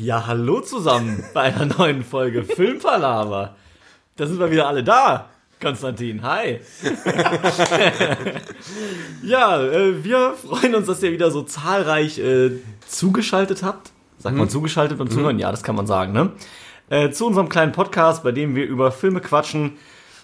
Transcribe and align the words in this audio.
Ja, 0.00 0.26
hallo 0.26 0.62
zusammen 0.62 1.22
bei 1.34 1.42
einer 1.42 1.66
neuen 1.66 2.02
Folge 2.02 2.42
Filmpalava. 2.42 3.54
Da 4.16 4.26
sind 4.26 4.38
wir 4.38 4.50
wieder 4.50 4.66
alle 4.66 4.82
da. 4.82 5.28
Konstantin, 5.60 6.22
hi. 6.22 6.58
ja, 9.22 9.62
äh, 9.62 10.02
wir 10.02 10.36
freuen 10.36 10.74
uns, 10.74 10.86
dass 10.86 11.02
ihr 11.02 11.12
wieder 11.12 11.30
so 11.30 11.42
zahlreich 11.42 12.18
äh, 12.18 12.52
zugeschaltet 12.88 13.62
habt. 13.62 13.90
Sagt 14.16 14.38
man 14.38 14.48
zugeschaltet 14.48 14.96
beim 14.96 15.10
Zuhören? 15.10 15.38
Ja, 15.38 15.50
das 15.50 15.62
kann 15.62 15.76
man 15.76 15.86
sagen, 15.86 16.14
ne? 16.14 16.32
Äh, 16.88 17.10
zu 17.10 17.26
unserem 17.26 17.50
kleinen 17.50 17.72
Podcast, 17.72 18.22
bei 18.22 18.32
dem 18.32 18.56
wir 18.56 18.64
über 18.64 18.92
Filme 18.92 19.20
quatschen. 19.20 19.76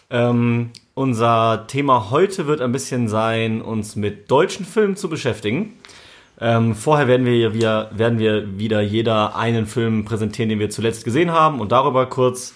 Ähm, 0.08 0.70
unser 0.94 1.66
Thema 1.66 2.10
heute 2.10 2.46
wird 2.46 2.62
ein 2.62 2.72
bisschen 2.72 3.08
sein, 3.08 3.60
uns 3.60 3.94
mit 3.94 4.30
deutschen 4.30 4.64
Filmen 4.64 4.96
zu 4.96 5.10
beschäftigen. 5.10 5.74
Ähm, 6.40 6.74
vorher 6.74 7.08
werden 7.08 7.24
wir, 7.24 7.54
wir, 7.54 7.90
werden 7.92 8.18
wir 8.18 8.58
wieder 8.58 8.80
jeder 8.80 9.36
einen 9.36 9.66
Film 9.66 10.04
präsentieren, 10.04 10.48
den 10.50 10.58
wir 10.58 10.70
zuletzt 10.70 11.04
gesehen 11.04 11.30
haben 11.32 11.60
und 11.60 11.72
darüber 11.72 12.06
kurz, 12.06 12.54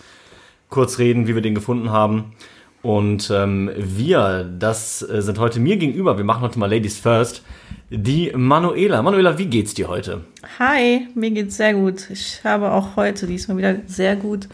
kurz 0.68 0.98
reden, 0.98 1.26
wie 1.26 1.34
wir 1.34 1.42
den 1.42 1.54
gefunden 1.54 1.90
haben. 1.90 2.32
Und 2.82 3.30
ähm, 3.30 3.70
wir, 3.76 4.44
das 4.58 5.02
äh, 5.02 5.20
sind 5.20 5.38
heute 5.38 5.60
mir 5.60 5.76
gegenüber, 5.76 6.16
wir 6.16 6.24
machen 6.24 6.40
heute 6.42 6.58
mal 6.58 6.70
Ladies 6.70 6.98
First, 6.98 7.42
die 7.90 8.32
Manuela. 8.34 9.02
Manuela, 9.02 9.36
wie 9.36 9.46
geht's 9.46 9.74
dir 9.74 9.88
heute? 9.88 10.24
Hi, 10.58 11.06
mir 11.14 11.30
geht's 11.30 11.58
sehr 11.58 11.74
gut. 11.74 12.08
Ich 12.10 12.40
habe 12.42 12.70
auch 12.70 12.96
heute 12.96 13.26
diesmal 13.26 13.58
wieder 13.58 13.76
sehr 13.86 14.16
gut 14.16 14.48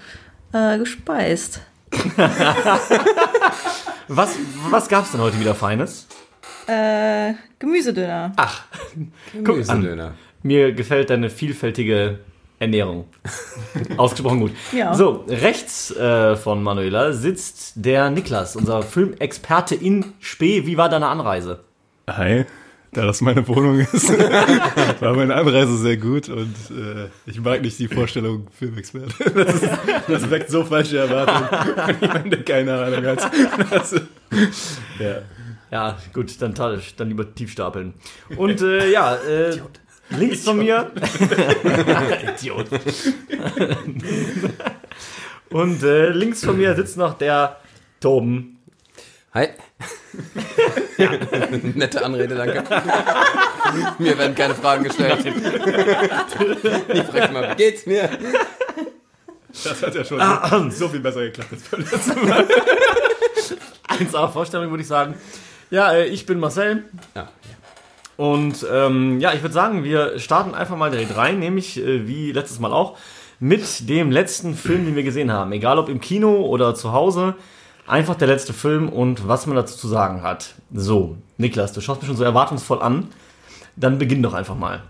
äh, 0.53 0.79
gespeist. 0.79 1.61
Was, 4.09 4.37
was 4.71 4.89
gab's 4.89 5.11
denn 5.11 5.21
heute 5.21 5.41
wieder 5.41 5.55
Feines? 5.55 6.07
Äh, 6.67 7.35
Gemüsedöner. 7.59 8.33
Ach. 8.37 8.65
Gemüsedöner. 9.33 10.15
Mir 10.43 10.73
gefällt 10.73 11.11
deine 11.11 11.31
vielfältige 11.31 12.19
Ernährung. 12.59 13.07
Ausgesprochen 13.97 14.41
gut. 14.41 14.53
Ja. 14.73 14.95
So, 14.95 15.25
rechts 15.29 15.95
äh, 15.95 16.37
von 16.37 16.63
Manuela 16.63 17.13
sitzt 17.13 17.73
der 17.77 18.11
Niklas, 18.11 18.57
unser 18.57 18.83
Filmexperte 18.83 19.75
in 19.75 20.13
Spee. 20.21 20.67
Wie 20.67 20.77
war 20.77 20.89
deine 20.89 21.09
Anreise? 21.09 21.61
Hi, 22.09 22.47
da 22.93 23.05
das 23.05 23.21
meine 23.21 23.47
Wohnung 23.47 23.81
ist, 23.81 24.09
war 25.01 25.15
meine 25.15 25.35
Anreise 25.35 25.77
sehr 25.77 25.99
gut 25.99 26.29
und 26.29 26.55
äh, 26.71 27.09
ich 27.27 27.41
mag 27.41 27.61
nicht 27.61 27.79
die 27.79 27.89
Vorstellung 27.89 28.47
Filmexperte. 28.59 29.13
Das, 29.35 29.55
ist, 29.55 29.71
das 30.09 30.31
weckt 30.31 30.51
so 30.51 30.65
falsche 30.65 30.99
Erwartungen 30.99 31.49
von 31.85 32.01
jemandem, 32.01 32.31
der 32.31 32.43
keine 32.45 32.79
Ahnung 32.79 33.05
hat. 33.05 33.31
Das, 33.71 33.93
ja. 34.99 35.23
Ja, 35.71 35.99
gut, 36.13 36.41
dann, 36.41 36.55
ta- 36.55 36.79
dann 36.97 37.09
lieber 37.09 37.35
tief 37.35 37.51
stapeln. 37.53 37.95
Und 38.37 38.61
äh, 38.63 38.91
ja, 38.91 39.17
äh, 39.17 39.59
links 40.11 40.45
von 40.45 40.59
mir. 40.59 40.91
Idiot. 42.39 42.69
Und 45.51 45.83
äh, 45.83 46.09
links 46.11 46.45
von 46.45 46.57
mir 46.57 46.75
sitzt 46.75 46.97
noch 46.97 47.15
der 47.19 47.57
Toben. 48.01 48.59
Hi. 49.35 49.49
Nette 51.75 52.05
Anrede, 52.05 52.35
danke. 52.35 52.65
mir 53.99 54.17
werden 54.19 54.35
keine 54.35 54.55
Fragen 54.55 54.85
gestellt. 54.85 55.27
ich 55.27 57.03
frage 57.03 57.33
mal, 57.33 57.51
wie 57.53 57.57
geht's 57.57 57.87
mir? 57.87 58.09
Das 59.65 59.83
hat 59.83 59.95
ja 59.95 60.05
schon 60.05 60.71
so 60.71 60.89
viel 60.89 61.01
besser 61.01 61.23
geklappt 61.23 61.53
als 61.53 61.63
beim 61.65 61.81
letzten 61.81 62.29
Mal. 62.29 62.47
1A 63.89 64.29
Vorstellung, 64.33 64.71
würde 64.71 64.83
ich 64.83 64.89
sagen. 64.89 65.15
Ja, 65.71 65.93
äh, 65.93 66.07
ich 66.07 66.27
bin 66.27 66.39
Marcel. 66.39 66.85
Ja. 67.15 67.29
Und 68.17 68.67
ähm, 68.73 69.21
ja, 69.21 69.33
ich 69.35 69.43
würde 69.43 69.53
sagen, 69.53 69.85
wir 69.85 70.19
starten 70.19 70.55
einfach 70.55 70.77
mal 70.77 70.91
direkt 70.91 71.17
rein, 71.17 71.39
nämlich 71.39 71.79
äh, 71.79 72.07
wie 72.07 72.33
letztes 72.33 72.59
Mal 72.61 72.73
auch, 72.73 72.97
mit 73.41 73.89
dem 73.89 74.11
letzten 74.11 74.55
Film, 74.55 74.87
den 74.87 74.97
wir 74.97 75.03
gesehen 75.03 75.31
haben. 75.31 75.53
Egal 75.53 75.79
ob 75.79 75.89
im 75.91 76.01
Kino 76.01 76.37
oder 76.47 76.75
zu 76.75 76.93
Hause, 76.93 77.35
einfach 77.87 78.15
der 78.15 78.29
letzte 78.29 78.55
Film 78.55 78.89
und 78.89 79.29
was 79.29 79.47
man 79.47 79.57
dazu 79.57 79.77
zu 79.77 79.89
sagen 79.89 80.23
hat. 80.23 80.55
So, 80.73 81.19
Niklas, 81.37 81.73
du 81.75 81.81
schaust 81.83 82.01
mich 82.01 82.09
schon 82.09 82.17
so 82.17 82.25
erwartungsvoll 82.25 82.81
an. 82.81 83.09
Dann 83.77 83.99
beginn 83.99 84.23
doch 84.23 84.33
einfach 84.33 84.57
mal. 84.57 84.83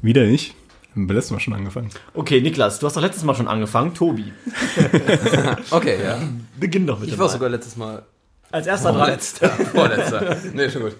Wieder 0.00 0.24
nicht. 0.24 0.54
Haben 0.94 1.08
wir 1.08 1.14
letztes 1.16 1.32
Mal 1.32 1.40
schon 1.40 1.52
angefangen. 1.54 1.90
Okay, 2.14 2.40
Niklas, 2.40 2.78
du 2.78 2.86
hast 2.86 2.96
doch 2.96 3.02
letztes 3.02 3.24
Mal 3.24 3.34
schon 3.34 3.48
angefangen. 3.48 3.92
Tobi, 3.92 4.32
Okay, 5.70 5.98
ja. 6.02 6.18
beginn 6.58 6.86
doch 6.86 7.00
bitte 7.00 7.12
Ich 7.12 7.18
war 7.18 7.26
mal. 7.26 7.32
sogar 7.32 7.48
letztes 7.50 7.76
Mal 7.76 8.02
Als 8.54 8.68
erster 8.68 8.92
dran. 8.92 9.00
vorletzter. 9.00 9.48
Vorletzter. 9.74 10.36
Nee, 10.52 10.70
schon 10.70 10.82
gut. 10.82 10.92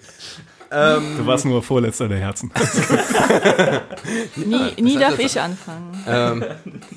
Ähm, 0.72 1.18
Du 1.18 1.24
warst 1.26 1.44
nur 1.44 1.62
Vorletzter 1.62 2.08
der 2.08 2.18
Herzen. 2.18 2.50
Nie, 4.34 4.82
nie 4.82 4.98
darf 4.98 5.16
ich 5.20 5.40
anfangen. 5.40 6.02
ähm, 6.04 6.44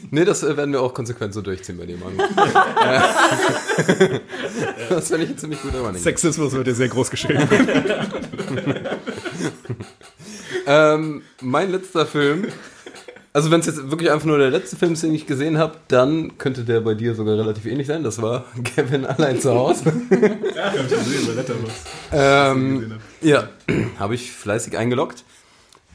nee, 0.10 0.26
das 0.26 0.42
äh, 0.42 0.58
werden 0.58 0.72
wir 0.72 0.82
auch 0.82 0.96
konsequent 0.96 1.36
so 1.36 1.44
durchziehen 1.44 1.78
bei 1.78 1.86
dem 1.86 2.00
Mann. 2.00 2.14
Äh, 3.78 4.90
das 4.90 5.10
finde 5.10 5.26
ich 5.26 5.30
ein 5.32 5.38
ziemlich 5.38 5.62
guter 5.62 5.80
Running. 5.82 6.02
Sexismus 6.02 6.52
wird 6.54 6.66
dir 6.66 6.74
sehr 6.74 6.88
groß 6.88 7.12
geschrieben. 7.12 7.48
Ähm, 10.66 11.22
mein 11.42 11.72
letzter 11.72 12.06
Film. 12.08 12.48
Also 13.34 13.52
wenn 13.52 13.60
es 13.60 13.68
jetzt 13.68 13.92
wirklich 13.92 14.12
einfach 14.12 14.26
nur 14.26 14.38
der 14.38 14.50
letzte 14.50 14.76
Film 14.78 14.94
ist, 14.94 15.04
den 15.04 15.14
ich 15.14 15.28
gesehen 15.28 15.58
habe, 15.58 15.76
dann 15.90 16.38
könnte 16.38 16.64
der 16.64 16.82
bei 16.82 16.96
dir 16.96 17.14
sogar 17.14 17.38
relativ 17.38 17.66
ähnlich 17.66 17.88
sein. 17.88 18.04
Das 18.04 18.22
war 18.22 18.46
Kevin 18.64 19.06
allein 19.06 19.40
zu 19.40 19.54
Hause. 19.54 19.94
Ja, 20.56 20.74
ich 20.74 20.90
gesehen 20.90 21.28
bei 21.28 21.34
Letterboxd. 21.34 21.88
ähm, 22.12 23.00
ja, 23.22 23.50
habe 24.00 24.16
ich 24.16 24.32
fleißig 24.32 24.78
eingeloggt. 24.78 25.24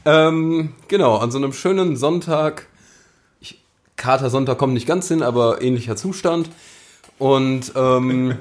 Ähm, 0.05 0.73
genau, 0.87 1.17
an 1.17 1.31
so 1.31 1.37
einem 1.37 1.53
schönen 1.53 1.95
Sonntag. 1.95 2.67
Ich, 3.39 3.61
Kater-Sonntag 3.95 4.57
kommt 4.57 4.73
nicht 4.73 4.87
ganz 4.87 5.07
hin, 5.07 5.23
aber 5.23 5.61
ähnlicher 5.61 5.95
Zustand. 5.95 6.49
Und 7.19 7.71
ähm, 7.75 8.35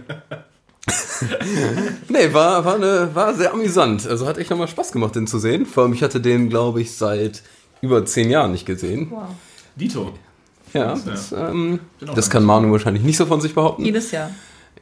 nee, 2.09 2.33
war, 2.33 2.65
war, 2.65 2.75
eine, 2.75 3.15
war 3.15 3.35
sehr 3.35 3.53
amüsant. 3.53 4.07
Also 4.07 4.27
hat 4.27 4.39
echt 4.39 4.51
nochmal 4.51 4.69
Spaß 4.69 4.93
gemacht, 4.93 5.15
den 5.15 5.27
zu 5.27 5.39
sehen. 5.39 5.67
Vor 5.67 5.85
allem, 5.85 5.93
ich 5.93 6.03
hatte 6.03 6.21
den, 6.21 6.49
glaube 6.49 6.81
ich, 6.81 6.97
seit 6.97 7.43
über 7.83 8.05
zehn 8.07 8.31
Jahren 8.31 8.53
nicht 8.53 8.65
gesehen. 8.65 9.09
Wow. 9.11 9.25
Dito. 9.77 10.13
Ja, 10.73 10.95
das, 11.05 11.33
ähm, 11.33 11.81
das 12.15 12.31
kann 12.31 12.45
Manu 12.45 12.73
wahrscheinlich 12.73 13.03
nicht 13.03 13.19
so 13.19 13.27
von 13.27 13.43
sich 13.43 13.55
behaupten. 13.55 13.85
Jedes 13.85 14.11
Jahr. 14.11 14.31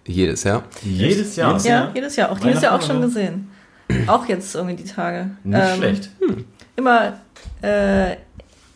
Jedes 0.07 0.45
Jahr. 0.45 0.63
Jedes 0.83 1.35
Jahr. 1.35 1.61
Ja, 1.63 1.91
jedes 1.93 2.15
Jahr. 2.15 2.31
Auch 2.31 2.39
dieses 2.39 2.63
Jahr 2.63 2.77
auch 2.77 2.83
schon 2.83 3.01
gesehen. 3.01 3.51
Auch 4.07 4.27
jetzt 4.27 4.55
irgendwie 4.55 4.77
die 4.77 4.85
Tage. 4.85 5.31
Nicht 5.43 5.61
Ähm, 5.61 5.77
schlecht. 5.77 6.11
Immer 6.77 7.21
äh, 7.63 8.17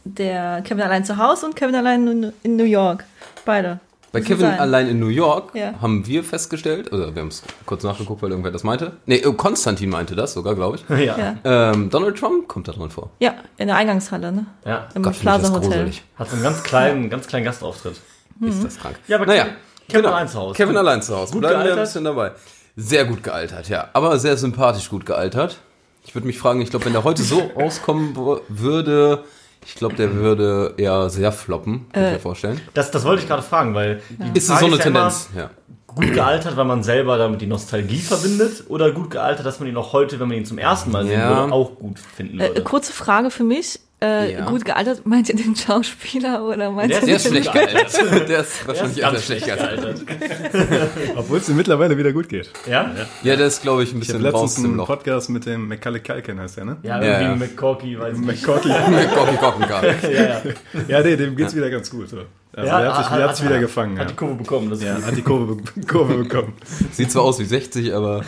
der 0.05 0.63
Kevin 0.63 0.83
allein 0.83 1.05
zu 1.05 1.17
Hause 1.17 1.47
und 1.47 1.55
Kevin 1.57 1.77
allein 1.77 2.07
in, 2.09 2.33
in 2.43 2.57
New 2.57 2.65
York. 2.65 3.05
Beide. 3.45 3.79
Bei 4.15 4.21
Kevin 4.23 4.41
sein. 4.47 4.59
allein 4.61 4.89
in 4.89 4.99
New 4.99 5.09
York 5.09 5.55
Ja. 5.55 5.75
haben 5.83 6.07
wir 6.07 6.25
festgestellt, 6.25 6.93
oder 6.93 7.15
wir 7.15 7.21
haben 7.21 7.29
es 7.29 7.43
kurz 7.67 7.83
nachgeguckt, 7.83 8.23
weil 8.23 8.31
irgendwer 8.31 8.51
das 8.53 8.65
meinte. 8.65 8.93
Nee, 9.07 9.17
äh, 9.17 9.33
Konstantin 9.35 9.91
meinte 9.91 10.15
das 10.17 10.33
sogar, 10.33 10.55
glaube 10.55 10.77
ich. 10.79 10.85
Ja. 11.05 11.17
Ja. 11.19 11.37
Ähm, 11.73 11.91
Donald 11.91 12.17
Trump 12.19 12.49
kommt 12.49 12.67
da 12.69 12.73
drin 12.73 12.89
vor. 12.91 13.11
ja, 13.19 13.35
in 13.59 13.67
der 13.67 13.77
Eingangshalle, 13.77 14.33
ne? 14.33 14.47
ja. 14.65 14.89
Im 14.95 15.03
Gott, 15.03 15.21
Plaza 15.21 15.53
Hotel. 15.53 15.69
gruselig. 15.69 16.03
Hat 16.17 16.29
so 16.31 16.35
einen 16.37 16.43
ganz 16.45 16.63
kleinen, 16.63 17.11
ganz 17.11 17.27
kleinen 17.27 17.45
Gastauftritt. 17.45 17.97
Ist 18.41 18.65
das 18.65 18.79
krank. 18.79 18.97
Ja, 19.07 19.17
aber 19.19 19.27
naja, 19.27 19.45
Kevin- 19.45 19.57
Kevin 19.89 20.07
allein 20.07 20.29
zu 20.29 20.39
Hause. 20.39 20.55
Kevin 20.57 20.77
allein 20.77 21.03
zu 21.03 21.17
Hause. 21.17 21.33
Gut 21.33 21.41
Bleiben 21.43 21.55
wir 21.55 21.61
ein 21.61 21.67
gealtert? 21.67 21.85
bisschen 21.87 22.05
dabei. 22.05 22.33
Sehr 22.77 23.05
gut 23.05 23.23
gealtert, 23.23 23.69
ja. 23.69 23.89
Aber 23.93 24.19
sehr 24.19 24.37
sympathisch 24.37 24.89
gut 24.91 25.05
gealtert. 25.07 25.59
Ich 26.07 26.15
würde 26.15 26.27
mich 26.27 26.39
fragen, 26.39 26.61
ich 26.61 26.71
glaube, 26.71 26.85
wenn 26.87 26.93
der 26.93 27.05
heute 27.05 27.23
so 27.23 27.51
auskommen 27.55 28.17
würde, 28.49 29.25
ich 29.67 29.75
glaube, 29.75 29.95
der 29.97 30.15
würde 30.15 30.75
eher 30.77 31.09
sehr 31.11 31.33
floppen, 31.33 31.87
kann 31.93 32.03
ich 32.05 32.09
Äh, 32.11 32.13
mir 32.15 32.21
vorstellen. 32.21 32.61
Das, 32.75 32.91
das 32.91 33.05
wollte 33.05 33.23
ich 33.23 33.29
gerade 33.29 33.43
fragen, 33.43 33.75
weil 33.75 34.01
die 34.11 34.39
Ist 34.39 34.49
es 34.51 34.59
so 34.59 34.67
eine 34.67 34.77
ja 34.77 34.83
Tendenz? 34.83 35.29
Ja. 35.37 35.51
gut 35.87 36.13
gealtert, 36.13 36.57
weil 36.57 36.65
man 36.65 36.83
selber 36.83 37.17
damit 37.19 37.41
die 37.41 37.47
Nostalgie 37.47 37.99
verbindet 38.01 38.65
oder 38.69 38.91
gut 38.93 39.11
gealtert, 39.11 39.47
dass 39.47 39.61
man 39.61 39.69
ihn 39.69 39.77
auch 39.77 39.93
heute, 39.93 40.19
wenn 40.21 40.29
man 40.29 40.37
ihn 40.39 40.45
zum 40.47 40.59
ersten 40.59 40.91
Mal 40.91 41.05
sehen 41.07 41.21
Ja. 41.21 41.29
würde, 41.41 41.53
auch 41.53 41.77
gut 41.77 41.99
finden 41.99 42.41
Äh, 42.41 42.49
würde. 42.49 42.63
kurze 42.63 42.93
Frage 42.93 43.31
für 43.31 43.45
mich. 43.45 43.81
Äh, 44.05 44.33
Ja. 44.35 44.45
Gut 44.47 44.65
gealtert, 44.65 45.03
meint 45.07 45.29
ihr 45.29 45.37
den 45.37 45.57
Schauspieler 45.57 46.45
oder 46.45 46.71
meint 46.71 46.91
Der 46.91 47.01
ihr 47.01 47.07
Der 47.07 47.17
ist 47.17 47.27
schlecht 47.29 47.53
gealtert. 47.53 48.29
Der 48.29 48.41
ist 48.41 48.61
Er 48.63 48.69
wahrscheinlich 48.69 48.97
ist 48.99 49.03
ganz 49.03 49.25
schlecht 49.25 49.47
gealtert. 49.47 50.07
gealtert. 50.07 50.91
Obwohl 51.17 51.39
es 51.39 51.49
ihm 51.49 51.57
mittlerweile 51.57 51.97
wieder 51.97 52.13
gut 52.13 52.29
geht. 52.29 52.51
Ja? 52.69 52.91
Ja, 53.23 53.37
der 53.37 53.47
ist, 53.47 53.63
glaube 53.63 53.83
ich, 53.83 53.93
ein 53.93 54.01
Ich 54.03 54.09
bisschen 54.09 54.25
raus 54.27 54.43
letztens 54.43 54.65
im 54.65 54.77
Loch. 54.77 54.87
Podcast 54.87 55.31
mit 55.31 55.47
dem 55.47 55.69
Macaulay 55.69 56.01
Culkin, 56.01 56.39
heißt 56.41 56.57
der, 56.59 56.65
ne? 56.65 56.77
Ja, 56.83 56.97
Ja, 57.01 57.03
irgendwie 57.05 57.25
ja. 57.25 57.37
mit 57.37 57.57
Corky, 57.57 57.99
weiß 57.99 58.19
ich 58.19 58.25
nicht. 58.25 58.47
McCorky. 58.47 58.69
Gocki 58.69 59.37
Gockengarten. 59.37 59.95
Ja, 60.03 60.11
ja. 60.23 60.43
Ja, 60.89 61.01
nee, 61.03 61.17
dem 61.17 61.37
geht's 61.37 61.55
wieder 61.55 61.71
ganz 61.71 61.91
gut. 61.91 62.09
So. 62.11 62.19
Also 62.57 62.69
Ja, 62.71 62.81
der 62.81 62.95
hat 62.95 63.05
sich, 63.07 63.17
der 63.17 63.29
hat 63.29 63.37
sich 63.37 63.47
wieder 63.47 63.59
gefangen. 63.59 63.95
Hat 63.99 64.05
Ja. 64.05 64.11
die 64.11 64.17
Kurve 64.17 64.35
bekommen. 64.35 64.71
Das 64.71 64.83
Ja, 64.83 64.97
ist 64.97 65.07
hat 65.07 65.17
die 65.17 65.23
Kurve, 65.23 65.57
Kurve 65.89 66.15
bekommen. 66.19 66.53
Sieht 66.93 67.11
zwar 67.11 67.23
aus 67.23 67.39
wie 67.41 67.45
60, 67.45 67.93
aber 67.95 68.23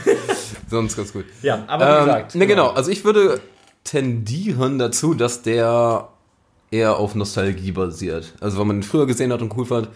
sonst 0.69 0.97
ganz 0.97 1.13
gut. 1.13 1.25
ja, 1.43 1.63
aber 1.67 1.87
wie 1.87 1.91
Ähm, 2.01 2.05
gesagt. 2.07 2.35
ne, 2.35 2.47
genau. 2.47 2.69
Also 2.71 2.91
ich 2.91 3.05
würde 3.05 3.41
tendieren 3.87 4.79
dazu, 4.79 5.15
dass 5.15 5.43
der 5.43 6.09
eher 6.71 6.99
auf 6.99 7.15
Nostalgie 7.15 7.73
basiert. 7.73 8.35
Also 8.41 8.59
wenn 8.59 8.67
man 8.67 8.77
ihn 8.79 8.83
früher 8.83 9.07
gesehen 9.07 9.33
hat 9.33 9.41
und 9.41 9.57
cool 9.57 9.65
fand, 9.65 9.89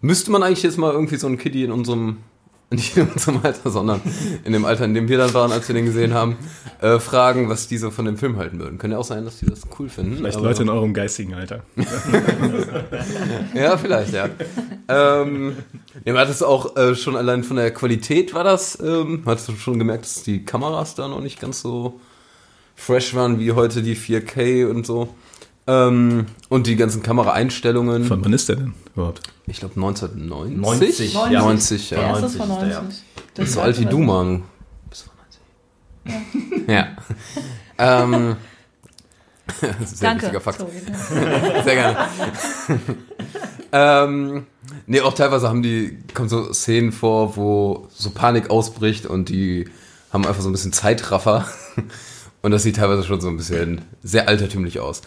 müsste 0.00 0.30
man 0.30 0.42
eigentlich 0.42 0.62
jetzt 0.62 0.78
mal 0.78 0.92
irgendwie 0.92 1.16
so 1.16 1.26
einen 1.26 1.38
Kiddie 1.38 1.64
in 1.64 1.72
unserem 1.72 2.18
nicht 2.72 2.96
in 2.96 3.06
unserem 3.06 3.40
Alter, 3.42 3.70
sondern 3.70 4.00
in 4.44 4.52
dem 4.54 4.64
Alter, 4.64 4.86
in 4.86 4.94
dem 4.94 5.06
wir 5.06 5.18
dann 5.18 5.34
waren, 5.34 5.52
als 5.52 5.68
wir 5.68 5.74
den 5.74 5.84
gesehen 5.84 6.14
haben, 6.14 6.38
äh, 6.80 6.98
fragen, 6.98 7.50
was 7.50 7.68
die 7.68 7.76
so 7.76 7.90
von 7.90 8.06
dem 8.06 8.16
Film 8.16 8.38
halten 8.38 8.58
würden. 8.58 8.78
Könnte 8.78 8.94
ja 8.94 8.98
auch 8.98 9.04
sein, 9.04 9.26
dass 9.26 9.38
die 9.38 9.44
das 9.46 9.60
cool 9.78 9.90
finden. 9.90 10.16
Vielleicht 10.16 10.40
Leute 10.40 10.62
in 10.62 10.70
eurem 10.70 10.94
geistigen 10.94 11.34
Alter. 11.34 11.64
Ja, 13.54 13.76
vielleicht, 13.76 14.14
ja. 14.14 14.30
ähm, 14.88 15.56
ja, 16.04 16.12
man 16.14 16.22
hat 16.22 16.30
es 16.30 16.42
auch 16.42 16.74
äh, 16.76 16.94
schon 16.94 17.14
allein 17.14 17.44
von 17.44 17.56
der 17.56 17.72
Qualität 17.72 18.32
war 18.32 18.44
das, 18.44 18.78
ähm, 18.80 19.22
hast 19.26 19.48
du 19.48 19.52
schon 19.52 19.78
gemerkt, 19.78 20.04
dass 20.04 20.22
die 20.22 20.44
Kameras 20.44 20.94
da 20.94 21.08
noch 21.08 21.20
nicht 21.20 21.40
ganz 21.40 21.60
so 21.60 22.00
fresh 22.82 23.14
waren 23.14 23.38
wie 23.38 23.52
heute 23.52 23.82
die 23.82 23.96
4K 23.96 24.66
und 24.68 24.86
so. 24.86 25.08
Ähm, 25.66 26.26
und 26.48 26.66
die 26.66 26.74
ganzen 26.74 27.02
Kameraeinstellungen. 27.02 28.04
Von 28.04 28.24
wann 28.24 28.32
ist 28.32 28.48
der 28.48 28.56
denn 28.56 28.74
überhaupt? 28.94 29.20
ich 29.46 29.60
glaube 29.60 29.74
1990. 29.76 31.14
90, 31.14 31.14
ja. 31.14 31.42
90. 31.42 31.42
90, 31.42 31.88
Der 31.90 31.98
ja. 31.98 32.08
erste 32.08 32.26
ist 32.26 32.36
von 32.36 32.48
90 32.48 32.68
ist 32.68 32.74
der, 32.74 32.82
90. 32.82 33.02
Das 33.34 33.52
So 33.52 33.60
alt 33.60 33.80
wie 33.80 33.84
du, 33.86 33.98
Manu. 33.98 34.42
Bist 34.90 35.08
du 36.04 36.10
90? 36.10 36.68
Ja. 36.68 36.96
ähm, 38.06 38.36
das 39.46 39.70
ist 39.70 39.70
ein 39.70 39.86
sehr 39.86 40.08
Danke. 40.08 40.22
wichtiger 40.22 40.40
Fakt. 40.40 40.58
Tobi. 40.58 40.72
Sehr 41.64 41.74
gerne. 41.74 41.96
ähm, 43.72 44.46
nee, 44.86 45.00
auch 45.00 45.14
teilweise 45.14 45.48
haben 45.48 45.62
die, 45.62 45.98
kommen 46.14 46.28
so 46.28 46.52
Szenen 46.52 46.92
vor, 46.92 47.36
wo 47.36 47.88
so 47.92 48.10
Panik 48.10 48.50
ausbricht 48.50 49.06
und 49.06 49.28
die 49.28 49.68
haben 50.12 50.26
einfach 50.26 50.42
so 50.42 50.48
ein 50.48 50.52
bisschen 50.52 50.72
Zeitraffer. 50.72 51.46
Und 52.42 52.50
das 52.50 52.64
sieht 52.64 52.76
teilweise 52.76 53.04
schon 53.04 53.20
so 53.20 53.28
ein 53.28 53.36
bisschen 53.36 53.82
sehr 54.02 54.28
altertümlich 54.28 54.80
aus. 54.80 55.02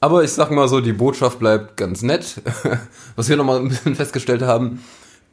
Aber 0.00 0.22
ich 0.22 0.32
sag 0.32 0.50
mal 0.50 0.68
so, 0.68 0.80
die 0.80 0.92
Botschaft 0.92 1.38
bleibt 1.38 1.78
ganz 1.78 2.02
nett. 2.02 2.42
Was 3.16 3.28
wir 3.28 3.36
nochmal 3.36 3.60
ein 3.60 3.68
bisschen 3.68 3.94
festgestellt 3.94 4.42
haben, 4.42 4.84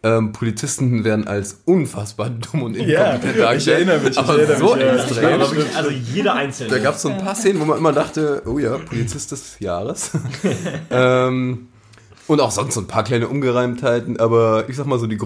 ähm, 0.03 0.31
Polizisten 0.31 1.03
werden 1.03 1.27
als 1.27 1.61
unfassbar 1.65 2.29
dumm 2.29 2.63
und 2.63 2.75
inkompetent 2.75 3.37
Ja, 3.37 3.53
ich 3.53 3.67
erinnere 3.67 3.99
mich, 3.99 4.11
ich 4.11 4.17
Aber 4.17 4.39
erinnere 4.39 4.57
so 4.57 4.75
mich, 4.75 4.83
ja. 4.83 4.95
extrem. 4.95 5.41
Aber 5.41 5.51
wirklich, 5.51 5.75
also 5.75 5.89
jeder 5.91 6.33
einzelne. 6.33 6.69
Da 6.69 6.79
gab 6.79 6.95
es 6.95 7.01
so 7.01 7.09
ein 7.09 7.17
paar 7.17 7.35
Szenen, 7.35 7.59
wo 7.59 7.65
man 7.65 7.77
immer 7.77 7.91
dachte, 7.91 8.41
oh 8.45 8.57
ja, 8.57 8.77
Polizist 8.77 9.31
des 9.31 9.59
Jahres. 9.59 10.11
ähm, 10.89 11.67
und 12.27 12.39
auch 12.39 12.51
sonst 12.51 12.73
so 12.73 12.81
ein 12.81 12.87
paar 12.87 13.03
kleine 13.03 13.27
Ungereimtheiten, 13.27 14.19
aber 14.19 14.69
ich 14.69 14.77
sag 14.77 14.85
mal 14.85 14.97
so 14.97 15.05
die 15.05 15.17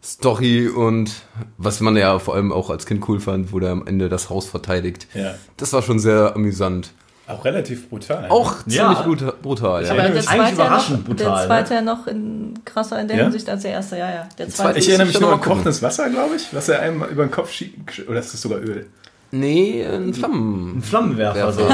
Grundstory 0.00 0.68
und 0.68 1.12
was 1.58 1.80
man 1.80 1.96
ja 1.96 2.18
vor 2.18 2.34
allem 2.34 2.52
auch 2.52 2.70
als 2.70 2.86
Kind 2.86 3.06
cool 3.08 3.20
fand, 3.20 3.52
wo 3.52 3.60
der 3.60 3.70
am 3.70 3.86
Ende 3.86 4.08
das 4.08 4.30
Haus 4.30 4.46
verteidigt. 4.46 5.06
Ja. 5.14 5.34
Das 5.58 5.72
war 5.72 5.82
schon 5.82 5.98
sehr 5.98 6.34
amüsant. 6.34 6.92
Auch 7.26 7.44
relativ 7.44 7.88
brutal. 7.88 8.28
Auch 8.28 8.56
Ja. 8.66 8.88
ziemlich 8.88 8.98
brutal, 9.06 9.34
brutal 9.40 9.84
ja. 9.84 9.92
Aber 9.92 10.02
der 10.08 10.20
zweite, 10.22 10.42
ja 10.42 10.50
überraschend 10.52 10.98
noch, 11.00 11.06
brutal, 11.06 11.36
der 11.38 11.46
zweite 11.46 11.74
ja 11.74 11.82
noch 11.82 12.06
in, 12.08 12.54
krasser 12.64 13.00
in 13.00 13.08
der 13.08 13.18
Ja? 13.18 13.22
Hinsicht 13.24 13.48
als 13.48 13.62
der 13.62 13.72
erste, 13.72 13.98
ja, 13.98 14.10
ja. 14.10 14.28
Der 14.38 14.48
zweite 14.48 14.78
Ich 14.80 14.88
erinnere 14.88 15.06
mich 15.06 15.14
Ich 15.16 15.20
nur 15.20 15.32
an 15.34 15.40
kochendes 15.40 15.80
Wasser, 15.82 16.08
glaube 16.10 16.36
ich, 16.36 16.52
was 16.52 16.68
er 16.68 16.80
einem 16.80 17.04
über 17.04 17.24
den 17.24 17.30
Kopf 17.30 17.52
schiebt. 17.52 18.02
Oder 18.08 18.18
ist 18.18 18.32
das 18.34 18.40
sogar 18.40 18.58
Öl? 18.58 18.86
Nee, 19.32 19.84
ein 19.86 20.12
Flammen. 20.12 20.78
Ein 20.78 20.82
Flammenwerfer. 20.82 21.52
So. 21.52 21.62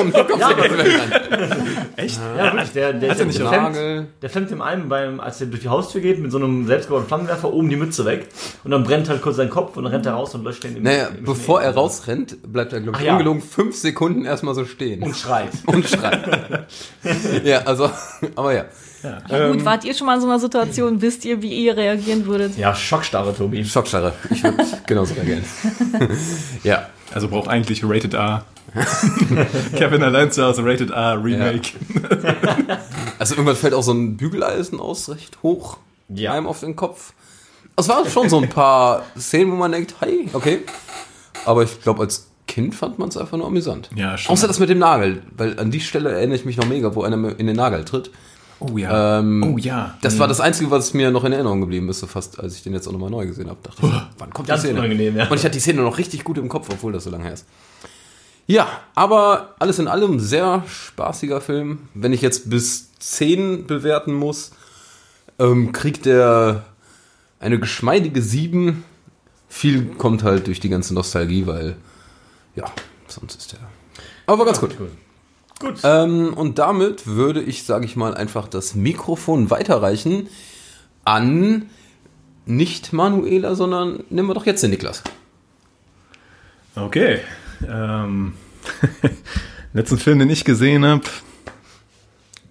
Um 0.00 0.10
den 0.12 0.26
Kopf 0.26 0.40
Ja. 0.40 0.50
Echt? 1.96 2.18
Ja, 2.36 2.44
wirklich. 2.52 2.70
Der, 2.72 2.92
der, 2.94 3.08
er 3.10 3.14
der, 3.14 3.26
auch- 3.26 3.52
flammt, 3.52 3.76
der 4.22 4.30
flammt 4.30 4.50
dem 4.50 4.62
einen, 4.62 4.88
beim, 4.88 5.20
als 5.20 5.40
er 5.40 5.48
durch 5.48 5.62
die 5.62 5.68
Haustür 5.68 6.00
geht, 6.00 6.18
mit 6.20 6.32
so 6.32 6.38
einem 6.38 6.66
selbstgebauten 6.66 7.06
Flammenwerfer 7.06 7.52
oben 7.52 7.68
die 7.68 7.76
Mütze 7.76 8.04
weg. 8.06 8.28
Und 8.64 8.70
dann 8.70 8.82
brennt 8.84 9.08
halt 9.08 9.20
kurz 9.20 9.36
sein 9.36 9.50
Kopf 9.50 9.76
und 9.76 9.84
dann 9.84 9.92
rennt 9.92 10.06
er 10.06 10.12
raus 10.14 10.34
und 10.34 10.44
löscht 10.44 10.64
den 10.64 10.76
im 10.76 10.82
Naja, 10.84 11.08
im 11.08 11.24
bevor 11.24 11.60
er 11.60 11.74
rausrennt, 11.74 12.38
bleibt 12.50 12.72
er, 12.72 12.80
glaube 12.80 12.98
ich, 12.98 13.04
ja. 13.04 13.12
ungelogen 13.12 13.42
fünf 13.42 13.76
Sekunden 13.76 14.24
erstmal 14.24 14.54
so 14.54 14.64
stehen. 14.64 15.02
Und 15.02 15.16
schreit. 15.16 15.50
und 15.66 15.86
schreit. 15.86 16.66
ja, 17.44 17.58
also, 17.64 17.90
aber 18.36 18.54
ja. 18.54 18.64
Ja, 19.02 19.48
gut, 19.52 19.64
wart 19.64 19.84
ihr 19.84 19.94
schon 19.94 20.06
mal 20.06 20.14
in 20.16 20.20
so 20.20 20.26
einer 20.26 20.38
Situation? 20.38 21.00
Wisst 21.00 21.24
ihr, 21.24 21.40
wie 21.42 21.52
ihr 21.64 21.76
reagieren 21.76 22.26
würdet? 22.26 22.56
Ja, 22.56 22.74
Schockstarre, 22.74 23.34
Tobi. 23.34 23.64
Schockstarre. 23.64 24.12
Ich 24.30 24.42
würde 24.42 24.64
genauso 24.86 25.14
reagieren. 25.14 25.44
ja. 26.64 26.88
Also 27.14 27.28
braucht 27.28 27.48
eigentlich 27.48 27.82
Rated 27.84 28.14
R. 28.14 28.44
Kevin 29.76 30.02
allein 30.02 30.30
zu 30.30 30.44
Hause, 30.44 30.62
Rated 30.64 30.90
R, 30.90 31.22
Remake. 31.24 31.70
Also 33.18 33.34
irgendwann 33.34 33.56
fällt 33.56 33.72
auch 33.74 33.82
so 33.82 33.92
ein 33.92 34.16
Bügeleisen 34.16 34.78
aus 34.78 35.08
recht 35.08 35.38
hoch 35.42 35.78
Ja. 36.08 36.32
einem 36.34 36.46
auf 36.46 36.60
den 36.60 36.76
Kopf. 36.76 37.14
Es 37.76 37.88
waren 37.88 38.08
schon 38.10 38.28
so 38.28 38.38
ein 38.40 38.48
paar 38.48 39.04
Szenen, 39.16 39.52
wo 39.52 39.56
man 39.56 39.72
denkt, 39.72 39.94
hey, 40.00 40.28
okay. 40.32 40.60
Aber 41.46 41.62
ich 41.62 41.80
glaube, 41.80 42.02
als 42.02 42.26
Kind 42.46 42.74
fand 42.74 42.98
man 42.98 43.08
es 43.08 43.16
einfach 43.16 43.38
nur 43.38 43.46
amüsant. 43.46 43.88
Ja, 43.94 44.18
schon. 44.18 44.32
Außer 44.32 44.48
das 44.48 44.58
mit 44.58 44.68
dem 44.68 44.78
Nagel, 44.78 45.22
weil 45.36 45.58
an 45.58 45.70
die 45.70 45.80
Stelle 45.80 46.10
erinnere 46.12 46.36
ich 46.36 46.44
mich 46.44 46.56
noch 46.56 46.66
mega, 46.66 46.94
wo 46.94 47.02
einer 47.04 47.16
mir 47.16 47.30
in 47.38 47.46
den 47.46 47.56
Nagel 47.56 47.84
tritt. 47.84 48.10
Oh 48.60 48.76
ja. 48.76 49.20
Ähm, 49.20 49.42
oh 49.42 49.58
ja. 49.58 49.96
Das 50.02 50.18
war 50.18 50.26
das 50.26 50.40
Einzige, 50.40 50.70
was 50.70 50.92
mir 50.94 51.10
noch 51.10 51.24
in 51.24 51.32
Erinnerung 51.32 51.60
geblieben 51.60 51.88
ist, 51.88 52.00
so 52.00 52.06
fast, 52.06 52.40
als 52.40 52.56
ich 52.56 52.62
den 52.62 52.72
jetzt 52.72 52.88
auch 52.88 52.92
nochmal 52.92 53.10
neu 53.10 53.26
gesehen 53.26 53.48
habe. 53.48 53.58
Dachte 53.62 53.86
ich, 53.86 53.92
wann 54.18 54.32
kommt 54.32 54.48
Ganz 54.48 54.62
die 54.62 54.68
Szene? 54.68 54.80
unangenehm, 54.80 55.16
ja. 55.16 55.28
Und 55.28 55.36
ich 55.36 55.44
hatte 55.44 55.54
die 55.54 55.60
Szene 55.60 55.82
noch 55.82 55.98
richtig 55.98 56.24
gut 56.24 56.38
im 56.38 56.48
Kopf, 56.48 56.68
obwohl 56.70 56.92
das 56.92 57.04
so 57.04 57.10
lange 57.10 57.24
her 57.24 57.34
ist. 57.34 57.46
Ja, 58.46 58.66
aber 58.94 59.54
alles 59.58 59.78
in 59.78 59.88
allem 59.88 60.18
sehr 60.18 60.64
spaßiger 60.66 61.40
Film. 61.40 61.80
Wenn 61.94 62.12
ich 62.12 62.22
jetzt 62.22 62.48
bis 62.50 62.88
10 62.98 63.66
bewerten 63.66 64.14
muss, 64.14 64.52
ähm, 65.38 65.72
kriegt 65.72 66.06
er 66.06 66.64
eine 67.40 67.60
geschmeidige 67.60 68.22
7. 68.22 68.82
Viel 69.48 69.84
kommt 69.98 70.24
halt 70.24 70.46
durch 70.46 70.60
die 70.60 70.68
ganze 70.68 70.94
Nostalgie, 70.94 71.46
weil, 71.46 71.76
ja, 72.56 72.64
sonst 73.06 73.36
ist 73.36 73.52
der. 73.52 73.60
Aber 74.26 74.44
ganz 74.44 74.60
gut. 74.60 74.76
Gut. 74.76 74.90
Ähm, 75.82 76.32
und 76.34 76.58
damit 76.58 77.06
würde 77.06 77.42
ich, 77.42 77.64
sage 77.64 77.84
ich 77.84 77.96
mal, 77.96 78.14
einfach 78.14 78.46
das 78.48 78.74
Mikrofon 78.74 79.50
weiterreichen 79.50 80.28
an 81.04 81.68
nicht 82.46 82.92
Manuela, 82.92 83.54
sondern 83.54 84.04
nehmen 84.10 84.28
wir 84.28 84.34
doch 84.34 84.46
jetzt 84.46 84.62
den 84.62 84.70
Niklas. 84.70 85.02
Okay. 86.76 87.18
Ähm, 87.68 88.34
letzten 89.72 89.98
Film, 89.98 90.18
den 90.20 90.30
ich 90.30 90.44
gesehen 90.44 90.84
habe, 90.86 91.02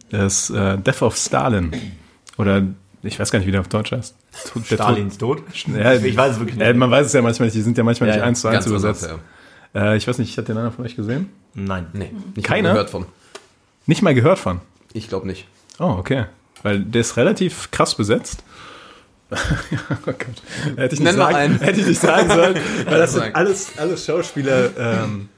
ist 0.09 0.49
äh, 0.49 0.77
Death 0.77 1.01
of 1.01 1.15
Stalin. 1.17 1.71
Oder 2.37 2.63
ich 3.03 3.19
weiß 3.19 3.31
gar 3.31 3.39
nicht, 3.39 3.47
wie 3.47 3.51
der 3.51 3.61
auf 3.61 3.67
Deutsch 3.69 3.91
heißt. 3.91 4.15
Stalins 4.65 5.17
Tod? 5.17 5.39
Tod- 5.39 5.75
Ja, 5.75 5.93
Ich 5.93 6.15
weiß 6.17 6.33
es 6.33 6.39
wirklich 6.39 6.57
nicht. 6.57 6.67
Äh, 6.67 6.73
man 6.73 6.91
weiß 6.91 7.07
es 7.07 7.13
ja 7.13 7.21
manchmal 7.21 7.47
nicht, 7.47 7.55
die 7.55 7.61
sind 7.61 7.77
ja 7.77 7.83
manchmal 7.83 8.09
Ja, 8.09 8.15
nicht 8.15 8.21
ja. 8.21 8.27
eins 8.27 8.41
zu 8.41 8.47
eins 8.49 8.65
übersetzt. 8.67 9.03
anders, 9.05 9.19
ja. 9.19 9.36
Äh, 9.75 9.97
ich 9.97 10.07
weiß 10.07 10.17
nicht, 10.19 10.37
hat 10.37 10.47
den 10.47 10.57
einer 10.57 10.71
von 10.71 10.85
euch 10.85 10.95
gesehen? 10.95 11.29
Nein. 11.53 11.87
Nee, 11.93 12.11
nicht 12.35 12.45
Keiner? 12.47 12.71
gehört 12.71 12.89
von. 12.89 13.05
Nicht 13.85 14.01
mal 14.01 14.13
gehört 14.13 14.39
von. 14.39 14.61
Ich 14.93 15.07
glaube 15.09 15.27
nicht. 15.27 15.47
Oh, 15.79 15.95
okay. 15.97 16.25
Weil 16.63 16.79
der 16.79 17.01
ist 17.01 17.17
relativ 17.17 17.71
krass 17.71 17.95
besetzt. 17.95 18.43
oh 19.31 19.35
Gott. 20.05 20.17
Hätte 20.77 20.95
ich, 20.95 20.99
nicht 21.01 21.03
Nenn 21.03 21.15
sagen, 21.17 21.35
einen. 21.35 21.59
hätte 21.59 21.79
ich 21.81 21.85
nicht 21.87 21.99
sagen 22.01 22.29
sollen. 22.29 22.55
Weil 22.85 22.97
das 22.97 23.13
sind 23.13 23.35
alles, 23.35 23.77
alles 23.77 24.05
Schauspieler, 24.05 24.69
ähm, 24.77 25.29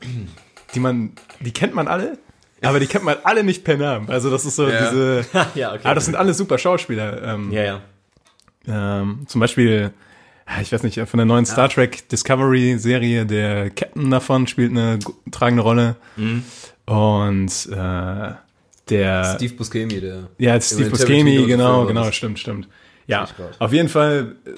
die 0.75 0.79
man, 0.79 1.13
die 1.39 1.51
kennt 1.51 1.73
man 1.73 1.87
alle, 1.87 2.19
aber 2.61 2.79
die 2.79 2.85
kennt 2.85 3.03
man 3.03 3.17
alle 3.23 3.43
nicht 3.43 3.63
per 3.63 3.77
Namen. 3.77 4.07
Also 4.09 4.29
das 4.29 4.45
ist 4.45 4.55
so 4.57 4.69
Ja. 4.69 4.89
diese. 4.89 5.25
ja, 5.55 5.71
okay. 5.71 5.81
Ah, 5.83 5.95
das 5.95 6.05
sind 6.05 6.15
alles 6.15 6.37
super 6.37 6.57
Schauspieler. 6.59 7.23
Ähm, 7.23 7.51
ja, 7.51 7.63
ja. 7.63 7.81
ähm, 8.67 9.25
zum 9.27 9.41
Beispiel, 9.41 9.91
ich 10.61 10.71
weiß 10.71 10.83
nicht, 10.83 10.99
von 10.99 11.17
der 11.17 11.25
neuen 11.25 11.45
Star 11.45 11.69
Trek 11.69 12.07
Discovery 12.09 12.77
Serie, 12.77 13.25
der 13.25 13.69
Captain 13.69 14.09
davon 14.09 14.47
spielt 14.47 14.71
eine 14.71 14.99
tragende 15.31 15.63
Rolle. 15.63 15.95
Mhm. 16.17 16.43
Und 16.85 17.69
äh, 17.71 18.31
der 18.89 19.35
Steve 19.35 19.53
Buscemi, 19.53 20.01
der. 20.01 20.29
ja, 20.37 20.59
Steve 20.59 20.89
Buscemi, 20.89 21.45
genau, 21.45 21.85
genau, 21.85 22.11
stimmt, 22.11 22.39
stimmt. 22.39 22.67
Ja, 23.05 23.27
auf 23.57 23.73
jeden 23.73 23.89
Fall, 23.89 24.35
äh, 24.45 24.51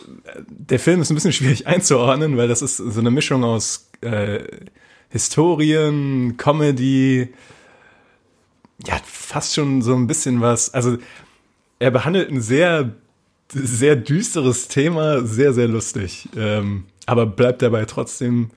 der 0.47 0.79
Film 0.79 1.01
ist 1.01 1.09
ein 1.09 1.15
bisschen 1.15 1.33
schwierig 1.33 1.67
einzuordnen, 1.67 2.37
weil 2.37 2.47
das 2.47 2.61
ist 2.61 2.77
so 2.77 2.99
eine 2.99 3.11
Mischung 3.11 3.43
aus 3.43 3.89
äh, 4.01 4.43
Historien, 5.09 6.35
Comedy, 6.37 7.33
ja, 8.85 8.99
fast 9.05 9.55
schon 9.55 9.81
so 9.81 9.95
ein 9.95 10.07
bisschen 10.07 10.41
was, 10.41 10.73
also 10.73 10.97
er 11.79 11.91
behandelt 11.91 12.29
ein 12.29 12.41
sehr, 12.41 12.91
sehr 13.53 13.95
düsteres 13.95 14.67
Thema, 14.67 15.25
sehr, 15.25 15.53
sehr 15.53 15.67
lustig, 15.67 16.29
ähm, 16.35 16.85
aber 17.05 17.25
bleibt 17.25 17.61
dabei 17.61 17.85
trotzdem 17.85 18.49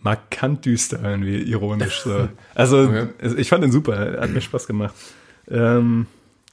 markant 0.00 0.64
düster 0.64 1.00
irgendwie, 1.02 1.42
ironisch 1.42 2.00
so. 2.02 2.28
Also, 2.54 2.78
Okay. 2.82 3.08
ich 3.36 3.48
fand 3.48 3.64
ihn 3.64 3.72
super, 3.72 4.20
hat 4.20 4.30
mir 4.30 4.40
Spaß 4.40 4.66
gemacht. 4.66 4.94
Ähm, 5.48 6.06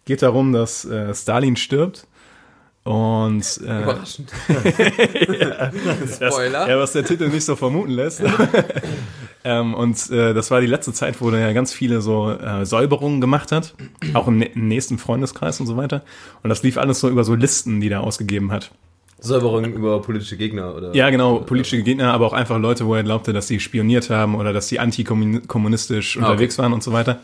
geht 0.05 0.21
darum, 0.21 0.53
dass 0.53 0.85
äh, 0.85 1.13
Stalin 1.15 1.55
stirbt 1.55 2.05
und 2.83 3.43
äh, 3.65 3.83
Überraschend. 3.83 4.31
das, 4.47 6.15
Spoiler. 6.15 6.67
ja, 6.69 6.79
was 6.79 6.91
der 6.93 7.05
Titel 7.05 7.27
nicht 7.29 7.45
so 7.45 7.55
vermuten 7.55 7.91
lässt. 7.91 8.21
Ähm, 9.43 9.73
und 9.73 10.09
äh, 10.09 10.33
das 10.33 10.51
war 10.51 10.61
die 10.61 10.67
letzte 10.67 10.93
Zeit, 10.93 11.21
wo 11.21 11.29
er 11.29 11.39
ja 11.39 11.53
ganz 11.53 11.73
viele 11.73 12.01
so 12.01 12.29
äh, 12.31 12.65
Säuberungen 12.65 13.21
gemacht 13.21 13.51
hat, 13.51 13.73
auch 14.13 14.27
im, 14.27 14.41
im 14.41 14.67
nächsten 14.67 14.97
Freundeskreis 14.97 15.59
und 15.59 15.67
so 15.67 15.77
weiter. 15.77 16.03
Und 16.43 16.49
das 16.49 16.63
lief 16.63 16.77
alles 16.77 16.99
so 16.99 17.09
über 17.09 17.23
so 17.23 17.35
Listen, 17.35 17.79
die 17.81 17.89
er 17.89 18.01
ausgegeben 18.01 18.51
hat. 18.51 18.71
Säuberung 19.21 19.65
über 19.73 20.01
politische 20.01 20.37
Gegner, 20.37 20.73
oder? 20.75 20.95
Ja, 20.95 21.09
genau, 21.09 21.39
politische 21.39 21.83
Gegner, 21.83 22.13
aber 22.13 22.25
auch 22.25 22.33
einfach 22.33 22.57
Leute, 22.57 22.85
wo 22.85 22.95
er 22.95 23.03
glaubte, 23.03 23.33
dass 23.33 23.47
sie 23.47 23.59
spioniert 23.59 24.09
haben 24.09 24.35
oder 24.35 24.53
dass 24.53 24.69
sie 24.69 24.79
antikommunistisch 24.79 26.15
Ah, 26.15 26.19
okay. 26.21 26.29
unterwegs 26.29 26.57
waren 26.57 26.71
und 26.71 26.83
so 26.83 26.93
weiter. 26.93 27.19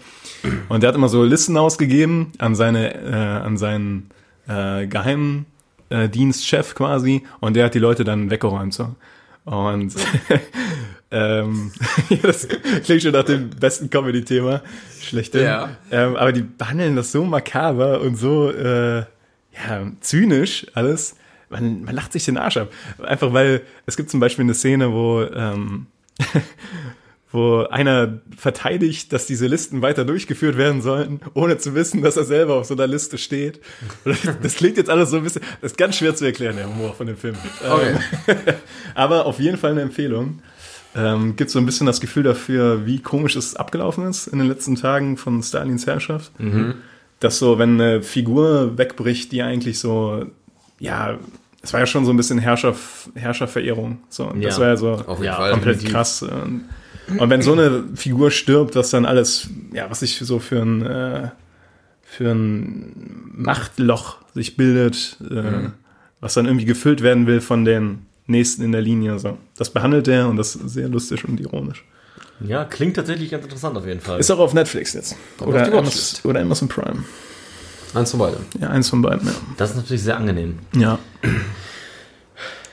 Und 0.68 0.84
er 0.84 0.90
hat 0.90 0.96
immer 0.96 1.08
so 1.08 1.24
Listen 1.24 1.58
ausgegeben 1.58 2.34
an 2.38 2.54
seine, 2.56 2.96
äh, 2.96 3.46
an 3.46 3.56
seinen 3.58 4.10
äh, 4.48 4.88
geheimen 4.88 5.46
äh, 5.90 6.10
Dienstchef 6.10 6.76
quasi 6.76 7.24
und 7.40 7.56
der 7.56 7.66
hat 7.66 7.74
die 7.74 7.80
Leute 7.80 8.04
dann 8.04 8.30
weggeräumt 8.30 8.74
so. 8.74 8.90
Und 9.46 9.94
ähm, 11.12 11.72
das 12.22 12.48
klingt 12.84 13.04
schon 13.04 13.12
nach 13.12 13.24
dem 13.24 13.50
besten 13.52 13.90
Comedy-Thema. 13.90 14.62
Schlechthin. 15.02 15.44
Ja. 15.44 15.70
Ähm, 15.92 16.16
aber 16.16 16.32
die 16.32 16.42
behandeln 16.42 16.96
das 16.96 17.12
so 17.12 17.24
makaber 17.24 18.02
und 18.02 18.16
so 18.16 18.52
äh, 18.52 19.00
ja, 19.00 19.92
zynisch 20.02 20.68
alles. 20.74 21.16
Man, 21.50 21.84
man 21.84 21.96
lacht 21.96 22.12
sich 22.12 22.26
den 22.26 22.38
Arsch 22.38 22.58
ab. 22.58 22.72
Einfach 23.04 23.32
weil 23.34 23.62
es 23.86 23.96
gibt 23.96 24.10
zum 24.10 24.20
Beispiel 24.20 24.44
eine 24.44 24.56
Szene, 24.56 24.92
wo 24.92 25.22
ähm, 25.22 25.86
wo 27.36 27.60
einer 27.70 28.20
verteidigt, 28.36 29.14
dass 29.14 29.28
diese 29.28 29.46
Listen 29.46 29.84
weiter 29.84 30.06
durchgeführt 30.06 30.58
werden 30.58 30.82
sollten, 30.82 31.20
ohne 31.36 31.58
zu 31.60 31.76
wissen, 31.76 32.02
dass 32.02 32.18
er 32.18 32.24
selber 32.24 32.56
auf 32.56 32.66
so 32.66 32.74
einer 32.74 32.88
Liste 32.88 33.18
steht. 33.20 33.60
Das 34.42 34.56
klingt 34.56 34.78
jetzt 34.78 34.90
alles 34.90 35.12
so 35.12 35.18
ein 35.18 35.24
bisschen, 35.24 35.44
das 35.62 35.74
ist 35.74 35.78
ganz 35.78 35.98
schwer 35.98 36.16
zu 36.16 36.26
erklären, 36.26 36.56
der 36.56 36.68
Humor 36.68 36.94
von 36.96 37.06
dem 37.08 37.18
Film. 37.18 37.36
Okay. 37.70 37.96
Ähm, 38.28 38.38
aber 38.96 39.26
auf 39.28 39.40
jeden 39.40 39.58
Fall 39.58 39.72
eine 39.72 39.82
Empfehlung. 39.82 40.40
Ähm, 40.96 41.36
gibt 41.36 41.52
so 41.52 41.60
ein 41.60 41.66
bisschen 41.66 41.86
das 41.86 42.00
Gefühl 42.00 42.24
dafür, 42.24 42.86
wie 42.86 43.00
komisch 43.02 43.36
es 43.36 43.56
abgelaufen 43.56 44.08
ist 44.08 44.28
in 44.28 44.40
den 44.40 44.48
letzten 44.48 44.76
Tagen 44.76 45.18
von 45.18 45.44
Stalins 45.44 45.86
Herrschaft. 45.86 46.32
Dass 47.20 47.38
so, 47.38 47.60
wenn 47.60 47.80
eine 47.82 48.02
Figur 48.02 48.78
wegbricht, 48.78 49.32
die 49.34 49.42
eigentlich 49.42 49.80
so, 49.80 50.26
ja, 50.80 51.18
es 51.62 51.74
war 51.74 51.82
ja 51.82 51.86
schon 51.86 52.06
so 52.06 52.12
ein 52.14 52.18
bisschen 52.18 52.38
Herrscher, 52.40 52.76
Herrscherverehrung. 53.16 54.00
So, 54.10 54.32
das 54.40 54.56
Ja. 54.56 54.62
war 54.62 54.68
ja 54.70 54.78
so 54.78 54.92
Auf 54.92 55.18
jeden 55.18 55.24
Ja, 55.24 55.36
Fall. 55.36 55.52
komplett 55.52 55.84
krass. 55.86 56.22
Und, 56.24 56.66
und 57.18 57.30
wenn 57.30 57.42
so 57.42 57.54
eine 57.54 57.84
Figur 57.96 58.32
stirbt, 58.32 58.76
was 58.76 58.90
dann 58.90 59.06
alles, 59.06 59.50
ja, 59.74 59.90
was 59.90 60.00
sich 60.00 60.18
so 60.18 60.40
für 60.40 60.62
ein, 60.62 60.86
äh, 60.86 61.30
für 62.04 62.32
ein 62.32 63.32
Machtloch 63.34 64.18
sich 64.34 64.58
bildet, 64.58 65.18
äh, 65.30 65.70
was 66.20 66.34
dann 66.34 66.46
irgendwie 66.46 66.66
gefüllt 66.66 67.02
werden 67.02 67.28
will 67.28 67.42
von 67.42 67.66
den 67.66 68.06
Nächsten 68.28 68.64
in 68.64 68.72
der 68.72 68.82
Linie. 68.82 69.20
So. 69.20 69.38
Das 69.58 69.70
behandelt 69.70 70.08
er 70.08 70.28
und 70.28 70.38
das 70.38 70.56
ist 70.56 70.70
sehr 70.70 70.88
lustig 70.88 71.26
und 71.26 71.40
ironisch. 71.40 71.84
Ja, 72.42 72.66
klingt 72.66 72.96
tatsächlich 72.96 73.32
ganz 73.32 73.44
interessant 73.44 73.78
auf 73.78 73.86
jeden 73.86 74.02
Fall. 74.02 74.20
Ist 74.20 74.32
auch 74.32 74.40
auf 74.40 74.54
Netflix 74.54 74.94
jetzt. 74.94 75.16
auf 75.40 75.48
Oder, 75.48 75.64
die 75.66 75.72
Amazon, 75.72 76.30
oder 76.30 76.42
Amazon 76.42 76.68
Prime. 76.68 77.04
Eins 77.94 78.12
von 78.12 78.20
beiden. 78.20 78.40
Ja, 78.60 78.70
eins 78.70 78.90
von 78.90 79.02
beiden, 79.02 79.26
ja. 79.28 79.34
das 79.58 79.72
ist 79.72 79.78
natürlich 79.78 80.04
sehr 80.04 80.18
angenehm. 80.18 80.60
Ja. 80.76 81.00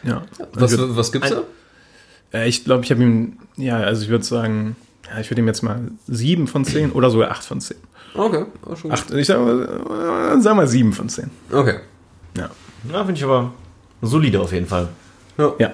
Ja. 0.04 0.24
Was, 0.54 0.76
was 0.76 1.12
gibt's 1.12 1.30
da? 1.30 1.44
Äh, 2.32 2.48
ich 2.48 2.64
glaube, 2.64 2.84
ich 2.84 2.90
habe 2.90 3.02
ihm, 3.02 3.38
ja, 3.56 3.78
also 3.78 4.02
ich 4.02 4.08
würde 4.08 4.24
sagen, 4.24 4.76
ja, 5.10 5.20
ich 5.20 5.30
würde 5.30 5.40
ihm 5.42 5.46
jetzt 5.46 5.62
mal 5.62 5.80
sieben 6.06 6.46
von 6.46 6.64
zehn 6.64 6.92
oder 6.92 7.10
sogar 7.10 7.30
acht 7.30 7.44
von 7.44 7.60
zehn. 7.60 7.76
Okay, 8.14 8.44
auch 8.66 8.76
schon 8.76 8.90
gut. 8.90 8.98
Acht, 8.98 9.10
ich 9.12 9.26
sag 9.26 9.40
mal, 9.40 10.36
äh, 10.36 10.40
sag 10.40 10.54
mal 10.56 10.66
sieben 10.66 10.92
von 10.92 11.08
zehn. 11.08 11.30
Okay. 11.50 11.80
Ja. 12.36 12.50
Ja, 12.90 13.04
finde 13.04 13.18
ich 13.18 13.24
aber 13.24 13.52
solide 14.00 14.40
auf 14.40 14.52
jeden 14.52 14.66
Fall. 14.66 14.88
Ja. 15.38 15.72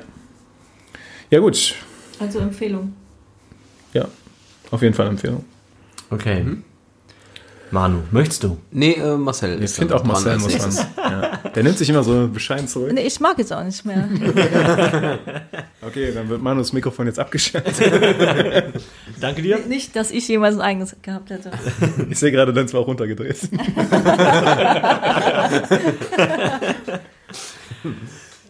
Ja, 1.31 1.41
gut. 1.41 1.75
Also 2.21 2.39
Empfehlung. 2.39 2.95
Ja. 3.93 4.07
Auf 4.71 4.83
jeden 4.83 4.95
Fall 4.95 5.09
Empfehlung. 5.09 5.45
Okay. 6.11 6.45
Manu, 7.71 7.99
möchtest 8.11 8.45
du? 8.45 8.59
Nee, 8.71 8.93
äh, 8.93 9.17
Marcel. 9.17 9.63
Ich 9.63 9.71
finde 9.73 9.95
auch 9.97 10.05
Marcel 10.05 10.39
muss 10.39 10.59
man. 10.59 10.87
Ja. 11.09 11.37
Der 11.55 11.63
nimmt 11.63 11.79
sich 11.79 11.89
immer 11.89 12.03
so 12.03 12.29
bescheiden 12.29 12.69
zurück. 12.69 12.93
Nee, 12.93 13.07
ich 13.07 13.19
mag 13.19 13.39
jetzt 13.39 13.53
auch 13.53 13.65
nicht 13.65 13.85
mehr. 13.85 14.09
Okay, 15.81 16.13
dann 16.13 16.29
wird 16.29 16.43
Manus 16.43 16.73
Mikrofon 16.73 17.07
jetzt 17.07 17.19
abgeschaltet. 17.19 17.75
Danke 19.21 19.41
dir. 19.43 19.59
nicht, 19.61 19.97
dass 19.97 20.11
ich 20.11 20.27
jemals 20.29 20.57
ein 20.57 20.61
eigenes 20.61 20.97
gehabt 21.01 21.31
hätte. 21.31 21.51
Ich 22.11 22.19
sehe 22.19 22.31
gerade, 22.33 22.53
dann 22.53 22.69
zwar 22.69 22.83
auch 22.83 22.89
runtergedreht. 22.89 23.39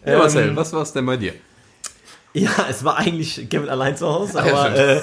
Ja, 0.05 0.17
Marcel, 0.17 0.55
was 0.55 0.73
war's 0.73 0.91
denn 0.91 1.05
bei 1.05 1.17
dir? 1.17 1.33
Ja, 2.33 2.67
es 2.69 2.83
war 2.83 2.97
eigentlich 2.97 3.49
Kevin 3.49 3.69
allein 3.69 3.97
zu 3.97 4.05
Hause, 4.05 4.41
aber 4.41 4.75
äh, 4.75 5.01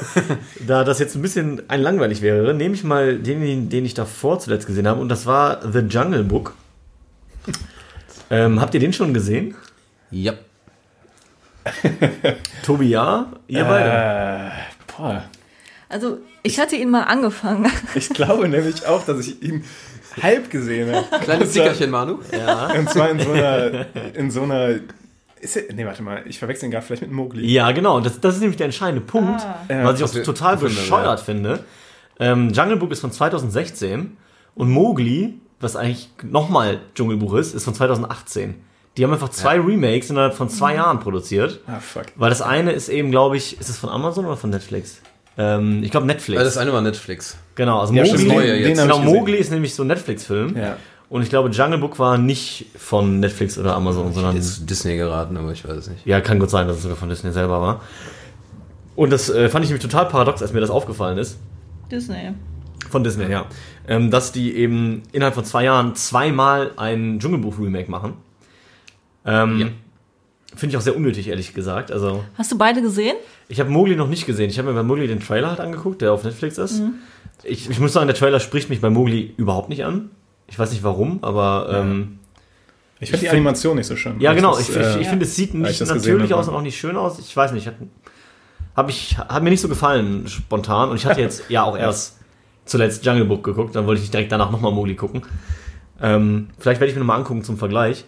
da 0.66 0.84
das 0.84 1.00
jetzt 1.00 1.16
ein 1.16 1.22
bisschen 1.22 1.62
ein 1.68 1.82
langweilig 1.82 2.22
wäre, 2.22 2.54
nehme 2.54 2.74
ich 2.74 2.84
mal 2.84 3.18
den, 3.18 3.68
den 3.68 3.84
ich 3.84 3.94
davor 3.94 4.38
zuletzt 4.38 4.66
gesehen 4.66 4.86
habe 4.86 5.00
und 5.00 5.08
das 5.08 5.26
war 5.26 5.60
The 5.72 5.80
Jungle 5.80 6.22
Book. 6.22 6.54
Ähm, 8.30 8.60
habt 8.60 8.74
ihr 8.74 8.80
den 8.80 8.92
schon 8.92 9.12
gesehen? 9.12 9.56
Ja. 10.10 10.34
Tobi, 12.64 12.90
ja? 12.90 13.26
Ihr 13.48 13.64
beide? 13.64 13.88
Äh, 13.88 14.50
boah. 14.96 15.24
Also, 15.88 16.18
ich 16.44 16.60
hatte 16.60 16.76
ihn 16.76 16.90
mal 16.90 17.02
angefangen. 17.02 17.70
Ich 17.94 18.08
glaube 18.08 18.48
nämlich 18.48 18.86
auch, 18.86 19.04
dass 19.04 19.26
ich 19.26 19.42
ihn 19.42 19.64
halb 20.20 20.50
gesehen 20.50 20.94
habe. 20.94 21.24
Kleines 21.24 21.52
Zickerchen, 21.52 21.90
Manu. 21.90 22.18
Ja. 22.32 22.72
Und 22.72 22.90
zwar 22.90 23.10
in 23.10 23.20
so 23.20 23.32
einer. 23.32 23.86
In 24.14 24.30
so 24.30 24.42
einer 24.42 24.76
ist 25.40 25.56
er, 25.56 25.72
nee, 25.74 25.84
warte 25.84 26.02
mal, 26.02 26.22
ich 26.26 26.38
verwechsel 26.38 26.66
ihn 26.66 26.70
gerade 26.70 26.84
vielleicht 26.86 27.02
mit 27.02 27.12
Mowgli. 27.12 27.46
Ja, 27.46 27.70
genau. 27.72 28.00
Das, 28.00 28.20
das 28.20 28.34
ist 28.36 28.40
nämlich 28.40 28.56
der 28.56 28.66
entscheidende 28.66 29.00
Punkt, 29.02 29.42
Ah. 29.42 29.84
was 29.84 30.00
ich 30.00 30.04
auch 30.04 30.22
total 30.24 30.56
bescheuert 30.56 31.20
finde. 31.20 31.60
Ähm, 32.18 32.50
Jungle 32.50 32.76
Book 32.76 32.92
ist 32.92 33.00
von 33.00 33.12
2016 33.12 34.16
und 34.54 34.70
Mowgli, 34.70 35.34
was 35.60 35.76
eigentlich 35.76 36.08
nochmal 36.22 36.80
Dschungelbuch 36.94 37.34
ist, 37.34 37.54
ist 37.54 37.64
von 37.64 37.74
2018. 37.74 38.54
Die 38.96 39.04
haben 39.04 39.12
einfach 39.12 39.28
zwei 39.28 39.60
Remakes 39.60 40.08
innerhalb 40.08 40.32
von 40.34 40.48
zwei 40.48 40.74
Jahren 40.76 41.00
produziert. 41.00 41.60
Ah, 41.66 41.80
fuck. 41.80 42.06
Weil 42.16 42.30
das 42.30 42.40
eine 42.40 42.72
ist 42.72 42.88
eben, 42.88 43.10
glaube 43.10 43.36
ich, 43.36 43.60
ist 43.60 43.68
es 43.68 43.76
von 43.76 43.90
Amazon 43.90 44.24
oder 44.24 44.38
von 44.38 44.48
Netflix? 44.48 45.02
Ähm, 45.36 45.82
ich 45.82 45.90
glaube 45.90 46.06
Netflix. 46.06 46.38
Ja, 46.38 46.44
das 46.44 46.56
eine 46.56 46.72
war 46.72 46.80
Netflix. 46.80 47.36
genau, 47.54 47.80
also 47.80 47.92
Ja, 47.92 48.04
Mowgli, 48.04 48.24
den, 48.26 48.40
jetzt. 48.40 48.66
den 48.80 48.88
genau. 48.88 48.98
Mowgli 49.00 49.36
ist 49.36 49.50
nämlich 49.50 49.74
so 49.74 49.82
ein 49.82 49.88
Netflix-Film. 49.88 50.56
Ja. 50.56 50.76
Und 51.08 51.22
ich 51.22 51.28
glaube, 51.28 51.50
Jungle 51.50 51.78
Book 51.78 51.98
war 51.98 52.18
nicht 52.18 52.66
von 52.76 53.20
Netflix 53.20 53.56
oder 53.58 53.76
Amazon, 53.76 54.12
sondern 54.12 54.36
Ist 54.36 54.68
Disney 54.68 54.96
geraten, 54.96 55.36
aber 55.36 55.52
ich 55.52 55.64
weiß 55.66 55.76
es 55.76 55.88
nicht. 55.88 56.04
ja, 56.04 56.20
kann 56.20 56.38
gut 56.40 56.50
sein, 56.50 56.66
dass 56.66 56.78
es 56.78 56.82
sogar 56.82 56.96
von 56.96 57.08
Disney 57.08 57.30
selber 57.32 57.60
war. 57.60 57.80
Und 58.96 59.10
das 59.10 59.28
äh, 59.28 59.48
fand 59.48 59.64
ich 59.64 59.70
nämlich 59.70 59.82
total 59.82 60.06
paradox, 60.06 60.42
als 60.42 60.52
mir 60.52 60.60
das 60.60 60.70
aufgefallen 60.70 61.18
ist. 61.18 61.38
Disney. 61.92 62.32
Von 62.90 63.04
Disney, 63.04 63.30
ja. 63.30 63.46
Ähm, 63.86 64.10
dass 64.10 64.32
die 64.32 64.56
eben 64.56 65.02
innerhalb 65.12 65.34
von 65.34 65.44
zwei 65.44 65.64
Jahren 65.64 65.94
zweimal 65.94 66.72
ein 66.76 67.18
Dschungelbuch-Remake 67.20 67.90
machen. 67.90 68.14
Ähm, 69.24 69.58
Ja. 69.60 69.66
Finde 70.54 70.72
ich 70.72 70.76
auch 70.78 70.82
sehr 70.82 70.96
unnötig, 70.96 71.28
ehrlich 71.28 71.52
gesagt. 71.52 71.92
Also, 71.92 72.24
Hast 72.38 72.50
du 72.50 72.56
beide 72.56 72.80
gesehen? 72.80 73.14
ich 73.48 73.60
habe 73.60 73.68
Mowgli 73.68 73.94
noch 73.94 74.08
nicht 74.08 74.24
gesehen. 74.26 74.48
Ich 74.48 74.58
habe 74.58 74.68
mir 74.68 74.74
bei 74.74 74.82
Mowgli 74.82 75.06
den 75.06 75.20
Trailer 75.20 75.50
halt 75.50 75.60
angeguckt, 75.60 76.00
der 76.00 76.12
auf 76.12 76.24
Netflix 76.24 76.56
ist. 76.56 76.80
Ich, 77.44 77.68
ich 77.68 77.78
muss 77.78 77.92
sagen, 77.92 78.06
der 78.06 78.16
Trailer 78.16 78.40
spricht 78.40 78.70
mich 78.70 78.80
bei 78.80 78.88
Mowgli 78.88 79.34
überhaupt 79.36 79.68
nicht 79.68 79.84
an. 79.84 80.10
Ich 80.48 80.58
weiß 80.58 80.70
nicht 80.70 80.82
warum, 80.82 81.18
aber 81.22 81.68
ähm, 81.72 82.18
Ich 83.00 83.10
finde 83.10 83.26
die 83.26 83.30
Animation 83.30 83.76
nicht 83.76 83.86
so 83.86 83.96
schön. 83.96 84.20
Ja, 84.20 84.32
genau. 84.32 84.56
Das, 84.56 84.68
Ich, 84.68 84.76
äh, 84.76 84.94
ich, 84.94 85.00
ich 85.02 85.08
finde, 85.08 85.24
es 85.24 85.34
sieht 85.34 85.50
ich 85.50 85.54
nicht 85.54 85.86
natürlich 85.86 86.34
aus 86.34 86.48
und 86.48 86.54
auch 86.54 86.62
nicht 86.62 86.78
schön 86.78 86.96
aus. 86.96 87.18
Ich 87.18 87.36
weiß 87.36 87.52
nicht. 87.52 87.66
Hat, 87.66 87.74
hab 88.74 88.88
ich, 88.88 89.18
hat 89.18 89.42
mir 89.42 89.50
nicht 89.50 89.60
so 89.60 89.68
gefallen, 89.68 90.28
spontan. 90.28 90.90
Und 90.90 90.96
ich 90.96 91.06
hatte 91.06 91.20
jetzt 91.20 91.44
ja 91.48 91.62
auch 91.64 91.76
erst 91.76 92.18
zuletzt 92.64 93.04
Jungle 93.04 93.24
Book 93.24 93.44
geguckt. 93.44 93.74
Dann 93.74 93.86
wollte 93.86 94.02
ich 94.02 94.10
direkt 94.10 94.32
danach 94.32 94.50
nochmal 94.50 94.72
Mowgli 94.72 94.94
gucken. 94.94 95.22
Ähm, 96.00 96.48
vielleicht 96.58 96.80
werde 96.80 96.90
ich 96.90 96.96
mir 96.96 97.00
nochmal 97.00 97.18
angucken 97.18 97.42
zum 97.42 97.58
Vergleich. 97.58 98.04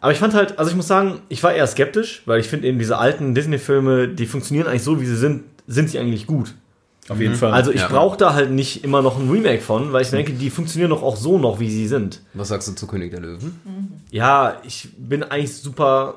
Aber 0.00 0.12
ich 0.12 0.18
fand 0.18 0.34
halt, 0.34 0.58
also 0.58 0.70
ich 0.70 0.76
muss 0.76 0.86
sagen, 0.86 1.20
ich 1.28 1.42
war 1.42 1.52
eher 1.52 1.66
skeptisch, 1.66 2.22
weil 2.26 2.38
ich 2.40 2.46
finde 2.48 2.68
eben 2.68 2.78
diese 2.78 2.98
alten 2.98 3.34
Disney-Filme, 3.34 4.08
die 4.08 4.26
funktionieren 4.26 4.68
eigentlich 4.68 4.84
so, 4.84 5.00
wie 5.00 5.06
sie 5.06 5.16
sind, 5.16 5.42
sind 5.66 5.90
sie 5.90 5.98
eigentlich 5.98 6.26
gut. 6.26 6.54
Auf 7.08 7.20
jeden 7.20 7.34
Fall. 7.34 7.52
Also 7.52 7.70
ich 7.70 7.80
Ja. 7.80 7.88
brauche 7.88 8.16
da 8.16 8.34
halt 8.34 8.50
nicht 8.50 8.84
immer 8.84 9.02
noch 9.02 9.18
ein 9.18 9.30
Remake 9.30 9.60
von, 9.62 9.92
weil 9.92 10.02
ich 10.02 10.10
denke, 10.10 10.32
die 10.32 10.50
funktionieren 10.50 10.90
doch 10.90 11.02
auch 11.02 11.16
so 11.16 11.38
noch, 11.38 11.58
wie 11.60 11.70
sie 11.70 11.86
sind. 11.88 12.20
Was 12.34 12.48
sagst 12.48 12.68
du 12.68 12.72
zu 12.72 12.86
König 12.86 13.10
der 13.12 13.20
Löwen? 13.20 13.60
Ja, 14.10 14.60
ich 14.66 14.88
bin 14.98 15.22
eigentlich 15.22 15.56
super 15.56 16.16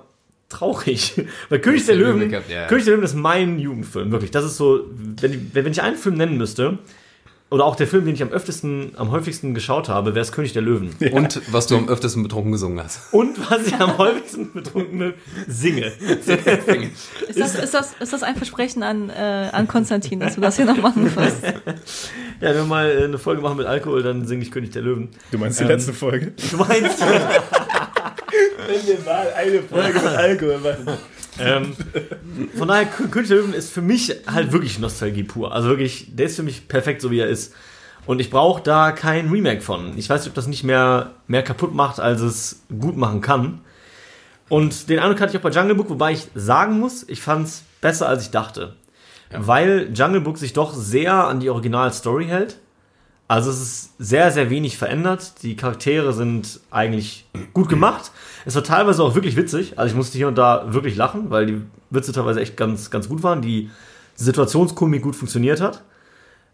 traurig. 0.49 1.13
Weil 1.49 1.59
König 1.59 1.85
der 1.85 1.95
der 1.95 2.05
Löwen. 2.05 2.29
König 2.67 2.83
der 2.85 2.93
Löwen 2.93 3.03
ist 3.05 3.15
mein 3.15 3.57
Jugendfilm, 3.59 4.11
wirklich. 4.11 4.31
Das 4.31 4.43
ist 4.43 4.57
so, 4.57 4.81
wenn, 5.21 5.31
ich- 5.33 5.39
wenn 5.53 5.65
ich 5.71 5.81
einen 5.81 5.95
Film 5.95 6.15
nennen 6.15 6.37
müsste, 6.37 6.77
oder 7.51 7.65
auch 7.65 7.75
der 7.75 7.85
Film, 7.85 8.05
den 8.05 8.15
ich 8.15 8.23
am 8.23 8.29
öftesten, 8.29 8.93
am 8.95 9.11
häufigsten 9.11 9.53
geschaut 9.53 9.89
habe, 9.89 10.15
wäre 10.15 10.21
es 10.21 10.31
König 10.31 10.53
der 10.53 10.61
Löwen. 10.61 10.95
Und 11.11 11.41
was 11.51 11.67
du 11.67 11.75
am 11.75 11.89
öftesten 11.89 12.23
betrunken 12.23 12.53
gesungen 12.53 12.81
hast. 12.81 13.13
Und 13.13 13.37
was 13.51 13.67
ich 13.67 13.73
am 13.75 13.97
häufigsten 13.97 14.53
betrunken 14.53 15.13
singe. 15.47 15.91
Ist 17.27 17.39
das, 17.39 17.55
ist 17.55 17.73
das, 17.73 17.93
ist 17.99 18.13
das 18.13 18.23
ein 18.23 18.37
Versprechen 18.37 18.83
an, 18.83 19.09
äh, 19.09 19.49
an 19.51 19.67
Konstantin, 19.67 20.21
dass 20.21 20.35
du 20.35 20.41
das 20.41 20.55
hier 20.55 20.65
noch 20.65 20.77
machen 20.77 21.13
wirst? 21.13 21.43
Ja, 21.43 22.49
wenn 22.49 22.55
wir 22.55 22.63
mal 22.63 22.89
äh, 22.89 23.03
eine 23.03 23.17
Folge 23.17 23.41
machen 23.41 23.57
mit 23.57 23.67
Alkohol, 23.67 24.01
dann 24.01 24.25
singe 24.25 24.43
ich 24.43 24.51
König 24.51 24.71
der 24.71 24.81
Löwen. 24.81 25.09
du 25.31 25.37
meinst 25.37 25.59
die 25.59 25.63
ähm, 25.63 25.69
letzte 25.69 25.93
Folge? 25.93 26.33
Du 26.49 26.57
meinst? 26.57 27.01
Wenn 28.67 28.87
wir 28.87 29.05
mal 29.05 29.27
eine 29.35 29.61
Folge 29.61 29.93
mit 29.93 30.05
Alkohol 30.05 30.57
machen. 30.59 30.97
Ähm, 31.39 31.73
von 32.57 32.67
daher, 32.67 32.85
Kö- 32.91 33.09
König 33.09 33.29
der 33.29 33.37
Löwen 33.37 33.53
ist 33.53 33.71
für 33.71 33.81
mich 33.81 34.15
halt 34.27 34.51
wirklich 34.51 34.79
Nostalgie 34.79 35.23
pur. 35.23 35.53
Also 35.53 35.69
wirklich, 35.69 36.07
der 36.15 36.25
ist 36.27 36.35
für 36.35 36.43
mich 36.43 36.67
perfekt, 36.67 37.01
so 37.01 37.11
wie 37.11 37.19
er 37.19 37.27
ist. 37.27 37.53
Und 38.05 38.19
ich 38.19 38.29
brauche 38.29 38.61
da 38.63 38.91
kein 38.91 39.29
Remake 39.29 39.61
von. 39.61 39.97
Ich 39.97 40.09
weiß 40.09 40.21
nicht, 40.21 40.29
ob 40.29 40.35
das 40.35 40.47
nicht 40.47 40.63
mehr, 40.63 41.11
mehr 41.27 41.43
kaputt 41.43 41.73
macht, 41.73 41.99
als 41.99 42.21
es 42.21 42.63
gut 42.79 42.97
machen 42.97 43.21
kann. 43.21 43.61
Und 44.49 44.89
den 44.89 44.99
Eindruck 44.99 45.21
hatte 45.21 45.31
ich 45.31 45.37
auch 45.37 45.43
bei 45.43 45.49
Jungle 45.51 45.75
Book, 45.75 45.89
wobei 45.89 46.11
ich 46.11 46.27
sagen 46.35 46.79
muss, 46.79 47.07
ich 47.07 47.21
fand 47.21 47.47
es 47.47 47.63
besser, 47.79 48.09
als 48.09 48.23
ich 48.23 48.31
dachte. 48.31 48.75
Weil 49.31 49.91
Jungle 49.93 50.19
Book 50.21 50.37
sich 50.37 50.51
doch 50.51 50.73
sehr 50.73 51.13
an 51.13 51.39
die 51.39 51.49
Original-Story 51.49 52.25
hält. 52.25 52.57
Also 53.31 53.49
es 53.49 53.61
ist 53.61 53.93
sehr, 53.97 54.29
sehr 54.29 54.49
wenig 54.49 54.77
verändert. 54.77 55.41
Die 55.41 55.55
Charaktere 55.55 56.11
sind 56.11 56.59
eigentlich 56.69 57.25
gut 57.53 57.69
gemacht. 57.69 58.11
Es 58.43 58.55
war 58.55 58.63
teilweise 58.65 59.01
auch 59.01 59.15
wirklich 59.15 59.37
witzig. 59.37 59.79
Also 59.79 59.91
ich 59.91 59.95
musste 59.95 60.17
hier 60.17 60.27
und 60.27 60.37
da 60.37 60.73
wirklich 60.73 60.97
lachen, 60.97 61.29
weil 61.29 61.45
die 61.45 61.61
Witze 61.91 62.11
teilweise 62.11 62.41
echt 62.41 62.57
ganz, 62.57 62.91
ganz 62.91 63.07
gut 63.07 63.23
waren. 63.23 63.41
Die 63.41 63.69
Situationskomik 64.15 65.01
gut 65.01 65.15
funktioniert 65.15 65.61
hat. 65.61 65.81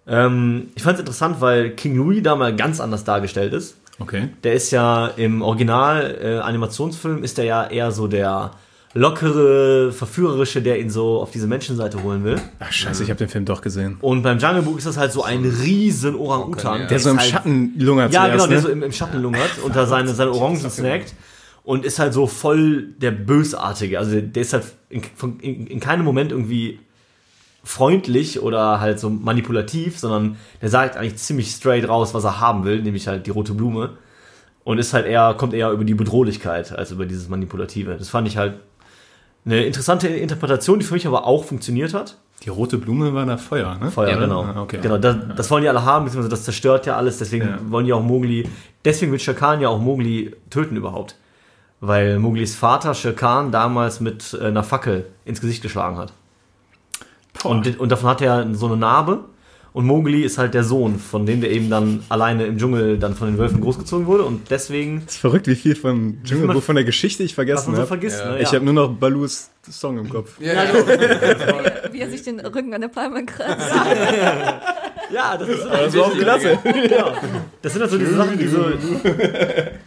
Ähm, 0.06 0.68
ich 0.76 0.84
fand 0.84 0.98
es 0.98 1.00
interessant, 1.00 1.42
weil 1.42 1.72
King 1.72 1.96
Louis 1.96 2.22
da 2.22 2.36
mal 2.36 2.56
ganz 2.56 2.80
anders 2.80 3.04
dargestellt 3.04 3.54
ist. 3.54 3.78
Okay. 3.98 4.30
Der 4.44 4.54
ist 4.54 4.70
ja 4.70 5.08
im 5.08 5.42
Original-Animationsfilm 5.42 7.24
ist 7.24 7.40
der 7.40 7.46
ja 7.46 7.66
eher 7.66 7.92
so 7.92 8.08
der 8.08 8.52
lockere, 8.98 9.92
verführerische, 9.92 10.62
der 10.62 10.80
ihn 10.80 10.90
so 10.90 11.22
auf 11.22 11.32
diese 11.32 11.48
Menschenseite 11.48 12.02
holen 12.04 12.24
will. 12.24 12.42
Ach 12.60 12.72
scheiße, 12.72 13.04
ich 13.04 13.10
habe 13.10 13.20
den 13.20 13.30
Film 13.30 13.46
doch 13.46 13.62
gesehen. 13.62 13.98
Und 14.02 14.24
beim 14.24 14.40
Jungle 14.40 14.64
Book 14.64 14.78
ist 14.78 14.88
das 14.88 14.98
halt 14.98 15.12
so 15.12 15.24
ein 15.24 15.46
riesen 15.46 16.16
Orang-Utan. 16.16 16.74
Okay, 16.74 16.82
ja. 16.84 16.88
Der 16.88 17.00
so 17.00 17.12
im 17.12 17.20
halt- 17.20 17.30
Schatten 17.30 17.74
lungert 17.78 18.14
Ja, 18.14 18.26
zuerst, 18.26 18.34
genau, 18.34 18.48
der 18.48 18.58
ne? 18.58 18.62
so 18.64 18.70
im, 18.70 18.84
im 18.84 18.92
Schatten 18.92 19.22
lungert 19.22 19.52
und 19.64 19.76
da 19.76 19.86
seine, 19.86 20.10
seine 20.10 20.32
Orangen 20.32 20.70
snackt 20.70 21.14
und 21.64 21.86
ist 21.86 22.00
halt 22.00 22.14
so 22.14 22.28
voll 22.28 22.94
der 22.98 23.12
Bösartige. 23.12 24.00
Also 24.00 24.20
der 24.20 24.42
ist 24.42 24.54
halt 24.54 24.66
in, 24.90 25.02
in, 25.42 25.68
in 25.68 25.80
keinem 25.80 26.04
Moment 26.04 26.32
irgendwie 26.32 26.80
freundlich 27.64 28.42
oder 28.42 28.80
halt 28.80 29.00
so 29.00 29.10
manipulativ, 29.10 30.00
sondern 30.00 30.38
der 30.62 30.70
sagt 30.70 30.96
eigentlich 30.96 31.18
ziemlich 31.18 31.52
straight 31.52 31.88
raus, 31.88 32.14
was 32.14 32.24
er 32.24 32.40
haben 32.40 32.64
will, 32.64 32.82
nämlich 32.82 33.08
halt 33.08 33.28
die 33.28 33.32
rote 33.32 33.54
Blume. 33.54 33.98
Und 34.64 34.80
ist 34.80 34.94
halt 34.94 35.06
eher, 35.06 35.34
kommt 35.38 35.54
eher 35.54 35.72
über 35.72 35.86
die 35.86 35.94
Bedrohlichkeit 35.94 36.74
als 36.78 36.92
über 36.92 37.06
dieses 37.06 37.30
Manipulative. 37.30 37.96
Das 37.96 38.10
fand 38.10 38.28
ich 38.28 38.36
halt 38.38 38.60
eine 39.48 39.64
interessante 39.64 40.08
Interpretation, 40.10 40.78
die 40.80 40.86
für 40.86 40.94
mich 40.94 41.08
aber 41.08 41.26
auch 41.26 41.44
funktioniert 41.46 41.94
hat. 41.94 42.18
Die 42.44 42.50
rote 42.50 42.78
Blume 42.78 43.14
war 43.16 43.26
da 43.26 43.38
Feuer, 43.38 43.76
ne? 43.82 43.90
Feuer, 43.90 44.10
Ja, 44.10 44.18
genau. 44.18 44.44
ah, 44.44 44.62
okay. 44.62 44.78
genau 44.82 44.98
das, 45.00 45.16
das 45.36 45.50
wollen 45.50 45.64
die 45.64 45.70
alle 45.70 45.84
haben, 45.84 46.06
beziehungsweise 46.06 46.30
das 46.30 46.44
zerstört 46.44 46.86
ja 46.86 46.96
alles, 46.98 47.18
deswegen 47.18 47.48
Ja. 47.48 47.58
wollen 47.70 47.86
die 47.86 47.94
auch 47.94 48.04
Mowgli, 48.04 48.48
deswegen 48.86 49.12
will 49.12 49.20
Shere 49.20 49.36
Khan 49.36 49.60
ja 49.62 49.70
auch 49.70 49.80
Mowgli 49.80 50.36
töten 50.52 50.76
überhaupt. 50.76 51.16
Weil 51.80 52.20
Mowglis 52.20 52.56
Vater 52.56 52.94
Shere 52.94 53.14
Khan 53.16 53.52
damals 53.52 54.00
mit 54.02 54.38
äh, 54.40 54.46
einer 54.48 54.64
Fackel 54.64 55.06
ins 55.26 55.42
Gesicht 55.42 55.62
geschlagen 55.64 55.98
hat. 55.98 56.12
Und, 57.44 57.80
und 57.80 57.92
davon 57.92 58.10
hat 58.10 58.22
er 58.22 58.48
so 58.54 58.66
eine 58.68 58.78
Narbe. 58.78 59.20
Und 59.78 59.86
Mowgli 59.86 60.24
ist 60.24 60.40
halt 60.40 60.56
der 60.56 60.64
Sohn, 60.64 60.98
von 60.98 61.28
dem 61.28 61.40
der 61.40 61.52
eben 61.52 61.70
dann 61.70 62.04
alleine 62.10 62.48
im 62.48 62.58
Dschungel 62.58 62.98
dann 62.98 63.14
von 63.14 63.28
den 63.28 63.38
Wölfen 63.38 63.62
großgezogen 63.62 64.08
wurde. 64.08 64.24
Und 64.24 64.50
deswegen, 64.50 65.04
Das 65.06 65.14
ist 65.14 65.22
verrückt, 65.22 65.46
wie 65.46 65.54
viel 65.54 65.76
vom 65.76 66.18
Dschungelbuch 66.24 66.64
von 66.64 66.74
der 66.74 66.84
Geschichte 66.84 67.22
ich 67.22 67.36
vergessen 67.36 67.74
so 67.74 67.78
habe. 67.78 67.86
vergisst. 67.86 68.20
Ja. 68.20 68.32
Ne? 68.32 68.42
Ich 68.42 68.52
habe 68.56 68.66
nur 68.66 68.74
noch 68.74 68.90
Balus 68.90 69.52
Song 69.70 70.00
im 70.00 70.10
Kopf. 70.10 70.42
Ja, 70.42 70.54
ja. 70.54 70.64
Wie 71.92 72.00
er 72.00 72.10
sich 72.10 72.24
den 72.24 72.40
Rücken 72.40 72.74
an 72.74 72.82
der 72.82 72.88
Palme 72.88 73.24
kratzt. 73.24 73.72
Ja, 75.10 75.38
das 75.38 75.48
ist 75.48 75.64
Das 75.64 75.96
war 75.96 76.06
auch 76.08 76.18
klasse. 76.18 76.58
Genau. 76.64 77.14
Das 77.62 77.72
sind 77.72 77.82
halt 77.82 77.92
so 77.92 77.98
diese 77.98 78.16
Sachen, 78.16 78.38
die 78.38 78.48
so, 78.48 78.66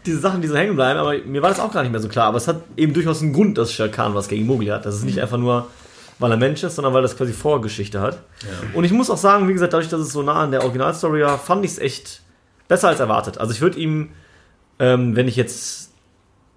diese 0.07 0.19
Sachen, 0.19 0.41
die 0.41 0.49
so 0.49 0.57
hängen 0.57 0.77
bleiben, 0.77 0.99
aber 0.99 1.19
mir 1.19 1.43
war 1.43 1.51
das 1.51 1.61
auch 1.61 1.73
gar 1.73 1.83
nicht 1.83 1.93
mehr 1.93 2.01
so 2.01 2.09
klar. 2.09 2.27
Aber 2.29 2.39
es 2.39 2.49
hat 2.49 2.63
eben 2.77 2.95
durchaus 2.95 3.21
einen 3.21 3.35
Grund, 3.35 3.59
dass 3.59 3.71
Shere 3.71 3.91
Khan 3.91 4.15
was 4.15 4.29
gegen 4.29 4.47
Mowgli 4.47 4.69
hat. 4.69 4.87
Das 4.87 4.95
ist 4.95 5.05
nicht 5.05 5.21
einfach 5.21 5.37
nur, 5.37 5.67
weil 6.21 6.31
er 6.31 6.37
Mensch 6.37 6.63
ist, 6.63 6.77
sondern 6.77 6.95
weil 6.95 7.03
das 7.03 7.17
quasi 7.17 7.33
Vorgeschichte 7.33 8.01
hat. 8.01 8.23
Und 8.75 8.85
ich 8.85 8.93
muss 8.93 9.11
auch 9.11 9.17
sagen, 9.17 9.49
wie 9.49 9.53
gesagt, 9.53 9.73
dadurch, 9.73 9.89
dass 9.89 10.01
es 10.01 10.13
so 10.13 10.23
nah 10.23 10.43
an 10.43 10.53
der 10.53 10.63
Originalstory 10.63 11.23
war, 11.23 11.39
fand 11.39 11.65
ich 11.65 11.73
es 11.73 11.79
echt 11.79 12.23
besser 12.69 12.89
als 12.89 13.01
erwartet. 13.01 13.39
Also 13.39 13.53
ich 13.53 13.61
würde 13.61 13.79
ihm, 13.81 14.11
ähm, 14.79 15.17
wenn 15.17 15.27
ich 15.27 15.35
jetzt 15.37 15.91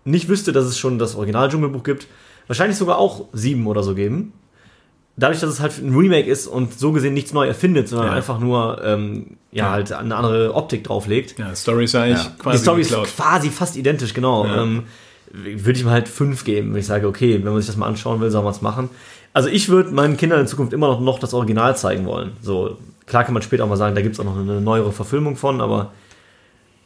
nicht 0.05 0.27
wüsste, 0.29 0.51
dass 0.51 0.65
es 0.65 0.77
schon 0.77 0.99
das 0.99 1.15
Original-Dschungelbuch 1.15 1.83
gibt, 1.83 2.07
wahrscheinlich 2.47 2.77
sogar 2.77 2.97
auch 2.99 3.25
sieben 3.33 3.65
oder 3.67 3.81
so 3.83 3.95
geben. 3.95 4.33
Dadurch, 5.15 5.39
dass 5.39 5.49
es 5.51 5.59
halt 5.59 5.77
ein 5.77 5.95
Remake 5.95 6.27
ist 6.29 6.47
und 6.47 6.77
so 6.77 6.91
gesehen 6.91 7.13
nichts 7.13 7.33
neu 7.33 7.45
erfindet, 7.47 7.87
sondern 7.87 8.07
Ja. 8.07 8.13
einfach 8.13 8.39
nur 8.39 8.81
ähm, 8.83 9.37
ja, 9.51 9.65
Ja. 9.65 9.71
halt 9.71 9.93
eine 9.93 10.15
andere 10.15 10.53
Optik 10.55 10.83
drauflegt. 10.83 11.37
Ja, 11.39 11.53
Story 11.55 11.85
ist 11.85 11.93
ja 11.93 12.01
eigentlich 12.01 12.23
Ja. 12.23 12.31
quasi 12.39 12.57
Die 12.57 12.63
Story 12.63 12.81
geklaut. 12.81 13.05
ist 13.07 13.15
quasi 13.15 13.49
fast 13.51 13.77
identisch, 13.77 14.13
genau. 14.15 14.45
Ja. 14.45 14.63
Ähm, 14.63 14.83
würde 15.31 15.71
ich 15.71 15.81
ihm 15.81 15.89
halt 15.89 16.07
fünf 16.07 16.43
geben, 16.43 16.73
wenn 16.73 16.79
ich 16.79 16.85
sage, 16.87 17.07
okay, 17.07 17.35
wenn 17.43 17.51
man 17.53 17.57
sich 17.61 17.67
das 17.67 17.77
mal 17.77 17.87
anschauen 17.87 18.19
will, 18.21 18.29
soll 18.29 18.43
man 18.43 18.51
es 18.53 18.61
machen. 18.61 18.89
Also 19.33 19.49
ich 19.49 19.69
würde 19.69 19.91
meinen 19.91 20.15
Kindern 20.15 20.41
in 20.41 20.47
Zukunft 20.47 20.73
immer 20.73 20.87
noch, 20.87 20.99
noch 20.99 21.19
das 21.19 21.33
Original 21.33 21.75
zeigen 21.75 22.05
wollen. 22.05 22.33
So, 22.41 22.77
klar 23.07 23.23
kann 23.23 23.33
man 23.33 23.41
später 23.41 23.63
auch 23.63 23.69
mal 23.69 23.77
sagen, 23.77 23.95
da 23.95 24.01
gibt 24.01 24.13
es 24.13 24.19
auch 24.19 24.25
noch 24.25 24.37
eine 24.37 24.61
neuere 24.61 24.91
Verfilmung 24.91 25.35
von, 25.35 25.59
aber 25.59 25.91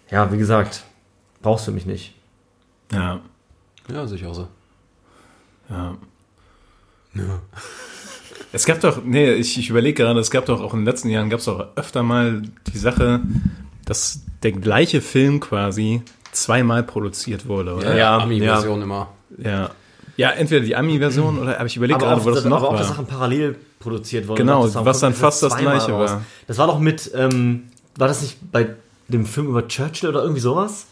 ja, 0.09 0.31
wie 0.31 0.37
gesagt, 0.37 0.83
brauchst 1.41 1.67
du 1.67 1.71
mich 1.71 1.85
nicht. 1.85 2.13
Ja, 2.91 3.19
ja, 3.91 4.07
sehe 4.07 4.17
ich 4.17 4.25
auch 4.25 4.33
so. 4.33 4.47
ja. 5.69 5.97
Es 8.53 8.65
gab 8.65 8.79
doch, 8.79 9.03
nee, 9.03 9.33
ich, 9.33 9.57
ich 9.57 9.69
überlege 9.69 10.03
gerade, 10.03 10.19
es 10.19 10.31
gab 10.31 10.45
doch 10.45 10.61
auch 10.61 10.73
in 10.73 10.79
den 10.79 10.85
letzten 10.85 11.09
Jahren, 11.09 11.29
gab 11.29 11.39
es 11.39 11.45
doch 11.45 11.67
öfter 11.75 12.01
mal 12.01 12.43
die 12.73 12.77
Sache, 12.77 13.21
dass 13.85 14.21
der 14.43 14.53
gleiche 14.53 15.01
Film 15.01 15.39
quasi 15.39 16.01
zweimal 16.31 16.83
produziert 16.83 17.47
wurde, 17.47 17.75
oder? 17.75 17.89
Ja, 17.89 17.91
Ja, 17.91 17.97
ja 17.97 18.17
Ami-Version 18.19 18.81
immer. 18.81 19.09
Ja. 19.37 19.71
Ja, 20.17 20.31
entweder 20.31 20.65
die 20.65 20.75
Ami-Version 20.75 21.39
oder, 21.39 21.55
aber 21.57 21.65
ich 21.67 21.77
überlege 21.77 21.95
Aber 21.99 22.07
gerade, 22.07 22.21
auch, 22.21 22.25
wo 22.25 22.31
das 22.31 22.43
noch 22.45 22.57
aber 22.57 22.67
auch, 22.69 22.71
war. 22.73 22.79
dass 22.79 22.87
Sachen 22.89 23.05
parallel 23.05 23.55
produziert 23.79 24.27
wurden. 24.27 24.37
Genau, 24.37 24.65
Das 24.65 24.75
was 24.83 24.99
dann 24.99 25.13
fast 25.13 25.43
das 25.43 25.55
Gleiche 25.55 25.93
war. 25.93 26.21
Das 26.47 26.57
war 26.57 26.67
doch 26.67 26.79
mit, 26.79 27.11
ähm, 27.15 27.69
war 27.97 28.07
das 28.07 28.21
nicht 28.21 28.37
bei 28.51 28.67
dem 29.07 29.25
Film 29.25 29.47
über 29.47 29.67
Churchill 29.67 30.09
oder 30.09 30.21
irgendwie 30.21 30.41
sowas? 30.41 30.87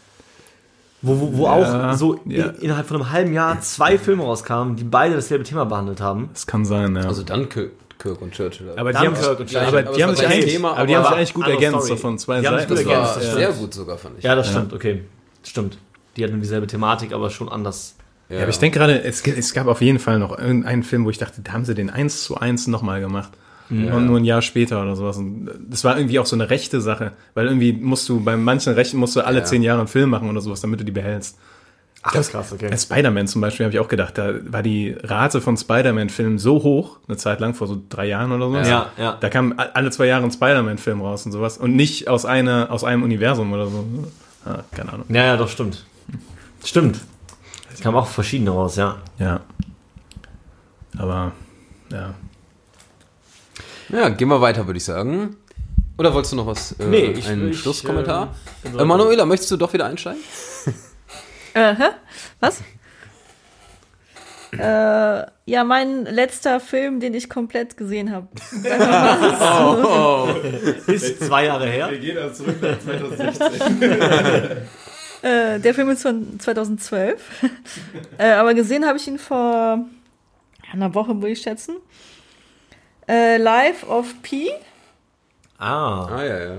Wo, 1.02 1.20
wo, 1.20 1.36
wo 1.38 1.44
Ja, 1.46 1.90
auch 1.90 1.94
so 1.96 2.18
ja. 2.24 2.46
in, 2.46 2.54
innerhalb 2.62 2.86
von 2.86 2.96
einem 2.96 3.10
halben 3.12 3.32
Jahr 3.34 3.60
zwei 3.60 3.98
Filme 3.98 4.22
rauskamen, 4.22 4.76
die 4.76 4.84
beide 4.84 5.14
dasselbe 5.16 5.44
Thema 5.44 5.64
behandelt 5.64 6.00
haben. 6.00 6.30
Das 6.32 6.46
kann 6.46 6.64
sein, 6.64 6.96
ja. 6.96 7.02
Also 7.02 7.22
Dunkirk 7.22 7.72
Kirk 7.98 8.20
und 8.20 8.32
Churchill. 8.32 8.72
aber 8.76 8.92
die 8.92 8.98
haben, 8.98 9.14
und 9.14 9.24
aber 9.56 9.82
die 9.82 10.04
Aber 10.04 10.14
sich 10.14 10.24
das 10.24 10.32
eigentlich, 10.32 10.52
Thema, 10.52 10.76
aber 10.76 10.86
die 10.86 10.94
haben 10.94 11.00
aber 11.04 11.08
sich 11.10 11.16
eigentlich 11.18 11.34
gut 11.34 11.48
ergänzt, 11.48 11.86
so 11.86 11.96
von 11.96 12.18
zwei 12.18 12.40
Die 12.40 12.44
Seiten. 12.46 12.56
das 12.56 12.66
gut 12.68 12.86
war 12.86 12.92
ergänzt, 12.94 13.16
das 13.16 13.24
sehr 13.24 13.46
stimmt. 13.48 13.58
gut 13.60 13.74
sogar, 13.74 13.98
fand 13.98 14.18
ich. 14.18 14.24
Ja, 14.24 14.34
das 14.34 14.50
stimmt, 14.50 14.72
okay. 14.72 15.04
Stimmt. 15.42 15.78
Die 16.16 16.24
hatten 16.24 16.40
dieselbe 16.40 16.66
Thematik, 16.66 17.12
aber 17.12 17.30
schon 17.30 17.48
anders. 17.48 17.94
Ja, 18.28 18.40
aber 18.40 18.48
ich 18.48 18.58
denke 18.58 18.78
gerade, 18.78 19.02
es, 19.04 19.22
es 19.26 19.54
gab 19.54 19.66
auf 19.68 19.80
jeden 19.80 19.98
Fall 19.98 20.18
noch 20.18 20.36
irgendeinen 20.36 20.82
Film, 20.82 21.04
wo 21.04 21.10
ich 21.10 21.18
dachte, 21.18 21.40
da 21.42 21.52
haben 21.52 21.64
sie 21.64 21.74
den 21.74 21.90
eins 21.90 22.24
zu 22.24 22.36
eins 22.36 22.66
nochmal 22.66 23.00
gemacht. 23.00 23.30
Und 23.68 24.06
nur 24.06 24.18
ein 24.20 24.24
Jahr 24.24 24.42
später 24.42 24.80
oder 24.80 24.94
sowas. 24.94 25.16
Und 25.16 25.50
das 25.68 25.82
war 25.82 25.96
irgendwie 25.98 26.20
auch 26.20 26.26
so 26.26 26.36
eine 26.36 26.50
rechte 26.50 26.80
Sache, 26.80 27.10
weil 27.34 27.46
irgendwie 27.46 27.72
musst 27.72 28.08
du 28.08 28.20
bei 28.22 28.36
manchen 28.36 28.74
Rechten 28.74 28.96
musst 28.96 29.16
du 29.16 29.22
alle 29.26 29.40
Ja. 29.40 29.44
zehn 29.44 29.60
Jahre 29.60 29.80
einen 29.80 29.88
Film 29.88 30.08
machen 30.10 30.30
oder 30.30 30.40
sowas, 30.40 30.60
damit 30.60 30.78
du 30.78 30.84
die 30.84 30.92
behältst. 30.92 31.36
Ach, 32.02 32.12
das 32.12 32.26
ist 32.26 32.32
krass, 32.32 32.52
okay. 32.52 32.68
Bei 32.70 32.76
Spider-Man 32.76 33.26
zum 33.26 33.40
Beispiel 33.40 33.66
habe 33.66 33.74
ich 33.74 33.80
auch 33.80 33.88
gedacht, 33.88 34.16
da 34.18 34.34
war 34.44 34.62
die 34.62 34.94
Rate 35.02 35.40
von 35.40 35.56
Spider-Man-Filmen 35.56 36.38
so 36.38 36.62
hoch, 36.62 36.98
eine 37.08 37.16
Zeit 37.16 37.40
lang, 37.40 37.54
vor 37.54 37.66
so 37.66 37.82
drei 37.88 38.06
Jahren 38.06 38.30
oder 38.30 38.48
so. 38.64 38.70
Ja, 38.70 38.90
ja. 38.96 39.16
Da 39.20 39.28
kam 39.30 39.54
alle 39.56 39.90
zwei 39.90 40.06
Jahre 40.06 40.22
ein 40.22 40.30
Spider-Man-Film 40.30 41.00
raus 41.00 41.26
und 41.26 41.32
sowas. 41.32 41.58
Und 41.58 41.74
nicht 41.74 42.06
aus, 42.06 42.24
einer, 42.24 42.68
aus 42.70 42.84
einem 42.84 43.02
Universum 43.02 43.52
oder 43.52 43.66
so. 43.66 43.84
Ah, 44.44 44.60
keine 44.76 44.92
Ahnung. 44.92 45.06
Ja, 45.08 45.24
ja, 45.24 45.36
doch, 45.36 45.48
stimmt. 45.48 45.84
Stimmt. 46.64 47.00
Es 47.76 47.82
kamen 47.82 47.98
auch 47.98 48.06
verschiedene 48.06 48.50
raus, 48.50 48.76
ja. 48.76 48.96
Ja. 49.18 49.40
Aber, 50.96 51.32
ja. 51.92 52.14
Ja, 53.90 54.08
gehen 54.08 54.28
wir 54.28 54.40
weiter, 54.40 54.66
würde 54.66 54.78
ich 54.78 54.84
sagen. 54.84 55.36
Oder 55.98 56.14
wolltest 56.14 56.32
du 56.32 56.36
noch 56.36 56.46
was? 56.46 56.72
Äh, 56.72 56.86
Nee, 56.86 57.04
ich- 57.10 57.28
einen 57.28 57.50
ich, 57.50 57.60
Schlusskommentar? 57.60 58.34
äh, 58.64 58.68
Äh, 58.80 58.84
Manuela, 58.86 59.26
möchtest 59.26 59.50
du 59.50 59.58
doch 59.58 59.72
wieder 59.74 59.84
einsteigen? 59.86 60.20
Äh, 61.54 61.74
hä? 61.74 61.84
Was? 62.40 62.60
äh, 64.58 65.22
ja, 65.46 65.64
mein 65.64 66.04
letzter 66.04 66.60
Film, 66.60 67.00
den 67.00 67.14
ich 67.14 67.30
komplett 67.30 67.78
gesehen 67.78 68.12
habe. 68.12 68.28
Ist 70.92 71.24
zwei 71.24 71.46
Jahre 71.46 71.66
her. 71.66 71.96
gehen 71.96 72.18
also 72.18 72.44
zurück 72.44 72.56
nach 72.60 72.78
2016. 72.78 73.80
Äh, 75.22 75.60
der 75.60 75.74
Film 75.74 75.90
ist 75.90 76.02
von 76.02 76.38
2012. 76.38 77.20
äh, 78.18 78.30
aber 78.32 78.54
gesehen 78.54 78.86
habe 78.86 78.98
ich 78.98 79.06
ihn 79.08 79.18
vor 79.18 79.84
einer 80.72 80.94
Woche, 80.94 81.16
würde 81.16 81.30
ich 81.30 81.42
schätzen. 81.42 81.76
Äh, 83.08 83.36
Life 83.38 83.86
of 83.86 84.14
Pi. 84.22 84.50
Ah. 85.58 86.06
Ah, 86.06 86.24
ja, 86.24 86.38
ja. 86.38 86.56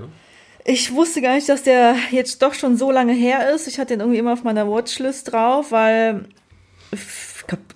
Ich 0.64 0.92
wusste 0.92 1.22
gar 1.22 1.34
nicht, 1.34 1.48
dass 1.48 1.62
der 1.62 1.94
jetzt 2.10 2.42
doch 2.42 2.52
schon 2.52 2.76
so 2.76 2.90
lange 2.90 3.12
her 3.12 3.50
ist. 3.54 3.68
Ich 3.68 3.78
hatte 3.78 3.94
den 3.94 4.00
irgendwie 4.00 4.18
immer 4.18 4.32
auf 4.32 4.44
meiner 4.44 4.68
Watchlist 4.68 5.32
drauf, 5.32 5.72
weil. 5.72 6.26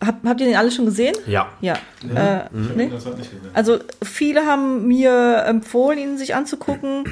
Hab, 0.05 0.16
habt 0.27 0.40
ihr 0.40 0.47
den 0.47 0.57
alle 0.57 0.71
schon 0.71 0.85
gesehen? 0.85 1.14
Ja. 1.27 1.49
Ja. 1.62 1.79
Äh, 2.03 2.49
nee? 2.53 2.90
Das 2.90 3.07
hat 3.07 3.16
nicht 3.16 3.31
gesehen. 3.31 3.51
Also 3.55 3.79
viele 4.03 4.45
haben 4.45 4.87
mir 4.87 5.45
empfohlen, 5.47 5.99
ihn 5.99 6.18
sich 6.18 6.35
anzugucken, 6.35 7.05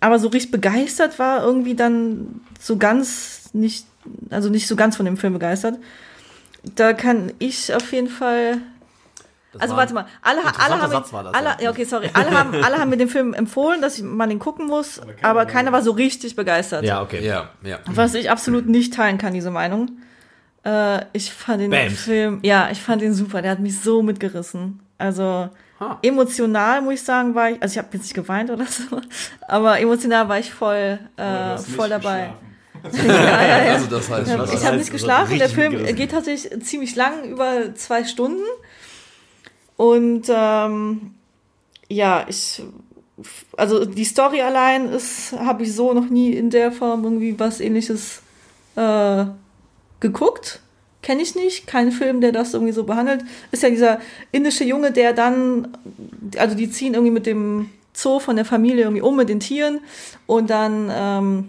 aber 0.00 0.18
so 0.18 0.28
richtig 0.28 0.50
begeistert 0.50 1.18
war 1.18 1.42
irgendwie 1.42 1.74
dann 1.74 2.40
so 2.60 2.76
ganz 2.76 3.50
nicht, 3.52 3.86
also 4.30 4.48
nicht 4.48 4.66
so 4.66 4.76
ganz 4.76 4.96
von 4.96 5.04
dem 5.06 5.16
Film 5.16 5.32
begeistert. 5.32 5.76
Da 6.74 6.92
kann 6.92 7.32
ich 7.38 7.74
auf 7.74 7.92
jeden 7.92 8.08
Fall. 8.08 8.58
Das 9.52 9.62
Also 9.62 9.72
war- 9.72 9.80
warte 9.80 9.94
mal, 9.94 10.06
alle, 10.22 10.40
alle 10.44 10.82
haben, 10.82 10.90
Satz 10.90 11.12
war 11.12 11.24
das, 11.24 11.32
alle, 11.34 11.56
ja. 11.62 11.70
okay, 11.70 11.84
sorry, 11.84 12.10
alle 12.12 12.30
haben, 12.30 12.54
alle 12.62 12.78
haben 12.78 12.90
mir 12.90 12.98
den 12.98 13.08
Film 13.08 13.32
empfohlen, 13.32 13.80
dass 13.80 13.96
ich, 13.96 14.04
man 14.04 14.28
den 14.28 14.38
gucken 14.38 14.66
muss, 14.66 15.00
aber 15.22 15.46
keiner 15.46 15.72
war 15.72 15.82
so 15.82 15.92
richtig 15.92 16.36
begeistert. 16.36 16.84
Ja, 16.84 17.00
okay. 17.00 17.24
Ja, 17.24 17.48
ja. 17.62 17.78
Was 17.86 18.14
ich 18.14 18.30
absolut 18.30 18.66
nicht 18.66 18.92
teilen 18.92 19.16
kann, 19.16 19.32
diese 19.32 19.50
Meinung. 19.50 19.92
Äh, 20.64 21.00
ich 21.14 21.32
fand 21.32 21.62
den 21.62 21.70
Bams. 21.70 21.98
Film, 21.98 22.40
ja, 22.42 22.68
ich 22.70 22.80
fand 22.80 23.00
den 23.00 23.14
super. 23.14 23.40
Der 23.40 23.52
hat 23.52 23.60
mich 23.60 23.80
so 23.80 24.02
mitgerissen. 24.02 24.80
Also 24.98 25.48
Ha. 25.80 25.98
emotional, 26.02 26.82
muss 26.82 26.94
ich 26.94 27.02
sagen, 27.02 27.34
war 27.34 27.50
ich, 27.50 27.62
also 27.62 27.72
ich 27.74 27.78
habe 27.78 27.88
jetzt 27.92 28.02
nicht 28.02 28.14
geweint 28.14 28.50
oder 28.50 28.66
so, 28.66 29.00
aber 29.46 29.78
emotional 29.78 30.28
war 30.28 30.38
ich 30.38 30.52
voll, 30.52 30.98
äh, 31.16 31.56
voll 31.58 31.88
dabei. 31.88 32.32
ja, 32.92 33.42
ja, 33.42 33.64
ja. 33.64 33.72
Also 33.74 33.86
das 33.86 34.10
heißt, 34.10 34.38
was? 34.38 34.52
ich 34.52 34.64
habe 34.64 34.76
nicht 34.76 34.84
heißt, 34.84 34.92
geschlafen. 34.92 35.38
Der 35.38 35.48
Film 35.48 35.72
mitgerissen. 35.72 35.96
geht 35.96 36.10
tatsächlich 36.10 36.62
ziemlich 36.64 36.96
lang, 36.96 37.24
über 37.24 37.74
zwei 37.74 38.04
Stunden. 38.04 38.42
Und 39.76 40.26
ähm, 40.28 41.14
ja, 41.88 42.26
ich, 42.28 42.62
also 43.56 43.84
die 43.84 44.04
Story 44.04 44.42
allein 44.42 44.88
ist, 44.88 45.32
habe 45.32 45.62
ich 45.62 45.74
so 45.74 45.92
noch 45.92 46.08
nie 46.08 46.32
in 46.32 46.50
der 46.50 46.72
Form 46.72 47.04
irgendwie 47.04 47.38
was 47.38 47.60
ähnliches 47.60 48.22
äh, 48.76 49.26
geguckt. 50.00 50.60
Kenne 51.08 51.22
ich 51.22 51.34
nicht. 51.34 51.66
Kein 51.66 51.90
Film, 51.90 52.20
der 52.20 52.32
das 52.32 52.52
irgendwie 52.52 52.74
so 52.74 52.84
behandelt. 52.84 53.24
Ist 53.50 53.62
ja 53.62 53.70
dieser 53.70 53.98
indische 54.30 54.64
Junge, 54.64 54.92
der 54.92 55.14
dann, 55.14 55.68
also 56.36 56.54
die 56.54 56.70
ziehen 56.70 56.92
irgendwie 56.92 57.12
mit 57.12 57.24
dem 57.24 57.70
Zoo 57.94 58.20
von 58.20 58.36
der 58.36 58.44
Familie 58.44 58.82
irgendwie 58.82 59.00
um 59.00 59.16
mit 59.16 59.30
den 59.30 59.40
Tieren 59.40 59.80
und 60.26 60.50
dann 60.50 60.92
ähm, 60.94 61.48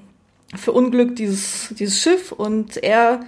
verunglückt 0.55 1.19
dieses, 1.19 1.73
dieses 1.77 1.99
Schiff 1.99 2.31
und 2.31 2.77
er 2.77 3.19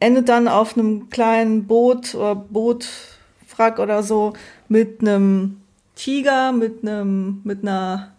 endet 0.00 0.30
dann 0.30 0.48
auf 0.48 0.74
einem 0.74 1.10
kleinen 1.10 1.66
Boot 1.66 2.14
oder 2.14 2.34
Bootwrack 2.34 3.78
oder 3.78 4.02
so 4.02 4.32
mit 4.68 5.02
einem 5.02 5.60
Tiger, 5.96 6.52
mit 6.52 6.82
einem, 6.82 7.42
mit 7.44 7.62
einer, 7.62 8.14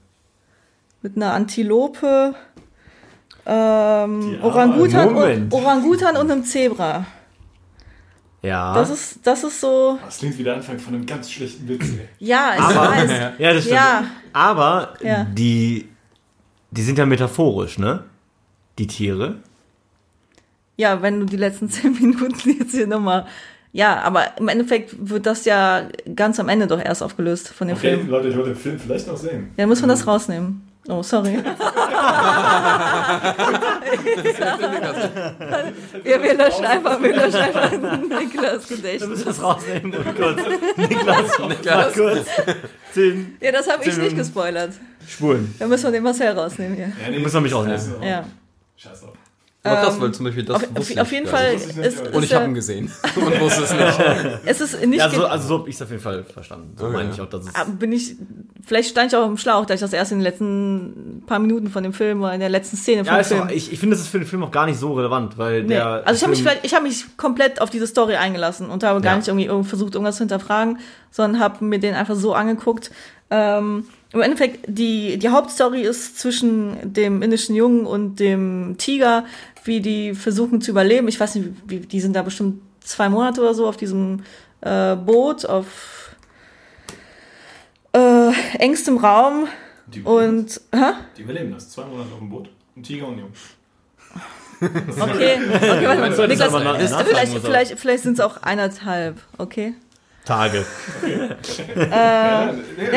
mit 1.01 1.15
einer 1.15 1.33
Antilope, 1.33 2.35
ähm, 3.47 4.37
Orangutan, 4.41 5.15
und, 5.15 5.53
Orangutan 5.53 6.17
und 6.17 6.29
einem 6.31 6.43
Zebra. 6.43 7.05
Ja. 8.41 8.73
Das 8.75 8.89
ist, 8.89 9.19
das 9.25 9.43
ist 9.43 9.59
so, 9.61 9.97
Das 10.05 10.19
klingt 10.19 10.37
wie 10.37 10.43
der 10.43 10.55
Anfang 10.55 10.77
von 10.79 10.93
einem 10.93 11.05
ganz 11.05 11.31
schlechten 11.31 11.67
Witz. 11.67 11.83
ey. 11.83 12.07
ja, 12.19 12.53
ich 12.55 12.61
aber, 12.61 12.91
weiß. 12.91 13.09
ja, 13.39 13.53
das 13.53 13.63
stimmt. 13.63 13.75
Ja. 13.77 14.03
Aber 14.33 14.93
Ja. 15.01 15.25
die, 15.25 15.87
die 16.71 16.81
sind 16.81 16.97
ja 16.99 17.05
metaphorisch, 17.05 17.77
ne? 17.79 18.03
Die 18.77 18.87
Tiere. 18.87 19.37
Ja, 20.75 21.01
wenn 21.01 21.19
du 21.21 21.25
die 21.25 21.37
letzten 21.37 21.69
zehn 21.71 21.93
Minuten 21.93 22.57
jetzt 22.59 22.71
hier 22.75 22.85
nochmal. 22.87 23.25
Ja, 23.73 24.01
aber 24.01 24.37
im 24.37 24.47
Endeffekt 24.47 24.95
wird 24.99 25.25
das 25.25 25.45
ja 25.45 25.87
ganz 26.15 26.39
am 26.39 26.47
Ende 26.49 26.67
doch 26.67 26.79
erst 26.79 27.03
aufgelöst 27.03 27.49
von 27.49 27.67
dem 27.67 27.77
Okay, 27.77 27.95
Film. 27.95 28.09
Leute, 28.09 28.29
ich 28.29 28.35
wollte 28.35 28.51
den 28.51 28.57
Film 28.59 28.79
vielleicht 28.79 29.07
noch 29.07 29.17
sehen. 29.17 29.51
Ja, 29.57 29.67
muss 29.67 29.81
man 29.81 29.89
das 29.89 30.05
rausnehmen. 30.07 30.67
Oh, 30.89 31.03
sorry. 31.03 31.37
wir, 36.03 36.23
wir 36.23 36.33
löschen 36.33 36.65
einfach, 36.65 37.01
wir 37.01 37.13
löschen 37.15 37.35
einfach 37.41 37.71
Niklas 37.71 38.67
Gedächtnis. 38.67 39.09
müssen 39.09 39.25
das 39.25 39.41
rausnehmen. 39.43 39.91
Kurz. 40.17 40.41
Niklas, 40.77 41.39
Niklas. 41.39 41.93
kurz. 41.93 42.25
Ja, 43.41 43.51
das 43.51 43.69
habe 43.69 43.83
ich 43.85 43.97
nicht 43.97 44.15
gespoilert. 44.15 44.71
Spulen. 45.07 45.53
Da 45.59 45.67
müssen 45.67 45.83
wir 45.85 45.91
den 45.91 46.03
Marcel 46.03 46.29
rausnehmen 46.37 46.75
hier. 46.75 46.87
Ja, 47.03 47.09
nee, 47.09 47.19
Müssen 47.19 47.35
wir 47.35 47.41
mich 47.41 47.53
auch 47.53 47.65
scheiß 47.65 47.87
nehmen. 47.87 47.99
drauf. 47.99 48.09
Ja. 48.09 48.25
Scheiß 48.77 49.01
drauf. 49.01 49.16
Aber 49.67 49.81
krass, 49.81 49.95
Ähm, 49.95 50.01
weil 50.01 50.11
zum 50.13 50.25
Beispiel 50.25 50.43
das 50.43 50.55
Auf, 50.55 50.75
wusste 50.75 51.01
auf, 51.01 51.11
jeden 51.11 51.27
Fall 51.27 51.53
ich 51.55 51.67
nicht, 51.67 51.77
ist, 51.77 51.99
ist 52.01 52.13
Und 52.15 52.23
ich 52.23 52.33
habe 52.33 52.45
ihn 52.45 52.53
gesehen 52.53 52.91
und 53.15 53.39
wusste 53.39 53.63
es 53.63 53.71
nicht. 53.73 54.39
es 54.45 54.61
ist 54.61 54.85
nicht 54.85 54.99
Ja, 54.99 55.09
so, 55.09 55.25
also 55.25 55.47
so 55.47 55.59
habe 55.59 55.69
ich 55.69 55.75
es 55.75 55.81
auf 55.81 55.89
jeden 55.89 56.01
Fall 56.01 56.23
verstanden. 56.23 56.73
So 56.77 56.85
Oh, 56.87 56.89
meine 56.89 57.11
ich 57.11 57.19
auch, 57.21 57.29
dass 57.29 57.45
es. 57.45 57.55
Ah, 57.55 57.65
bin 57.65 57.91
ich, 57.91 58.15
vielleicht 58.65 58.89
stand 58.89 59.11
ich 59.11 59.17
auch 59.17 59.25
im 59.27 59.37
Schlauch, 59.37 59.65
da 59.65 59.73
ich 59.73 59.79
das 59.79 59.93
erst 59.93 60.11
in 60.11 60.19
den 60.19 60.23
letzten 60.23 61.23
paar 61.25 61.39
Minuten 61.39 61.69
von 61.69 61.83
dem 61.83 61.93
Film 61.93 62.21
oder 62.21 62.33
in 62.33 62.39
der 62.39 62.49
letzten 62.49 62.77
Szene 62.77 63.03
von 63.05 63.13
Ja, 63.13 63.19
dem 63.19 63.21
ist 63.21 63.33
auch, 63.33 63.37
Film. 63.45 63.49
ich, 63.57 63.71
ich 63.71 63.79
finde, 63.79 63.95
das 63.95 64.03
ist 64.05 64.09
für 64.11 64.19
den 64.19 64.27
Film 64.27 64.43
auch 64.43 64.51
gar 64.51 64.65
nicht 64.65 64.79
so 64.79 64.93
relevant, 64.93 65.37
weil 65.37 65.63
Nee. 65.63 65.69
der. 65.75 66.03
Also 66.07 66.17
ich 66.17 66.21
habe 66.23 66.29
mich, 66.31 66.39
Film, 66.43 66.49
vielleicht- 66.51 66.65
ich 66.65 66.73
hab 66.73 66.83
mich 66.83 67.05
komplett 67.17 67.61
auf 67.61 67.69
diese 67.69 67.87
Story 67.87 68.15
eingelassen 68.15 68.69
und 68.69 68.83
habe 68.83 69.01
gar 69.01 69.13
Ja. 69.13 69.17
nicht 69.17 69.27
irgendwie 69.27 69.45
irgend- 69.45 69.67
versucht, 69.67 69.95
irgendwas 69.95 70.15
zu 70.15 70.21
hinterfragen, 70.23 70.79
sondern 71.11 71.41
habe 71.41 71.63
mir 71.63 71.79
den 71.79 71.95
einfach 71.95 72.15
so 72.15 72.33
angeguckt. 72.33 72.91
Ähm, 73.29 73.85
Im 74.13 74.21
Endeffekt, 74.21 74.65
die, 74.67 75.17
die 75.17 75.29
Hauptstory 75.29 75.81
ist 75.81 76.17
zwischen 76.17 76.93
dem 76.93 77.21
indischen 77.21 77.55
Jungen 77.55 77.85
und 77.85 78.19
dem 78.19 78.75
Tiger, 78.77 79.25
wie 79.65 79.81
die 79.81 80.15
versuchen 80.15 80.61
zu 80.61 80.71
überleben. 80.71 81.07
Ich 81.07 81.19
weiß 81.19 81.35
nicht, 81.35 81.49
wie, 81.67 81.79
die 81.81 81.99
sind 81.99 82.15
da 82.15 82.21
bestimmt 82.21 82.61
zwei 82.79 83.09
Monate 83.09 83.41
oder 83.41 83.53
so 83.53 83.67
auf 83.67 83.75
diesem 83.75 84.23
äh, 84.61 84.95
Boot, 84.95 85.45
auf 85.45 86.15
äh, 87.93 88.31
engstem 88.59 88.97
Raum. 88.97 89.47
Die 89.87 89.99
überleben 89.99 90.45
das. 90.45 90.57
Und, 90.57 90.79
hä? 90.79 90.93
Die 91.17 91.21
überleben 91.21 91.51
das. 91.51 91.69
Zwei 91.69 91.85
Monate 91.85 92.11
auf 92.13 92.19
dem 92.19 92.29
Boot. 92.29 92.49
Ein 92.75 92.83
Tiger 92.83 93.07
und 93.07 93.13
ein 93.13 93.19
Junge. 93.19 93.31
Okay, 94.59 95.39
okay, 95.53 95.87
warte 95.87 96.17
mal. 96.17 96.27
Niklas, 96.27 96.51
nachfragen 96.51 97.05
vielleicht, 97.05 97.37
vielleicht, 97.37 97.79
vielleicht 97.79 98.03
sind 98.03 98.13
es 98.13 98.19
auch 98.19 98.37
eineinhalb, 98.41 99.21
okay? 99.37 99.75
Tage. 100.27 100.65
Ja, 101.75 102.53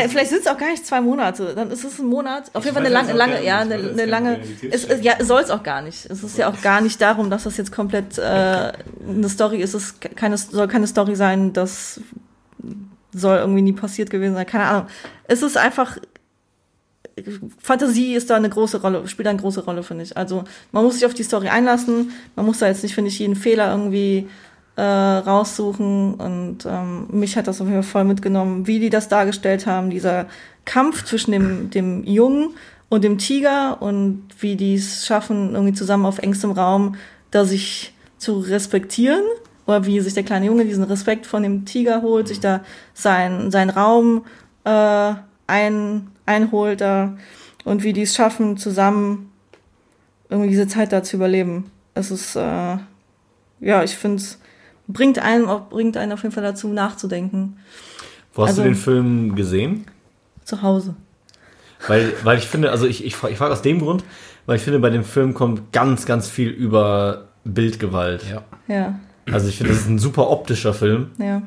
vielleicht 0.08 0.30
sind 0.30 0.40
es 0.40 0.46
auch 0.46 0.58
gar 0.58 0.70
nicht 0.70 0.84
zwei 0.86 1.00
Monate, 1.00 1.54
dann 1.54 1.70
ist 1.70 1.84
es 1.84 1.98
ein 1.98 2.06
Monat. 2.06 2.50
Auf 2.54 2.64
jeden 2.64 2.74
Fall 2.74 2.84
eine 2.84 2.92
lange, 2.92 3.12
lange, 3.12 3.44
ja, 3.44 3.60
eine, 3.60 3.74
eine 3.74 4.04
lange. 4.04 4.40
Es, 4.70 4.84
es, 4.84 5.02
ja, 5.02 5.22
soll 5.24 5.42
es 5.42 5.50
auch 5.50 5.62
gar 5.62 5.80
nicht. 5.80 6.06
Es 6.10 6.22
ist 6.22 6.36
ja 6.36 6.50
auch 6.50 6.60
gar 6.60 6.80
nicht 6.80 7.00
darum, 7.00 7.30
dass 7.30 7.44
das 7.44 7.56
jetzt 7.56 7.72
komplett 7.72 8.18
äh, 8.18 8.22
eine 8.22 9.28
Story 9.28 9.62
ist. 9.62 9.74
Es 9.74 10.00
keine, 10.00 10.36
soll 10.36 10.68
keine 10.68 10.86
Story 10.86 11.14
sein, 11.14 11.52
das 11.52 12.00
soll 13.12 13.38
irgendwie 13.38 13.62
nie 13.62 13.72
passiert 13.72 14.10
gewesen 14.10 14.34
sein. 14.34 14.46
Keine 14.46 14.64
Ahnung. 14.64 14.86
Es 15.26 15.42
ist 15.42 15.56
einfach. 15.56 15.98
Fantasie 17.58 18.14
ist 18.14 18.30
da 18.30 18.36
eine 18.36 18.48
große 18.48 18.80
Rolle, 18.80 19.06
spielt 19.06 19.26
da 19.26 19.30
eine 19.30 19.40
große 19.40 19.64
Rolle, 19.64 19.82
finde 19.82 20.04
ich. 20.04 20.16
Also 20.16 20.44
man 20.72 20.84
muss 20.84 20.94
sich 20.94 21.04
auf 21.04 21.12
die 21.12 21.22
Story 21.22 21.48
einlassen, 21.48 22.12
man 22.34 22.46
muss 22.46 22.58
da 22.58 22.66
jetzt 22.66 22.82
nicht, 22.82 22.94
finde 22.94 23.08
ich, 23.08 23.18
jeden 23.18 23.36
Fehler 23.36 23.70
irgendwie 23.70 24.28
äh, 24.76 24.82
raussuchen 24.82 26.14
und 26.14 26.58
ähm, 26.66 27.06
mich 27.10 27.36
hat 27.36 27.46
das 27.46 27.60
auf 27.60 27.68
jeden 27.68 27.82
Fall 27.82 27.90
voll 27.90 28.04
mitgenommen, 28.04 28.66
wie 28.66 28.78
die 28.78 28.90
das 28.90 29.08
dargestellt 29.08 29.66
haben, 29.66 29.90
dieser 29.90 30.26
Kampf 30.64 31.04
zwischen 31.04 31.32
dem, 31.32 31.70
dem 31.70 32.04
Jungen 32.04 32.54
und 32.88 33.04
dem 33.04 33.18
Tiger 33.18 33.80
und 33.80 34.24
wie 34.40 34.56
die 34.56 34.74
es 34.74 35.06
schaffen, 35.06 35.54
irgendwie 35.54 35.72
zusammen 35.72 36.06
auf 36.06 36.18
engstem 36.18 36.52
Raum 36.52 36.96
da 37.30 37.44
sich 37.44 37.94
zu 38.18 38.38
respektieren 38.40 39.24
oder 39.66 39.86
wie 39.86 40.00
sich 40.00 40.14
der 40.14 40.24
kleine 40.24 40.46
Junge 40.46 40.64
diesen 40.64 40.84
Respekt 40.84 41.26
von 41.26 41.42
dem 41.42 41.64
Tiger 41.64 42.02
holt, 42.02 42.28
sich 42.28 42.40
da 42.40 42.60
sein, 42.92 43.50
seinen 43.50 43.70
Raum 43.70 44.24
äh, 44.64 45.14
ein, 45.46 46.08
einholt 46.26 46.80
da 46.80 47.16
und 47.64 47.82
wie 47.82 47.92
die 47.92 48.02
es 48.02 48.14
schaffen, 48.14 48.56
zusammen 48.56 49.30
irgendwie 50.28 50.50
diese 50.50 50.66
Zeit 50.66 50.92
da 50.92 51.02
zu 51.02 51.16
überleben. 51.16 51.70
Es 51.94 52.10
ist, 52.10 52.36
äh, 52.36 52.78
ja, 53.60 53.82
ich 53.84 53.96
finde 53.96 54.16
es 54.16 54.39
bringt 54.92 55.18
einen, 55.18 55.46
auch- 55.46 55.68
bringt 55.68 55.96
einen 55.96 56.12
auf 56.12 56.22
jeden 56.22 56.34
Fall 56.34 56.42
dazu, 56.44 56.68
nachzudenken. 56.68 57.56
Wo 58.34 58.42
hast 58.42 58.50
Also- 58.50 58.62
du 58.62 58.68
den 58.68 58.76
Film 58.76 59.34
gesehen? 59.34 59.86
Zu 60.44 60.62
Hause. 60.62 60.94
Weil, 61.88 62.12
weil 62.24 62.38
ich 62.38 62.46
finde, 62.46 62.70
also 62.70 62.86
ich, 62.86 63.04
ich, 63.04 63.14
ich 63.22 63.36
frage 63.36 63.52
aus 63.52 63.62
dem 63.62 63.80
Grund, 63.80 64.04
weil 64.46 64.56
ich 64.56 64.62
finde, 64.62 64.78
bei 64.80 64.90
dem 64.90 65.04
Film 65.04 65.32
kommt 65.34 65.72
ganz, 65.72 66.04
ganz 66.06 66.28
viel 66.28 66.50
über 66.50 67.28
Bildgewalt. 67.44 68.24
Ja. 68.30 68.42
Ja, 68.68 68.98
Also 69.32 69.48
ich 69.48 69.56
finde, 69.56 69.72
das 69.72 69.82
ist 69.82 69.88
ein 69.88 69.98
super 69.98 70.28
optischer 70.30 70.74
Film. 70.74 71.10
ja. 71.18 71.42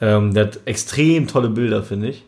Ähm, 0.00 0.34
der 0.34 0.46
hat 0.46 0.58
extrem 0.64 1.28
tolle 1.28 1.48
Bilder, 1.48 1.84
finde 1.84 2.08
ich. 2.08 2.24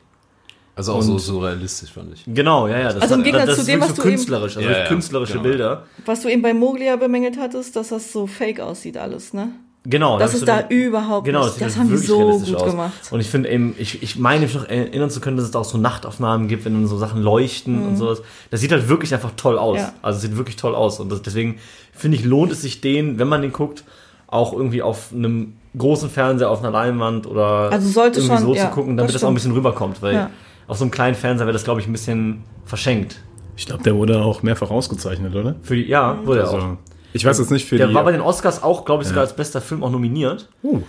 Also 0.77 0.92
auch 0.92 1.03
so 1.03 1.14
Und- 1.14 1.18
surrealistisch, 1.18 1.90
fand 1.90 2.12
ich. 2.14 2.24
Genau, 2.27 2.68
ja, 2.68 2.79
ja. 2.79 2.92
Das, 2.92 3.03
Also 3.03 3.14
im 3.14 3.20
hat- 3.20 3.24
Gegensatz 3.27 3.46
das 3.48 3.55
zu 3.57 3.61
ist 3.62 3.68
dem, 3.68 3.81
was 3.81 3.88
so 3.88 3.94
du 3.96 4.00
eben- 4.03 4.11
künstlerisch, 4.11 4.57
also 4.57 4.68
Ja, 4.68 4.79
ja, 4.79 4.87
künstlerische 4.87 5.33
genau. 5.35 5.42
Bilder. 5.44 5.83
Was 6.07 6.20
du 6.22 6.29
eben 6.29 6.42
bei 6.42 6.55
Moglia 6.55 6.94
bemängelt 6.96 7.37
hattest, 7.38 7.74
dass 7.74 7.88
das 7.88 8.12
so 8.12 8.29
fake 8.29 8.61
aussieht 8.61 8.96
alles, 8.96 9.33
ne? 9.35 9.48
Genau. 9.87 10.18
Das 10.18 10.33
ist 10.33 10.49
da 10.49 10.62
den- 10.62 10.79
überhaupt 10.87 11.27
Genau, 11.27 11.44
nicht. 11.44 11.57
Das 11.61 11.77
halt 11.77 11.79
haben 11.79 11.90
die 11.90 11.97
so 11.99 12.16
realistisch 12.18 12.53
gut 12.55 12.62
aus. 12.62 12.70
gemacht. 12.70 12.92
Und 13.11 13.20
ich 13.20 13.29
finde 13.29 13.51
eben, 13.51 13.75
ich, 13.79 14.03
ich 14.03 14.18
meine 14.18 14.44
mich 14.47 14.55
noch 14.55 14.66
erinnern 14.66 15.11
zu 15.11 15.20
können, 15.20 15.37
dass 15.37 15.44
es 15.44 15.51
da 15.53 15.59
auch 15.59 15.64
so 15.64 15.77
Nachtaufnahmen 15.77 16.49
gibt, 16.49 16.64
wenn 16.64 16.73
dann 16.73 16.87
so 16.87 16.97
Sachen 16.97 17.20
leuchten 17.23 17.87
und 17.87 17.97
sowas. 17.97 18.23
Das 18.51 18.61
sieht 18.61 18.73
halt 18.73 18.88
wirklich 18.88 19.12
einfach 19.12 19.33
toll 19.37 19.59
aus. 19.59 19.75
Mhm. 19.79 19.85
Ja. 19.85 19.92
Also 20.01 20.16
es 20.16 20.23
sieht 20.23 20.37
wirklich 20.38 20.57
toll 20.57 20.75
aus. 20.75 21.01
Und 21.01 21.12
das, 21.12 21.20
deswegen 21.20 21.59
finde 21.92 22.16
ich, 22.16 22.25
lohnt 22.25 22.51
es 22.51 22.62
sich 22.62 22.81
den, 22.81 23.18
wenn 23.18 23.29
man 23.29 23.42
den 23.42 23.53
guckt, 23.53 23.85
auch 24.27 24.53
irgendwie 24.55 24.81
auf 24.81 25.12
einem 25.12 25.53
großen 25.77 26.09
Fernseher, 26.09 26.51
auf 26.51 26.61
einer 26.61 26.70
Leinwand 26.70 27.27
oder 27.27 27.70
Also 27.70 27.88
sollte 27.90 28.20
irgendwie 28.20 28.37
schon, 28.37 28.47
so 28.47 28.55
ja, 28.55 28.62
zu 28.68 28.75
gucken, 28.75 28.97
das 28.97 29.03
damit 29.05 29.14
das, 29.14 29.23
auch 29.25 29.29
ein 29.29 29.35
bisschen 29.35 29.53
rüberkommt. 29.53 30.01
Weil 30.01 30.14
Ja. 30.14 30.31
auf 30.66 30.79
so 30.79 30.85
einem 30.85 30.92
kleinen 30.92 31.14
Fernseher 31.14 31.47
wäre 31.47 31.53
das, 31.53 31.64
glaube 31.64 31.81
ich, 31.83 31.87
ein 31.87 31.92
bisschen 31.92 32.42
verschenkt. 32.64 33.20
Ich 33.57 33.66
glaube, 33.66 33.83
der 33.83 33.94
wurde 33.94 34.23
auch 34.23 34.42
mehrfach 34.42 34.70
ausgezeichnet, 34.70 35.35
oder? 35.35 35.57
Für 35.62 35.77
die, 35.77 35.83
ja, 35.87 36.18
wurde 36.25 36.40
er 36.40 36.51
auch. 36.51 36.77
Also, 37.14 37.22
ich 37.22 37.24
weiß 37.24 37.38
jetzt 37.38 37.50
nicht 37.50 37.66
für 37.68 37.77
Der 37.79 37.87
die. 37.88 37.94
war 37.94 38.05
bei 38.05 38.12
den 38.12 38.20
Oscars 38.20 38.62
auch, 38.62 38.85
glaube 38.85 39.03
ich, 39.03 39.09
sogar 39.09 39.22
Ja. 39.24 39.29
als 39.29 39.37
bester 39.37 39.61
Film 39.61 39.83
auch 39.85 39.90
nominiert. 39.90 40.48
Uh, 40.62 40.81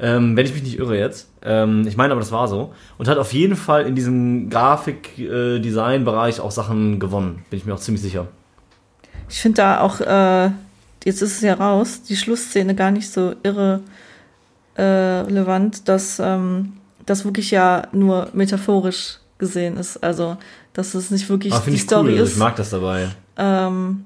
Ähm, 0.00 0.36
wenn 0.36 0.46
ich 0.46 0.54
mich 0.54 0.62
nicht 0.62 0.78
irre 0.78 0.96
jetzt. 0.98 1.28
Ähm, 1.42 1.86
ich 1.86 1.96
meine 1.98 2.12
aber, 2.12 2.20
das 2.20 2.32
war 2.32 2.48
so. 2.48 2.72
Und 2.98 3.08
hat 3.08 3.18
auf 3.18 3.32
jeden 3.34 3.56
Fall 3.56 3.86
in 3.86 3.94
diesem 3.94 4.48
Grafik-Design-Bereich 4.48 6.40
auch 6.40 6.50
Sachen 6.50 6.98
gewonnen. 6.98 7.44
Bin 7.50 7.58
ich 7.58 7.66
mir 7.66 7.74
auch 7.74 7.78
ziemlich 7.80 8.02
sicher. 8.02 8.26
Ich 9.28 9.40
finde 9.40 9.56
da 9.56 9.80
auch, 9.80 10.00
äh, 10.00 10.50
jetzt 11.04 11.22
ist 11.22 11.36
es 11.36 11.40
ja 11.42 11.54
raus, 11.54 12.02
die 12.02 12.16
Schlussszene 12.16 12.74
gar 12.74 12.90
nicht 12.90 13.10
so 13.10 13.34
irre 13.42 13.80
äh, 14.74 14.82
relevant, 14.82 15.88
dass 15.88 16.18
ähm, 16.18 16.74
das 17.06 17.24
wirklich 17.24 17.50
ja 17.50 17.86
nur 17.92 18.28
metaphorisch 18.32 19.18
gesehen 19.38 19.76
ist. 19.76 20.02
Also, 20.02 20.36
dass 20.72 20.94
es 20.94 21.10
nicht 21.10 21.28
wirklich 21.28 21.52
Aber 21.52 21.60
die 21.60 21.64
finde 21.64 21.76
ich 21.76 21.82
Story 21.82 22.04
cool. 22.12 22.12
Also 22.12 22.24
ist. 22.24 22.32
ich 22.32 22.38
mag 22.38 22.56
das 22.56 22.70
dabei. 22.70 23.08
ähm, 23.36 24.04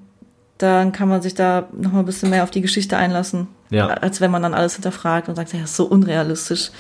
dann 0.59 0.93
kann 0.93 1.09
man 1.09 1.23
sich 1.23 1.35
da 1.35 1.69
noch 1.73 1.93
mal 1.93 2.01
ein 2.01 2.07
bisschen 2.07 2.31
mehr 2.31 2.43
auf 2.43 2.51
die 2.51 2.63
Geschichte 2.63 2.97
einlassen. 2.97 3.49
Ja. 3.71 3.89
Als 3.89 4.21
wenn 4.21 4.31
man 4.31 4.43
dann 4.43 4.55
alles 4.55 4.75
hinterfragt 4.75 5.29
und 5.29 5.37
sagt, 5.37 5.53
ja, 5.53 5.61
das 5.61 5.71
ist 5.71 5.77
so 5.77 5.87
unrealistisch. 5.87 6.71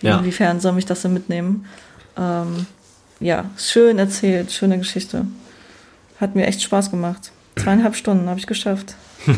Ja. 0.00 0.18
Inwiefern 0.18 0.60
soll 0.60 0.72
mich 0.72 0.86
das 0.86 1.02
denn 1.02 1.12
mitnehmen? 1.12 1.66
Ähm, 2.16 2.66
ja, 3.20 3.50
schön 3.56 3.98
erzählt, 3.98 4.52
schöne 4.52 4.78
Geschichte. 4.78 5.26
Hat 6.20 6.34
mir 6.34 6.46
echt 6.46 6.62
Spaß 6.62 6.90
gemacht. 6.90 7.30
Zweieinhalb 7.56 7.94
Stunden 7.94 8.28
habe 8.28 8.38
ich 8.38 8.46
geschafft. 8.46 8.94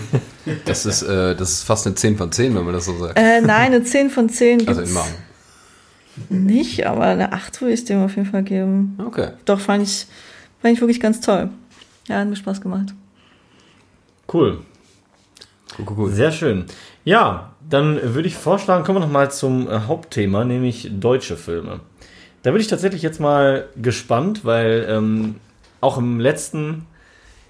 Das 0.67 0.85
ist, 0.85 1.03
äh, 1.03 1.35
das 1.35 1.53
ist 1.53 1.63
fast 1.63 1.87
eine 1.87 1.95
10 1.95 2.19
von 2.19 2.31
10, 2.31 2.55
wenn 2.55 2.65
man 2.65 2.75
das 2.75 2.85
so 2.85 2.99
sagt. 2.99 3.19
Äh, 3.19 3.41
nein, 3.41 3.73
eine 3.73 3.83
10 3.83 4.11
von 4.11 4.29
10 4.29 4.59
gibt's 4.59 4.77
also 4.77 4.83
in 4.83 4.93
Magen. 4.93 6.45
nicht, 6.45 6.87
aber 6.87 7.05
eine 7.05 7.33
8 7.33 7.63
würde 7.63 7.73
ich 7.73 7.87
dem 7.87 8.05
auf 8.05 8.15
jeden 8.15 8.31
Fall 8.31 8.43
geben. 8.43 8.99
Okay. 8.99 9.31
Doch, 9.47 9.59
fand 9.59 9.85
ich, 9.85 10.07
fand 10.61 10.75
ich 10.75 10.81
wirklich 10.83 11.01
ganz 11.01 11.23
toll. 11.23 11.49
Ja, 12.09 12.19
hat 12.19 12.29
mir 12.29 12.37
Spaß 12.37 12.61
gemacht. 12.61 12.95
Cool. 14.33 14.59
Cool, 15.79 15.87
cool, 15.89 15.97
cool. 15.99 16.11
Sehr 16.11 16.33
schön. 16.33 16.67
Ja, 17.05 17.55
dann 17.69 18.15
würde 18.15 18.29
ich 18.29 18.37
vorschlagen, 18.37 18.85
kommen 18.85 18.99
wir 18.99 19.07
nochmal 19.07 19.31
zum 19.31 19.69
äh, 19.69 19.81
Hauptthema, 19.87 20.45
nämlich 20.45 20.91
deutsche 20.93 21.37
Filme. 21.37 21.81
Da 22.43 22.51
bin 22.51 22.61
ich 22.61 22.69
tatsächlich 22.69 23.03
jetzt 23.03 23.21
mal 23.21 23.69
gespannt, 23.77 24.45
weil 24.45 24.87
ähm, 24.89 25.37
auch 25.81 25.99
im 25.99 26.21
letzten, 26.21 26.87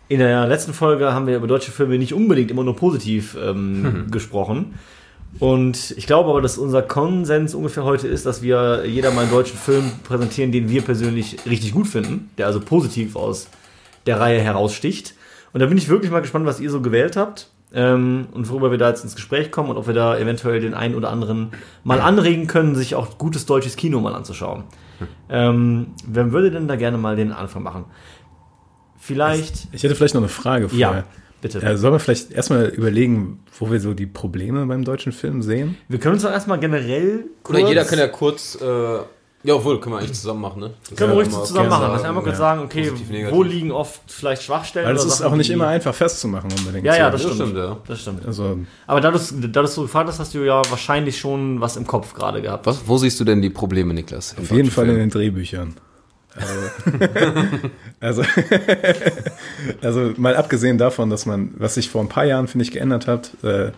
in 0.09 0.21
der 0.21 0.47
letzten 0.47 0.73
Folge 0.73 1.13
haben 1.13 1.27
wir 1.27 1.37
über 1.37 1.47
deutsche 1.47 1.73
Filme 1.73 1.99
nicht 1.99 2.15
unbedingt 2.15 2.51
immer 2.51 2.65
nur 2.65 2.77
positiv 2.77 3.37
ähm, 3.41 4.07
gesprochen. 4.11 4.75
Und 5.41 5.95
ich 5.97 6.07
glaube 6.07 6.31
aber, 6.31 6.41
dass 6.41 6.59
unser 6.59 6.83
Konsens 6.83 7.55
ungefähr 7.55 7.83
heute 7.83 8.07
ist, 8.07 8.25
dass 8.25 8.41
wir 8.41 8.85
jeder 8.87 9.11
mal 9.11 9.23
einen 9.23 9.33
deutschen 9.33 9.59
Film 9.59 9.91
präsentieren, 10.05 10.53
den 10.53 10.69
wir 10.69 10.83
persönlich 10.83 11.39
richtig 11.45 11.73
gut 11.73 11.89
finden, 11.89 12.31
der 12.39 12.47
also 12.47 12.61
positiv 12.61 13.17
aus 13.17 13.49
der 14.07 14.21
Reihe 14.21 14.41
heraussticht. 14.41 15.15
Und 15.55 15.61
da 15.61 15.67
bin 15.67 15.79
ich 15.79 15.89
wirklich 15.89 16.11
mal 16.11 16.21
gespannt, 16.21 16.45
was 16.45 16.61
ihr 16.61 16.69
so 16.71 16.83
gewählt 16.83 17.17
habt 17.17 17.49
ähm, 17.73 18.27
und 18.33 18.51
worüber 18.51 18.71
wir 18.71 18.79
da 18.79 18.91
jetzt 18.91 19.05
ins 19.05 19.15
Gespräch 19.15 19.51
kommen 19.51 19.71
und 19.71 19.77
ob 19.79 19.87
wir 19.87 19.95
da 19.95 20.19
eventuell 20.19 20.61
den 20.61 20.75
einen 20.75 20.95
oder 20.97 21.11
anderen 21.11 21.53
mal 21.85 22.01
anregen 22.01 22.47
können, 22.47 22.75
sich 22.75 22.95
auch 22.97 23.17
gutes 23.19 23.47
deutsches 23.47 23.77
Kino 23.77 24.01
mal 24.01 24.15
anzuschauen. 24.15 24.65
Ähm, 25.29 25.87
wer 26.07 26.33
würde 26.33 26.51
denn 26.51 26.69
da 26.69 26.77
gerne 26.77 26.99
mal 26.99 27.17
den 27.17 27.33
Anfang 27.33 27.63
machen? 27.63 27.87
Vielleicht. 28.99 29.69
Ich 29.73 29.83
hätte 29.83 29.95
vielleicht 29.95 30.15
noch 30.15 30.23
eine 30.23 30.29
Frage 30.29 30.69
vorher. 30.69 30.79
Ja, 30.91 31.05
bitte. 31.41 31.63
Äh, 31.63 31.77
sollen 31.77 31.95
wir 31.95 31.99
vielleicht 32.01 32.33
erstmal 32.33 32.67
überlegen, 32.67 33.41
wo 33.59 33.71
wir 33.71 33.81
so 33.81 33.93
die 33.95 34.07
Probleme 34.07 34.67
beim 34.67 34.85
deutschen 34.85 35.13
Film 35.13 35.43
sehen? 35.43 35.77
Wir 35.89 35.99
können 35.99 36.15
uns 36.15 36.23
doch 36.23 36.31
erstmal 36.31 36.59
generell. 36.59 37.27
Oder 37.49 37.59
kurz- 37.61 37.69
jeder 37.69 37.85
kann 37.85 37.99
ja 37.99 38.09
kurz, 38.09 38.59
äh, 38.61 38.99
ja, 39.45 39.55
obwohl, 39.55 39.79
können 39.79 39.95
wir 39.95 39.99
eigentlich 39.99 40.15
zusammen 40.15 40.41
machen, 40.41 40.61
ne? 40.61 40.71
Das 40.89 40.99
Können 40.99 41.11
wir 41.11 41.17
ruhig 41.17 41.31
zusammen 41.31 41.69
machen. 41.69 41.93
Dass 41.93 42.03
wir 42.03 42.09
einmal 42.09 42.23
kurz 42.25 42.37
ja. 42.37 42.39
sagen, 42.39 42.63
okay, 42.63 42.91
Positiv, 42.91 43.31
wo 43.31 43.43
liegen 43.43 43.73
oft 43.73 44.01
vielleicht 44.07 44.43
Schwachstellen? 44.43 44.89
Weil 44.89 44.97
es 44.97 45.05
ist 45.05 45.19
Sachen, 45.19 45.33
auch 45.33 45.37
nicht 45.37 45.51
immer 45.51 45.67
einfach 45.67 45.95
festzumachen 45.95 46.51
unbedingt. 46.51 46.87
Ja, 46.87 46.97
ja, 46.97 47.07
so. 47.07 47.13
das, 47.13 47.23
Das 47.23 47.35
stimmt. 47.35 47.51
stimmt, 47.51 47.65
ja. 47.65 47.77
Das 47.87 48.01
stimmt. 48.01 48.27
Also, 48.27 48.59
Aber 48.87 49.03
da 49.03 49.11
du, 49.11 49.19
da 49.49 49.61
du 49.61 49.69
so 49.69 49.83
gefragt 49.83 50.09
hast, 50.09 50.19
hast 50.19 50.33
du 50.33 50.39
ja 50.39 50.63
wahrscheinlich 50.71 51.19
schon 51.19 51.61
was 51.61 51.77
im 51.77 51.87
Kopf 51.87 52.15
gerade 52.15 52.41
gehabt. 52.41 52.65
Was, 52.65 52.89
wo 52.89 52.97
siehst 52.97 53.21
du 53.21 53.25
denn 53.25 53.43
die 53.43 53.51
Probleme, 53.51 53.93
Niklas? 53.93 54.35
auf 54.41 54.51
jeden 54.51 54.71
Fall 54.71 54.89
in 54.89 54.97
den 54.97 55.11
Drehbüchern. 55.11 55.75
Also, 56.35 56.55
also, 58.23 58.23
also 59.83 60.13
mal 60.17 60.37
abgesehen 60.37 60.79
davon, 60.79 61.11
dass 61.11 61.27
man, 61.27 61.53
was 61.59 61.75
sich 61.75 61.91
vor 61.91 62.01
ein 62.01 62.09
paar 62.09 62.25
Jahren, 62.25 62.49
finde 62.49 62.65
ich, 62.65 62.71
geändert 62.71 63.07
hat, 63.07 63.33
äh, 63.45 63.73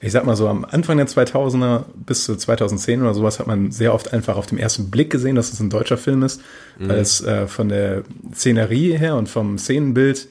ich 0.00 0.12
sag 0.12 0.24
mal 0.26 0.36
so 0.36 0.48
am 0.48 0.64
Anfang 0.64 0.98
der 0.98 1.06
2000er 1.06 1.84
bis 1.94 2.24
zu 2.24 2.36
2010 2.36 3.00
oder 3.02 3.14
sowas 3.14 3.38
hat 3.38 3.46
man 3.46 3.70
sehr 3.72 3.94
oft 3.94 4.12
einfach 4.12 4.36
auf 4.36 4.46
dem 4.46 4.58
ersten 4.58 4.90
Blick 4.90 5.10
gesehen, 5.10 5.36
dass 5.36 5.52
es 5.52 5.60
ein 5.60 5.70
deutscher 5.70 5.96
Film 5.96 6.22
ist, 6.22 6.42
weil 6.78 6.98
es 6.98 7.22
äh, 7.24 7.46
von 7.46 7.68
der 7.68 8.02
Szenerie 8.34 8.96
her 8.96 9.16
und 9.16 9.28
vom 9.28 9.58
Szenenbild 9.58 10.28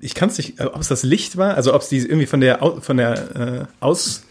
ich 0.00 0.16
kann 0.16 0.28
es 0.28 0.38
nicht, 0.38 0.60
ob 0.60 0.80
es 0.80 0.88
das 0.88 1.04
Licht 1.04 1.36
war, 1.36 1.54
also 1.54 1.72
ob 1.72 1.82
es 1.82 1.88
die 1.88 1.98
irgendwie 1.98 2.26
von 2.26 2.40
der 2.40 2.58
von 2.80 2.96
der 2.96 3.36
äh, 3.36 3.64
aus 3.78 4.24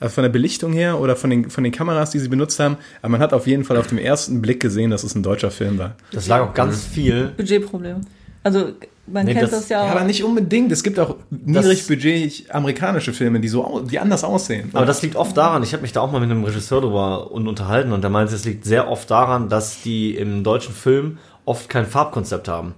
also 0.00 0.14
von 0.14 0.22
der 0.22 0.30
Belichtung 0.30 0.72
her 0.72 1.00
oder 1.00 1.16
von 1.16 1.28
den 1.28 1.50
von 1.50 1.64
den 1.64 1.72
Kameras, 1.72 2.10
die 2.10 2.18
sie 2.18 2.28
benutzt 2.28 2.58
haben, 2.60 2.76
aber 3.02 3.10
man 3.10 3.20
hat 3.20 3.32
auf 3.32 3.46
jeden 3.46 3.64
Fall 3.64 3.76
auf 3.76 3.88
dem 3.88 3.98
ersten 3.98 4.40
Blick 4.40 4.60
gesehen, 4.60 4.90
dass 4.90 5.04
es 5.04 5.14
ein 5.14 5.22
deutscher 5.22 5.50
Film 5.50 5.78
war. 5.78 5.96
Das 6.12 6.26
lag 6.26 6.40
auch 6.40 6.54
ganz 6.54 6.84
viel. 6.84 7.32
Budgetprobleme. 7.36 8.00
Also, 8.44 8.72
man 9.12 9.26
Nee, 9.26 9.32
kennt 9.34 9.44
das- 9.44 9.50
das, 9.62 9.68
ja 9.68 9.82
auch. 9.84 9.88
aber 9.90 10.04
nicht 10.04 10.22
unbedingt. 10.24 10.70
Es 10.72 10.82
gibt 10.82 10.98
auch 10.98 11.16
niedrigbudget 11.30 12.46
amerikanische 12.54 13.12
Filme, 13.12 13.40
die 13.40 13.48
so 13.48 13.80
die 13.88 13.98
anders 13.98 14.24
aussehen. 14.24 14.70
Aber 14.72 14.86
das 14.86 15.02
liegt 15.02 15.16
oft 15.16 15.36
daran, 15.36 15.62
ich 15.62 15.72
habe 15.72 15.82
mich 15.82 15.92
da 15.92 16.00
auch 16.00 16.10
mal 16.12 16.20
mit 16.20 16.30
einem 16.30 16.44
Regisseur 16.44 16.80
drüber 16.80 17.30
un- 17.32 17.48
unterhalten 17.48 17.92
und 17.92 18.02
der 18.02 18.10
meinte, 18.10 18.34
es 18.34 18.44
liegt 18.44 18.64
sehr 18.64 18.88
oft 18.90 19.10
daran, 19.10 19.48
dass 19.48 19.82
die 19.82 20.14
im 20.14 20.44
deutschen 20.44 20.74
Film 20.74 21.18
oft 21.44 21.68
kein 21.68 21.86
Farbkonzept 21.86 22.48
haben. 22.48 22.74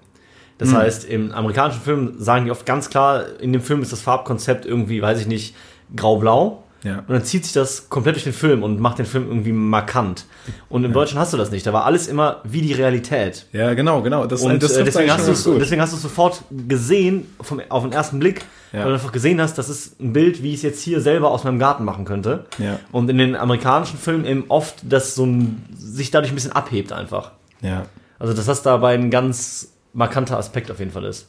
Das 0.59 0.75
heißt, 0.75 1.05
im 1.07 1.33
amerikanischen 1.33 1.81
Film 1.81 2.14
sagen 2.19 2.45
die 2.45 2.51
oft 2.51 2.66
ganz 2.66 2.90
klar, 2.90 3.25
in 3.40 3.53
dem 3.55 3.62
Film 3.62 3.81
ist 3.81 3.93
das 3.93 4.03
Farbkonzept 4.03 4.66
irgendwie, 4.66 5.01
weiß 5.01 5.19
ich 5.21 5.27
nicht, 5.27 5.55
grau-blau. 5.97 6.62
Ja. 6.83 7.01
Und 7.01 7.11
dann 7.11 7.25
zieht 7.25 7.45
sich 7.45 7.53
das 7.53 7.88
komplett 7.90 8.16
durch 8.16 8.25
den 8.25 8.33
Film 8.33 8.62
und 8.62 8.81
macht 8.81 8.99
den 8.99 9.07
Film 9.07 9.29
irgendwie 9.29 9.53
markant. 9.53 10.25
Und 10.69 10.85
im 10.85 10.93
Deutschen 10.93 11.19
hast 11.19 11.33
du 11.33 11.37
das 11.37 11.51
nicht. 11.51 11.66
Da 11.66 11.73
war 11.73 11.85
alles 11.85 12.09
immer 12.09 12.40
wie 12.45 12.62
die 12.62 12.73
Realität. 12.73 13.47
ja, 13.53 13.75
genau, 13.75 14.01
genau. 14.03 14.27
Das, 14.27 14.40
Und 14.43 14.62
das 14.62 14.73
äh, 14.77 14.85
deswegen, 14.85 15.12
hast 15.12 15.47
du 15.47 15.59
deswegen 15.59 15.83
hast 15.83 15.93
du 15.93 15.97
es 15.97 16.03
sofort 16.03 16.43
gesehen, 16.69 17.27
vom, 17.40 17.61
auf 17.69 17.83
den 17.83 17.93
ersten 17.93 18.19
Blick, 18.19 18.45
Ja. 18.73 18.81
weil 18.81 18.87
du 18.88 18.93
einfach 18.95 19.12
gesehen 19.12 19.40
hast, 19.40 19.59
das 19.59 19.69
ist 19.69 20.01
ein 20.01 20.12
Bild, 20.14 20.43
wie 20.43 20.51
ich 20.51 20.57
es 20.57 20.62
jetzt 20.62 20.81
hier 20.83 21.01
selber 21.01 21.31
aus 21.31 21.45
meinem 21.45 21.59
Garten 21.59 21.85
machen 21.85 22.05
könnte. 22.07 22.47
Ja. 22.59 22.79
Und 22.93 23.11
in 23.11 23.19
den 23.19 23.37
amerikanischen 23.37 23.99
Filmen 23.99 24.25
eben 24.25 24.45
oft, 24.49 24.77
dass 24.83 25.14
so 25.14 25.27
ein, 25.27 25.62
sich 25.77 26.11
dadurch 26.11 26.33
ein 26.33 26.35
bisschen 26.37 26.53
abhebt 26.53 26.93
einfach. 26.93 27.33
Ja. 27.61 27.87
Also, 28.19 28.33
dass 28.33 28.47
das 28.47 28.62
dabei 28.62 28.95
ein 28.95 29.11
ganz 29.11 29.73
markanter 29.93 30.38
Aspekt 30.38 30.71
auf 30.71 30.79
jeden 30.79 30.93
Fall 30.93 31.05
ist. 31.05 31.27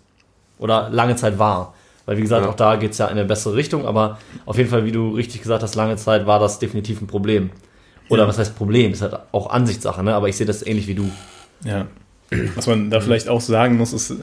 Oder 0.59 0.89
lange 0.89 1.15
Zeit 1.15 1.39
war. 1.39 1.73
Weil, 2.05 2.17
wie 2.17 2.21
gesagt, 2.21 2.45
Ja. 2.45 2.51
auch 2.51 2.55
da 2.55 2.75
geht 2.77 2.91
es 2.91 2.97
ja 2.97 3.05
in 3.05 3.11
eine 3.11 3.25
bessere 3.25 3.55
Richtung, 3.55 3.85
aber 3.85 4.17
auf 4.45 4.57
jeden 4.57 4.69
Fall, 4.69 4.85
wie 4.85 4.91
du 4.91 5.11
richtig 5.15 5.41
gesagt 5.41 5.61
hast, 5.63 5.75
lange 5.75 5.95
Zeit 5.97 6.25
war 6.25 6.39
das 6.39 6.59
definitiv 6.59 7.01
ein 7.01 7.07
Problem. 7.07 7.51
Oder 8.09 8.23
Ja. 8.23 8.27
was 8.27 8.37
heißt 8.37 8.55
Problem? 8.57 8.91
Ist 8.91 9.01
halt 9.01 9.17
auch 9.31 9.49
Ansichtssache, 9.51 10.03
ne? 10.03 10.13
Aber 10.15 10.27
ich 10.27 10.35
sehe 10.35 10.47
das 10.47 10.65
ähnlich 10.65 10.87
wie 10.87 10.95
du. 10.95 11.09
Ja. 11.63 11.85
Was 12.55 12.65
man 12.67 12.89
da 12.89 12.99
vielleicht 13.01 13.29
auch 13.29 13.41
sagen 13.41 13.77
muss, 13.77 13.93
ist, 13.93 14.13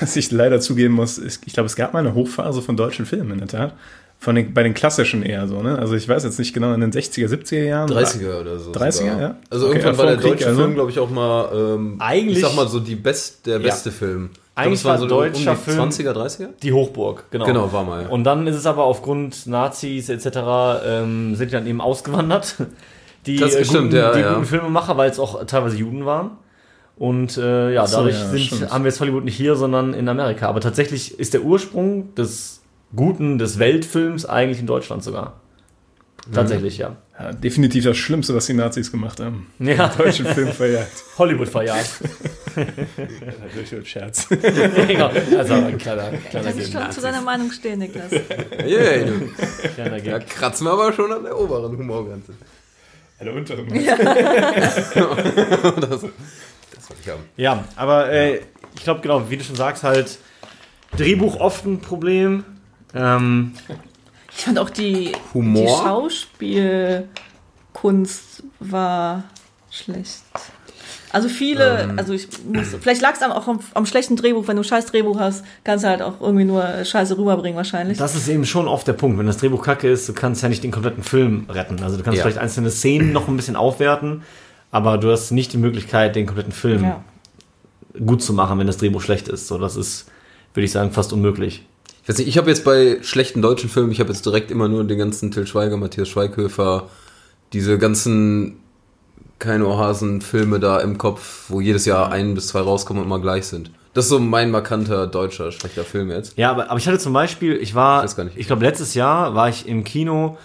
dass 0.00 0.16
ich 0.16 0.30
leider 0.30 0.60
zugeben 0.60 0.94
muss, 0.94 1.18
ich 1.18 1.40
glaube, 1.40 1.66
es 1.66 1.76
gab 1.76 1.92
mal 1.94 2.00
eine 2.00 2.14
Hochphase 2.14 2.60
von 2.60 2.76
deutschen 2.76 3.06
Filmen 3.06 3.32
in 3.32 3.38
der 3.38 3.48
Tat. 3.48 3.74
Von 4.18 4.36
den, 4.36 4.54
bei 4.54 4.62
den 4.62 4.72
klassischen 4.74 5.22
eher 5.22 5.46
so, 5.48 5.62
ne? 5.62 5.78
Also 5.78 5.94
ich 5.96 6.08
weiß 6.08 6.24
jetzt 6.24 6.38
nicht 6.38 6.54
genau, 6.54 6.72
in 6.72 6.80
den 6.80 6.92
60er, 6.92 7.28
70er 7.28 7.64
Jahren. 7.64 7.90
30er 7.90 8.40
oder 8.40 8.58
so. 8.58 8.70
30er, 8.72 8.92
sogar. 8.92 9.20
ja. 9.20 9.36
Also 9.50 9.66
Okay, 9.66 9.76
irgendwann 9.78 9.98
war 9.98 10.06
der 10.06 10.16
Krieg, 10.16 10.30
deutsche 10.32 10.46
also. 10.46 10.60
Film, 10.62 10.74
glaube 10.74 10.90
ich, 10.90 10.98
auch 10.98 11.10
mal, 11.10 11.50
ähm, 11.54 11.96
Eigentlich- 11.98 12.38
ich 12.38 12.42
sag 12.44 12.54
mal 12.54 12.68
so 12.68 12.80
die 12.80 12.94
best, 12.96 13.44
der 13.46 13.58
beste 13.58 13.90
Film. 13.90 14.30
Ich 14.56 14.62
glaub, 14.62 14.66
Eigentlich 14.66 14.84
waren 14.84 14.92
war 14.92 14.98
so 15.00 15.06
deutscher 15.08 15.50
um 15.50 15.56
die 15.56 15.70
Film- 15.72 15.80
20er, 15.90 16.12
30er? 16.12 16.48
Die 16.62 16.72
Hochburg, 16.72 17.24
genau. 17.32 17.44
Genau, 17.44 17.72
war 17.72 17.82
mal. 17.82 18.06
Und 18.06 18.22
dann 18.22 18.46
ist 18.46 18.54
es 18.54 18.66
aber 18.66 18.84
aufgrund 18.84 19.48
Nazis 19.48 20.08
etc. 20.08 20.26
Ähm, 20.86 21.34
sind 21.34 21.48
die 21.50 21.54
dann 21.54 21.66
eben 21.66 21.80
ausgewandert. 21.80 22.56
Die, 23.26 23.36
Das 23.38 23.54
äh, 23.54 23.64
stimmt, 23.64 23.84
guten, 23.84 23.96
ja, 23.96 24.12
die 24.12 24.20
ja. 24.20 24.34
guten 24.34 24.44
Filmemacher, 24.44 24.98
weil 24.98 25.08
es 25.10 25.18
auch 25.18 25.42
teilweise 25.46 25.78
Juden 25.78 26.04
waren. 26.04 26.32
Und 26.98 27.38
äh, 27.38 27.72
ja, 27.72 27.86
so, 27.86 27.96
dadurch 27.96 28.16
ja, 28.16 28.26
sind, 28.26 28.70
haben 28.70 28.84
wir 28.84 28.90
jetzt 28.90 29.00
Hollywood 29.00 29.24
nicht 29.24 29.34
hier, 29.34 29.56
sondern 29.56 29.94
in 29.94 30.06
Amerika. 30.10 30.46
Aber 30.46 30.60
tatsächlich 30.60 31.18
ist 31.18 31.32
der 31.32 31.42
Ursprung 31.42 32.14
des 32.16 32.60
Guten, 32.94 33.38
des 33.38 33.58
Weltfilms 33.58 34.26
eigentlich 34.26 34.60
in 34.60 34.66
Deutschland 34.66 35.02
sogar. 35.02 35.40
Tatsächlich, 36.32 36.76
ja. 36.78 36.96
Ja, 37.18 37.32
definitiv 37.32 37.84
das 37.84 37.96
Schlimmste, 37.96 38.34
was 38.34 38.46
die 38.46 38.54
Nazis 38.54 38.90
gemacht 38.90 39.20
haben. 39.20 39.46
Ja, 39.60 39.86
Deutschen 39.88 40.26
Film 40.26 40.48
verjagt. 40.48 40.90
Hollywood 41.18 41.48
verjagt. 41.48 42.00
Natürlich 42.56 43.88
Scherz. 43.88 44.28
genau. 44.28 45.10
Also 45.38 45.54
ein 45.54 45.78
kleiner, 45.78 46.10
kleiner 46.10 46.50
Kannst 46.50 46.58
du 46.58 46.72
schon 46.72 46.90
zu 46.90 47.00
seiner 47.00 47.20
Meinung 47.20 47.52
stehen, 47.52 47.78
Niklas? 47.78 48.10
Yeah, 48.10 49.04
du. 49.04 49.30
Kleiner 49.74 50.00
Da 50.00 50.18
kratzen 50.18 50.66
wir 50.66 50.72
aber 50.72 50.92
schon 50.92 51.12
an 51.12 51.22
der 51.22 51.38
oberen 51.38 51.78
Humorgrenze. 51.78 52.32
Alle 53.20 53.32
unteren. 53.32 53.68
Das 53.72 53.94
wollte 56.90 57.00
ich 57.00 57.08
haben. 57.08 57.22
Ja, 57.36 57.64
aber 57.76 58.10
äh, 58.10 58.40
ich 58.74 58.82
glaube, 58.82 59.02
genau, 59.02 59.30
wie 59.30 59.36
du 59.36 59.44
schon 59.44 59.54
sagst, 59.54 59.84
halt 59.84 60.18
Drehbuch 60.96 61.38
oft 61.38 61.64
ein 61.64 61.80
Problem. 61.80 62.44
Ähm, 62.92 63.52
Ich 64.36 64.44
fand 64.44 64.58
auch 64.58 64.70
die, 64.70 65.12
Humor? 65.32 65.62
die 65.62 65.68
Schauspielkunst 67.68 68.42
war 68.60 69.24
schlecht. 69.70 70.22
Also 71.12 71.28
viele, 71.28 71.82
Ähm. 71.82 71.96
also 71.98 72.12
ich 72.12 72.26
muss, 72.44 72.74
vielleicht 72.80 73.00
lag 73.00 73.14
es 73.14 73.22
auch 73.22 73.46
am, 73.46 73.60
am 73.74 73.86
schlechten 73.86 74.16
Drehbuch. 74.16 74.48
Wenn 74.48 74.56
du 74.56 74.62
ein 74.62 74.64
scheiß 74.64 74.86
Drehbuch 74.86 75.18
hast, 75.20 75.44
kannst 75.62 75.84
du 75.84 75.88
halt 75.88 76.02
auch 76.02 76.20
irgendwie 76.20 76.44
nur 76.44 76.84
Scheiße 76.84 77.16
rüberbringen 77.16 77.56
wahrscheinlich. 77.56 77.98
das 77.98 78.16
ist 78.16 78.26
eben 78.26 78.44
schon 78.44 78.66
oft 78.66 78.88
der 78.88 78.94
Punkt. 78.94 79.16
Wenn 79.16 79.26
das 79.26 79.36
Drehbuch 79.36 79.62
kacke 79.62 79.88
ist, 79.88 80.08
du 80.08 80.12
kannst 80.12 80.42
ja 80.42 80.48
nicht 80.48 80.64
den 80.64 80.72
kompletten 80.72 81.04
Film 81.04 81.46
retten. 81.48 81.80
Also 81.84 81.96
du 81.96 82.02
kannst 82.02 82.16
Ja. 82.18 82.22
vielleicht 82.24 82.38
einzelne 82.38 82.70
Szenen 82.70 83.12
noch 83.12 83.28
ein 83.28 83.36
bisschen 83.36 83.54
aufwerten, 83.54 84.22
aber 84.72 84.98
du 84.98 85.12
hast 85.12 85.30
nicht 85.30 85.52
die 85.52 85.58
Möglichkeit, 85.58 86.16
den 86.16 86.26
kompletten 86.26 86.52
Film 86.52 86.82
ja. 86.82 87.04
gut 88.04 88.20
zu 88.20 88.32
machen, 88.32 88.58
wenn 88.58 88.66
das 88.66 88.78
Drehbuch 88.78 89.00
schlecht 89.00 89.28
ist. 89.28 89.46
So, 89.46 89.56
das 89.58 89.76
ist, 89.76 90.06
würde 90.52 90.64
ich 90.64 90.72
sagen, 90.72 90.90
fast 90.90 91.12
unmöglich. 91.12 91.64
Ich 92.04 92.08
weiß 92.10 92.18
nicht, 92.18 92.28
ich 92.28 92.36
habe 92.36 92.50
jetzt 92.50 92.64
bei 92.66 92.98
schlechten 93.00 93.40
deutschen 93.40 93.70
Filmen, 93.70 93.90
ich 93.90 93.98
habe 93.98 94.12
jetzt 94.12 94.26
direkt 94.26 94.50
immer 94.50 94.68
nur 94.68 94.84
den 94.84 94.98
ganzen 94.98 95.30
Till 95.30 95.46
Schweiger, 95.46 95.78
Matthias 95.78 96.06
Schweighöfer, 96.08 96.90
diese 97.54 97.78
ganzen 97.78 98.60
keine 99.38 99.66
Ohrhasen-Filme 99.66 100.60
da 100.60 100.80
im 100.80 100.98
Kopf, 100.98 101.46
wo 101.48 101.62
jedes 101.62 101.86
Jahr 101.86 102.12
ein 102.12 102.34
bis 102.34 102.48
zwei 102.48 102.60
rauskommen 102.60 103.02
und 103.02 103.08
immer 103.08 103.20
gleich 103.20 103.46
sind. 103.46 103.70
Das 103.94 104.04
ist 104.04 104.10
so 104.10 104.18
mein 104.20 104.50
markanter 104.50 105.06
deutscher 105.06 105.50
schlechter 105.50 105.84
Film 105.84 106.10
jetzt. 106.10 106.36
Ja, 106.36 106.50
aber, 106.50 106.68
aber 106.70 106.78
ich 106.78 106.86
hatte 106.86 106.98
zum 106.98 107.14
Beispiel, 107.14 107.56
ich 107.56 107.74
war, 107.74 108.00
Ich 108.00 108.04
weiß 108.10 108.16
gar 108.16 108.24
nicht. 108.24 108.36
ich 108.36 108.46
glaube 108.48 108.64
letztes 108.64 108.92
Jahr 108.94 109.34
war 109.34 109.48
ich 109.48 109.66
im 109.66 109.82
Kino 109.84 110.36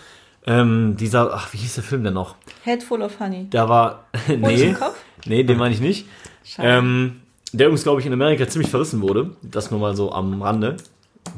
Ähm, 0.48 0.96
dieser, 0.98 1.34
ach, 1.34 1.52
wie 1.52 1.58
hieß 1.58 1.76
der 1.76 1.84
Film 1.84 2.06
denn 2.06 2.14
noch? 2.14 2.36
Head 2.64 2.84
full 2.84 3.02
of 3.02 3.20
honey. 3.20 3.48
Da 3.50 3.68
war, 3.68 4.06
nee, 4.28 4.64
im 4.70 4.76
Kopf? 4.76 4.96
nee, 5.26 5.44
den 5.44 5.58
meine 5.58 5.74
ich 5.76 5.82
nicht. 5.82 6.08
Ähm, 6.58 7.18
der 7.52 7.68
übrigens, 7.68 7.84
glaube 7.84 8.00
ich, 8.00 8.08
in 8.08 8.14
Amerika 8.14 8.48
ziemlich 8.48 8.72
verrissen 8.72 9.02
wurde. 9.02 9.32
Das 9.42 9.70
nur 9.72 9.80
mal 9.82 9.96
so 9.96 10.14
am 10.14 10.42
Rande. 10.42 10.78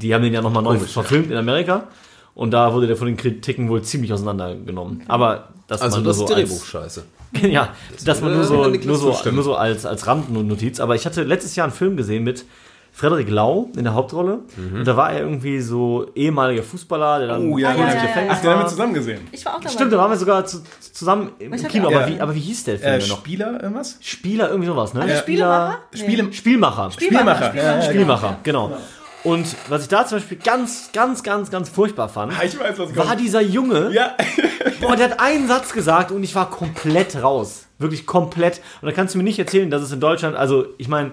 Die 0.01 0.13
haben 0.13 0.23
den 0.23 0.33
ja 0.33 0.41
nochmal 0.41 0.63
neu 0.63 0.75
Komisch, 0.75 0.93
verfilmt 0.93 1.31
in 1.31 1.37
Amerika. 1.37 1.87
Und 2.33 2.51
da 2.51 2.73
wurde 2.73 2.87
der 2.87 2.95
von 2.95 3.07
den 3.07 3.17
Kritiken 3.17 3.69
wohl 3.69 3.81
ziemlich 3.81 4.13
auseinandergenommen. 4.13 5.03
Aber 5.07 5.49
das 5.67 5.81
Also 5.81 5.97
man 5.97 6.03
nur 6.03 6.09
das 6.11 6.17
so 6.17 6.25
Drehbuch 6.25 6.51
als, 6.51 6.67
scheiße. 6.67 7.03
ja, 7.49 7.69
das 8.05 8.21
man 8.21 8.33
nur 8.33 8.43
so, 8.43 8.57
würde 8.57 8.71
Niklas 8.71 9.01
nur 9.01 9.13
so, 9.13 9.31
nur 9.31 9.43
so 9.43 9.55
als, 9.55 9.85
als 9.85 10.07
Randnotiz. 10.07 10.79
Aber 10.79 10.95
ich 10.95 11.05
hatte 11.05 11.23
letztes 11.23 11.55
Jahr 11.55 11.65
einen 11.65 11.73
Film 11.73 11.97
gesehen 11.97 12.23
mit 12.23 12.45
Frederik 12.93 13.29
Lau 13.29 13.69
in 13.77 13.83
der 13.83 13.93
Hauptrolle. 13.93 14.39
Mhm. 14.57 14.79
Und 14.79 14.87
da 14.87 14.97
war 14.97 15.11
er 15.13 15.21
irgendwie 15.21 15.61
so 15.61 16.07
ehemaliger 16.13 16.61
Fußballer, 16.61 17.19
der 17.19 17.27
dann 17.29 17.49
Oh 17.49 17.57
ja, 17.57 17.71
ja, 17.71 17.79
ja, 17.79 17.85
ja, 17.87 17.93
ja, 17.93 18.27
Ach, 18.29 18.41
den 18.41 18.49
haben 18.49 18.59
wir 18.59 18.67
zusammen 18.67 18.93
gesehen. 18.93 19.27
Ich 19.31 19.45
war 19.45 19.55
auch 19.55 19.59
dabei. 19.59 19.73
Stimmt, 19.73 19.93
da 19.93 19.97
waren 19.97 20.11
wir 20.11 20.17
sogar 20.17 20.45
zu, 20.45 20.61
zusammen 20.91 21.31
im 21.39 21.51
Kino. 21.67 21.89
ja 21.89 21.99
Aber 21.99 22.09
wie, 22.09 22.19
aber 22.19 22.35
wie 22.35 22.39
hieß 22.39 22.65
der 22.65 22.79
Film 22.79 22.93
Äh, 22.93 23.07
noch? 23.07 23.17
Spieler, 23.19 23.63
irgendwas? 23.63 23.97
Spieler, 24.01 24.49
irgendwie 24.49 24.67
sowas, 24.67 24.93
ne? 24.93 25.01
Also 25.01 25.15
Spielemacher? 25.15 25.79
Nee. 25.93 25.99
Spiele, 25.99 26.33
Spielmacher. 26.33 26.91
Spielmacher. 26.91 27.55
Ja, 27.55 27.63
ja, 27.63 27.81
Spielmacher, 27.81 28.37
genau. 28.43 28.77
Und 29.23 29.55
was 29.69 29.83
ich 29.83 29.87
da 29.87 30.05
zum 30.05 30.17
Beispiel 30.17 30.37
ganz, 30.37 30.91
ganz, 30.93 31.21
ganz, 31.21 31.51
ganz 31.51 31.69
furchtbar 31.69 32.09
fand, 32.09 32.33
Ich 32.43 32.59
weiß, 32.59 32.79
was 32.79 32.95
war 32.95 33.05
kommt. 33.05 33.19
dieser 33.19 33.41
Junge, 33.41 33.91
Ja. 33.93 34.15
boah, 34.81 34.95
der 34.95 35.11
hat 35.11 35.19
einen 35.19 35.47
Satz 35.47 35.73
gesagt 35.73 36.11
und 36.11 36.23
ich 36.23 36.33
war 36.33 36.49
komplett 36.49 37.21
raus. 37.21 37.67
Wirklich 37.77 38.05
komplett. 38.07 38.61
Und 38.81 38.87
da 38.87 38.91
kannst 38.93 39.13
du 39.13 39.17
mir 39.19 39.23
nicht 39.23 39.37
erzählen, 39.39 39.69
dass 39.69 39.81
es 39.83 39.91
in 39.91 39.99
Deutschland, 39.99 40.35
also 40.35 40.65
ich 40.77 40.87
meine, 40.87 41.11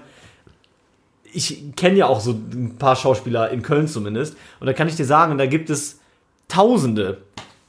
ich 1.33 1.77
kenne 1.77 1.97
ja 1.97 2.07
auch 2.07 2.21
so 2.21 2.31
ein 2.33 2.77
paar 2.79 2.97
Schauspieler 2.97 3.51
in 3.51 3.63
Köln 3.63 3.89
zumindest. 3.89 4.37
Und 4.61 4.67
da 4.67 4.73
kann 4.73 4.89
ich 4.89 4.97
dir 4.97 5.05
sagen, 5.05 5.37
da 5.37 5.47
gibt 5.47 5.69
es 5.71 6.01
Tausende, 6.49 7.19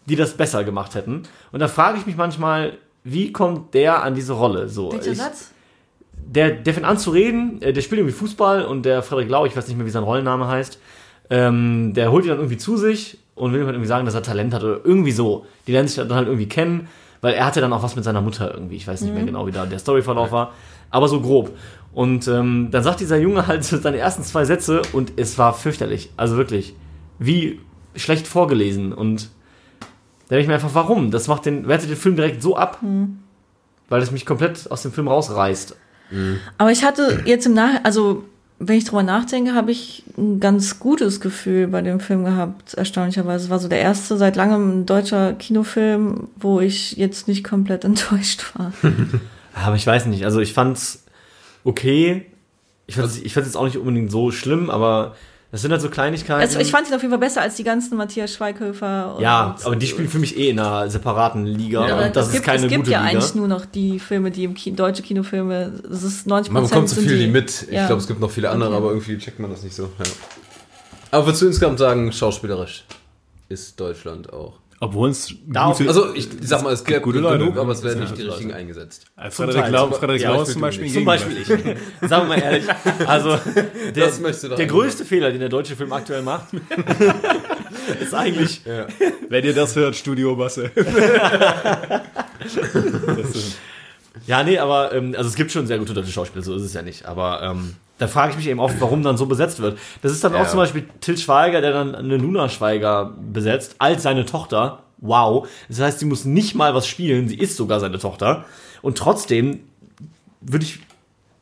die 0.06 0.16
das 0.16 0.36
besser 0.38 0.64
gemacht 0.64 0.96
hätten. 0.96 1.24
Und 1.52 1.60
da 1.60 1.68
frage 1.68 1.98
ich 1.98 2.06
mich 2.06 2.16
manchmal, 2.16 2.78
wie 3.04 3.34
kommt 3.34 3.74
der 3.74 4.04
an 4.04 4.16
diese 4.16 4.34
Rolle? 4.34 4.70
So, 4.70 4.94
Welcher 4.94 5.12
ich, 5.12 5.18
Satz? 5.18 5.52
Der, 6.32 6.52
der 6.52 6.74
fängt 6.74 6.86
an 6.86 6.98
zu 6.98 7.12
reden, 7.12 7.62
äh, 7.62 7.74
der 7.74 7.82
spielt 7.82 8.00
irgendwie 8.00 8.16
Fußball 8.16 8.66
und 8.66 8.86
der 8.86 9.02
Frederik 9.02 9.30
Lau, 9.30 9.46
ich 9.46 9.56
weiß 9.56 9.68
nicht 9.68 9.78
mehr, 9.78 9.86
wie 9.86 9.92
sein 9.92 10.04
Rollenname 10.04 10.48
heißt, 10.48 10.80
ähm, 11.30 11.94
der 11.94 12.12
holt 12.12 12.26
ihn 12.26 12.30
dann 12.30 12.38
irgendwie 12.38 12.58
zu 12.58 12.78
sich 12.78 13.18
und 13.36 13.52
will 13.52 13.62
ihm 13.62 13.66
halt 13.66 13.76
irgendwie 13.76 13.88
sagen, 13.88 14.06
dass 14.06 14.16
er 14.16 14.24
Talent 14.24 14.54
hat 14.54 14.64
oder 14.64 14.80
irgendwie 14.84 15.12
so. 15.12 15.46
Die 15.66 15.72
lernen 15.72 15.88
sich 15.88 15.98
dann 15.98 16.14
halt 16.14 16.28
irgendwie 16.28 16.48
kennen, 16.48 16.88
weil 17.22 17.34
er 17.34 17.46
hatte 17.46 17.62
dann 17.62 17.74
auch 17.74 17.84
was 17.84 17.96
mit 17.96 18.04
seiner 18.04 18.22
Mutter 18.22 18.54
irgendwie. 18.54 18.76
Ich 18.76 18.88
weiß 18.88 19.02
nicht 19.02 19.14
mehr 19.14 19.24
genau, 19.24 19.48
wie 19.48 19.52
da 19.52 19.66
der 19.66 19.80
Storyverlauf 19.80 20.32
war, 20.32 20.54
aber 20.90 21.08
so 21.08 21.20
grob. 21.22 21.52
Und 21.94 22.28
ähm, 22.28 22.70
dann 22.72 22.84
sagt 22.84 23.00
dieser 23.00 23.18
Junge 23.18 23.48
halt 23.48 23.64
seine 23.64 23.98
ersten 23.98 24.24
zwei 24.24 24.46
Sätze 24.46 24.82
und 24.94 25.14
es 25.16 25.38
war 25.38 25.54
fürchterlich. 25.54 26.12
Also 26.16 26.38
wirklich, 26.38 26.76
wie 27.18 27.60
schlecht 27.96 28.28
vorgelesen 28.28 28.94
und 28.94 29.30
da 30.28 30.36
denke 30.36 30.44
ich 30.44 30.48
mir 30.48 30.54
einfach, 30.54 30.76
warum? 30.76 31.10
Das 31.10 31.28
macht 31.28 31.48
den, 31.48 31.68
wertet 31.68 31.90
den 31.90 31.98
Film 31.98 32.16
direkt 32.16 32.44
so 32.44 32.56
ab, 32.56 32.80
weil 33.90 34.02
es 34.04 34.12
mich 34.12 34.28
komplett 34.28 34.70
aus 34.70 34.84
dem 34.84 34.92
Film 34.92 35.08
rausreißt. 35.08 35.76
Aber 36.58 36.72
ich 36.72 36.84
hatte 36.84 37.22
jetzt 37.26 37.46
im 37.46 37.54
Nach, 37.54 37.84
also 37.84 38.24
wenn 38.60 38.78
ich 38.78 38.84
drüber 38.84 39.04
nachdenke, 39.04 39.54
habe 39.54 39.72
ich 39.72 40.04
ein 40.18 40.40
ganz 40.40 40.80
gutes 40.80 41.22
Gefühl 41.22 41.68
bei 41.68 41.82
dem 41.82 42.02
Film 42.02 42.26
gehabt, 42.26 42.74
erstaunlicherweise. 42.74 43.46
Es 43.46 43.50
war 43.50 43.60
so 43.60 43.70
der 43.70 43.80
erste 43.80 44.18
seit 44.18 44.36
langem 44.36 44.86
deutscher 44.86 45.34
Kinofilm, 45.34 46.28
wo 46.36 46.60
ich 46.60 46.98
jetzt 46.98 47.28
nicht 47.28 47.44
komplett 47.44 47.84
enttäuscht 47.86 48.46
war. 48.56 48.74
Aber 49.54 49.76
ich 49.76 49.88
weiß 49.88 50.06
nicht, 50.08 50.26
also 50.26 50.40
ich 50.40 50.54
fand's 50.54 51.06
okay. 51.64 52.26
Ich 52.86 52.98
ich 52.98 53.34
fand's 53.34 53.48
jetzt 53.48 53.58
auch 53.58 53.66
nicht 53.66 53.78
unbedingt 53.78 54.12
so 54.12 54.32
schlimm, 54.32 54.70
aber 54.70 55.16
das 55.52 55.62
sind 55.64 55.72
halt 55.72 55.82
so 55.82 55.90
Kleinigkeiten. 55.90 56.42
Also 56.42 56.60
ich 56.60 56.70
fand 56.72 56.88
ihn 56.88 56.94
auf 56.94 57.02
jeden 57.02 57.12
Fall 57.12 57.20
besser 57.20 57.42
als 57.42 57.56
die 57.56 57.64
ganzen 57.64 57.98
Matthias 57.98 58.34
Schweighöfer. 58.34 59.16
und- 59.16 59.22
ja, 59.22 59.56
aber 59.64 59.76
die 59.76 59.88
spielen 59.88 60.08
für 60.08 60.20
mich 60.20 60.38
eh 60.38 60.50
in 60.52 60.60
einer 60.60 60.90
separaten 60.90 61.46
Liga 61.46 61.88
Ja, 61.88 62.06
und 62.06 62.16
das 62.16 62.28
es 62.28 62.28
ist 62.28 62.34
gibt, 62.34 62.46
keine 62.46 62.64
es 62.66 62.70
gibt 62.70 62.80
gute 62.84 62.92
ja 62.92 63.00
Liga. 63.04 63.12
eigentlich 63.20 63.36
nur 63.36 63.48
noch 63.48 63.66
die 63.66 64.00
Filme, 64.00 64.30
die 64.32 64.44
im 64.44 64.54
Ki 64.54 64.72
deutsche 64.74 65.02
Kinofilme, 65.02 65.74
es 65.92 66.04
ist 66.04 66.28
90 66.28 66.54
Man 66.54 66.64
bekommt 66.64 66.88
so 66.90 66.96
sind 66.96 67.08
viel 67.08 67.18
die, 67.18 67.26
die 67.26 67.32
mit. 67.32 67.64
Ich 67.64 67.72
ja. 67.72 67.88
glaube, 67.88 68.02
es 68.02 68.08
gibt 68.08 68.20
noch 68.20 68.30
viele 68.32 68.50
andere, 68.52 68.70
Okay. 68.70 68.78
aber 68.78 68.90
irgendwie 68.90 69.18
checkt 69.18 69.40
man 69.40 69.50
das 69.50 69.64
nicht 69.64 69.76
so. 69.76 69.84
Ja. 69.84 70.06
Aber 71.12 71.26
würdest 71.26 71.42
du 71.42 71.48
insgesamt 71.48 71.80
sagen, 71.80 72.12
schauspielerisch 72.12 72.86
ist 73.48 73.80
Deutschland 73.80 74.32
auch? 74.32 74.54
Obwohl 74.82 75.10
es 75.10 75.34
Da- 75.48 75.72
gute, 75.72 75.88
Also 75.90 76.14
ich 76.16 76.30
sag 76.42 76.64
mal, 76.64 76.72
es 76.72 76.84
gibt 76.86 77.02
gute 77.04 77.18
genug, 77.18 77.32
Leute, 77.32 77.52
ne? 77.54 77.60
aber 77.60 77.74
es 77.74 77.84
werden 77.84 77.98
Ja, 78.00 78.06
nicht 78.06 78.18
die 78.18 78.22
Leute. 78.22 78.32
richtigen 78.38 78.54
eingesetzt. 78.54 79.08
Frederik. 79.30 79.72
Lau, 79.72 79.88
Zum- 79.90 79.94
Frederik 80.00 80.22
ja, 80.22 80.32
Lau 80.32 80.44
zum 80.46 80.62
Beispiel 80.62 80.92
Zum 80.94 81.04
Beispiel 81.06 81.38
ich. 81.42 81.48
Sagen 82.10 82.30
wir 82.30 82.38
mal 82.38 82.42
ehrlich. 82.42 82.64
Also 83.06 83.38
der, 83.94 84.12
der 84.56 84.66
größte 84.68 85.04
Fehler, 85.04 85.32
den 85.32 85.42
der 85.42 85.50
deutsche 85.50 85.76
Film 85.76 85.92
aktuell 85.92 86.22
macht, 86.22 86.46
ist 88.02 88.14
eigentlich 88.14 88.62
Wenn 89.28 89.44
ihr 89.44 89.54
das 89.54 89.76
hört, 89.76 89.96
Studio 89.98 90.36
Basse. 90.36 90.72
Ja, 94.28 94.44
nee, 94.44 94.58
aber 94.58 94.94
ähm, 94.94 95.14
also 95.18 95.30
es 95.30 95.36
gibt 95.36 95.52
schon 95.52 95.66
sehr 95.68 95.78
gute 95.80 95.94
deutsche 95.94 96.12
Schauspieler, 96.12 96.44
so 96.44 96.56
ist 96.56 96.64
es 96.64 96.74
ja 96.74 96.82
nicht. 96.82 97.06
Aber 97.06 97.42
ähm, 97.42 97.76
da 98.00 98.08
frage 98.08 98.32
ich 98.32 98.38
mich 98.38 98.48
eben 98.48 98.60
oft, 98.60 98.80
warum 98.82 99.04
dann 99.04 99.18
so 99.18 99.28
besetzt 99.28 99.60
wird. 99.60 99.78
Das 100.02 100.12
ist 100.12 100.24
dann 100.24 100.34
Ja. 100.34 100.42
auch 100.42 100.48
zum 100.48 100.58
Beispiel 100.58 100.88
Till 101.02 101.18
Schweiger, 101.18 101.62
der 101.62 101.72
dann 101.72 101.94
eine 101.94 102.18
Luna 102.18 102.50
Schweiger 102.50 103.14
besetzt, 103.32 103.76
als 103.78 104.02
seine 104.04 104.26
Tochter. 104.26 104.80
Wow. 104.98 105.48
Das 105.68 105.80
heißt, 105.80 106.00
sie 106.00 106.06
muss 106.06 106.26
nicht 106.26 106.56
mal 106.56 106.74
was 106.74 106.88
spielen, 106.88 107.28
sie 107.30 107.38
ist 107.38 107.56
sogar 107.56 107.80
seine 107.80 108.00
Tochter. 108.00 108.46
Und 108.82 108.98
trotzdem 108.98 109.60
würde 110.42 110.66
ich 110.66 110.80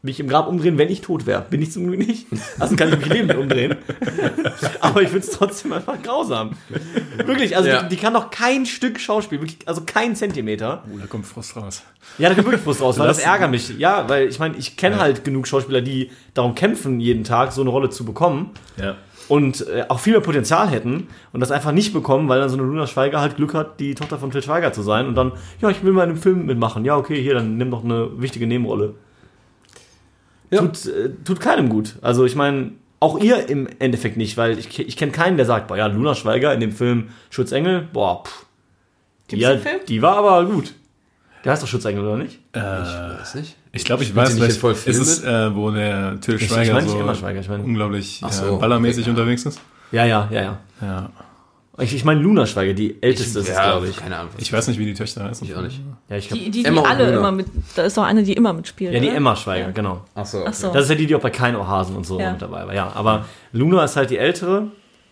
mich 0.08 0.20
im 0.20 0.28
Grab 0.28 0.48
umdrehen, 0.48 0.78
wenn 0.80 0.90
ich 0.90 1.02
tot 1.02 1.28
wäre. 1.28 1.46
Bin 1.48 1.62
ich 1.62 1.72
zum 1.72 1.86
Glück 1.88 2.00
nicht. 2.00 2.26
Also 2.60 2.76
kann 2.76 2.90
ich 2.90 2.98
mich 2.98 3.08
lebend 3.10 3.36
umdrehen. 3.38 3.76
Aber 4.82 5.02
ich 5.02 5.10
finde 5.10 5.26
es 5.28 5.32
trotzdem 5.32 5.74
einfach 5.74 6.02
grausam. 6.02 6.52
Wirklich, 7.26 7.56
also 7.56 7.70
Ja. 7.70 7.84
die, 7.84 7.90
die 7.96 8.02
kann 8.02 8.14
doch 8.14 8.30
kein 8.32 8.66
Stück 8.66 9.00
Schauspiel, 9.00 9.40
wirklich, 9.40 9.60
also 9.68 9.82
kein 9.86 10.16
Zentimeter. 10.16 10.84
oh, 10.94 10.98
da 11.00 11.06
kommt 11.08 11.26
Frost 11.28 11.56
raus. 11.56 11.84
Ja, 12.18 12.30
da 12.30 12.36
kommt 12.36 12.48
wirklich 12.48 12.64
Frust 12.64 12.82
raus, 12.82 12.98
weil 12.98 13.08
das 13.08 13.20
ärgert 13.20 13.52
mich. 13.52 13.78
Ja, 13.78 14.08
weil 14.10 14.28
ich 14.28 14.40
meine, 14.40 14.56
ich 14.58 14.78
kenne 14.78 14.98
halt 15.00 15.24
genug 15.24 15.48
Schauspieler, 15.48 15.82
die 15.82 16.10
darum 16.34 16.56
kämpfen, 16.56 17.00
jeden 17.00 17.24
Tag 17.24 17.52
so 17.52 17.62
eine 17.62 17.70
Rolle 17.70 17.90
zu 17.90 18.06
bekommen 18.06 18.52
Ja. 18.82 18.96
und 19.28 19.68
äh, 19.68 19.84
auch 19.90 20.00
viel 20.00 20.14
mehr 20.14 20.22
Potenzial 20.22 20.70
hätten 20.70 21.08
und 21.34 21.42
das 21.42 21.52
einfach 21.52 21.74
nicht 21.74 21.92
bekommen, 21.94 22.30
weil 22.30 22.40
dann 22.40 22.50
so 22.50 22.56
eine 22.58 22.66
Luna 22.66 22.88
Schweiger 22.88 23.20
halt 23.20 23.36
Glück 23.36 23.54
hat, 23.54 23.80
die 23.82 23.94
Tochter 23.94 24.18
von 24.18 24.32
Till 24.32 24.42
Schweiger 24.42 24.72
zu 24.72 24.82
sein 24.82 25.06
und 25.08 25.16
dann, 25.16 25.34
ja, 25.62 25.70
ich 25.70 25.84
will 25.84 25.92
mal 25.92 26.04
in 26.06 26.12
einem 26.12 26.18
Film 26.20 26.46
mitmachen. 26.46 26.86
Ja, 26.86 26.96
okay, 26.96 27.22
hier, 27.22 27.34
dann 27.34 27.58
nimm 27.58 27.72
doch 27.72 27.84
eine 27.84 28.10
wichtige 28.22 28.48
Nebenrolle. 28.48 28.94
Ja. 30.50 30.60
Tut, 30.62 30.86
äh, 30.86 31.10
tut 31.26 31.40
keinem 31.40 31.70
gut. 31.70 31.96
Also 32.02 32.24
ich 32.26 32.36
meine, 32.36 32.72
auch 33.00 33.20
ihr 33.20 33.48
im 33.50 33.68
Endeffekt 33.80 34.18
nicht, 34.18 34.38
weil 34.38 34.58
ich, 34.58 34.80
ich 34.80 34.98
kenne 34.98 35.12
keinen, 35.12 35.38
der 35.38 35.46
sagt, 35.46 35.68
boah, 35.68 35.78
ja, 35.78 35.88
Luna 35.88 36.16
Schweiger 36.16 36.54
in 36.54 36.60
dem 36.60 36.72
Film 36.72 37.10
Schutzengel, 37.30 37.88
boah, 37.94 38.24
pff. 38.24 38.46
Die, 39.30 39.36
Gibt's 39.38 39.64
ja, 39.66 39.72
die 39.88 40.02
war 40.02 40.18
aber 40.18 40.46
gut. 40.46 40.74
Der 41.44 41.52
heißt 41.52 41.62
doch 41.64 41.68
Schutzengel, 41.68 42.04
oder 42.04 42.18
nicht? 42.18 42.40
Äh, 42.54 42.60
Weiß 42.62 43.36
nicht. 43.36 43.56
ich 43.74 43.84
glaube, 43.86 44.04
ich 44.04 44.10
Spielt 44.10 44.26
weiß, 44.26 44.36
nicht 44.36 44.58
voll 44.58 44.72
ist 44.72 44.88
es, 44.88 45.24
äh, 45.24 45.54
wo 45.56 45.70
der 45.72 46.20
Till 46.22 46.36
Ich- 46.36 46.44
ich 46.44 46.48
Schweiger 46.48 46.74
meine 46.74 46.86
nicht 46.88 46.98
so 46.98 47.14
Schweiger, 47.16 47.40
ich 47.42 47.50
meine- 47.50 47.64
unglaublich 47.64 48.22
Ach 48.24 48.32
so, 48.32 48.56
äh, 48.56 48.60
ballermäßig 48.60 49.04
okay. 49.04 49.10
unterwegs 49.12 49.46
ist. 49.46 49.60
Ja, 49.92 50.06
ja, 50.06 50.28
ja, 50.32 50.42
ja. 50.42 50.58
Ja. 50.82 51.10
Ich, 51.80 51.94
ich 51.94 52.04
meine 52.04 52.22
Luna 52.22 52.48
Schweiger, 52.48 52.74
die 52.74 53.02
älteste 53.04 53.40
ist 53.40 53.50
es, 53.50 53.56
glaube 53.56 53.88
ich. 53.88 53.98
Keine 53.98 54.18
Ahnung. 54.18 54.32
Ich 54.40 54.52
weiß 54.52 54.68
nicht, 54.68 54.80
wie 54.80 54.86
die 54.86 54.96
Töchter 54.96 55.24
heißen. 55.26 55.48
Ich 55.48 55.56
auch 55.56 55.62
nicht. 55.62 55.80
Ja, 56.10 56.16
ich 56.18 56.28
glaub, 56.28 56.40
Die, 56.40 56.50
die, 56.50 56.64
die 56.64 56.70
alle 56.80 57.12
immer 57.12 57.32
mit, 57.32 57.46
da 57.76 57.84
ist 57.84 57.96
doch 57.98 58.04
eine, 58.04 58.24
die 58.24 58.34
immer 58.34 58.52
mitspielt. 58.54 58.94
ja, 58.94 59.00
die 59.00 59.08
oder? 59.08 59.16
Emma 59.18 59.36
Schweiger, 59.36 59.72
genau. 59.72 60.04
Ach 60.16 60.26
so. 60.26 60.44
Ach 60.46 60.54
so. 60.54 60.72
Das 60.74 60.86
ist 60.86 60.90
ja 60.90 60.96
die, 60.96 61.06
die 61.06 61.14
auch 61.16 61.22
bei 61.22 61.30
Kein 61.30 61.56
Ohrhasen 61.56 61.96
und 61.96 62.06
so 62.06 62.20
Ja. 62.20 62.32
mit 62.32 62.42
dabei 62.42 62.66
war. 62.66 62.74
Ja, 62.74 62.92
aber 62.96 63.26
Luna 63.52 63.84
ist 63.84 63.96
halt 63.96 64.10
die 64.10 64.18
ältere 64.18 64.72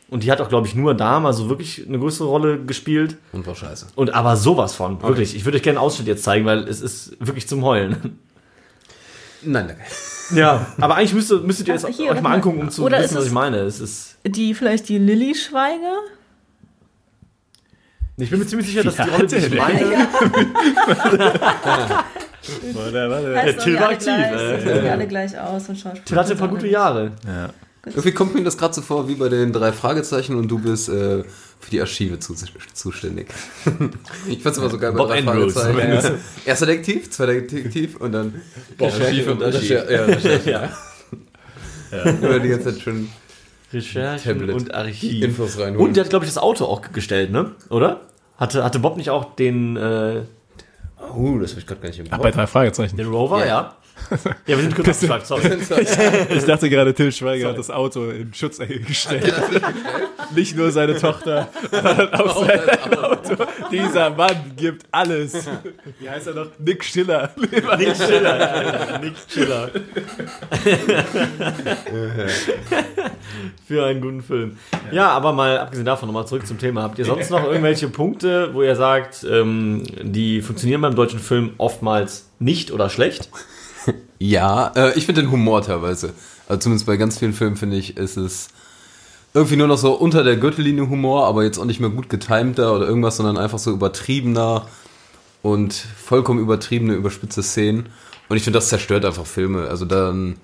und 0.09 0.23
die 0.23 0.31
hat 0.31 0.41
auch, 0.41 0.49
glaube 0.49 0.65
ich, 0.65 0.73
nur 0.73 0.95
da 0.95 1.19
mal 1.19 1.33
so 1.33 1.49
wirklich 1.49 1.85
eine 1.87 1.99
größere 1.99 2.27
Rolle 2.27 2.59
gespielt. 2.59 3.17
Und 3.31 3.45
war 3.45 3.53
scheiße. 3.55 3.87
Und 3.95 4.15
aber 4.15 4.35
sowas 4.35 4.73
von, 4.73 4.99
wirklich. 5.03 5.35
Ich 5.35 5.45
würde 5.45 5.57
euch 5.57 5.63
gerne 5.63 5.77
einen 5.77 5.85
Ausschnitt 5.85 6.07
jetzt 6.07 6.23
zeigen, 6.23 6.45
weil 6.45 6.67
es 6.67 6.81
ist 6.81 7.15
wirklich 7.19 7.47
zum 7.47 7.63
Heulen. 7.63 8.17
Nein, 9.43 9.67
danke. 9.67 9.83
Ja, 10.35 10.65
aber 10.81 10.95
eigentlich 10.95 11.13
müsstet, 11.13 11.45
müsstet 11.45 11.67
ihr 11.67 11.75
jetzt 11.75 11.85
Ach, 11.85 11.89
hier, 11.95 12.09
euch 12.11 12.19
mal 12.19 12.33
angucken, 12.33 12.59
um 12.59 12.71
zu 12.71 12.83
wissen, 12.89 13.15
was 13.15 13.27
ich 13.27 13.31
meine. 13.31 13.57
Es 13.57 13.79
ist, 13.79 14.17
Die 14.25 14.55
vielleicht 14.55 14.89
die 14.89 14.97
Lilly 14.97 15.35
Schweiger? 15.35 15.99
Ich 18.17 18.29
bin 18.29 18.39
mir 18.39 18.47
ziemlich 18.47 18.67
sicher, 18.67 18.83
dass 18.83 18.95
die 18.95 19.01
Rolle, 19.01 19.27
die 19.27 19.35
ich 19.35 19.49
der 19.49 19.61
meine, 19.61 20.07
Warte, 22.73 23.09
warte. 23.09 23.37
Heißt 23.37 23.59
Till 23.61 23.75
war 23.75 23.87
alle 23.87 23.95
aktiv, 23.95 24.07
äh. 24.07 24.59
sehen 24.59 24.67
irgendwie 24.67 24.89
alle 24.89 25.07
gleich 25.07 25.39
aus 25.39 25.67
und 25.69 25.77
Schauspieler. 25.77 26.05
Till 26.05 26.17
hatte 26.17 26.31
ein 26.33 26.37
paar 26.37 26.47
gute 26.47 26.67
Jahre. 26.67 27.11
Ja. 27.25 27.49
Irgendwie 27.85 28.11
kommt 28.13 28.33
mir 28.33 28.43
das 28.43 28.57
gerade 28.57 28.73
so 28.73 28.81
vor 28.81 29.07
wie 29.07 29.15
bei 29.15 29.29
den 29.29 29.53
drei 29.53 29.71
Fragezeichen 29.71 30.35
und 30.35 30.47
du 30.47 30.57
bist 30.57 30.89
äh, 30.89 31.23
für 31.59 31.71
die 31.71 31.79
Archive 31.79 32.19
zu, 32.19 32.33
zuständig. 32.73 33.27
ich 34.27 34.41
fand's 34.41 34.57
immer 34.57 34.69
so 34.69 34.79
geil 34.79 34.91
bei 34.91 34.97
Bob 34.97 35.09
drei 35.09 35.19
Andrews. 35.19 35.53
Fragezeichen. 35.53 36.15
Ja. 36.15 36.19
Erster 36.45 36.65
Detektiv, 36.65 37.11
zweiter 37.11 37.33
Detektiv 37.33 37.97
und 37.97 38.11
dann 38.11 38.41
Recherche 38.79 39.31
und 39.31 39.43
Archiv. 39.43 39.71
Recherche. 39.71 40.41
Ja. 40.49 40.69
Ja. 41.91 41.97
ja. 41.97 42.03
Immer 42.03 42.39
die 42.39 42.49
ganze 42.49 42.73
Zeit 42.73 42.81
schon 42.81 43.09
Recherchen 43.75 44.39
Tablet. 44.39 44.55
und 44.55 44.73
Archiv. 44.73 45.23
Infos 45.23 45.57
reinholen. 45.59 45.77
Und 45.87 45.95
der 45.97 46.03
hat, 46.03 46.09
glaube 46.09 46.25
ich, 46.25 46.31
das 46.33 46.41
Auto 46.41 46.65
auch 46.65 46.81
gestellt, 46.91 47.31
ne? 47.31 47.51
Oder? 47.69 48.01
Hatte, 48.37 48.63
hatte 48.63 48.79
Bob 48.79 48.97
nicht 48.97 49.09
auch 49.09 49.35
den, 49.35 49.77
äh, 49.77 50.21
oh, 51.15 51.37
das 51.39 51.51
habe 51.51 51.61
ich 51.61 51.67
gerade 51.67 51.81
gar 51.81 51.89
nicht 51.89 51.99
im 51.99 52.05
Ach, 52.09 52.17
Kopf. 52.17 52.23
bei 52.23 52.31
drei 52.31 52.47
Fragezeichen. 52.47 52.97
den 52.97 53.07
Rover, 53.07 53.39
Ja. 53.39 53.45
ja? 53.45 53.75
Ja, 54.45 54.57
wir 54.57 54.57
sind 54.57 54.75
kurz 54.75 54.87
abgeschweift, 55.09 55.25
sorry. 55.27 55.57
Ich 56.35 56.43
dachte 56.43 56.69
gerade, 56.69 56.93
Till 56.93 57.13
Schweiger 57.13 57.47
hat 57.49 57.57
das 57.57 57.69
Auto 57.71 58.09
in 58.09 58.33
Schutzecke 58.33 58.79
gestellt. 58.81 59.33
Nicht 60.35 60.57
nur 60.57 60.69
seine 60.71 60.97
Tochter, 60.99 61.47
sondern 61.71 62.13
auch 62.13 62.45
sein 62.45 62.59
Auto. 62.69 63.04
Dieser 63.71 64.09
Mann 64.11 64.53
gibt 64.55 64.85
alles. 64.91 65.47
Wie 65.99 66.09
heißt 66.09 66.27
er 66.27 66.33
noch? 66.33 66.47
Nick 66.59 66.83
Schiller. 66.83 67.31
Nick 67.77 67.95
Schiller. 67.95 68.99
Nick 69.01 69.13
Schiller. 69.27 69.69
Für 73.67 73.85
einen 73.85 74.01
guten 74.01 74.21
Film. 74.21 74.57
Ja, 74.91 75.09
aber 75.09 75.33
mal 75.33 75.57
abgesehen 75.59 75.85
davon 75.85 76.07
nochmal 76.07 76.27
zurück 76.27 76.45
zum 76.45 76.57
Thema. 76.57 76.83
Habt 76.83 76.99
ihr 76.99 77.05
sonst 77.05 77.29
noch 77.31 77.43
irgendwelche 77.43 77.89
Punkte, 77.89 78.53
wo 78.53 78.63
ihr 78.63 78.75
sagt, 78.75 79.25
ähm, 79.29 79.83
die 80.01 80.41
funktionieren 80.41 80.81
beim 80.81 80.95
deutschen 80.95 81.19
Film 81.19 81.53
oftmals 81.57 82.29
nicht 82.39 82.71
oder 82.71 82.89
schlecht? 82.89 83.29
Ja, 84.17 84.71
äh, 84.75 84.97
ich 84.97 85.05
finde 85.05 85.21
den 85.21 85.31
Humor 85.31 85.61
teilweise. 85.61 86.13
Also 86.47 86.61
zumindest 86.61 86.87
bei 86.87 86.97
ganz 86.97 87.19
vielen 87.19 87.33
Filmen 87.33 87.57
finde 87.57 87.75
ich, 87.77 87.97
ist 87.97 88.17
es 88.17 88.49
irgendwie 89.35 89.57
nur 89.57 89.67
noch 89.67 89.77
so 89.77 89.93
unter 89.93 90.23
der 90.23 90.37
Gürtellinie 90.37 90.89
Humor, 90.89 91.27
aber 91.27 91.43
jetzt 91.43 91.59
auch 91.59 91.65
nicht 91.65 91.81
mehr 91.81 91.89
gut 91.89 92.07
getimter 92.07 92.73
oder 92.73 92.87
irgendwas, 92.87 93.17
sondern 93.17 93.37
einfach 93.37 93.59
so 93.59 93.71
übertriebener 93.71 94.65
und 95.41 95.73
vollkommen 95.73 96.39
übertriebene, 96.39 96.93
überspitzte 96.93 97.43
Szenen. 97.43 97.89
Und 98.29 98.37
ich 98.37 98.43
finde, 98.43 98.57
das 98.57 98.69
zerstört 98.69 99.03
einfach 99.03 99.25
Filme. 99.25 99.67
Also 99.67 99.83
dann, 99.83 100.37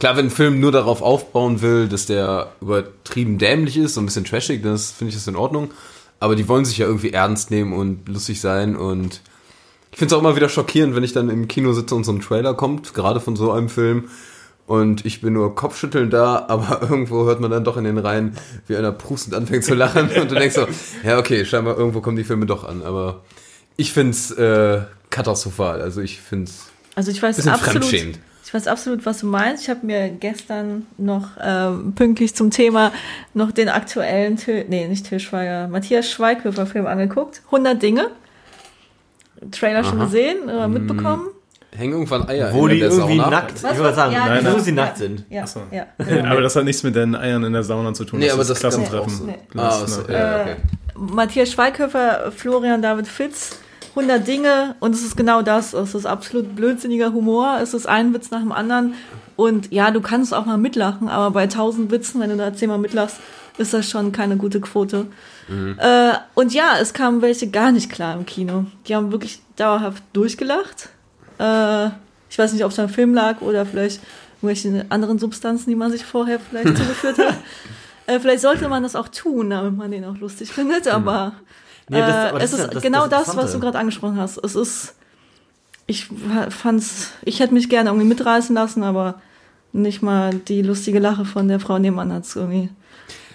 klar, 0.00 0.16
wenn 0.16 0.26
ein 0.26 0.30
Film 0.30 0.60
nur 0.60 0.72
darauf 0.72 1.02
aufbauen 1.02 1.60
will, 1.60 1.88
dass 1.88 2.06
der 2.06 2.52
übertrieben 2.62 3.36
dämlich 3.36 3.76
ist, 3.76 3.94
so 3.94 4.00
ein 4.00 4.06
bisschen 4.06 4.24
trashig, 4.24 4.62
das 4.62 4.92
finde 4.92 5.10
ich 5.10 5.14
das 5.14 5.28
in 5.28 5.36
Ordnung. 5.36 5.70
Aber 6.18 6.34
die 6.34 6.48
wollen 6.48 6.64
sich 6.64 6.78
ja 6.78 6.86
irgendwie 6.86 7.12
ernst 7.12 7.50
nehmen 7.50 7.74
und 7.74 8.08
lustig 8.08 8.40
sein 8.40 8.76
und 8.76 9.20
ich 9.90 9.98
finde 9.98 10.14
es 10.14 10.16
auch 10.16 10.22
immer 10.24 10.36
wieder 10.36 10.48
schockierend, 10.48 10.96
wenn 10.96 11.04
ich 11.04 11.12
dann 11.12 11.28
im 11.28 11.48
Kino 11.48 11.74
sitze 11.74 11.94
und 11.94 12.04
so 12.04 12.12
ein 12.12 12.20
Trailer 12.20 12.54
kommt, 12.54 12.94
gerade 12.94 13.20
von 13.20 13.36
so 13.36 13.52
einem 13.52 13.68
Film. 13.68 14.08
Und 14.66 15.04
ich 15.04 15.20
bin 15.20 15.32
nur 15.32 15.54
kopfschüttelnd 15.54 16.12
da, 16.12 16.46
aber 16.48 16.82
irgendwo 16.90 17.24
hört 17.24 17.40
man 17.40 17.50
dann 17.50 17.64
doch 17.64 17.76
in 17.76 17.84
den 17.84 17.98
Reihen, 17.98 18.36
wie 18.66 18.76
einer 18.76 18.92
prustend 18.92 19.34
anfängt 19.34 19.64
zu 19.64 19.74
lachen. 19.74 20.08
Und 20.10 20.30
du 20.30 20.34
denkst 20.34 20.54
so, 20.54 20.66
ja, 21.04 21.18
okay, 21.18 21.44
scheinbar 21.44 21.76
irgendwo 21.76 22.00
kommen 22.00 22.16
die 22.16 22.24
Filme 22.24 22.46
doch 22.46 22.64
an. 22.64 22.82
Aber 22.82 23.22
ich 23.76 23.92
finde 23.92 24.12
es 24.12 24.30
äh, 24.30 24.82
katastrophal. 25.10 25.82
Also 25.82 26.00
ich 26.00 26.20
finde 26.20 26.50
es 26.50 26.66
Also 26.94 27.10
ich 27.10 27.22
weiß 27.22 27.46
absolut, 27.48 27.84
fremdschämend. 27.84 28.18
ich 28.44 28.54
weiß 28.54 28.66
absolut, 28.68 29.04
was 29.04 29.18
du 29.18 29.26
meinst. 29.26 29.64
Ich 29.64 29.70
habe 29.70 29.84
mir 29.84 30.08
gestern 30.08 30.86
noch 30.96 31.30
ähm, 31.40 31.92
pünktlich 31.94 32.34
zum 32.34 32.50
Thema 32.50 32.92
noch 33.34 33.50
den 33.50 33.68
aktuellen, 33.68 34.36
Til, 34.36 34.64
nee, 34.68 34.86
nicht 34.88 35.08
Til 35.08 35.20
Schweiger, 35.20 35.68
Matthias 35.68 36.10
Schweighöfer 36.10 36.66
Film 36.66 36.86
angeguckt. 36.86 37.42
100 37.46 37.82
Dinge. 37.82 38.10
Trailer 39.50 39.82
schon 39.82 39.98
Aha. 39.98 40.04
gesehen 40.04 40.44
oder 40.44 40.68
mitbekommen? 40.68 41.28
Hängen 41.74 41.92
irgendwann 41.94 42.28
Eier 42.28 42.52
Wo 42.52 42.66
in 42.66 42.74
die 42.74 42.80
der 42.80 42.90
irgendwie 42.90 43.16
Sauna. 43.16 43.30
nackt, 43.30 43.52
ich 43.56 43.76
würde 43.78 43.94
sagen, 43.94 44.12
Ja, 44.12 44.26
nein, 44.26 44.44
genau. 44.44 44.56
wo 44.56 44.58
sie 44.60 44.70
Ja. 44.70 44.76
nackt 44.76 44.98
sind. 44.98 45.24
Ja, 45.30 45.46
so. 45.46 45.62
ja. 45.70 45.86
Aber 46.30 46.40
das 46.42 46.54
hat 46.54 46.64
nichts 46.64 46.82
mit 46.82 46.94
den 46.94 47.14
Eiern 47.14 47.42
in 47.44 47.52
der 47.54 47.62
Sauna 47.62 47.94
zu 47.94 48.04
tun. 48.04 48.18
Nee, 48.18 48.26
das 48.26 48.34
aber 48.34 48.42
ist 48.42 48.50
das 48.50 48.60
Klassentreffen. 48.60 49.06
auch 49.06 49.08
so. 49.10 49.24
Nee. 49.24 49.38
Ah, 49.56 49.80
Das, 49.80 49.94
so, 49.94 50.12
ja, 50.12 50.40
okay. 50.42 50.56
Matthias 50.96 51.50
Schweighöfer, 51.52 52.30
Florian 52.36 52.82
David 52.82 53.08
Fitz, 53.08 53.58
100 53.96 54.26
Dinge 54.26 54.74
und 54.80 54.94
es 54.94 55.02
ist 55.02 55.16
genau 55.16 55.40
das. 55.42 55.72
Es 55.72 55.94
ist 55.94 56.06
absolut 56.06 56.54
blödsinniger 56.54 57.12
Humor. 57.12 57.58
Es 57.62 57.72
ist 57.74 57.86
ein 57.88 58.12
Witz 58.14 58.30
nach 58.30 58.40
dem 58.40 58.52
anderen. 58.52 58.94
Und 59.36 59.72
ja, 59.72 59.90
du 59.90 60.00
kannst 60.02 60.34
auch 60.34 60.44
mal 60.44 60.58
mitlachen, 60.58 61.08
aber 61.08 61.30
bei 61.30 61.42
1000 61.44 61.90
Witzen, 61.90 62.20
wenn 62.20 62.30
du 62.30 62.36
da 62.36 62.52
zehnmal 62.54 62.78
mitlachst, 62.78 63.16
ist 63.58 63.72
das 63.74 63.88
schon 63.88 64.12
keine 64.12 64.36
gute 64.36 64.60
Quote. 64.60 65.06
Äh, 65.78 66.12
und 66.34 66.54
ja, 66.54 66.76
es 66.80 66.94
kamen 66.94 67.20
welche 67.22 67.48
gar 67.50 67.72
nicht 67.72 67.90
klar 67.90 68.14
im 68.14 68.24
Kino. 68.24 68.66
Die 68.86 68.94
haben 68.94 69.10
wirklich 69.12 69.40
dauerhaft 69.56 70.02
durchgelacht. 70.12 70.88
Äh, 71.42 71.90
ich 72.30 72.38
weiß 72.38 72.52
nicht, 72.52 72.64
ob 72.64 72.70
es 72.70 72.78
am 72.78 72.88
Film 72.88 73.14
lag 73.14 73.40
oder 73.40 73.66
vielleicht 73.66 74.00
irgendwelche 74.40 74.86
anderen 74.88 75.18
Substanzen, 75.18 75.68
die 75.70 75.76
man 75.76 75.90
sich 75.90 76.04
vorher 76.04 76.38
vielleicht 76.40 76.68
zugeführt 76.76 77.18
hat. 77.18 77.34
Äh, 78.06 78.18
vielleicht 78.20 78.40
sollte 78.42 78.68
man 78.68 78.82
das 78.82 78.96
auch 78.96 79.08
tun, 79.08 79.50
damit 79.50 79.76
man 79.76 79.90
den 79.90 80.04
auch 80.04 80.16
lustig 80.18 80.52
findet, 80.52 80.88
aber, 80.88 81.34
Nee, 81.88 81.98
das- 82.00 82.08
äh, 82.10 82.28
aber 82.30 82.40
es 82.42 82.52
ist 82.52 82.72
das- 82.74 82.82
genau 82.82 83.06
das 83.06 83.26
das, 83.26 83.36
was 83.36 83.52
du 83.52 83.60
gerade 83.60 83.78
angesprochen 83.78 84.18
hast. 84.18 84.38
Es 84.44 84.54
ist, 84.56 84.94
ich 85.86 86.08
fand's, 86.50 87.10
ich 87.24 87.40
hätte 87.40 87.54
mich 87.54 87.68
gerne 87.68 87.90
irgendwie 87.90 88.06
mitreißen 88.08 88.54
lassen, 88.54 88.82
aber 88.82 89.20
nicht 89.72 90.02
mal 90.02 90.34
die 90.34 90.62
lustige 90.62 90.98
Lache 90.98 91.24
von 91.24 91.48
der 91.48 91.60
Frau 91.60 91.78
nebenan 91.78 92.12
hat's 92.12 92.34
irgendwie. 92.36 92.70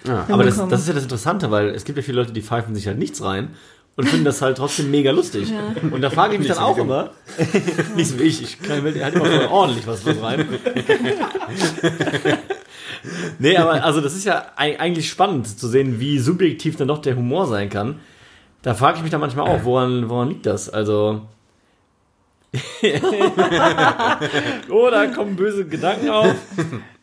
Ja. 0.06 0.24
Aber 0.28 0.44
das, 0.44 0.56
das 0.68 0.82
ist 0.82 0.88
ja 0.88 0.94
das 0.94 1.02
Interessante, 1.02 1.50
weil 1.50 1.68
es 1.70 1.84
gibt 1.84 1.98
ja 1.98 2.02
viele 2.02 2.20
Leute, 2.20 2.32
die 2.32 2.42
pfeifen 2.42 2.74
sich 2.74 2.86
halt 2.86 2.98
nichts 2.98 3.22
rein 3.22 3.50
und 3.98 4.08
finden 4.08 4.24
das 4.24 4.40
halt 4.40 4.56
trotzdem 4.58 4.92
mega 4.92 5.10
lustig. 5.10 5.52
Und 5.90 6.02
da 6.02 6.10
frage 6.10 6.34
ich 6.34 6.38
mich 6.38 6.46
dann 6.46 6.58
auch 6.58 6.78
immer, 6.78 7.10
nicht 7.96 8.10
so 8.10 8.16
wie 8.20 8.22
ich, 8.22 8.40
ich 8.40 8.62
kann 8.62 8.84
mir 8.84 8.94
halt 9.04 9.12
immer 9.14 9.24
voll 9.24 9.46
ordentlich 9.46 9.88
was 9.88 10.06
was 10.06 10.22
rein. 10.22 10.46
nee, 13.40 13.56
aber 13.56 13.82
also 13.82 14.00
das 14.00 14.14
ist 14.14 14.24
ja 14.24 14.52
ei- 14.54 14.78
eigentlich 14.78 15.10
spannend 15.10 15.48
zu 15.58 15.66
sehen, 15.66 15.98
wie 15.98 16.20
subjektiv 16.20 16.76
dann 16.76 16.86
doch 16.86 16.98
der 16.98 17.16
Humor 17.16 17.48
sein 17.48 17.70
kann. 17.70 17.98
Da 18.62 18.74
frage 18.74 18.98
ich 18.98 19.02
mich 19.02 19.10
dann 19.10 19.20
manchmal 19.20 19.48
auch, 19.48 19.64
woran, 19.64 20.08
woran 20.08 20.28
liegt 20.28 20.46
das? 20.46 20.70
Also. 20.70 21.22
oh, 24.70 24.88
da 24.92 25.06
kommen 25.08 25.34
böse 25.34 25.66
Gedanken 25.66 26.08
auf. 26.08 26.36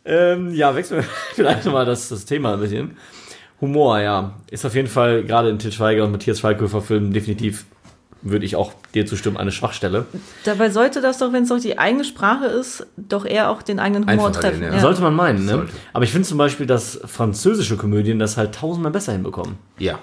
Ähm, 0.06 0.54
ja, 0.54 0.74
wechseln 0.76 1.02
wir 1.02 1.10
vielleicht 1.34 1.66
nochmal 1.66 1.86
das, 1.86 2.08
das 2.08 2.24
Thema 2.24 2.54
ein 2.54 2.62
bisschen. 2.62 2.96
Humor, 3.62 3.99
ja. 3.99 4.34
Ist 4.51 4.66
auf 4.66 4.76
jeden 4.76 4.88
Fall 4.88 5.24
gerade 5.24 5.49
in 5.49 5.60
Til 5.60 5.72
Schweiger 5.72 6.03
und 6.03 6.12
Matthias 6.12 6.39
Schweighöfer 6.39 6.82
Filmen 6.82 7.14
definitiv, 7.14 7.66
würde 8.22 8.45
ich 8.45 8.56
auch 8.56 8.74
dir 8.93 9.06
zustimmen, 9.06 9.38
eine 9.38 9.51
Schwachstelle. 9.51 10.06
Dabei 10.43 10.70
sollte 10.70 10.99
das 11.01 11.20
doch, 11.20 11.32
wenn 11.32 11.43
es 11.43 11.49
doch 11.49 11.60
die 11.60 11.78
eigene 11.78 12.03
Sprache 12.03 12.45
ist, 12.47 12.86
doch 12.97 13.26
eher 13.26 13.49
auch 13.49 13.62
den 13.62 13.80
eigenen 13.80 14.03
Humor 14.10 14.28
Einfacher 14.28 14.41
treffen. 14.41 14.62
gehen, 14.62 14.74
ja. 14.74 14.80
Sollte 14.80 15.01
man 15.01 15.14
meinen, 15.14 15.45
ne? 15.45 15.51
Sollte. 15.51 15.74
Aber 15.93 16.03
ich 16.03 16.12
finde 16.12 16.28
zum 16.28 16.38
Beispiel, 16.38 16.66
dass 16.66 16.99
französische 17.06 17.78
Komödien 17.78 18.20
das 18.20 18.36
halt 18.38 18.56
tausendmal 18.56 18.91
besser 18.91 19.12
hinbekommen. 19.14 19.58
ja. 19.78 19.99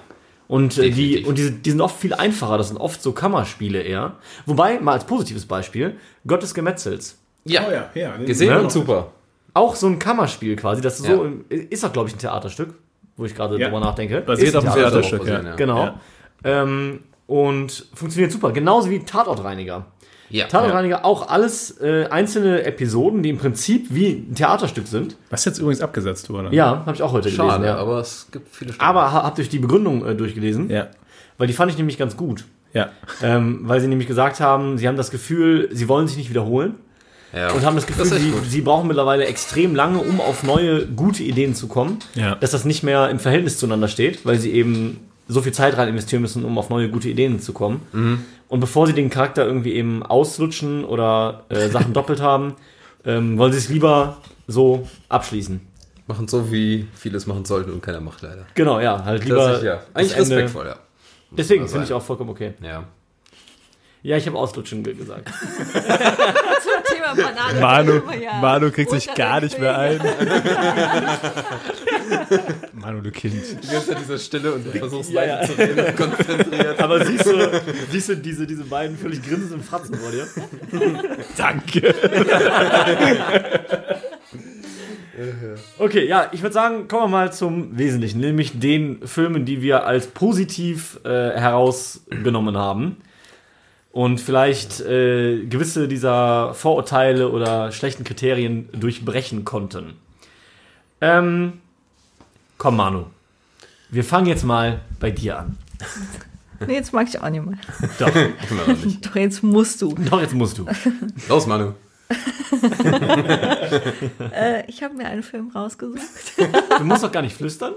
Und, 0.49 0.77
äh, 0.77 0.89
die, 0.91 1.23
und 1.23 1.37
die, 1.37 1.51
die 1.51 1.71
sind 1.71 1.79
oft 1.81 1.97
viel 1.99 2.13
einfacher. 2.13 2.57
Das 2.57 2.67
sind 2.67 2.77
oft 2.77 3.01
so 3.01 3.13
Kammerspiele 3.13 3.81
eher. 3.81 4.17
Wobei, 4.45 4.77
mal 4.79 4.91
als 4.91 5.05
positives 5.05 5.45
Beispiel, 5.45 5.95
Gott 6.27 6.43
des 6.43 6.53
Gemetzels. 6.53 7.17
Ja. 7.45 7.63
Oh 7.67 7.71
ja, 7.71 7.89
ja. 7.95 8.11
den- 8.17 8.25
Gesehen 8.25 8.55
und 8.57 8.71
super. 8.71 9.13
Auch 9.53 9.73
so 9.75 9.87
ein 9.87 9.99
Kammerspiel 9.99 10.55
quasi. 10.57 10.81
Das 10.81 10.99
ist 10.99 11.07
Ja. 11.07 11.15
so, 11.15 11.27
ist 11.49 11.85
auch, 11.85 11.93
glaube 11.93 12.09
ich, 12.09 12.15
ein 12.15 12.19
Theaterstück, 12.19 12.75
wo 13.17 13.25
ich 13.25 13.35
gerade 13.35 13.57
Ja. 13.59 13.67
drüber 13.67 13.79
nachdenke. 13.79 14.21
Basiert 14.21 14.49
Ist 14.49 14.55
auf 14.55 14.65
ein 14.65 14.71
dem 14.71 14.79
Theaterstück. 14.81 15.25
Ja. 15.27 15.55
Genau. 15.55 15.83
Ja. 15.83 15.99
Ähm, 16.43 16.99
und 17.27 17.85
funktioniert 17.93 18.31
super. 18.31 18.51
Genauso 18.51 18.89
wie 18.89 18.99
Tatortreiniger. 18.99 19.85
Ja. 20.29 20.47
Tatortreiniger 20.47 21.05
auch 21.05 21.29
alles 21.29 21.79
äh, 21.79 22.07
einzelne 22.09 22.63
Episoden, 22.63 23.21
die 23.23 23.29
im 23.29 23.37
Prinzip 23.37 23.87
wie 23.91 24.25
ein 24.29 24.35
Theaterstück 24.35 24.87
sind. 24.87 25.15
Was 25.29 25.45
jetzt 25.45 25.59
übrigens 25.59 25.81
abgesetzt 25.81 26.29
wurde. 26.29 26.53
Ja, 26.55 26.83
habe 26.85 26.93
ich 26.95 27.03
auch 27.03 27.11
heute 27.13 27.29
Schade, 27.29 27.59
gelesen. 27.59 27.65
Ja. 27.65 27.77
aber 27.77 27.99
es 27.99 28.27
gibt 28.31 28.53
viele 28.55 28.73
Stellen. 28.73 28.89
Aber 28.89 29.11
ha- 29.13 29.23
habt 29.23 29.37
ihr 29.37 29.43
euch 29.43 29.49
die 29.49 29.59
Begründung 29.59 30.05
äh, 30.05 30.15
durchgelesen? 30.15 30.69
Ja. 30.69 30.87
Weil 31.37 31.47
die 31.47 31.53
fand 31.53 31.71
ich 31.71 31.77
nämlich 31.77 31.97
ganz 31.97 32.17
gut. 32.17 32.45
Ja. 32.73 32.89
Ähm, 33.21 33.59
weil 33.63 33.79
sie 33.79 33.87
nämlich 33.87 34.07
gesagt 34.07 34.39
haben, 34.39 34.77
sie 34.79 34.87
haben 34.87 34.97
das 34.97 35.11
Gefühl, 35.11 35.69
sie 35.71 35.87
wollen 35.87 36.07
sich 36.07 36.17
nicht 36.17 36.31
wiederholen 36.31 36.75
ja. 37.33 37.51
und 37.51 37.65
haben 37.65 37.75
das 37.75 37.85
Gefühl, 37.87 38.05
ist 38.05 38.11
echt 38.11 38.21
sie, 38.21 38.33
sie 38.49 38.61
brauchen 38.61 38.87
mittlerweile 38.87 39.25
extrem 39.25 39.75
lange, 39.75 39.99
um 39.99 40.21
auf 40.21 40.43
neue, 40.43 40.85
gute 40.87 41.23
Ideen 41.23 41.55
zu 41.55 41.67
kommen. 41.67 41.99
Ja. 42.15 42.35
Dass 42.35 42.51
das 42.51 42.65
nicht 42.65 42.83
mehr 42.83 43.09
im 43.09 43.19
Verhältnis 43.19 43.57
zueinander 43.57 43.87
steht, 43.87 44.25
weil 44.25 44.37
sie 44.39 44.51
eben 44.51 44.99
so 45.27 45.41
viel 45.41 45.53
Zeit 45.53 45.77
rein 45.77 45.87
investieren 45.87 46.21
müssen, 46.21 46.43
um 46.45 46.57
auf 46.57 46.69
neue, 46.69 46.89
gute 46.89 47.09
Ideen 47.09 47.39
zu 47.39 47.53
kommen. 47.53 47.81
Mhm. 47.91 48.25
Und 48.49 48.59
bevor 48.59 48.87
sie 48.87 48.93
den 48.93 49.09
Charakter 49.09 49.45
irgendwie 49.45 49.73
eben 49.73 50.03
auslutschen 50.03 50.85
oder 50.85 51.45
äh, 51.49 51.69
Sachen 51.69 51.93
doppelt 51.93 52.21
haben, 52.21 52.55
ähm, 53.05 53.37
wollen 53.37 53.51
sie 53.51 53.57
es 53.57 53.69
lieber 53.69 54.17
so 54.47 54.87
abschließen. 55.09 55.61
Machen 56.05 56.27
so, 56.27 56.51
wie 56.51 56.85
vieles 56.93 57.25
machen 57.27 57.45
sollten 57.45 57.71
und 57.71 57.81
keiner 57.81 58.01
macht 58.01 58.21
leider. 58.21 58.45
Genau, 58.55 58.79
ja, 58.79 59.03
halt 59.05 59.23
lieber. 59.23 59.37
Klassisch, 59.37 59.63
ja. 59.63 59.81
Eigentlich 59.93 60.11
das 60.11 60.29
respektvoll, 60.29 60.65
ja. 60.67 60.75
Deswegen 61.31 61.67
finde 61.67 61.85
ich 61.85 61.93
auch 61.93 62.01
vollkommen 62.03 62.29
okay. 62.29 62.53
Ja. 62.61 62.83
Ja, 64.03 64.17
ich 64.17 64.27
habe 64.27 64.37
auslutschen 64.37 64.83
ge- 64.83 64.93
gesagt. 64.95 65.31
Banane. 67.15 67.59
Manu, 67.59 68.01
Ja. 68.21 68.39
Manu 68.41 68.71
kriegt 68.71 68.91
sich 68.91 69.13
gar 69.13 69.41
nicht 69.41 69.59
mehr 69.59 69.77
ein. 69.77 69.99
Manu, 72.73 73.01
du 73.01 73.11
Kind. 73.11 73.33
Die 73.63 73.67
ganze 73.67 73.87
Zeit 73.87 73.97
diese 74.01 74.19
Stille 74.19 74.53
und 74.53 74.65
du 74.65 74.71
versuchst 74.71 75.11
Ja, 75.11 75.23
ja. 75.25 75.41
zu 75.45 75.53
reden, 75.53 75.95
konzentriert. 75.95 76.79
Aber 76.81 77.05
siehst 77.05 77.25
du, 77.25 77.61
siehst 77.91 78.09
du 78.09 78.15
diese, 78.17 78.45
diese 78.47 78.63
beiden 78.63 78.97
völlig 78.97 79.21
grinsenden 79.21 79.63
Fratzen 79.63 79.95
vor 79.95 80.11
dir? 80.11 80.27
Danke. 81.37 81.93
Okay, 85.77 86.07
ja, 86.07 86.29
ich 86.31 86.41
würde 86.41 86.53
sagen, 86.53 86.87
kommen 86.87 87.03
wir 87.03 87.07
mal 87.07 87.31
zum 87.31 87.77
Wesentlichen, 87.77 88.19
nämlich 88.19 88.59
den 88.59 89.05
Filmen, 89.05 89.45
die 89.45 89.61
wir 89.61 89.85
als 89.85 90.07
positiv 90.07 90.99
äh, 91.05 91.09
herausgenommen 91.09 92.57
haben. 92.57 92.97
Und 93.93 94.19
vielleicht 94.19 94.81
äh, 94.81 95.45
gewisse 95.45 95.87
dieser 95.87 96.55
Vorurteile 96.55 97.29
oder 97.29 97.71
schlechten 97.71 98.03
Kriterien 98.03 98.67
durchbrechen 98.73 99.45
konnten. 99.45 99.93
Ähm, 100.99 101.61
komm, 102.57 102.77
Manu. 102.77 103.05
Wir 103.91 104.03
fangen 104.03 104.25
jetzt 104.25 104.43
mal 104.43 104.81
bei 104.99 105.11
dir 105.11 105.39
an. 105.39 105.57
Nee, 106.65 106.75
jetzt 106.75 106.93
mag 106.93 107.07
ich 107.09 107.19
auch 107.19 107.29
nicht 107.29 107.45
mehr. 107.45 107.57
Doch. 107.99 108.09
Doch, 109.01 109.15
jetzt 109.15 109.43
musst 109.43 109.81
du. 109.81 109.93
doch 109.95 110.21
jetzt 110.21 110.33
musst 110.33 110.57
du. 110.57 110.65
Los, 111.27 111.45
Manu. 111.45 111.73
äh, 114.33 114.63
ich 114.67 114.83
habe 114.83 114.95
mir 114.95 115.05
einen 115.05 115.23
Film 115.23 115.49
rausgesucht. 115.49 116.01
Du 116.77 116.83
musst 116.83 117.03
doch 117.03 117.11
gar 117.11 117.21
nicht 117.21 117.35
flüstern. 117.35 117.73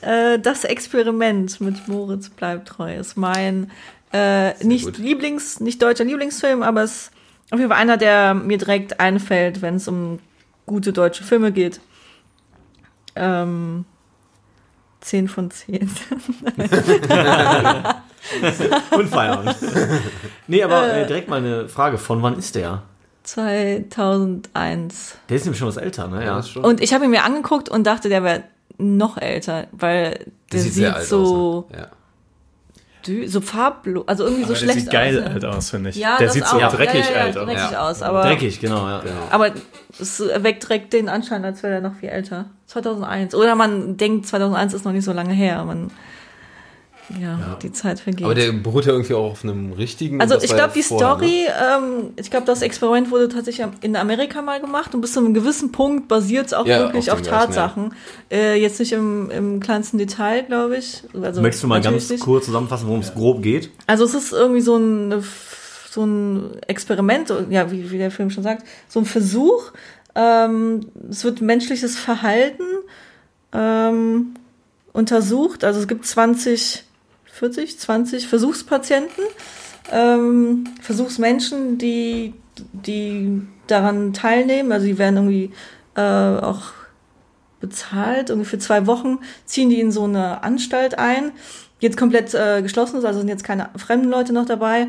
Äh, 0.00 0.38
das 0.38 0.64
Experiment 0.64 1.60
mit 1.60 1.88
Moritz 1.88 2.28
bleibt 2.28 2.68
treu 2.68 2.96
ist 2.96 3.16
mein 3.16 3.70
äh, 4.12 4.62
nicht 4.64 4.84
gut. 4.84 4.98
Lieblings, 4.98 5.60
nicht 5.60 5.82
deutscher 5.82 6.04
Lieblingsfilm, 6.04 6.62
aber 6.62 6.82
es 6.82 6.92
ist 6.92 7.10
auf 7.50 7.58
jeden 7.58 7.70
Fall 7.70 7.80
einer, 7.80 7.96
der 7.96 8.34
mir 8.34 8.58
direkt 8.58 9.00
einfällt, 9.00 9.62
wenn 9.62 9.76
es 9.76 9.88
um 9.88 10.18
gute 10.66 10.92
deutsche 10.92 11.24
Filme 11.24 11.52
geht. 11.52 11.80
Ähm, 13.16 13.84
10 15.08 15.28
von 15.28 15.50
10. 15.50 15.80
Und 18.90 19.08
Feierabend. 19.08 19.56
nee, 20.46 20.62
aber 20.62 20.92
äh, 20.92 21.06
direkt 21.06 21.30
mal 21.30 21.36
eine 21.36 21.66
Frage. 21.68 21.96
Von 21.96 22.22
wann 22.22 22.36
ist 22.38 22.54
der? 22.54 22.82
2001. 23.22 25.16
Der 25.28 25.36
ist 25.36 25.44
nämlich 25.44 25.58
schon 25.58 25.68
was 25.68 25.78
älter, 25.78 26.08
ne? 26.08 26.24
Ja, 26.24 26.42
schon. 26.42 26.62
Und 26.62 26.82
ich 26.82 26.92
habe 26.92 27.04
ihn 27.06 27.10
mir 27.10 27.24
angeguckt 27.24 27.70
und 27.70 27.86
dachte, 27.86 28.10
der 28.10 28.22
wäre 28.22 28.42
noch 28.76 29.16
älter, 29.16 29.66
weil 29.72 30.26
der 30.52 30.60
sieht, 30.60 30.74
sehr 30.74 30.96
alt 30.96 31.06
so, 31.06 31.66
aus. 31.70 31.74
Ne? 31.74 31.78
Ja. 31.80 31.88
Dü- 33.08 33.28
so 33.28 33.40
farblos, 33.40 34.06
also 34.06 34.24
irgendwie 34.24 34.42
so 34.44 34.50
Aber 34.50 34.54
der 34.58 34.60
schlecht 34.64 34.80
sieht 34.80 34.90
geil 34.90 35.18
aus. 35.18 35.24
ne? 35.24 35.30
alt 35.34 35.44
aus, 35.44 35.70
finde 35.70 35.90
ich. 35.90 35.96
Ja, 35.96 36.16
der 36.18 36.28
sieht 36.30 36.46
so 36.46 36.56
auch. 36.60 36.74
dreckig 36.74 37.04
ja, 37.06 37.10
ja, 37.10 37.16
ja, 37.16 37.24
alt 37.24 37.36
aus. 37.38 37.46
dreckig 37.46 37.70
Ja. 37.72 37.88
aus, 37.88 38.02
aber, 38.02 38.22
Dreckig, 38.22 38.60
genau, 38.60 38.86
ja. 38.88 39.02
Aber 39.30 39.50
es 40.00 40.20
weckt 40.20 40.62
direkt 40.64 40.92
den 40.92 41.08
Anschein, 41.08 41.44
als 41.44 41.62
wäre 41.62 41.74
er 41.74 41.80
noch 41.80 41.94
viel 41.96 42.08
älter. 42.10 42.46
2001. 42.66 43.34
Oder 43.34 43.54
man 43.54 43.96
denkt, 43.96 44.26
2001 44.26 44.74
ist 44.74 44.84
noch 44.84 44.92
nicht 44.92 45.04
so 45.04 45.12
lange 45.12 45.32
her. 45.32 45.64
Man, 45.64 45.90
ja, 47.20 47.56
die 47.62 47.72
Zeit 47.72 48.00
vergeht. 48.00 48.24
Aber 48.24 48.34
der 48.34 48.52
beruht 48.52 48.84
ja 48.84 48.92
irgendwie 48.92 49.14
auch 49.14 49.32
auf 49.32 49.44
einem 49.44 49.72
richtigen. 49.72 50.20
Also 50.20 50.36
ich 50.36 50.48
glaube, 50.48 50.60
ja 50.60 50.68
die 50.74 50.82
vorher, 50.82 51.16
ne? 51.16 51.16
Story, 51.16 51.46
ähm, 51.46 52.10
ich 52.16 52.30
glaube, 52.30 52.46
das 52.46 52.62
Experiment 52.62 53.10
wurde 53.10 53.28
tatsächlich 53.28 53.66
in 53.80 53.96
Amerika 53.96 54.42
mal 54.42 54.60
gemacht 54.60 54.94
und 54.94 55.00
bis 55.00 55.14
zu 55.14 55.20
einem 55.20 55.32
gewissen 55.32 55.72
Punkt 55.72 56.08
basiert 56.08 56.46
es 56.46 56.54
auch 56.54 56.66
Ja, 56.66 56.80
wirklich 56.80 57.10
auf 57.10 57.18
auf, 57.18 57.22
dem 57.22 57.30
gleichen, 57.30 57.52
Tatsachen. 57.52 57.94
Äh, 58.30 58.60
jetzt 58.60 58.78
nicht 58.78 58.92
im, 58.92 59.30
im 59.30 59.60
kleinsten 59.60 59.98
Detail, 59.98 60.42
glaube 60.42 60.76
ich. 60.76 61.02
Also 61.20 61.40
Möchtest 61.40 61.64
du 61.64 61.68
mal 61.68 61.80
ganz 61.80 62.10
nicht. 62.10 62.22
kurz 62.22 62.44
zusammenfassen, 62.44 62.86
worum 62.86 63.00
es 63.00 63.14
grob 63.14 63.42
geht? 63.42 63.70
Also 63.86 64.04
es 64.04 64.14
ist 64.14 64.32
irgendwie 64.32 64.60
so 64.60 64.76
ein, 64.76 65.22
so 65.90 66.04
ein 66.04 66.50
Experiment, 66.66 67.32
ja, 67.50 67.70
wie, 67.70 67.90
wie 67.90 67.98
der 67.98 68.10
Film 68.10 68.30
schon 68.30 68.42
sagt, 68.42 68.66
so 68.88 69.00
ein 69.00 69.06
Versuch. 69.06 69.72
Ähm, 70.14 70.86
es 71.10 71.24
wird 71.24 71.40
menschliches 71.40 71.96
Verhalten 71.98 72.64
ähm, 73.52 74.34
untersucht. 74.92 75.64
Also 75.64 75.80
es 75.80 75.88
gibt 75.88 76.06
20, 76.06 76.84
40, 77.38 77.78
20 77.78 78.28
Versuchspatienten, 78.28 79.24
ähm, 79.92 80.64
Versuchsmenschen, 80.82 81.78
die, 81.78 82.34
die 82.72 83.42
daran 83.68 84.12
teilnehmen. 84.12 84.72
Also 84.72 84.86
die 84.86 84.98
werden 84.98 85.16
irgendwie 85.16 85.52
äh, 85.94 86.00
auch 86.00 86.72
bezahlt. 87.60 88.30
Irgendwie 88.30 88.48
für 88.48 88.58
zwei 88.58 88.86
Wochen 88.86 89.18
ziehen 89.44 89.70
die 89.70 89.80
in 89.80 89.92
so 89.92 90.04
eine 90.04 90.42
Anstalt 90.42 90.98
ein, 90.98 91.32
die 91.80 91.86
jetzt 91.86 91.96
komplett 91.96 92.34
äh, 92.34 92.62
geschlossen 92.62 92.98
ist, 92.98 93.04
also 93.04 93.20
sind 93.20 93.28
jetzt 93.28 93.44
keine 93.44 93.70
fremden 93.76 94.08
Leute 94.08 94.32
noch 94.32 94.46
dabei. 94.46 94.88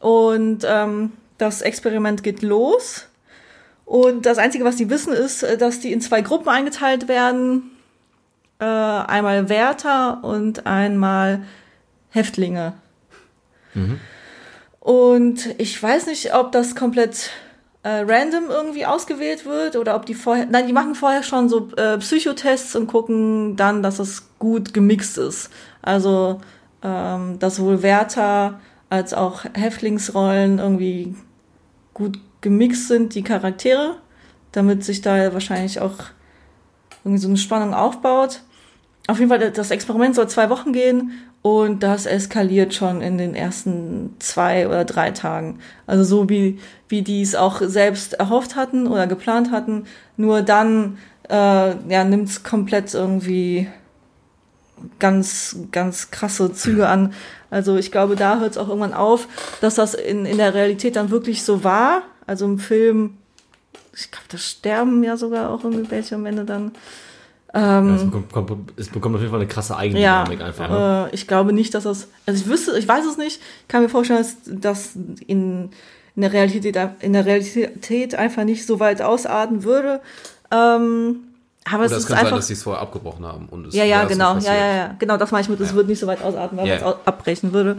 Und 0.00 0.64
ähm, 0.66 1.12
das 1.38 1.62
Experiment 1.62 2.22
geht 2.22 2.42
los. 2.42 3.06
Und 3.84 4.26
das 4.26 4.38
Einzige, 4.38 4.64
was 4.64 4.76
die 4.76 4.90
wissen, 4.90 5.12
ist, 5.12 5.42
äh, 5.42 5.56
dass 5.56 5.80
die 5.80 5.92
in 5.92 6.00
zwei 6.00 6.20
Gruppen 6.22 6.48
eingeteilt 6.48 7.08
werden. 7.08 7.70
Äh, 8.60 8.64
einmal 8.64 9.48
Wärter 9.48 10.22
und 10.24 10.66
einmal 10.66 11.42
Häftlinge. 12.10 12.74
Und 14.80 15.54
ich 15.58 15.80
weiß 15.82 16.06
nicht, 16.06 16.34
ob 16.34 16.52
das 16.52 16.74
komplett 16.74 17.30
äh, 17.82 18.04
random 18.06 18.44
irgendwie 18.48 18.86
ausgewählt 18.86 19.46
wird 19.46 19.76
oder 19.76 19.96
ob 19.96 20.06
die 20.06 20.14
vorher. 20.14 20.46
Nein, 20.46 20.66
die 20.66 20.72
machen 20.72 20.94
vorher 20.94 21.22
schon 21.22 21.48
so 21.48 21.70
äh, 21.76 21.98
Psychotests 21.98 22.74
und 22.74 22.86
gucken 22.86 23.56
dann, 23.56 23.82
dass 23.82 23.98
es 23.98 24.28
gut 24.38 24.74
gemixt 24.74 25.18
ist. 25.18 25.50
Also, 25.82 26.40
ähm, 26.82 27.38
dass 27.38 27.56
sowohl 27.56 27.82
Wärter 27.82 28.60
als 28.90 29.14
auch 29.14 29.44
Häftlingsrollen 29.54 30.58
irgendwie 30.58 31.14
gut 31.94 32.18
gemixt 32.40 32.88
sind, 32.88 33.14
die 33.14 33.22
Charaktere, 33.22 33.96
damit 34.52 34.84
sich 34.84 35.02
da 35.02 35.32
wahrscheinlich 35.32 35.80
auch 35.80 35.96
irgendwie 37.04 37.20
so 37.20 37.28
eine 37.28 37.36
Spannung 37.36 37.74
aufbaut. 37.74 38.42
Auf 39.06 39.18
jeden 39.18 39.28
Fall, 39.30 39.50
das 39.50 39.70
Experiment 39.70 40.14
soll 40.14 40.28
zwei 40.28 40.50
Wochen 40.50 40.72
gehen 40.72 41.12
und 41.42 41.82
das 41.82 42.06
eskaliert 42.06 42.74
schon 42.74 43.00
in 43.00 43.16
den 43.16 43.34
ersten 43.34 44.16
zwei 44.18 44.66
oder 44.66 44.84
drei 44.84 45.12
Tagen. 45.12 45.60
Also 45.86 46.04
so 46.04 46.28
wie, 46.28 46.58
wie 46.88 47.02
die 47.02 47.22
es 47.22 47.34
auch 47.34 47.60
selbst 47.62 48.14
erhofft 48.14 48.56
hatten 48.56 48.86
oder 48.86 49.06
geplant 49.06 49.50
hatten. 49.50 49.84
Nur 50.16 50.42
dann 50.42 50.98
äh, 51.28 51.34
ja, 51.88 52.04
nimmt 52.04 52.28
es 52.28 52.42
komplett 52.42 52.92
irgendwie 52.92 53.68
ganz, 54.98 55.56
ganz 55.70 56.10
krasse 56.10 56.52
Züge 56.52 56.88
an. 56.88 57.12
Also 57.50 57.76
ich 57.76 57.92
glaube, 57.92 58.16
da 58.16 58.40
hört 58.40 58.52
es 58.52 58.58
auch 58.58 58.68
irgendwann 58.68 58.94
auf, 58.94 59.28
dass 59.60 59.76
das 59.76 59.94
in, 59.94 60.26
in 60.26 60.38
der 60.38 60.54
Realität 60.54 60.96
dann 60.96 61.10
wirklich 61.10 61.42
so 61.44 61.64
war. 61.64 62.02
Also 62.26 62.44
im 62.44 62.58
Film, 62.58 63.16
ich 63.94 64.10
glaube, 64.10 64.26
das 64.28 64.42
sterben 64.42 65.02
ja 65.02 65.16
sogar 65.16 65.50
auch 65.50 65.64
irgendwie 65.64 65.90
welche 65.90 66.16
am 66.16 66.26
Ende 66.26 66.44
dann. 66.44 66.72
Ja, 67.54 67.80
es, 67.94 68.04
bekommt, 68.04 68.32
kommt- 68.32 68.72
es 68.76 68.88
bekommt 68.88 69.14
auf 69.14 69.20
jeden 69.22 69.30
Fall 69.32 69.40
eine 69.40 69.48
krasse 69.48 69.72
Ja, 69.72 69.78
Eigendynamik 69.78 70.40
einfach. 70.42 70.68
Ne? 70.68 71.08
äh, 71.10 71.14
ich 71.14 71.26
glaube 71.26 71.52
nicht, 71.54 71.72
dass 71.74 71.84
das, 71.84 72.08
also 72.26 72.42
ich 72.42 72.48
wüsste, 72.48 72.78
ich 72.78 72.86
weiß 72.86 73.06
es 73.06 73.16
nicht, 73.16 73.40
ich 73.62 73.68
kann 73.68 73.82
mir 73.82 73.88
vorstellen, 73.88 74.20
dass 74.20 74.36
das 74.44 74.90
in, 75.26 75.70
in, 76.14 76.22
der 76.22 76.32
Realität, 76.32 76.76
in 77.00 77.12
der 77.14 77.24
Realität 77.24 78.14
einfach 78.14 78.44
nicht 78.44 78.66
so 78.66 78.80
weit 78.80 79.00
ausarten 79.00 79.64
würde. 79.64 80.00
Ähm, 80.50 81.20
aber 81.64 81.84
Oder 81.84 81.86
es 81.86 81.92
es 81.92 81.98
ist 82.00 82.06
kann 82.08 82.24
sein, 82.24 82.34
dass 82.34 82.46
sie 82.48 82.52
es 82.54 82.62
vorher 82.62 82.82
abgebrochen 82.82 83.24
haben. 83.26 83.46
Und 83.50 83.66
es 83.68 83.74
ja, 83.74 83.84
ja, 83.84 84.04
genau, 84.04 84.36
ja, 84.38 84.54
ja, 84.54 84.74
ja, 84.76 84.96
genau, 84.98 85.16
das 85.16 85.30
meine 85.30 85.42
ich 85.42 85.48
mit, 85.48 85.60
es 85.60 85.70
Ja. 85.70 85.76
wird 85.76 85.88
nicht 85.88 85.98
so 86.00 86.06
weit 86.06 86.22
ausarten, 86.22 86.56
weil 86.58 86.66
Ja, 86.66 86.74
man 86.76 86.82
ja. 86.84 86.90
es 87.00 87.06
abbrechen 87.06 87.52
würde. 87.52 87.78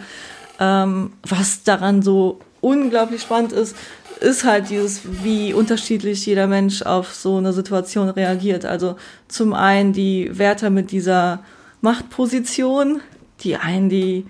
Ähm, 0.59 1.13
was 1.27 1.63
daran 1.63 2.01
so 2.01 2.39
unglaublich 2.61 3.21
spannend 3.21 3.51
ist, 3.53 3.75
ist 4.21 4.43
halt 4.43 4.69
dieses, 4.69 5.01
wie 5.23 5.53
unterschiedlich 5.53 6.25
jeder 6.25 6.47
Mensch 6.47 6.81
auf 6.81 7.13
so 7.13 7.37
eine 7.37 7.53
Situation 7.53 8.09
reagiert. 8.09 8.65
Also 8.65 8.95
zum 9.27 9.53
einen 9.53 9.93
die 9.93 10.37
Wärter 10.37 10.69
mit 10.69 10.91
dieser 10.91 11.43
Machtposition, 11.81 13.01
die 13.41 13.55
einen, 13.55 13.89
die, 13.89 14.25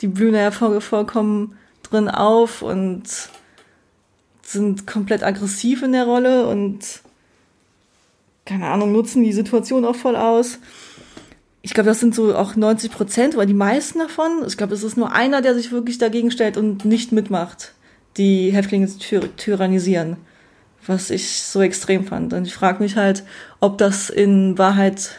die 0.00 0.06
blühen 0.06 0.34
ja 0.34 0.50
voll- 0.50 0.80
vollkommen 0.80 1.56
drin 1.82 2.08
auf 2.08 2.62
und 2.62 3.02
sind 4.42 4.86
komplett 4.86 5.22
aggressiv 5.22 5.82
in 5.82 5.92
der 5.92 6.04
Rolle 6.04 6.46
und 6.46 6.78
keine 8.46 8.68
Ahnung, 8.68 8.92
nutzen 8.92 9.22
die 9.24 9.32
Situation 9.32 9.84
auch 9.84 9.96
voll 9.96 10.16
aus. 10.16 10.58
Ich 11.62 11.72
glaube, 11.72 11.88
das 11.88 12.00
sind 12.00 12.14
so 12.14 12.34
auch 12.34 12.56
90 12.56 12.90
Prozent 12.90 13.34
oder 13.34 13.46
die 13.46 13.54
meisten 13.54 13.98
davon. 13.98 14.44
Ich 14.46 14.56
glaube, 14.58 14.74
es 14.74 14.82
ist 14.82 14.98
nur 14.98 15.12
einer, 15.12 15.40
der 15.40 15.54
sich 15.54 15.72
wirklich 15.72 15.96
dagegen 15.96 16.30
stellt 16.30 16.58
und 16.58 16.84
nicht 16.84 17.10
mitmacht, 17.10 17.72
die 18.16 18.50
Häftlinge 18.52 18.86
zu 18.86 18.98
tyr 18.98 19.36
tyrannisieren. 19.36 20.16
Was 20.86 21.10
ich 21.10 21.42
so 21.42 21.62
extrem 21.62 22.04
fand. 22.04 22.34
Und 22.34 22.46
ich 22.46 22.54
frage 22.54 22.82
mich 22.82 22.96
halt, 22.96 23.24
ob 23.60 23.78
das 23.78 24.10
in 24.10 24.58
Wahrheit, 24.58 25.12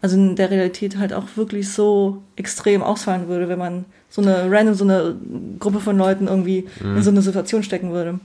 also 0.00 0.16
in 0.16 0.36
der 0.36 0.52
Realität 0.52 0.98
halt 0.98 1.12
auch 1.12 1.24
wirklich 1.34 1.72
so 1.72 2.22
extrem 2.36 2.82
ausfallen 2.82 3.26
würde, 3.26 3.48
wenn 3.48 3.58
man 3.58 3.86
so 4.08 4.22
eine 4.22 4.48
random, 4.48 4.74
so 4.74 4.84
eine 4.84 5.16
Gruppe 5.58 5.80
von 5.80 5.98
Leuten 5.98 6.28
irgendwie 6.28 6.68
in 6.80 7.02
so 7.02 7.10
eine 7.10 7.22
Situation 7.22 7.64
stecken 7.64 7.90
würde. 7.90 8.20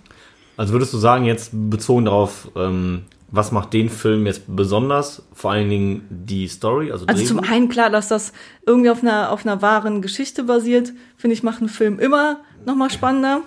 Also 0.56 0.74
würdest 0.74 0.94
du 0.94 0.98
sagen, 1.00 1.26
jetzt 1.26 1.50
bezogen 1.54 2.06
darauf, 2.06 2.52
ähm, 2.56 3.06
was 3.32 3.52
macht 3.52 3.74
den 3.74 3.90
Film 3.90 4.28
jetzt 4.28 4.44
besonders? 4.48 5.24
Vor 5.34 5.52
allen 5.52 5.68
Dingen 5.68 6.06
die 6.12 6.48
Story, 6.48 6.92
also, 6.92 7.08
Also 7.08 7.26
zum 7.26 7.40
einen 7.40 7.68
klar, 7.68 7.90
dass 7.90 8.08
das 8.08 8.32
irgendwie 8.68 8.92
auf 8.92 9.02
einer, 9.02 9.32
auf 9.32 9.44
einer 9.44 9.64
wahren 9.64 10.04
Geschichte 10.04 10.44
basiert, 10.44 10.94
finde 11.18 11.34
ich, 11.34 11.42
macht 11.42 11.60
einen 11.60 11.70
Film 11.70 11.98
immer 11.98 12.42
nochmal 12.64 12.92
spannender. 12.92 13.42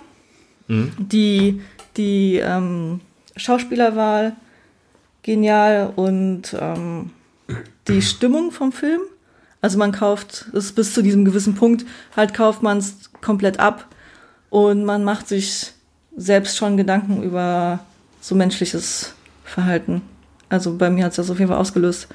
Die, 0.67 1.61
die 1.95 2.35
ähm, 2.35 3.01
Schauspielerwahl 3.35 4.35
genial 5.23 5.93
und 5.95 6.55
ähm, 6.59 7.11
die 7.87 8.01
Stimmung 8.01 8.51
vom 8.51 8.71
Film. 8.71 9.01
Also 9.61 9.77
man 9.77 9.91
kauft 9.91 10.45
es 10.53 10.71
bis 10.71 10.93
zu 10.93 11.01
diesem 11.01 11.25
gewissen 11.25 11.55
Punkt, 11.55 11.85
halt 12.15 12.33
kauft 12.33 12.61
man 12.61 12.77
es 12.77 13.11
komplett 13.21 13.59
ab 13.59 13.87
und 14.49 14.85
man 14.85 15.03
macht 15.03 15.27
sich 15.27 15.73
selbst 16.15 16.57
schon 16.57 16.77
Gedanken 16.77 17.23
über 17.23 17.79
so 18.21 18.35
menschliches 18.35 19.13
Verhalten. 19.43 20.01
Also 20.49 20.77
bei 20.77 20.89
mir 20.89 21.05
hat 21.05 21.11
es 21.11 21.17
das 21.17 21.29
auf 21.29 21.39
jeden 21.39 21.49
Fall 21.49 21.59
ausgelöst. 21.59 22.07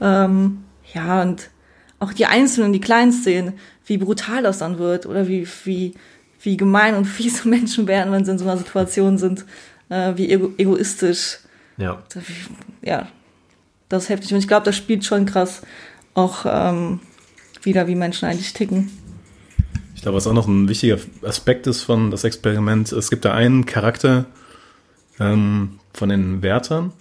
Ähm, 0.00 0.64
ja, 0.92 1.22
und 1.22 1.50
auch 1.98 2.12
die 2.12 2.26
einzelnen, 2.26 2.72
die 2.72 2.80
kleinen 2.80 3.12
Szenen, 3.12 3.54
wie 3.86 3.98
brutal 3.98 4.42
das 4.42 4.58
dann 4.58 4.78
wird 4.78 5.06
oder 5.06 5.28
wie, 5.28 5.46
wie, 5.64 5.94
wie 6.42 6.56
gemein 6.56 6.94
und 6.94 7.04
fiese 7.04 7.48
Menschen 7.48 7.86
werden, 7.86 8.12
wenn 8.12 8.24
sie 8.24 8.32
in 8.32 8.38
so 8.38 8.44
einer 8.44 8.56
Situation 8.58 9.18
sind, 9.18 9.44
äh, 9.88 10.12
wie 10.16 10.30
ego 10.30 10.52
egoistisch. 10.58 11.38
Ja. 11.76 12.02
Das- 12.12 12.24
Ja, 12.82 13.08
das 13.88 14.04
ist 14.04 14.08
heftig. 14.10 14.32
Und 14.32 14.38
ich 14.40 14.48
glaube, 14.48 14.64
das 14.64 14.76
spielt 14.76 15.04
schon 15.04 15.26
krass 15.26 15.62
auch 16.14 16.44
ähm, 16.48 17.00
wieder, 17.62 17.86
wie 17.86 17.94
Menschen 17.94 18.26
eigentlich 18.28 18.52
ticken. 18.52 18.90
Ich 19.94 20.02
glaube, 20.02 20.16
was 20.16 20.26
auch 20.26 20.32
noch 20.32 20.46
ein 20.46 20.68
wichtiger 20.68 20.98
Aspekt 21.22 21.66
ist 21.66 21.82
von 21.82 22.10
das 22.10 22.22
Experiment, 22.24 22.92
es 22.92 23.10
gibt 23.10 23.24
da 23.24 23.34
einen 23.34 23.66
Charakter 23.66 24.26
ähm, 25.18 25.78
von 25.92 26.08
den 26.08 26.42
Wärtern, 26.42 26.92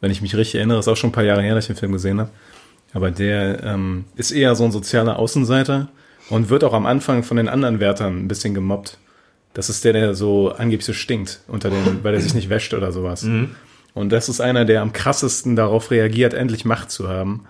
wenn 0.00 0.10
ich 0.10 0.20
mich 0.22 0.34
richtig 0.36 0.56
erinnere, 0.56 0.78
ist 0.78 0.88
auch 0.88 0.96
schon 0.96 1.10
ein 1.10 1.12
paar 1.14 1.24
Jahre 1.24 1.42
her, 1.42 1.54
dass 1.54 1.64
ich 1.64 1.68
den 1.68 1.76
Film 1.76 1.92
gesehen 1.92 2.20
habe. 2.20 2.30
Aber 2.92 3.10
der 3.10 3.62
ähm, 3.62 4.04
ist 4.16 4.30
eher 4.32 4.54
so 4.54 4.64
ein 4.64 4.72
sozialer 4.72 5.18
Außenseiter 5.18 5.88
und 6.30 6.48
wird 6.48 6.64
auch 6.64 6.72
am 6.72 6.86
Anfang 6.86 7.22
von 7.22 7.36
den 7.36 7.48
anderen 7.48 7.80
Wärtern 7.80 8.20
ein 8.20 8.28
bisschen 8.28 8.54
gemobbt. 8.54 8.98
Das 9.52 9.68
ist 9.68 9.84
der, 9.84 9.92
der 9.92 10.14
so 10.14 10.52
angeblich 10.52 10.86
so 10.86 10.92
stinkt, 10.92 11.40
unter 11.48 11.70
den, 11.70 12.02
weil 12.02 12.14
er 12.14 12.20
sich 12.20 12.34
nicht 12.34 12.48
wäscht 12.48 12.72
oder 12.72 12.92
sowas. 12.92 13.24
Und 13.94 14.10
das 14.10 14.28
ist 14.28 14.40
einer, 14.40 14.64
der 14.64 14.80
am 14.80 14.92
krassesten 14.92 15.56
darauf 15.56 15.90
reagiert, 15.90 16.32
endlich 16.32 16.64
Macht 16.64 16.90
zu 16.90 17.08
haben. 17.08 17.44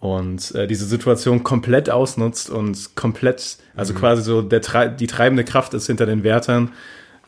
Und 0.00 0.54
äh, 0.54 0.66
diese 0.66 0.84
Situation 0.84 1.42
komplett 1.42 1.90
ausnutzt 1.90 2.50
und 2.50 2.94
komplett, 2.94 3.56
also 3.74 3.94
quasi 3.94 4.22
so 4.22 4.42
der, 4.42 4.60
die 4.90 5.06
treibende 5.06 5.42
Kraft 5.42 5.74
ist 5.74 5.86
hinter 5.86 6.06
den 6.06 6.22
Wärtern, 6.22 6.70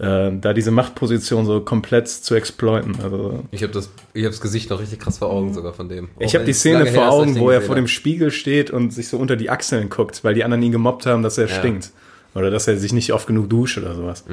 äh, 0.01 0.31
da 0.41 0.53
diese 0.55 0.71
Machtposition 0.71 1.45
so 1.45 1.61
komplett 1.61 2.09
zu 2.09 2.35
exploiten. 2.35 2.97
Also 3.03 3.45
Ich 3.51 3.63
habe 3.63 3.73
das, 3.73 3.91
ich 4.15 4.23
habe 4.23 4.31
das 4.31 4.41
Gesicht 4.41 4.71
noch 4.71 4.81
richtig 4.81 4.99
krass 4.99 5.19
vor 5.19 5.31
Augen 5.31 5.53
sogar 5.53 5.75
von 5.75 5.89
dem. 5.89 6.09
ich 6.19 6.35
habe 6.35 6.45
die 6.45 6.53
Szene 6.55 6.87
vor 6.87 7.11
Augen, 7.11 7.39
wo 7.39 7.51
er 7.51 7.61
vor 7.61 7.75
dem. 7.75 7.87
Spiegel 7.87 8.31
steht 8.31 8.71
und 8.71 8.93
sich 8.95 9.09
so 9.09 9.19
unter 9.19 9.37
die 9.37 9.51
Achseln 9.51 9.91
guckt, 9.91 10.25
weil 10.25 10.35
die 10.35 10.43
anderen 10.45 10.63
ihn 10.63 10.73
gemobbt 10.73 11.05
haben, 11.07 11.23
dass 11.23 11.37
er 11.39 11.49
Ja. 11.49 11.55
Mhm. 11.55 11.59
stinkt. 11.59 11.91
Oder 12.35 12.51
dass 12.51 12.67
er 12.69 12.77
sich 12.79 12.93
nicht 12.93 13.13
oft 13.13 13.27
genug 13.27 13.51
duscht 13.51 13.77
oder 13.79 13.95
sowas. 13.95 14.25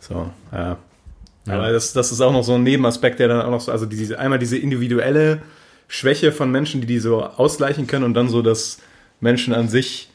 So, 0.00 0.30
ja. 0.52 0.76
Aber 1.48 1.72
das, 1.72 1.92
das 1.92 2.12
ist 2.12 2.20
auch 2.20 2.32
noch 2.32 2.44
so 2.44 2.54
ein 2.54 2.62
Nebenaspekt, 2.62 3.18
der 3.18 3.26
dann 3.28 3.42
auch 3.42 3.50
noch 3.50 3.60
so, 3.60 3.72
also 3.72 3.86
diese, 3.86 4.18
einmal 4.20 4.38
diese 4.38 4.56
individuelle 4.58 5.40
Schwäche 5.88 6.30
von 6.30 6.52
Menschen, 6.52 6.80
die 6.80 6.86
die 6.86 6.98
so 7.00 7.22
ausgleichen 7.24 7.86
können 7.88 8.04
und 8.04 8.14
dann 8.14 8.28
so, 8.28 8.42
dass 8.42 8.78
Menschen 9.20 9.52
an 9.52 9.68
sich, 9.68 10.10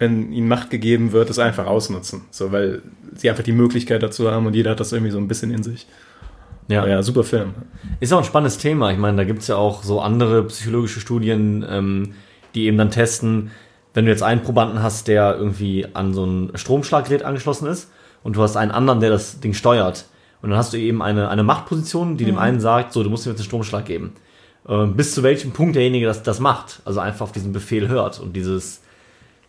wenn 0.00 0.32
ihnen 0.32 0.48
Macht 0.48 0.70
gegeben 0.70 1.12
wird, 1.12 1.28
das 1.28 1.38
einfach 1.38 1.66
ausnutzen. 1.66 2.22
So, 2.30 2.50
weil 2.50 2.82
sie 3.14 3.28
einfach 3.28 3.44
die 3.44 3.52
Möglichkeit 3.52 4.02
dazu 4.02 4.30
haben 4.30 4.46
und 4.46 4.56
jeder 4.56 4.70
hat 4.70 4.80
das 4.80 4.92
irgendwie 4.92 5.12
so 5.12 5.18
ein 5.18 5.28
bisschen 5.28 5.52
in 5.52 5.62
sich. 5.62 5.86
Ja. 6.68 6.86
Ja, 6.86 7.02
super 7.02 7.22
Film. 7.22 7.52
Ist 8.00 8.12
auch 8.12 8.18
ein 8.18 8.24
spannendes 8.24 8.56
Thema. 8.56 8.90
Ich 8.92 8.98
meine, 8.98 9.18
da 9.18 9.24
gibt 9.24 9.40
es 9.40 9.48
ja 9.48 9.56
auch 9.56 9.82
so 9.82 10.00
andere 10.00 10.44
psychologische 10.44 11.00
Studien, 11.00 11.66
ähm, 11.68 12.14
die 12.54 12.64
eben 12.64 12.78
dann 12.78 12.90
testen, 12.90 13.50
wenn 13.92 14.06
du 14.06 14.10
jetzt 14.10 14.22
einen 14.22 14.42
Probanden 14.42 14.82
hast, 14.82 15.06
der 15.06 15.36
irgendwie 15.36 15.86
an 15.92 16.14
so 16.14 16.24
ein 16.24 16.52
Stromschlaggerät 16.54 17.22
angeschlossen 17.22 17.68
ist 17.68 17.90
und 18.22 18.36
du 18.36 18.42
hast 18.42 18.56
einen 18.56 18.70
anderen, 18.70 19.00
der 19.00 19.10
das 19.10 19.40
Ding 19.40 19.52
steuert. 19.52 20.06
Und 20.40 20.48
dann 20.48 20.58
hast 20.58 20.72
du 20.72 20.78
eben 20.78 21.02
eine, 21.02 21.28
eine 21.28 21.42
Machtposition, 21.42 22.16
die 22.16 22.24
dem 22.24 22.38
einen 22.38 22.60
sagt, 22.60 22.94
so, 22.94 23.02
du 23.02 23.10
musst 23.10 23.26
ihm 23.26 23.32
jetzt 23.32 23.40
einen 23.40 23.48
Stromschlag 23.48 23.84
geben. 23.84 24.14
Ähm, 24.66 24.96
bis 24.96 25.14
zu 25.14 25.22
welchem 25.22 25.50
Punkt 25.50 25.76
derjenige 25.76 26.06
das, 26.06 26.22
das 26.22 26.40
macht. 26.40 26.80
Also 26.86 27.00
einfach 27.00 27.24
auf 27.24 27.32
diesen 27.32 27.52
Befehl 27.52 27.88
hört 27.88 28.18
und 28.18 28.34
dieses 28.34 28.80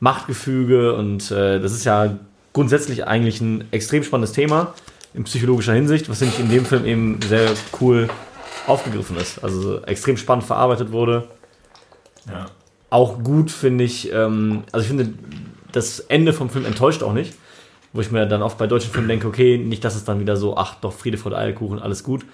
Machtgefüge 0.02 0.96
und 0.96 1.32
äh, 1.32 1.60
das 1.60 1.72
ist 1.72 1.86
ja 1.86 2.18
grundsätzlich 2.54 3.08
eigentlich 3.08 3.40
ein 3.40 3.66
extrem 3.72 4.04
spannendes 4.04 4.34
Thema 4.34 4.74
in 5.14 5.24
psychologischer 5.24 5.74
Hinsicht, 5.74 6.10
was 6.10 6.20
finde 6.20 6.34
ich 6.34 6.40
in 6.42 6.50
dem 6.50 6.66
Film 6.66 6.86
eben 6.86 7.20
sehr 7.22 7.52
cool 7.80 8.10
aufgegriffen 8.68 9.16
ist. 9.18 9.44
Also 9.44 9.82
extrem 9.84 10.18
spannend 10.18 10.44
verarbeitet 10.44 10.92
wurde. 10.92 11.28
Ja. 12.28 12.48
Auch 12.90 13.24
gut 13.24 13.52
finde 13.52 13.84
ich, 13.84 14.12
ähm, 14.12 14.64
also 14.72 14.84
ich 14.84 14.88
finde, 14.88 15.14
das 15.72 16.00
Ende 16.00 16.34
vom 16.34 16.50
Film 16.50 16.66
enttäuscht 16.66 17.04
auch 17.04 17.14
nicht. 17.14 17.36
Wo 17.94 18.00
ich 18.00 18.10
mir 18.10 18.26
dann 18.26 18.42
oft 18.42 18.58
bei 18.58 18.68
deutschen 18.68 18.90
Filmen 18.90 19.10
denke, 19.10 19.28
okay, 19.28 19.58
nicht, 19.58 19.84
dass 19.84 19.96
es 19.96 20.06
dann 20.06 20.22
wieder 20.22 20.38
so, 20.38 20.56
ach 20.56 20.76
doch, 20.76 20.94
Friede, 20.94 21.18
Freude, 21.18 21.38
Eierkuchen, 21.38 21.78
alles 21.78 22.06
gut. 22.06 22.26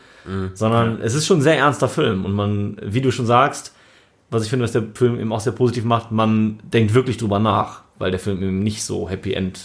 Sondern 0.54 1.02
es 1.02 1.16
ist 1.16 1.26
schon 1.26 1.40
ein 1.40 1.42
sehr 1.42 1.58
ernster 1.58 1.90
Film. 1.90 2.26
Und 2.26 2.34
man, 2.34 2.78
wie 2.84 3.02
du 3.02 3.10
schon 3.10 3.26
sagst, 3.26 3.74
was 4.30 4.44
ich 4.44 4.50
finde, 4.50 4.64
was 4.66 4.72
der 4.74 4.84
Film 4.94 5.20
eben 5.20 5.32
auch 5.32 5.40
sehr 5.40 5.54
positiv 5.54 5.84
macht, 5.86 6.12
man 6.12 6.60
denkt 6.64 6.94
wirklich 6.94 7.18
drüber 7.18 7.40
nach, 7.40 7.82
weil 7.98 8.12
der 8.12 8.20
Film 8.20 8.42
eben 8.44 8.60
nicht 8.64 8.84
so 8.84 9.10
Happy 9.10 9.34
End 9.34 9.60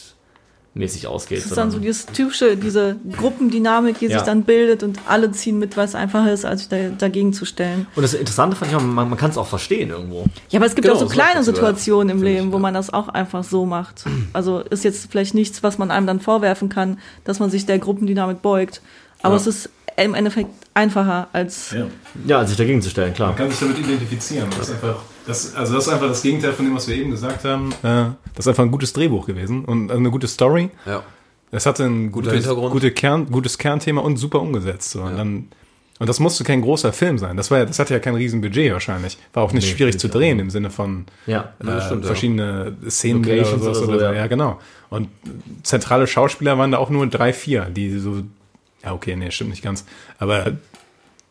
mäßig 0.74 1.06
ausgeht. 1.06 1.38
Das 1.40 1.46
ist 1.46 1.56
dann 1.56 1.70
so 1.70 1.78
dieses 1.78 2.06
typische, 2.06 2.56
diese 2.56 2.96
Gruppendynamik, 3.18 3.98
die 3.98 4.06
Ja. 4.06 4.18
sich 4.18 4.22
dann 4.22 4.44
bildet 4.44 4.82
und 4.82 4.98
alle 5.06 5.30
ziehen 5.30 5.58
mit, 5.58 5.76
weil 5.76 5.84
es 5.84 5.94
einfacher 5.94 6.32
ist, 6.32 6.46
als 6.46 6.60
sich 6.60 6.68
da, 6.70 6.88
dagegen 6.96 7.34
zu 7.34 7.44
stellen. 7.44 7.86
und 7.94 8.02
das 8.02 8.14
Interessante 8.14 8.56
fand 8.56 8.70
ich 8.70 8.76
auch, 8.76 8.82
man, 8.82 9.08
man 9.10 9.18
kann 9.18 9.30
es 9.30 9.36
auch 9.36 9.46
verstehen 9.46 9.90
irgendwo. 9.90 10.24
Ja, 10.48 10.58
aber 10.58 10.66
es 10.66 10.74
gibt 10.74 10.86
Genau, 10.86 10.96
auch 10.96 11.00
so 11.00 11.08
kleine 11.08 11.44
Situationen 11.44 12.08
im 12.08 12.18
finde 12.20 12.30
ich, 12.32 12.38
Leben, 12.38 12.52
wo 12.52 12.58
man 12.58 12.72
das 12.72 12.90
auch 12.90 13.08
einfach 13.08 13.44
so 13.44 13.66
macht. 13.66 14.04
Also 14.32 14.60
ist 14.60 14.82
jetzt 14.84 15.10
vielleicht 15.10 15.34
nichts, 15.34 15.62
was 15.62 15.76
man 15.76 15.90
einem 15.90 16.06
dann 16.06 16.20
vorwerfen 16.20 16.70
kann, 16.70 16.98
dass 17.24 17.38
man 17.38 17.50
sich 17.50 17.66
der 17.66 17.78
Gruppendynamik 17.78 18.40
beugt. 18.40 18.80
Aber 19.22 19.34
Ja. 19.34 19.40
es 19.40 19.46
ist 19.46 19.70
im 20.05 20.14
Endeffekt 20.14 20.50
einfacher 20.74 21.28
als. 21.32 21.70
ja. 21.72 21.86
Ja, 22.26 22.44
sich 22.46 22.57
dagegen 22.57 22.80
zu 22.82 22.90
stellen, 22.90 23.14
klar. 23.14 23.28
Man 23.30 23.38
kann 23.38 23.50
sich 23.50 23.61
damit 23.61 23.78
identifizieren. 23.78 24.48
Das 24.59 24.68
ist 24.68 24.74
einfach, 24.74 24.96
das, 25.26 25.55
also 25.55 25.74
das 25.74 25.86
ist 25.86 25.92
einfach 25.92 26.09
das 26.09 26.22
Gegenteil 26.22 26.53
von 26.53 26.64
dem, 26.64 26.74
was 26.74 26.86
wir 26.88 26.96
eben 26.96 27.11
gesagt 27.11 27.44
haben. 27.44 27.72
Äh, 27.82 28.12
das 28.34 28.46
ist 28.46 28.48
einfach 28.48 28.64
ein 28.64 28.70
gutes 28.70 28.92
Drehbuch 28.92 29.26
gewesen 29.26 29.64
und 29.64 29.90
eine 29.90 30.11
gute 30.11 30.26
Story. 30.28 30.70
Ja. 30.86 31.03
Es 31.50 31.66
hatte 31.66 31.84
ein 31.84 32.11
Guter 32.12 32.30
gutes, 32.30 32.46
Hintergrund. 32.46 32.72
gute 32.72 32.90
Kern, 32.92 33.30
gutes 33.30 33.59
Kernthema 33.59 34.00
und 34.00 34.16
super 34.16 34.40
umgesetzt. 34.40 34.90
So. 34.92 35.03
Und, 35.03 35.16
dann, 35.18 35.48
und 35.98 36.09
das 36.09 36.18
musste 36.18 36.44
kein 36.44 36.62
großer 36.62 36.92
Film 36.94 37.18
sein. 37.18 37.36
Das 37.36 37.50
war 37.50 37.59
ja, 37.59 37.64
das 37.66 37.78
hatte 37.78 37.92
ja 37.92 38.00
kein 38.00 38.14
Riesenbudget 38.14 38.72
wahrscheinlich. 38.72 39.18
War 39.34 39.42
auch 39.42 39.53
nicht 39.53 39.66
Nee, 39.68 39.74
schwierig 39.76 39.98
zu 39.98 40.09
drehen 40.09 40.38
im 40.38 40.48
Sinne 40.48 40.70
von 40.70 41.05
Ja. 41.26 41.53
Ja, 41.62 41.76
äh, 41.78 41.82
stimmt, 41.82 42.03
ja. 42.03 42.07
verschiedene 42.07 42.74
Szenenbilder 42.88 43.42
oder 43.42 43.50
Locations 43.50 43.64
sowas. 43.64 43.76
oder 43.78 43.86
so, 43.86 43.92
Oder 43.92 43.98
so, 43.98 44.05
ja. 44.07 44.20
ja. 44.20 44.26
genau. 44.28 44.59
Und 44.88 45.09
zentrale 45.62 46.07
Schauspieler 46.07 46.57
waren 46.57 46.72
da 46.72 46.78
auch 46.78 46.88
nur 46.90 47.07
drei, 47.07 47.32
vier, 47.34 47.66
die 47.66 47.98
so, 47.98 48.22
ja 48.84 48.92
okay, 48.92 49.16
nee, 49.16 49.30
stimmt 49.30 49.50
nicht 49.50 49.62
ganz. 49.62 49.84
Aber 50.18 50.52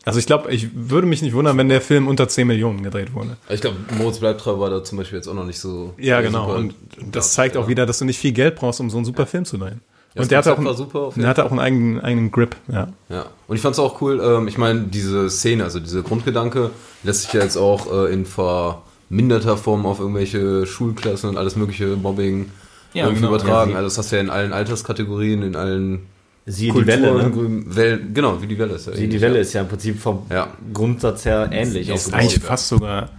also 0.03 0.17
ich 0.17 0.25
glaube, 0.25 0.51
ich 0.51 0.69
würde 0.73 1.05
mich 1.05 1.21
nicht 1.21 1.33
wundern, 1.33 1.57
wenn 1.57 1.69
der 1.69 1.81
Film 1.81 2.07
unter 2.07 2.27
10 2.27 2.47
Millionen 2.47 2.81
gedreht 2.81 3.13
wurde. 3.13 3.37
Ich 3.49 3.61
glaube, 3.61 3.77
Moritz 3.97 4.19
Bleibtreu 4.19 4.59
war 4.59 4.69
da 4.69 4.83
zum 4.83 4.97
Beispiel 4.97 5.17
jetzt 5.17 5.27
auch 5.27 5.35
noch 5.35 5.45
nicht 5.45 5.59
so. 5.59 5.93
Ja, 5.97 6.21
genau. 6.21 6.55
Und 6.55 6.73
das 7.11 7.33
zeigt 7.33 7.55
auch 7.55 7.67
wieder, 7.67 7.85
dass 7.85 7.99
du 7.99 8.05
nicht 8.05 8.17
viel 8.17 8.31
Geld 8.31 8.55
brauchst, 8.55 8.79
um 8.79 8.89
so 8.89 8.97
einen 8.97 9.05
super 9.05 9.27
Film 9.27 9.45
zu 9.45 9.57
drehen. 9.57 9.81
Ja, 10.15 10.23
und 10.23 10.31
der 10.31 10.39
hatte 10.39 10.53
auch, 10.53 10.57
einen, 10.57 10.75
super 10.75 11.11
der 11.15 11.27
hatte 11.27 11.45
auch 11.45 11.51
einen 11.51 11.59
eigenen, 11.59 12.01
eigenen 12.01 12.31
Grip. 12.31 12.55
Ja. 12.67 12.89
Ja, 13.09 13.27
und 13.47 13.55
ich 13.55 13.61
fand 13.61 13.73
es 13.73 13.79
auch 13.79 14.01
cool, 14.01 14.19
ähm, 14.21 14.47
ich 14.47 14.57
meine, 14.57 14.81
diese 14.81 15.29
Szene, 15.29 15.63
also 15.63 15.79
dieser 15.79 16.01
Grundgedanke, 16.01 16.71
lässt 17.03 17.21
sich 17.23 17.33
ja 17.33 17.41
jetzt 17.41 17.55
auch 17.55 17.89
äh, 17.93 18.11
in 18.11 18.25
verminderter 18.25 19.55
Form 19.55 19.85
auf 19.85 19.99
irgendwelche 19.99 20.65
Schulklassen 20.65 21.29
und 21.29 21.37
alles 21.37 21.55
mögliche 21.55 21.95
Mobbing 21.95 22.51
Ja, 22.93 23.05
irgendwie 23.05 23.21
genau. 23.21 23.35
übertragen. 23.35 23.71
Ja, 23.71 23.77
also 23.77 23.87
das 23.87 23.97
hast 23.99 24.11
du 24.11 24.17
ja 24.17 24.21
in 24.21 24.29
allen 24.29 24.51
Alterskategorien, 24.51 25.43
in 25.43 25.55
allen 25.55 26.07
Siehe 26.45 26.73
die 26.73 26.87
Welle, 26.87 27.13
ne? 27.13 27.23
Kulturen, 27.29 27.75
Wellen, 27.75 28.13
genau, 28.13 28.41
wie 28.41 28.47
die 28.47 28.57
Welle 28.57 28.73
ist 28.75 28.87
ja 28.87 28.93
Siehe 28.93 29.07
die 29.07 29.21
Welle 29.21 29.35
ja. 29.35 29.41
ist 29.41 29.53
ja 29.53 29.61
im 29.61 29.67
Prinzip 29.67 29.99
vom 29.99 30.23
Ja. 30.29 30.47
Grundsatz 30.73 31.25
her 31.25 31.49
ähnlich 31.51 31.87
Ist 31.87 31.93
aufgebaut. 32.07 32.19
eigentlich 32.19 32.39
fast 32.43 32.67
sogar, 32.67 33.09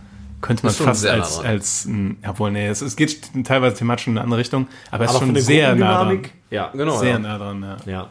könnte 0.41 0.65
man 0.65 0.73
Ist 0.73 0.81
fast 0.81 1.05
nah 1.05 1.11
als, 1.13 1.39
als, 1.41 1.85
ein- 1.87 2.17
obwohl, 2.29 2.51
nee, 2.51 2.67
es, 2.67 2.83
es 2.83 2.97
geht 2.97 3.19
teilweise 3.45 3.77
thematisch 3.77 4.09
in 4.09 4.15
eine 4.15 4.23
andere 4.23 4.41
Richtung, 4.41 4.67
aber 4.91 5.05
es 5.05 5.13
ist 5.13 5.19
schon 5.21 5.37
sehr 5.37 5.75
nah 5.77 6.05
dran. 6.05 6.21
Ja, 6.51 6.71
Genau, 6.75 6.99
Sehr 6.99 7.11
ja. 7.11 7.19
nah 7.21 7.39
dran, 7.39 7.63
ja. 7.87 7.93
Ja. 7.93 8.11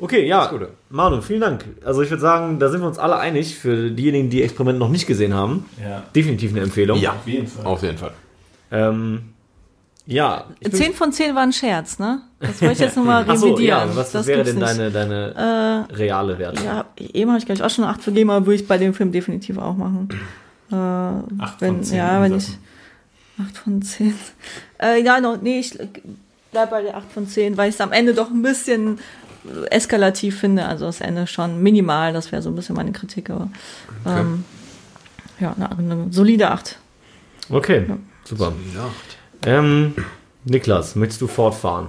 Okay, 0.00 0.26
ja. 0.28 0.48
Manu, 0.90 1.20
vielen 1.20 1.40
Dank. 1.40 1.64
Also 1.84 2.02
ich 2.02 2.10
würde 2.10 2.20
sagen, 2.20 2.60
da 2.60 2.68
sind 2.68 2.80
wir 2.80 2.86
uns 2.86 2.98
alle 2.98 3.16
einig. 3.18 3.56
Für 3.56 3.90
diejenigen, 3.90 4.30
die 4.30 4.42
Experiment 4.44 4.78
noch 4.78 4.88
nicht 4.90 5.08
gesehen 5.08 5.34
haben, 5.34 5.64
Ja. 5.82 6.04
definitiv 6.14 6.52
eine 6.52 6.60
Empfehlung. 6.60 7.00
Ja, 7.00 7.14
Auf 7.14 7.26
jeden 7.26 7.48
Fall. 7.48 7.66
auf 7.66 7.82
jeden 7.82 7.98
Fall. 7.98 8.12
Ähm, 8.70 9.22
ja. 10.08 10.44
10 10.68 10.94
von 10.94 11.12
10 11.12 11.34
war 11.34 11.42
ein 11.42 11.52
Scherz, 11.52 11.98
ne? 11.98 12.22
Das 12.40 12.60
wollte 12.60 12.74
ich 12.74 12.80
jetzt 12.80 12.96
nochmal 12.96 13.24
Ach 13.28 13.36
so, 13.36 13.46
revidieren. 13.46 13.88
ja, 13.90 13.96
was 13.96 14.12
das 14.12 14.26
wäre 14.26 14.42
denn 14.42 14.58
deine, 14.58 14.90
deine 14.90 15.86
reale 15.92 16.38
Wertung? 16.38 16.64
Ja, 16.64 16.86
eben 16.96 17.30
habe 17.30 17.38
ich, 17.38 17.46
glaube 17.46 17.58
ich, 17.58 17.64
auch 17.64 17.70
schon 17.70 17.84
eine 17.84 17.92
8 17.92 18.02
vergeben, 18.02 18.30
aber 18.30 18.46
würde 18.46 18.56
ich 18.56 18.66
bei 18.66 18.78
dem 18.78 18.94
Film 18.94 19.12
definitiv 19.12 19.58
auch 19.58 19.76
machen. 19.76 20.08
Äh, 20.70 20.74
Acht 20.74 21.60
wenn, 21.60 21.76
von 21.76 21.84
zehn 21.84 21.98
ja, 21.98 22.20
wenn 22.20 22.36
ich. 22.36 22.46
Sachen. 22.46 23.46
8 23.46 23.58
von 23.58 23.82
10. 23.82 24.14
Äh, 24.80 25.02
ja, 25.02 25.20
no, 25.20 25.36
nee, 25.36 25.58
ich 25.58 25.76
bleib 26.52 26.70
bei 26.70 26.82
der 26.82 26.96
8 26.96 27.10
von 27.10 27.26
10, 27.26 27.56
weil 27.56 27.68
ich 27.68 27.74
es 27.74 27.80
am 27.80 27.90
Ende 27.90 28.14
doch 28.14 28.30
ein 28.30 28.42
bisschen 28.42 29.00
eskalativ 29.70 30.38
finde. 30.38 30.66
Also 30.66 30.86
das 30.86 31.00
Ende 31.00 31.26
schon 31.26 31.60
minimal, 31.62 32.12
das 32.12 32.30
wäre 32.30 32.42
so 32.42 32.48
ein 32.48 32.54
bisschen 32.54 32.76
meine 32.76 32.92
Kritik, 32.92 33.30
aber 33.30 33.48
ähm, 34.06 34.44
ja, 35.40 35.52
eine, 35.56 35.70
eine 35.76 36.12
solide 36.12 36.50
8. 36.50 36.78
Okay, 37.50 37.86
super. 38.24 38.52
Ja. 38.74 38.88
Ähm, 39.44 39.94
Niklas, 40.44 40.96
möchtest 40.96 41.20
du 41.20 41.26
fortfahren? 41.26 41.88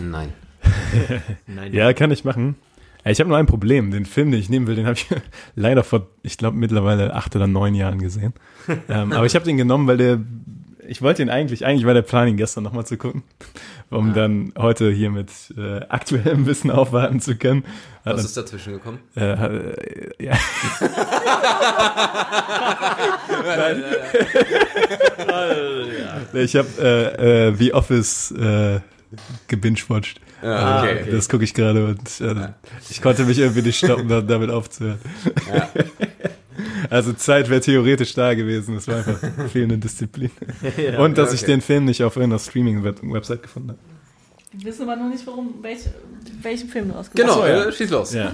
Nein. 0.00 0.32
Nein. 1.46 1.72
Ja, 1.72 1.92
kann 1.92 2.10
ich 2.10 2.24
machen. 2.24 2.56
Äh, 3.04 3.12
Ich 3.12 3.20
habe 3.20 3.28
nur 3.28 3.38
ein 3.38 3.46
Problem. 3.46 3.90
Den 3.90 4.04
Film, 4.06 4.30
den 4.30 4.40
ich 4.40 4.48
nehmen 4.48 4.66
will, 4.66 4.74
den 4.76 4.86
habe 4.86 4.96
ich 4.96 5.06
leider 5.54 5.84
vor, 5.84 6.06
ich 6.22 6.38
glaube, 6.38 6.56
mittlerweile 6.56 7.14
acht 7.14 7.34
oder 7.36 7.46
neun 7.46 7.74
Jahren 7.74 8.00
gesehen. 8.00 8.34
ähm, 8.88 9.12
aber 9.12 9.26
ich 9.26 9.34
habe 9.34 9.44
den 9.44 9.56
genommen, 9.56 9.86
weil 9.86 9.96
der, 9.96 10.20
ich 10.88 11.02
wollte 11.02 11.22
ihn 11.22 11.30
eigentlich, 11.30 11.64
eigentlich 11.66 11.86
war 11.86 11.94
der 11.94 12.02
Plan, 12.02 12.28
ihn 12.28 12.36
gestern 12.36 12.64
nochmal 12.64 12.86
zu 12.86 12.96
gucken, 12.96 13.22
um 13.90 14.14
dann 14.14 14.52
heute 14.58 14.90
hier 14.90 15.10
mit 15.10 15.30
äh, 15.56 15.80
aktuellem 15.88 16.46
Wissen 16.46 16.70
aufwarten 16.70 17.20
zu 17.20 17.36
können. 17.36 17.64
Hat 18.04 18.14
Was 18.16 18.24
ist 18.24 18.36
dazwischen 18.36 18.74
gekommen? 18.74 18.98
Äh, 19.16 19.32
äh, 19.32 20.24
ja. 20.24 20.32
Ich 26.34 26.56
habe 26.56 26.68
äh, 26.80 27.48
äh, 27.48 27.54
The 27.56 27.72
Office 27.74 28.30
äh, 28.32 28.80
gebingewatcht. 29.48 30.20
Ja, 30.42 30.82
okay. 30.82 31.10
Das 31.10 31.28
gucke 31.28 31.44
ich 31.44 31.54
gerade 31.54 31.86
und 31.86 32.20
äh, 32.20 32.48
ich 32.90 33.00
konnte 33.00 33.24
mich 33.24 33.38
irgendwie 33.38 33.62
nicht 33.62 33.78
stoppen, 33.78 34.08
da- 34.08 34.20
damit 34.20 34.50
aufzuhören. 34.50 34.98
Also 36.90 37.12
Zeit 37.12 37.48
wäre 37.48 37.60
theoretisch 37.60 38.14
da 38.14 38.34
gewesen. 38.34 38.76
Es 38.76 38.88
war 38.88 38.96
einfach 38.96 39.18
fehlende 39.52 39.78
Disziplin. 39.78 40.30
Und 40.98 41.18
dass 41.18 41.32
ich 41.32 41.42
okay. 41.42 41.52
den 41.52 41.60
Film 41.60 41.84
nicht 41.84 42.02
auf 42.02 42.16
irgendeiner 42.16 42.40
Streaming-Website 42.40 43.42
gefunden 43.42 43.70
habe. 43.70 43.78
Wir 44.52 44.70
wissen 44.70 44.88
aber 44.88 44.96
noch 44.96 45.10
nicht, 45.10 45.26
warum, 45.26 45.54
welch, 45.62 45.80
welchen 46.40 46.68
Film 46.68 46.88
du 46.88 46.94
ausgesucht 46.94 47.16
Genau, 47.16 47.40
Ach 47.40 47.46
so, 47.46 47.46
ja. 47.46 47.64
äh, 47.64 47.72
schieß 47.72 47.90
los. 47.90 48.14
Ja. 48.14 48.32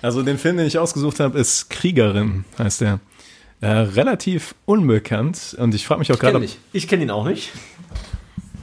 Also 0.00 0.22
den 0.22 0.38
Film, 0.38 0.58
den 0.58 0.66
ich 0.66 0.78
ausgesucht 0.78 1.18
habe, 1.18 1.38
ist 1.38 1.70
Kriegerin, 1.70 2.44
heißt 2.58 2.82
der. 2.82 3.00
Äh, 3.60 3.68
relativ 3.68 4.54
unbekannt 4.66 5.56
und 5.58 5.74
ich 5.74 5.86
frage 5.86 6.00
mich 6.00 6.12
auch 6.12 6.18
gerade, 6.18 6.44
ich. 6.44 6.58
Ich 6.72 6.86
kenne 6.88 7.04
ihn 7.04 7.10
auch 7.10 7.24
nicht. 7.24 7.52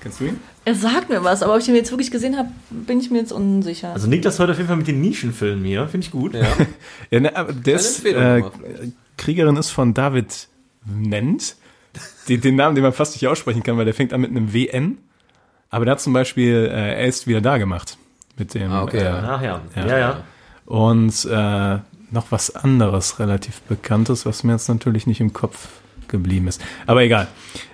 Kennst 0.01 0.20
du 0.20 0.26
ihn? 0.26 0.39
Er 0.66 0.76
sagt 0.76 1.09
mir 1.09 1.24
was, 1.24 1.43
aber 1.43 1.55
ob 1.55 1.59
ich 1.59 1.68
ihn 1.68 1.76
jetzt 1.76 1.91
wirklich 1.91 2.11
gesehen 2.11 2.38
habe, 2.38 2.49
bin 2.70 2.99
ich 2.99 3.11
mir 3.11 3.18
jetzt 3.18 3.34
unsicher. 3.34 3.91
Also 3.91 4.07
Niklas 4.07 4.39
heute 4.39 4.53
auf 4.53 4.57
jeden 4.57 4.70
Fall 4.70 4.78
mit 4.78 4.88
den 4.88 5.01
Nischenfilmen 5.01 5.66
hier. 5.66 5.88
Finde 5.88 6.05
ich 6.05 6.11
gut. 6.11 6.34
Ja. 6.34 6.47
Ja, 7.11 7.20
ne, 7.20 7.36
aber 7.36 7.53
der 7.53 7.74
Eine 7.74 7.82
ist, 7.82 8.05
Empfehlung 8.05 8.24
äh, 8.24 8.91
Kriegerin 9.18 9.57
ist 9.57 9.72
von 9.72 9.93
David 9.93 10.47
Nent. 10.86 11.55
Den, 12.28 12.41
den 12.41 12.55
Namen, 12.55 12.76
den 12.76 12.84
man 12.84 12.93
fast 12.93 13.14
nicht 13.14 13.28
aussprechen 13.28 13.61
kann, 13.61 13.78
weil 13.78 13.86
der 13.86 13.93
fängt 13.93 14.14
an 14.14 14.22
mit 14.22 14.32
einem 14.32 14.53
WN. 14.53 14.97
Aber 15.70 15.86
der 15.86 15.93
hat 15.93 16.01
zum 16.01 16.14
Beispiel, 16.14 16.70
äh, 16.72 16.95
er 16.95 17.05
ist 17.05 17.28
wieder 17.28 17.41
da 17.41 17.57
gemacht. 17.57 17.97
Mit 18.38 18.53
dem. 18.53 18.72
Ah, 18.72 18.84
okay, 18.84 18.97
äh, 18.97 19.03
ja. 19.03 19.24
Ach 19.28 19.41
ja. 19.41 19.61
Ja. 19.76 19.86
Ja, 19.86 19.97
ja. 19.97 20.24
Und 20.66 21.26
äh, 21.26 21.80
noch 22.11 22.32
was 22.32 22.55
anderes 22.55 23.20
relativ 23.20 23.61
Bekanntes, 23.61 24.26
was 24.26 24.43
mir 24.43 24.53
jetzt 24.53 24.70
natürlich 24.70 25.07
nicht 25.07 25.20
im 25.20 25.34
Kopf 25.34 25.68
geblieben 26.07 26.47
ist. 26.47 26.61
Aber 26.88 27.01
egal. 27.01 27.28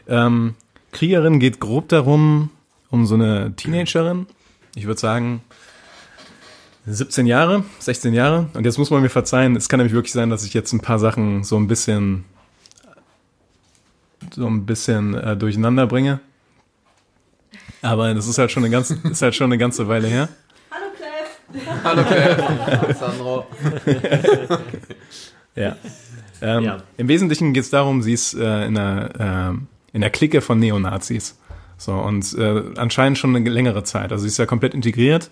Ähm, 0.08 0.56
Kriegerin 0.92 1.40
geht 1.40 1.60
grob 1.60 1.90
darum, 1.90 2.50
um 2.90 3.06
so 3.06 3.16
eine 3.16 3.56
Teenagerin. 3.56 4.28
Ich 4.76 4.86
würde 4.86 5.00
sagen 5.00 5.42
17 6.86 7.28
Jahre, 7.28 7.64
16 7.80 8.14
Jahre. 8.14 8.50
Und 8.54 8.66
jetzt 8.66 8.78
muss 8.78 8.90
man 8.90 9.02
mir 9.02 9.10
verzeihen, 9.10 9.56
es 9.56 9.70
kann 9.70 9.80
nämlich 9.80 9.94
wirklich 9.94 10.14
sein, 10.14 10.30
dass 10.30 10.44
ich 10.44 10.54
jetzt 10.54 10.74
ein 10.74 10.80
paar 10.80 11.00
Sachen 11.00 11.44
so 11.44 11.58
ein 11.58 11.68
bisschen 11.68 12.26
so 14.34 14.48
ein 14.48 14.66
bisschen 14.66 15.14
äh, 15.16 15.36
durcheinander 15.38 15.88
bringe. 15.88 16.20
Aber 17.82 18.14
das 18.14 18.28
ist 18.28 18.38
halt 18.38 18.52
schon 18.52 18.64
eine 18.64 18.72
ganze, 18.72 18.98
ist 19.10 19.22
halt 19.22 19.36
schon 19.36 19.46
eine 19.46 19.58
ganze 19.58 19.88
Weile 19.88 20.08
her. 20.08 20.30
Hallo 20.72 20.86
Cliff! 20.96 21.84
Hallo, 21.84 22.04
Kev. 22.04 22.94
Sandro. 23.00 23.48
Ja. 25.56 25.76
Ähm, 26.42 26.64
Ja. 26.64 26.78
Im 26.98 27.08
Wesentlichen 27.08 27.54
geht 27.54 27.64
es 27.64 27.70
darum, 27.70 28.02
sie 28.02 28.14
ist 28.14 28.34
äh, 28.34 28.66
in, 28.66 28.78
einer, 28.78 29.10
ähm, 29.20 29.68
in 29.94 30.02
der 30.02 30.10
Clique 30.10 30.42
von 30.42 30.60
Neonazis. 30.60 31.39
So, 31.80 31.94
und 31.94 32.38
äh, 32.38 32.62
anscheinend 32.76 33.18
schon 33.18 33.34
eine 33.34 33.50
längere 33.50 33.84
Zeit. 33.86 34.12
Also 34.12 34.24
sie 34.24 34.28
ist 34.28 34.38
ja 34.38 34.46
komplett 34.46 34.74
integriert 34.74 35.32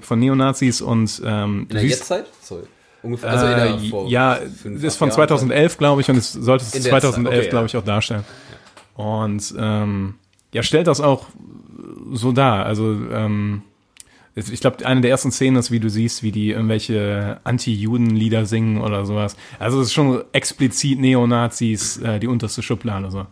von 0.00 0.20
Neonazis 0.20 0.80
und 0.80 1.20
ähm, 1.24 1.66
In 1.68 1.74
der 1.74 1.84
Jetztzeit? 1.84 2.26
Sorry. 2.40 2.62
Ungefähr. 3.02 3.30
Also 3.30 3.46
in 3.46 3.56
der 3.56 3.66
äh, 3.66 3.90
vor 3.90 4.08
ja, 4.08 4.38
fünf, 4.62 4.84
ist 4.84 4.96
von 4.96 5.08
Jahren. 5.08 5.16
2011, 5.16 5.76
glaube 5.76 6.00
ich, 6.00 6.08
und 6.08 6.16
es 6.16 6.32
sollte 6.32 6.64
es 6.64 6.74
In 6.74 6.84
der 6.84 6.92
2011, 6.92 7.34
Zeit, 7.34 7.40
okay, 7.40 7.50
glaube 7.50 7.62
ja. 7.62 7.66
ich, 7.66 7.76
auch 7.76 7.84
darstellen. 7.84 8.24
Und 8.94 9.54
ähm, 9.58 10.14
ja, 10.52 10.62
stellt 10.62 10.86
das 10.86 11.00
auch 11.00 11.26
so 12.12 12.30
dar. 12.30 12.64
Also 12.64 12.92
ähm, 13.12 13.62
ich 14.34 14.60
glaube, 14.60 14.86
eine 14.86 15.00
der 15.00 15.10
ersten 15.10 15.32
Szenen 15.32 15.56
ist, 15.56 15.72
wie 15.72 15.80
du 15.80 15.90
siehst, 15.90 16.22
wie 16.22 16.30
die 16.30 16.50
irgendwelche 16.50 17.40
Anti-Juden-Lieder 17.42 18.46
singen 18.46 18.80
oder 18.80 19.04
sowas. 19.04 19.36
Also 19.58 19.80
es 19.80 19.88
ist 19.88 19.94
schon 19.94 20.22
explizit 20.30 21.00
Neonazis, 21.00 21.96
äh, 21.98 22.20
die 22.20 22.28
unterste 22.28 22.62
Schublade 22.62 23.10
so. 23.10 23.26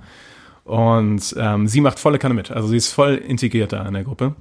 Und 0.67 1.35
ähm, 1.39 1.69
sie 1.69 1.81
macht 1.81 1.99
volle 2.01 2.19
Kanne 2.19 2.35
mit. 2.35 2.51
Also 2.51 2.69
sie 2.69 2.77
ist 2.77 2.93
voll 2.93 3.15
integriert 3.15 3.73
da 3.73 3.87
in 3.87 3.95
der 3.95 4.03
Gruppe. 4.05 4.35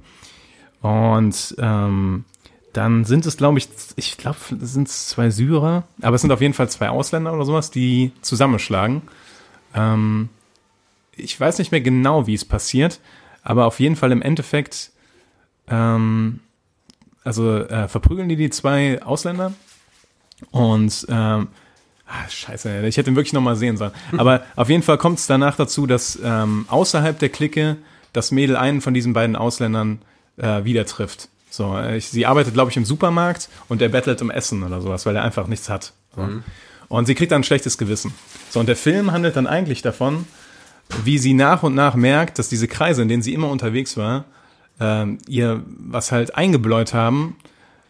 Und 0.82 1.54
ähm, 1.58 2.24
dann 2.72 3.04
sind 3.04 3.24
es, 3.26 3.36
glaube 3.36 3.58
ich, 3.58 3.68
ich 3.94 4.18
glaube, 4.18 4.36
es 4.60 4.72
sind 4.72 4.88
zwei 4.88 5.30
Syrer, 5.30 5.84
aber 6.02 6.16
es 6.16 6.22
sind 6.22 6.32
auf 6.32 6.40
jeden 6.40 6.52
Fall 6.52 6.68
zwei 6.68 6.90
Ausländer 6.90 7.32
oder 7.32 7.44
sowas, 7.44 7.70
die 7.70 8.12
zusammenschlagen. 8.20 9.02
Ähm, 9.74 10.28
ich 11.12 11.38
weiß 11.38 11.58
nicht 11.58 11.72
mehr 11.72 11.80
genau, 11.80 12.26
wie 12.26 12.34
es 12.34 12.44
passiert, 12.44 13.00
aber 13.42 13.66
auf 13.66 13.80
jeden 13.80 13.96
Fall 13.96 14.12
im 14.12 14.20
Endeffekt, 14.20 14.90
ähm, 15.68 16.40
also 17.24 17.56
äh, 17.56 17.88
verprügeln 17.88 18.28
die 18.28 18.36
die 18.36 18.50
zwei 18.50 19.00
Ausländer 19.02 19.54
und 20.50 21.06
ähm, 21.08 21.48
ah, 22.06 22.28
scheiße, 22.28 22.86
ich 22.86 22.96
hätte 22.96 23.10
ihn 23.10 23.16
wirklich 23.16 23.32
noch 23.32 23.42
mal 23.42 23.56
sehen 23.56 23.76
sollen. 23.76 23.92
Aber 24.16 24.42
auf 24.56 24.68
jeden 24.68 24.82
Fall 24.82 24.98
kommt 24.98 25.18
es 25.18 25.26
danach 25.26 25.56
dazu, 25.56 25.86
dass 25.86 26.18
ähm, 26.22 26.66
außerhalb 26.68 27.18
der 27.18 27.28
Clique 27.28 27.76
das 28.12 28.30
Mädel 28.30 28.56
einen 28.56 28.80
von 28.80 28.94
diesen 28.94 29.12
beiden 29.12 29.36
Ausländern 29.36 30.00
äh, 30.36 30.64
wieder 30.64 30.86
trifft. 30.86 31.28
So, 31.50 31.76
äh, 31.76 31.96
ich, 31.96 32.08
sie 32.08 32.26
arbeitet, 32.26 32.54
glaube 32.54 32.70
ich, 32.70 32.76
im 32.76 32.84
Supermarkt 32.84 33.48
und 33.68 33.80
der 33.80 33.88
bettelt 33.88 34.22
um 34.22 34.30
Essen 34.30 34.62
oder 34.62 34.80
sowas, 34.80 35.06
weil 35.06 35.16
er 35.16 35.22
einfach 35.22 35.46
nichts 35.46 35.68
hat. 35.68 35.92
So. 36.14 36.28
Und 36.88 37.06
sie 37.06 37.14
kriegt 37.14 37.32
dann 37.32 37.40
ein 37.40 37.44
schlechtes 37.44 37.78
Gewissen. 37.78 38.14
So, 38.50 38.60
und 38.60 38.68
der 38.68 38.76
Film 38.76 39.12
handelt 39.12 39.36
dann 39.36 39.46
eigentlich 39.46 39.82
davon, 39.82 40.26
wie 41.04 41.18
sie 41.18 41.34
nach 41.34 41.62
und 41.62 41.74
nach 41.74 41.94
merkt, 41.94 42.38
dass 42.38 42.48
diese 42.48 42.68
Kreise, 42.68 43.02
in 43.02 43.08
denen 43.08 43.22
sie 43.22 43.34
immer 43.34 43.50
unterwegs 43.50 43.96
war, 43.96 44.24
ähm, 44.78 45.18
ihr 45.26 45.62
was 45.66 46.12
halt 46.12 46.36
eingebläut 46.36 46.94
haben, 46.94 47.36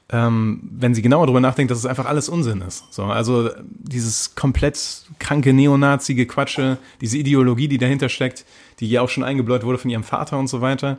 ähm, 0.08 0.60
wenn 0.70 0.94
sie 0.94 1.02
genauer 1.02 1.26
drüber 1.26 1.40
nachdenkt, 1.40 1.70
dass 1.70 1.78
es 1.78 1.86
einfach 1.86 2.06
alles 2.06 2.28
Unsinn 2.28 2.60
ist. 2.60 2.84
So, 2.90 3.04
also 3.04 3.50
dieses 3.68 4.36
komplett 4.36 5.02
kranke 5.18 5.52
neonazige 5.52 6.26
Quatsche, 6.26 6.78
diese 7.00 7.18
Ideologie, 7.18 7.66
die 7.66 7.78
dahinter 7.78 8.08
steckt, 8.08 8.44
die 8.78 8.88
ja 8.88 9.00
auch 9.00 9.08
schon 9.08 9.24
eingebläut 9.24 9.64
wurde 9.64 9.78
von 9.78 9.90
ihrem 9.90 10.04
Vater 10.04 10.38
und 10.38 10.46
so 10.46 10.60
weiter. 10.60 10.98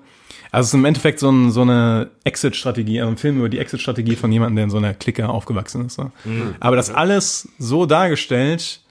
Also 0.51 0.65
es 0.65 0.67
ist 0.69 0.73
im 0.73 0.85
Endeffekt 0.85 1.19
so, 1.19 1.29
ein, 1.29 1.51
so 1.51 1.61
eine 1.61 2.09
Exit-Strategie, 2.25 2.99
also 2.99 3.11
ein 3.11 3.17
Film 3.17 3.37
über 3.37 3.47
die 3.47 3.59
Exit-Strategie 3.59 4.17
von 4.17 4.31
jemandem, 4.31 4.55
der 4.57 4.63
in 4.65 4.69
so 4.69 4.77
einer 4.77 4.93
Clique 4.93 5.27
aufgewachsen 5.27 5.85
ist. 5.85 5.95
So. 5.95 6.11
Aber 6.59 6.75
das 6.75 6.89
alles 6.89 7.49
so 7.59 7.85
dargestellt, 7.85 8.81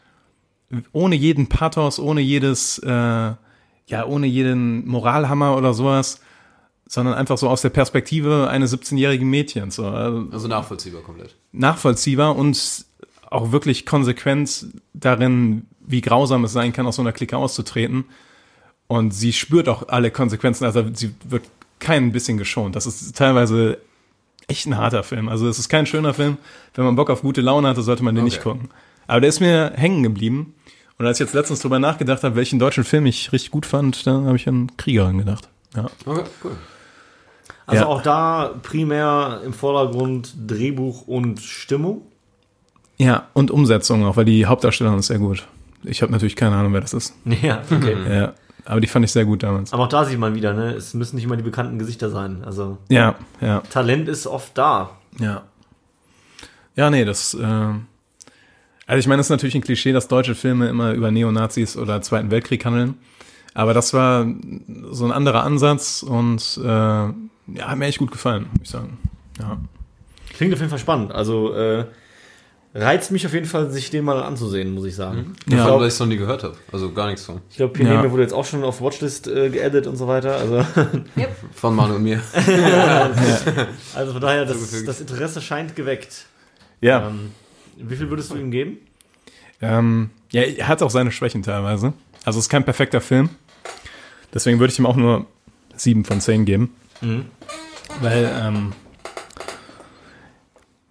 ohne 0.92 1.14
jeden 1.14 1.48
Pathos, 1.48 1.98
ohne 1.98 2.22
jedes, 2.22 2.78
äh, 2.78 2.90
ja, 2.90 4.04
ohne 4.06 4.26
jeden 4.26 4.86
Moralhammer 4.88 5.56
oder 5.56 5.74
sowas, 5.74 6.20
sondern 6.88 7.14
einfach 7.14 7.36
so 7.38 7.48
aus 7.48 7.62
der 7.62 7.70
Perspektive 7.70 8.48
eines 8.48 8.72
17-jährigen 8.72 9.28
Mädchens. 9.28 9.76
So. 9.76 9.86
Also 9.86 10.26
Also 10.30 10.48
nachvollziehbar 10.48 11.02
komplett. 11.02 11.34
nachvollziehbar 11.52 12.36
und 12.36 12.84
auch 13.30 13.50
wirklich 13.52 13.86
konsequent 13.86 14.66
darin, 14.94 15.66
wie 15.80 16.00
grausam 16.00 16.44
es 16.44 16.52
sein 16.52 16.72
kann, 16.72 16.86
aus 16.86 16.96
so 16.96 17.02
einer 17.02 17.12
Clique 17.12 17.36
auszutreten. 17.36 18.04
Und 18.86 19.12
sie 19.12 19.32
spürt 19.32 19.68
auch 19.68 19.88
alle 19.88 20.10
Konsequenzen, 20.12 20.64
also 20.64 20.84
sie 20.94 21.12
wird 21.28 21.42
kein 21.80 22.12
bisschen 22.12 22.38
geschont. 22.38 22.76
Das 22.76 22.86
ist 22.86 23.16
teilweise 23.16 23.78
echt 24.46 24.66
ein 24.66 24.76
harter 24.78 25.02
Film. 25.02 25.28
Also 25.28 25.48
es 25.48 25.58
ist 25.58 25.68
kein 25.68 25.86
schöner 25.86 26.14
Film. 26.14 26.36
Wenn 26.74 26.84
man 26.84 26.94
Bock 26.94 27.10
auf 27.10 27.22
gute 27.22 27.40
Laune 27.40 27.66
hatte, 27.68 27.82
sollte 27.82 28.04
man 28.04 28.14
den 28.14 28.22
nicht 28.24 28.38
Okay. 28.38 28.50
gucken. 28.52 28.68
Aber 29.08 29.20
der 29.20 29.28
ist 29.28 29.40
mir 29.40 29.72
hängen 29.74 30.04
geblieben. 30.04 30.54
Und 30.98 31.04
als 31.06 31.18
ich 31.20 31.26
jetzt 31.26 31.34
letztens 31.34 31.60
drüber 31.60 31.78
nachgedacht 31.80 32.22
habe, 32.22 32.36
welchen 32.36 32.58
deutschen 32.60 32.84
Film 32.84 33.06
ich 33.06 33.32
richtig 33.32 33.50
gut 33.50 33.66
fand, 33.66 34.06
da 34.06 34.22
habe 34.22 34.36
ich 34.36 34.48
an 34.48 34.70
Kriegerin 34.76 35.18
gedacht. 35.18 35.48
Ja. 35.74 35.86
Okay, 36.06 36.22
cool. 36.44 36.52
Also 37.66 37.82
Ja. 37.82 37.88
auch 37.88 38.02
da 38.02 38.54
primär 38.62 39.40
im 39.44 39.52
Vordergrund 39.52 40.34
Drehbuch 40.46 41.06
und 41.08 41.40
Stimmung. 41.40 42.02
ja, 42.98 43.26
und 43.34 43.50
Umsetzung 43.50 44.04
auch, 44.04 44.16
weil 44.16 44.24
die 44.24 44.46
Hauptdarstellerin 44.46 44.98
ist 45.00 45.08
sehr 45.08 45.18
gut. 45.18 45.46
Ich 45.82 46.00
habe 46.02 46.12
natürlich 46.12 46.36
keine 46.36 46.56
Ahnung, 46.56 46.72
wer 46.72 46.80
das 46.80 46.94
ist. 46.94 47.14
Ja, 47.42 47.62
okay. 47.70 47.96
Ja, 48.08 48.34
aber 48.64 48.80
die 48.80 48.86
fand 48.86 49.04
ich 49.04 49.12
sehr 49.12 49.24
gut 49.24 49.42
damals. 49.42 49.72
Aber 49.72 49.84
auch 49.84 49.88
da 49.88 50.04
sieht 50.04 50.18
man 50.18 50.34
wieder, 50.34 50.52
ne? 50.54 50.72
Es 50.74 50.94
müssen 50.94 51.16
nicht 51.16 51.24
immer 51.24 51.36
die 51.36 51.42
bekannten 51.42 51.78
Gesichter 51.78 52.08
sein. 52.10 52.42
Also 52.44 52.78
Ja, 52.88 53.16
ja, 53.40 53.60
Talent 53.70 54.08
ist 54.08 54.26
oft 54.26 54.56
da. 54.56 54.90
ja. 55.18 55.42
Ja, 56.76 56.90
nee, 56.90 57.04
das. 57.06 57.32
Äh, 57.34 57.42
also 58.86 58.98
ich 58.98 59.06
meine, 59.06 59.20
es 59.20 59.26
ist 59.26 59.30
natürlich 59.30 59.54
ein 59.54 59.62
Klischee, 59.62 59.92
dass 59.92 60.08
deutsche 60.08 60.34
Filme 60.34 60.68
immer 60.68 60.92
über 60.92 61.10
Neonazis 61.10 61.76
oder 61.76 62.02
Zweiten 62.02 62.30
Weltkrieg 62.30 62.64
handeln. 62.64 62.94
Aber 63.54 63.72
das 63.72 63.94
war 63.94 64.26
so 64.90 65.06
ein 65.06 65.12
anderer 65.12 65.42
Ansatz 65.42 66.02
und 66.02 66.60
äh, 66.62 67.08
ja, 67.48 67.68
hat 67.68 67.78
mir 67.78 67.86
echt 67.86 67.98
gut 67.98 68.10
gefallen, 68.10 68.46
muss 68.52 68.62
ich 68.64 68.70
sagen. 68.70 68.98
Ja. 69.38 69.58
Klingt 70.34 70.52
auf 70.52 70.58
jeden 70.60 70.70
Fall 70.70 70.78
spannend. 70.78 71.12
Also 71.12 71.52
äh, 71.54 71.86
reizt 72.74 73.10
mich 73.10 73.24
auf 73.26 73.32
jeden 73.32 73.46
Fall, 73.46 73.70
sich 73.70 73.90
den 73.90 74.04
mal 74.04 74.22
anzusehen, 74.22 74.74
muss 74.74 74.84
ich 74.84 74.94
sagen. 74.94 75.34
Ja. 75.48 75.56
Ja. 75.58 75.62
Vor 75.64 75.72
allem, 75.72 75.80
weil 75.82 75.88
ich 75.88 75.94
es 75.94 76.00
noch 76.00 76.06
nie 76.06 76.16
gehört 76.18 76.42
habe. 76.42 76.56
Also 76.72 76.92
gar 76.92 77.06
nichts 77.06 77.24
von. 77.24 77.40
Ich 77.50 77.56
glaube, 77.56 77.72
Pineme 77.72 78.04
Ja. 78.04 78.10
wurde 78.10 78.22
jetzt 78.22 78.32
auch 78.34 78.44
schon 78.44 78.64
auf 78.64 78.80
Watchlist 78.82 79.28
äh, 79.28 79.48
geaddet 79.50 79.86
und 79.86 79.96
so 79.96 80.06
weiter. 80.06 80.36
Also, 80.36 80.66
Von 81.54 81.74
Manu 81.74 81.94
und 81.96 82.02
mir. 82.02 82.20
also 83.94 84.12
von 84.12 84.20
daher, 84.20 84.44
das, 84.44 84.84
das 84.84 85.00
Interesse 85.00 85.40
scheint 85.40 85.74
geweckt. 85.76 86.26
Ja, 86.80 87.08
Ähm, 87.08 87.32
wie 87.78 87.96
viel 87.96 88.08
würdest 88.10 88.30
du 88.30 88.36
ihm 88.36 88.50
geben? 88.50 88.78
ähm, 89.62 90.10
ja, 90.32 90.42
er 90.42 90.68
hat 90.68 90.82
auch 90.82 90.90
seine 90.90 91.10
Schwächen 91.12 91.42
teilweise. 91.42 91.92
Also 92.24 92.38
es 92.38 92.46
ist 92.46 92.48
kein 92.50 92.64
perfekter 92.64 93.00
Film. 93.00 93.30
Deswegen 94.34 94.58
würde 94.58 94.72
ich 94.72 94.78
ihm 94.78 94.86
auch 94.86 94.96
nur 94.96 95.24
sieben 95.76 96.04
von 96.04 96.20
zehn 96.20 96.44
geben. 96.44 96.74
Weil, 98.00 98.30
ähm, 98.42 98.72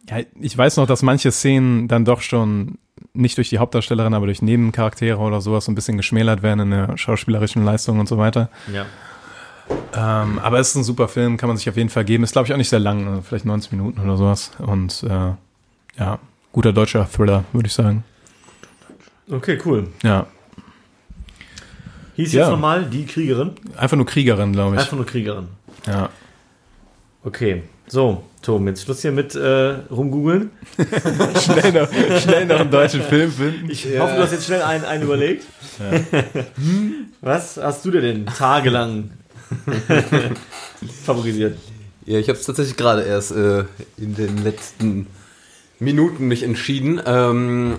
ja, 0.09 0.17
ich 0.39 0.57
weiß 0.57 0.77
noch, 0.77 0.87
dass 0.87 1.01
manche 1.01 1.31
Szenen 1.31 1.87
dann 1.87 2.05
doch 2.05 2.21
schon 2.21 2.77
nicht 3.13 3.37
durch 3.37 3.49
die 3.49 3.57
Hauptdarstellerin, 3.59 4.13
aber 4.13 4.25
durch 4.27 4.41
Nebencharaktere 4.41 5.17
oder 5.17 5.41
sowas 5.41 5.65
so 5.65 5.71
ein 5.71 5.75
bisschen 5.75 5.97
geschmälert 5.97 6.43
werden 6.43 6.59
in 6.61 6.71
der 6.71 6.97
schauspielerischen 6.97 7.63
Leistung 7.65 7.99
und 7.99 8.07
so 8.07 8.17
weiter. 8.17 8.49
Ja. 8.71 8.85
Ähm, 9.95 10.37
aber 10.39 10.59
es 10.59 10.69
ist 10.69 10.75
ein 10.75 10.83
super 10.83 11.07
Film, 11.07 11.37
kann 11.37 11.47
man 11.47 11.57
sich 11.57 11.67
auf 11.69 11.77
jeden 11.77 11.89
Fall 11.89 12.05
geben. 12.05 12.23
Ist, 12.23 12.33
glaube 12.33 12.45
ich, 12.47 12.53
auch 12.53 12.57
nicht 12.57 12.69
sehr 12.69 12.79
lang, 12.79 13.07
also 13.07 13.21
vielleicht 13.21 13.45
90 13.45 13.71
Minuten 13.71 13.99
oder 14.01 14.15
sowas. 14.17 14.51
Und 14.59 15.03
äh, 15.03 15.31
ja, 15.99 16.19
guter 16.51 16.71
deutscher 16.71 17.09
Thriller, 17.09 17.45
würde 17.51 17.67
ich 17.67 17.73
sagen. 17.73 18.03
Okay, 19.29 19.57
cool. 19.65 19.87
Ja. 20.03 20.27
Hieß 22.15 22.31
Ja. 22.33 22.41
jetzt 22.43 22.51
nochmal 22.51 22.85
die 22.85 23.05
Kriegerin? 23.05 23.51
Einfach 23.75 23.97
nur 23.97 24.05
Kriegerin, 24.05 24.53
glaube 24.53 24.75
ich. 24.75 24.81
Einfach 24.81 24.95
nur 24.97 25.05
Kriegerin. 25.05 25.47
Ja. 25.85 26.09
Okay. 27.23 27.63
So, 27.87 28.23
Tom, 28.41 28.67
jetzt 28.67 28.83
Schluss 28.83 29.01
hier 29.01 29.11
mit 29.11 29.35
äh, 29.35 29.75
rumgoogeln. 29.91 30.49
Schnell 31.39 31.71
noch, 31.71 32.19
schnell 32.19 32.45
noch 32.47 32.59
einen 32.59 32.71
deutschen 32.71 33.01
Film 33.01 33.31
finden. 33.31 33.69
Ich 33.69 33.85
hoffe, 33.85 34.15
du 34.15 34.21
hast 34.21 34.31
jetzt 34.31 34.45
schnell 34.45 34.63
einen, 34.63 34.85
einen 34.85 35.03
überlegt. 35.03 35.45
Was 37.21 37.57
hast 37.57 37.85
du 37.85 37.91
dir 37.91 38.01
denn 38.01 38.25
tagelang 38.25 39.11
favorisiert? 41.05 41.57
Ja, 42.05 42.19
ich 42.19 42.29
habe 42.29 42.37
es 42.37 42.45
tatsächlich 42.45 42.77
gerade 42.77 43.03
erst 43.03 43.31
äh, 43.31 43.65
in 43.97 44.15
den 44.15 44.43
letzten 44.43 45.07
Minuten 45.79 46.27
mich 46.27 46.43
entschieden. 46.43 47.01
Ähm, 47.05 47.77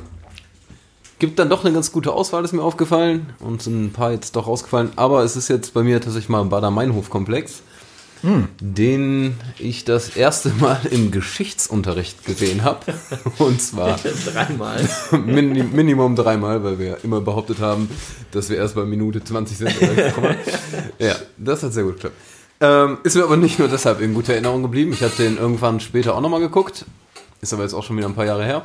gibt 1.18 1.38
dann 1.38 1.48
doch 1.48 1.64
eine 1.64 1.72
ganz 1.72 1.92
gute 1.92 2.12
Auswahl, 2.12 2.44
ist 2.44 2.52
mir 2.52 2.62
aufgefallen. 2.62 3.32
Und 3.38 3.62
sind 3.62 3.84
ein 3.84 3.92
paar 3.92 4.12
jetzt 4.12 4.36
doch 4.36 4.46
rausgefallen. 4.46 4.90
Aber 4.96 5.22
es 5.22 5.36
ist 5.36 5.48
jetzt 5.48 5.74
bei 5.74 5.82
mir 5.82 6.00
tatsächlich 6.00 6.28
mal 6.28 6.40
ein 6.40 6.48
Bader-Meinhof-Komplex, 6.48 7.62
den 8.60 9.36
ich 9.58 9.84
das 9.84 10.16
erste 10.16 10.50
Mal 10.50 10.80
im 10.90 11.10
Geschichtsunterricht 11.10 12.24
gesehen 12.24 12.64
habe. 12.64 12.94
Und 13.38 13.60
zwar 13.60 13.98
Dreimal. 14.32 14.88
Mini 15.24 15.62
Minimum 15.62 16.16
dreimal, 16.16 16.62
weil 16.64 16.78
wir 16.78 16.98
immer 17.04 17.20
behauptet 17.20 17.60
haben, 17.60 17.88
dass 18.32 18.50
wir 18.50 18.56
erst 18.56 18.74
bei 18.74 18.84
Minute 18.84 19.22
20 19.22 19.58
sind. 19.58 19.74
Ja, 20.98 21.14
das 21.36 21.62
hat 21.62 21.72
sehr 21.72 21.84
gut 21.84 21.94
geklappt. 21.94 22.16
Ähm, 22.60 22.98
ist 23.02 23.16
mir 23.16 23.24
aber 23.24 23.36
nicht 23.36 23.58
nur 23.58 23.68
deshalb 23.68 24.00
in 24.00 24.14
guter 24.14 24.32
Erinnerung 24.32 24.62
geblieben. 24.62 24.92
Ich 24.92 25.02
habe 25.02 25.12
den 25.18 25.36
irgendwann 25.36 25.80
später 25.80 26.14
auch 26.14 26.20
nochmal 26.20 26.40
geguckt. 26.40 26.86
Ist 27.42 27.52
aber 27.52 27.62
jetzt 27.62 27.74
auch 27.74 27.82
schon 27.82 27.96
wieder 27.96 28.06
ein 28.06 28.14
paar 28.14 28.24
Jahre 28.24 28.44
her. 28.44 28.62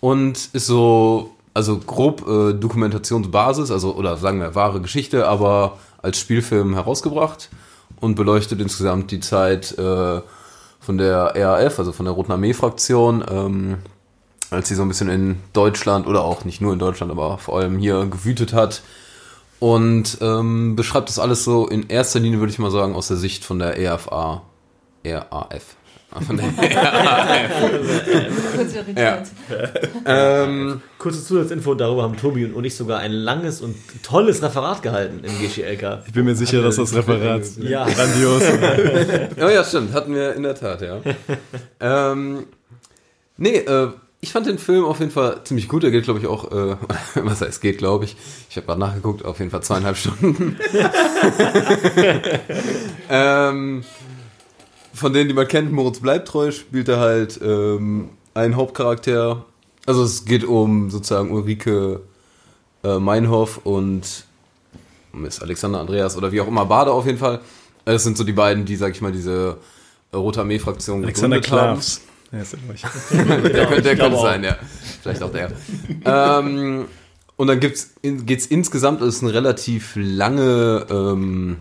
Und 0.00 0.48
ist 0.54 0.66
so, 0.66 1.36
also 1.52 1.78
grob 1.78 2.26
äh, 2.26 2.54
Dokumentationsbasis, 2.54 3.70
also 3.70 3.94
oder 3.94 4.16
sagen 4.16 4.40
wir 4.40 4.54
wahre 4.54 4.80
Geschichte, 4.80 5.28
aber 5.28 5.78
als 6.00 6.18
Spielfilm 6.18 6.72
herausgebracht 6.74 7.50
und 8.00 8.14
beleuchtet 8.14 8.60
insgesamt 8.60 9.10
die 9.10 9.20
Zeit 9.20 9.76
äh, 9.78 10.20
von 10.80 10.98
der 10.98 11.34
RAF, 11.36 11.78
also 11.78 11.92
von 11.92 12.06
der 12.06 12.14
Roten 12.14 12.32
Armee-Fraktion, 12.32 13.24
ähm, 13.30 13.78
als 14.50 14.68
sie 14.68 14.74
so 14.74 14.82
ein 14.82 14.88
bisschen 14.88 15.08
in 15.08 15.36
Deutschland 15.52 16.06
oder 16.06 16.22
auch 16.22 16.44
nicht 16.44 16.60
nur 16.60 16.72
in 16.72 16.78
Deutschland, 16.78 17.12
aber 17.12 17.38
vor 17.38 17.58
allem 17.58 17.78
hier 17.78 18.06
gewütet 18.06 18.52
hat. 18.52 18.82
Und 19.60 20.18
ähm, 20.22 20.74
beschreibt 20.74 21.10
das 21.10 21.18
alles 21.18 21.44
so 21.44 21.68
in 21.68 21.88
erster 21.88 22.18
Linie, 22.18 22.38
würde 22.40 22.52
ich 22.52 22.58
mal 22.58 22.70
sagen, 22.70 22.94
aus 22.94 23.08
der 23.08 23.18
Sicht 23.18 23.44
von 23.44 23.58
der 23.58 23.78
EFA. 23.78 24.42
RAF. 25.04 25.76
Ah, 26.12 26.20
Von 26.20 26.36
der 26.36 26.46
Kurz 28.56 28.74
irritiert. 28.74 29.28
ähm, 30.06 30.82
Kurze 30.98 31.24
Zusatzinfo, 31.24 31.74
darüber 31.74 32.02
haben 32.02 32.16
Tobi 32.16 32.46
und 32.46 32.64
ich 32.64 32.74
sogar 32.74 32.98
ein 32.98 33.12
langes 33.12 33.60
und 33.60 33.76
tolles 34.02 34.42
Referat 34.42 34.82
gehalten 34.82 35.22
im 35.22 35.38
GCLK. 35.38 36.02
Ich 36.06 36.12
bin 36.12 36.24
mir 36.24 36.34
sicher, 36.34 36.62
dass 36.62 36.76
das 36.76 36.94
Referat 36.94 37.42
Ja. 37.58 37.86
grandios 37.88 38.42
ist. 38.42 38.58
oh 39.40 39.48
ja, 39.48 39.62
stimmt, 39.62 39.92
hatten 39.92 40.14
wir 40.14 40.34
in 40.34 40.42
der 40.42 40.56
Tat, 40.56 40.82
ja. 40.82 40.98
ähm, 41.78 42.44
nee, 43.36 43.58
äh, 43.58 43.88
ich 44.22 44.32
fand 44.32 44.46
den 44.46 44.58
Film 44.58 44.84
auf 44.84 44.98
jeden 45.00 45.12
Fall 45.12 45.40
ziemlich 45.44 45.66
gut. 45.68 45.82
Er 45.82 45.90
geht, 45.90 46.04
glaube 46.04 46.18
ich, 46.18 46.26
auch, 46.26 46.50
äh, 46.52 46.76
was 47.22 47.40
heißt 47.40 47.62
geht, 47.62 47.78
glaube 47.78 48.04
ich. 48.04 48.16
Ich 48.50 48.56
habe 48.56 48.66
gerade 48.66 48.80
nachgeguckt, 48.80 49.24
auf 49.24 49.38
jeden 49.38 49.50
Fall 49.50 49.62
zweieinhalb 49.62 49.96
Stunden. 49.96 50.58
ähm, 53.08 53.82
von 54.92 55.12
denen, 55.12 55.28
die 55.28 55.34
man 55.34 55.48
kennt, 55.48 55.72
Moritz 55.72 56.00
bleibt 56.00 56.28
treu, 56.28 56.50
spielt 56.50 56.88
er 56.88 56.98
halt 56.98 57.40
ähm, 57.42 58.10
einen 58.34 58.56
Hauptcharakter. 58.56 59.44
Also 59.86 60.02
es 60.02 60.24
geht 60.24 60.44
um 60.44 60.90
sozusagen 60.90 61.30
Ulrike 61.30 62.00
äh, 62.84 62.98
Meinhoff 62.98 63.60
und 63.64 64.24
Miss 65.12 65.40
Alexander 65.40 65.80
Andreas 65.80 66.16
oder 66.16 66.32
wie 66.32 66.40
auch 66.40 66.48
immer, 66.48 66.66
Bade 66.66 66.92
auf 66.92 67.06
jeden 67.06 67.18
Fall. 67.18 67.40
Das 67.84 68.04
sind 68.04 68.16
so 68.16 68.24
die 68.24 68.32
beiden, 68.32 68.64
die, 68.64 68.76
sag 68.76 68.92
ich 68.94 69.00
mal, 69.00 69.12
diese 69.12 69.56
äh, 70.12 70.16
Rote 70.16 70.40
Armee-Fraktion 70.40 71.04
Alexander. 71.04 71.40
Klavs. 71.40 72.02
Ja, 72.32 72.40
ist 72.40 72.54
er. 72.54 72.60
Der, 73.42 73.66
könnte, 73.66 73.82
der 73.82 73.96
könnte 73.96 74.18
sein, 74.18 74.44
ja. 74.44 74.56
Vielleicht 75.02 75.22
auch 75.22 75.32
der. 75.32 75.50
ähm, 76.04 76.84
und 77.36 77.46
dann 77.46 77.58
gibt's, 77.58 77.94
in, 78.02 78.26
geht's 78.26 78.46
insgesamt, 78.46 79.00
es 79.00 79.16
ist 79.16 79.22
eine 79.22 79.32
relativ 79.32 79.92
lange 79.96 80.86
ähm, 80.90 81.56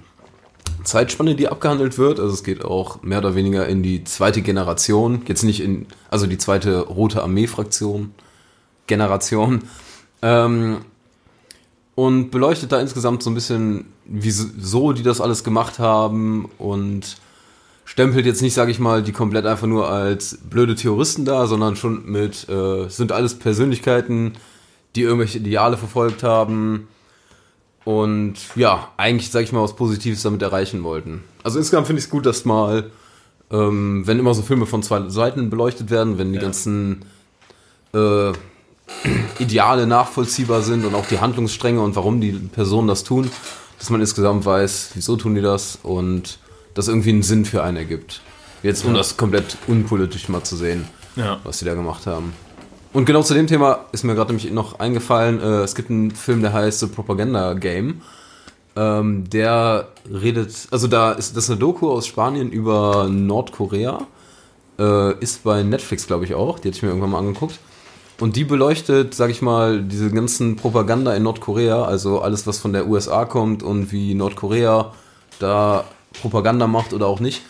Zeitspanne, 0.83 1.35
die 1.35 1.47
abgehandelt 1.47 1.97
wird. 1.97 2.19
Also 2.19 2.33
es 2.33 2.43
geht 2.43 2.63
auch 2.63 3.01
mehr 3.01 3.19
oder 3.19 3.35
weniger 3.35 3.67
in 3.67 3.83
die 3.83 4.03
zweite 4.03 4.41
Generation. 4.41 5.21
Jetzt 5.27 5.43
nicht 5.43 5.61
in, 5.61 5.87
also 6.09 6.27
die 6.27 6.37
zweite 6.37 6.81
Rote 6.81 7.21
Armee-Fraktion, 7.23 8.13
Generation. 8.87 9.63
Ähm, 10.21 10.79
und 11.95 12.31
beleuchtet 12.31 12.71
da 12.71 12.79
insgesamt 12.79 13.23
so 13.23 13.29
ein 13.29 13.33
bisschen, 13.33 13.85
wieso 14.05 14.93
die 14.93 15.03
das 15.03 15.21
alles 15.21 15.43
gemacht 15.43 15.79
haben 15.79 16.49
und 16.57 17.17
stempelt 17.83 18.25
jetzt 18.25 18.41
nicht, 18.41 18.53
sage 18.53 18.71
ich 18.71 18.79
mal, 18.79 19.03
die 19.03 19.11
komplett 19.11 19.45
einfach 19.45 19.67
nur 19.67 19.89
als 19.89 20.37
blöde 20.49 20.75
Terroristen 20.75 21.25
da, 21.25 21.47
sondern 21.47 21.75
schon 21.75 22.05
mit, 22.05 22.47
äh, 22.47 22.87
sind 22.87 23.11
alles 23.11 23.37
Persönlichkeiten, 23.37 24.33
die 24.95 25.01
irgendwelche 25.01 25.39
Ideale 25.39 25.77
verfolgt 25.77 26.23
haben 26.23 26.87
und 27.85 28.35
ja, 28.55 28.89
eigentlich, 28.97 29.31
sage 29.31 29.45
ich 29.45 29.51
mal, 29.51 29.61
was 29.63 29.75
Positives 29.75 30.21
damit 30.21 30.41
erreichen 30.41 30.83
wollten. 30.83 31.23
Also 31.43 31.57
insgesamt 31.59 31.87
finde 31.87 31.99
ich 31.99 32.05
es 32.05 32.11
gut, 32.11 32.25
dass 32.25 32.45
mal, 32.45 32.91
ähm, 33.51 34.05
wenn 34.05 34.19
immer 34.19 34.33
so 34.33 34.41
Filme 34.41 34.65
von 34.65 34.83
zwei 34.83 35.09
Seiten 35.09 35.49
beleuchtet 35.49 35.89
werden, 35.89 36.17
wenn 36.17 36.33
die 36.33 36.39
ganzen 36.39 37.05
äh, 37.93 38.31
Ideale 39.39 39.87
nachvollziehbar 39.87 40.61
sind 40.61 40.85
und 40.85 40.95
auch 40.95 41.05
die 41.07 41.19
Handlungsstränge 41.19 41.81
und 41.81 41.95
warum 41.95 42.21
die 42.21 42.31
Personen 42.33 42.87
das 42.87 43.03
tun, 43.03 43.29
dass 43.77 43.89
man 43.89 44.01
insgesamt 44.01 44.45
weiß, 44.45 44.91
wieso 44.95 45.15
tun 45.15 45.35
die 45.35 45.41
das 45.41 45.79
und 45.81 46.39
das 46.73 46.87
irgendwie 46.87 47.09
einen 47.09 47.23
Sinn 47.23 47.45
für 47.45 47.63
einen 47.63 47.77
ergibt. 47.77 48.21
Jetzt, 48.61 48.83
um 48.85 48.93
das 48.93 49.15
komplett 49.15 49.57
unpolitisch 49.67 50.27
mal 50.27 50.43
zu 50.43 50.55
sehen, 50.57 50.85
Ja. 51.15 51.39
was 51.43 51.59
die 51.59 51.65
da 51.65 51.75
gemacht 51.75 52.05
haben. 52.07 52.33
Und 52.91 53.05
genau 53.05 53.21
zu 53.21 53.33
dem 53.33 53.47
Thema 53.47 53.85
ist 53.91 54.03
mir 54.03 54.15
gerade 54.15 54.33
nämlich 54.33 54.51
noch 54.51 54.79
eingefallen, 54.79 55.39
äh, 55.39 55.61
es 55.61 55.75
gibt 55.75 55.91
einen 55.91 56.11
Film, 56.11 56.41
der 56.41 56.53
heißt 56.53 56.79
The 56.79 56.87
Propaganda 56.87 57.53
Game. 57.53 58.01
Ähm, 58.75 59.29
der 59.29 59.89
redet, 60.11 60.67
also 60.71 60.87
da 60.87 61.11
ist 61.11 61.35
das 61.35 61.45
ist 61.45 61.49
eine 61.51 61.59
Doku 61.59 61.89
aus 61.89 62.07
Spanien 62.07 62.51
über 62.51 63.07
Nordkorea. 63.09 64.07
Äh, 64.79 65.19
ist 65.19 65.43
bei 65.43 65.61
Netflix, 65.63 66.07
glaube 66.07 66.25
ich, 66.25 66.33
auch. 66.33 66.59
Die 66.59 66.69
hatte 66.69 66.77
ich 66.77 66.83
mir 66.83 66.89
irgendwann 66.89 67.11
mal 67.11 67.19
angeguckt. 67.19 67.59
Und 68.19 68.35
die 68.35 68.43
beleuchtet, 68.43 69.13
sag 69.13 69.29
ich 69.29 69.41
mal, 69.41 69.81
diese 69.81 70.09
ganzen 70.11 70.55
Propaganda 70.55 71.13
in 71.13 71.23
Nordkorea, 71.23 71.83
also 71.83 72.21
alles, 72.21 72.47
was 72.47 72.59
von 72.59 72.73
der 72.73 72.87
USA 72.87 73.25
kommt 73.25 73.63
und 73.63 73.91
wie 73.91 74.13
Nordkorea 74.13 74.93
da 75.39 75.85
Propaganda 76.21 76.67
macht 76.67 76.93
oder 76.93 77.07
auch 77.07 77.19
nicht, 77.21 77.43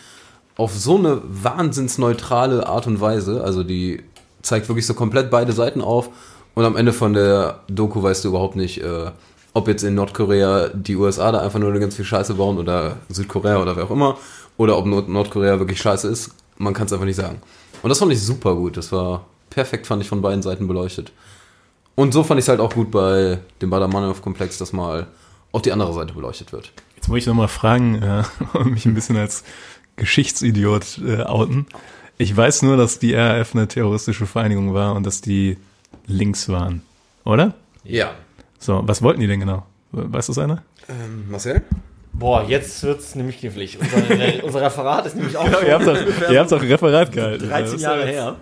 auf 0.56 0.72
so 0.74 0.96
eine 0.96 1.22
wahnsinnsneutrale 1.24 2.66
Art 2.68 2.86
und 2.86 3.00
Weise. 3.00 3.42
Also 3.42 3.64
die 3.64 4.02
zeigt 4.42 4.68
wirklich 4.68 4.86
so 4.86 4.94
komplett 4.94 5.30
beide 5.30 5.52
Seiten 5.52 5.80
auf 5.80 6.10
und 6.54 6.64
am 6.64 6.76
Ende 6.76 6.92
von 6.92 7.12
der 7.12 7.60
Doku 7.68 8.02
weißt 8.02 8.24
du 8.24 8.28
überhaupt 8.28 8.56
nicht, 8.56 8.82
äh, 8.82 9.10
ob 9.52 9.68
jetzt 9.68 9.82
in 9.82 9.94
Nordkorea 9.94 10.68
die 10.68 10.96
USA 10.96 11.32
da 11.32 11.40
einfach 11.40 11.58
nur 11.58 11.72
ganz 11.78 11.96
viel 11.96 12.04
Scheiße 12.04 12.34
bauen 12.34 12.58
oder 12.58 12.96
Südkorea 13.08 13.60
oder 13.60 13.76
wer 13.76 13.84
auch 13.84 13.90
immer 13.90 14.18
oder 14.56 14.76
ob 14.76 14.86
Nord 14.86 15.08
Nordkorea 15.08 15.58
wirklich 15.58 15.80
scheiße 15.80 16.08
ist. 16.08 16.34
Man 16.58 16.74
kann 16.74 16.86
es 16.86 16.92
einfach 16.92 17.06
nicht 17.06 17.16
sagen. 17.16 17.40
Und 17.82 17.88
das 17.88 17.98
fand 17.98 18.12
ich 18.12 18.20
super 18.20 18.54
gut. 18.54 18.76
Das 18.76 18.92
war 18.92 19.24
perfekt, 19.48 19.86
fand 19.86 20.02
ich 20.02 20.08
von 20.08 20.20
beiden 20.20 20.42
Seiten 20.42 20.68
beleuchtet. 20.68 21.12
Und 21.94 22.12
so 22.12 22.22
fand 22.22 22.38
ich 22.38 22.44
es 22.44 22.48
halt 22.48 22.60
auch 22.60 22.74
gut 22.74 22.90
bei 22.90 23.38
dem 23.62 23.70
Bader-Meinhof-Komplex, 23.70 24.58
dass 24.58 24.72
mal 24.72 25.06
auch 25.52 25.62
die 25.62 25.72
andere 25.72 25.92
Seite 25.92 26.12
beleuchtet 26.12 26.52
wird. 26.52 26.72
Jetzt 26.96 27.08
muss 27.08 27.18
ich 27.18 27.26
noch 27.26 27.34
mal 27.34 27.48
fragen 27.48 28.02
äh, 28.02 28.22
mich 28.64 28.84
ein 28.84 28.94
bisschen 28.94 29.16
als 29.16 29.44
Geschichtsidiot 29.96 30.98
äh, 31.06 31.22
outen. 31.22 31.66
Ich 32.20 32.36
weiß 32.36 32.60
nur, 32.62 32.76
dass 32.76 32.98
die 32.98 33.14
RAF 33.14 33.54
eine 33.54 33.66
terroristische 33.66 34.26
Vereinigung 34.26 34.74
war 34.74 34.94
und 34.94 35.06
dass 35.06 35.22
die 35.22 35.56
links 36.06 36.50
waren. 36.50 36.82
Oder? 37.24 37.54
Ja. 37.82 38.10
So, 38.58 38.82
was 38.84 39.00
wollten 39.00 39.20
die 39.20 39.26
denn 39.26 39.40
genau? 39.40 39.64
Weiß 39.92 40.26
das 40.26 40.36
einer? 40.36 40.62
Ähm, 40.90 41.30
Marcel? 41.30 41.62
Boah, 42.12 42.44
jetzt 42.46 42.82
wird's 42.82 43.14
nämlich 43.14 43.38
knifflig. 43.40 43.78
Unser, 43.80 44.44
unser 44.44 44.60
Referat 44.60 45.06
ist 45.06 45.16
nämlich 45.16 45.34
auch 45.34 45.50
schon 45.50 45.66
ihr 45.66 45.72
habt 45.72 45.86
doch, 45.86 45.96
ihr 46.30 46.40
habt 46.40 46.52
doch 46.52 46.62
Referat 46.62 47.10
gehalten. 47.10 47.48
13 47.48 47.78
Jahre 47.78 48.04
her. 48.04 48.36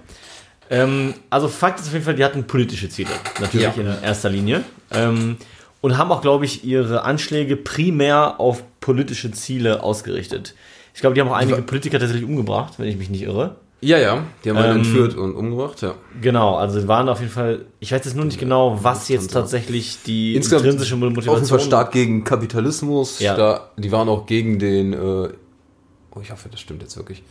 Ähm, 0.70 1.14
also 1.30 1.46
Fakt 1.46 1.78
ist 1.78 1.86
auf 1.86 1.92
jeden 1.92 2.04
Fall, 2.04 2.16
die 2.16 2.24
hatten 2.24 2.48
politische 2.48 2.88
Ziele, 2.88 3.10
natürlich 3.40 3.76
Ja. 3.76 3.80
in 3.80 4.02
erster 4.02 4.28
Linie. 4.28 4.64
Ähm, 4.90 5.36
und 5.82 5.96
haben 5.96 6.10
auch, 6.10 6.20
glaube 6.20 6.46
ich, 6.46 6.64
ihre 6.64 7.04
Anschläge 7.04 7.56
primär 7.56 8.40
auf 8.40 8.64
politische 8.80 9.30
Ziele 9.30 9.84
ausgerichtet. 9.84 10.56
Ich 10.94 11.00
glaube, 11.00 11.14
die 11.14 11.20
haben 11.20 11.28
auch 11.28 11.36
einige 11.36 11.62
Politiker 11.62 12.00
tatsächlich 12.00 12.28
umgebracht, 12.28 12.74
wenn 12.78 12.88
ich 12.88 12.96
mich 12.96 13.08
nicht 13.08 13.22
irre. 13.22 13.54
Ja, 13.80 13.98
ja. 13.98 14.24
Die 14.44 14.50
haben 14.50 14.56
einen 14.56 14.70
Ähm, 14.72 14.76
entführt 14.78 15.14
und 15.14 15.34
umgebracht, 15.36 15.82
ja. 15.82 15.94
Genau, 16.20 16.56
also 16.56 16.80
die 16.80 16.88
waren 16.88 17.08
auf 17.08 17.20
jeden 17.20 17.30
Fall, 17.30 17.66
ich 17.78 17.92
weiß 17.92 18.04
jetzt 18.04 18.16
nur 18.16 18.24
nicht 18.24 18.40
genau, 18.40 18.78
was 18.82 19.08
jetzt 19.08 19.32
tatsächlich 19.32 19.98
die 20.04 20.34
Insgesamt 20.34 20.64
intrinsische 20.64 20.94
Auf 20.96 21.00
jeden 21.02 21.14
Motivation 21.14 21.46
Fall 21.46 21.60
stark 21.60 21.92
gegen 21.92 22.24
Kapitalismus. 22.24 23.20
Ja. 23.20 23.36
Da, 23.36 23.70
die 23.76 23.92
waren 23.92 24.08
auch 24.08 24.26
gegen 24.26 24.58
den, 24.58 24.92
äh, 24.94 24.96
oh, 24.98 26.20
ich 26.20 26.32
hoffe, 26.32 26.48
das 26.50 26.60
stimmt 26.60 26.82
jetzt 26.82 26.96
wirklich. 26.96 27.22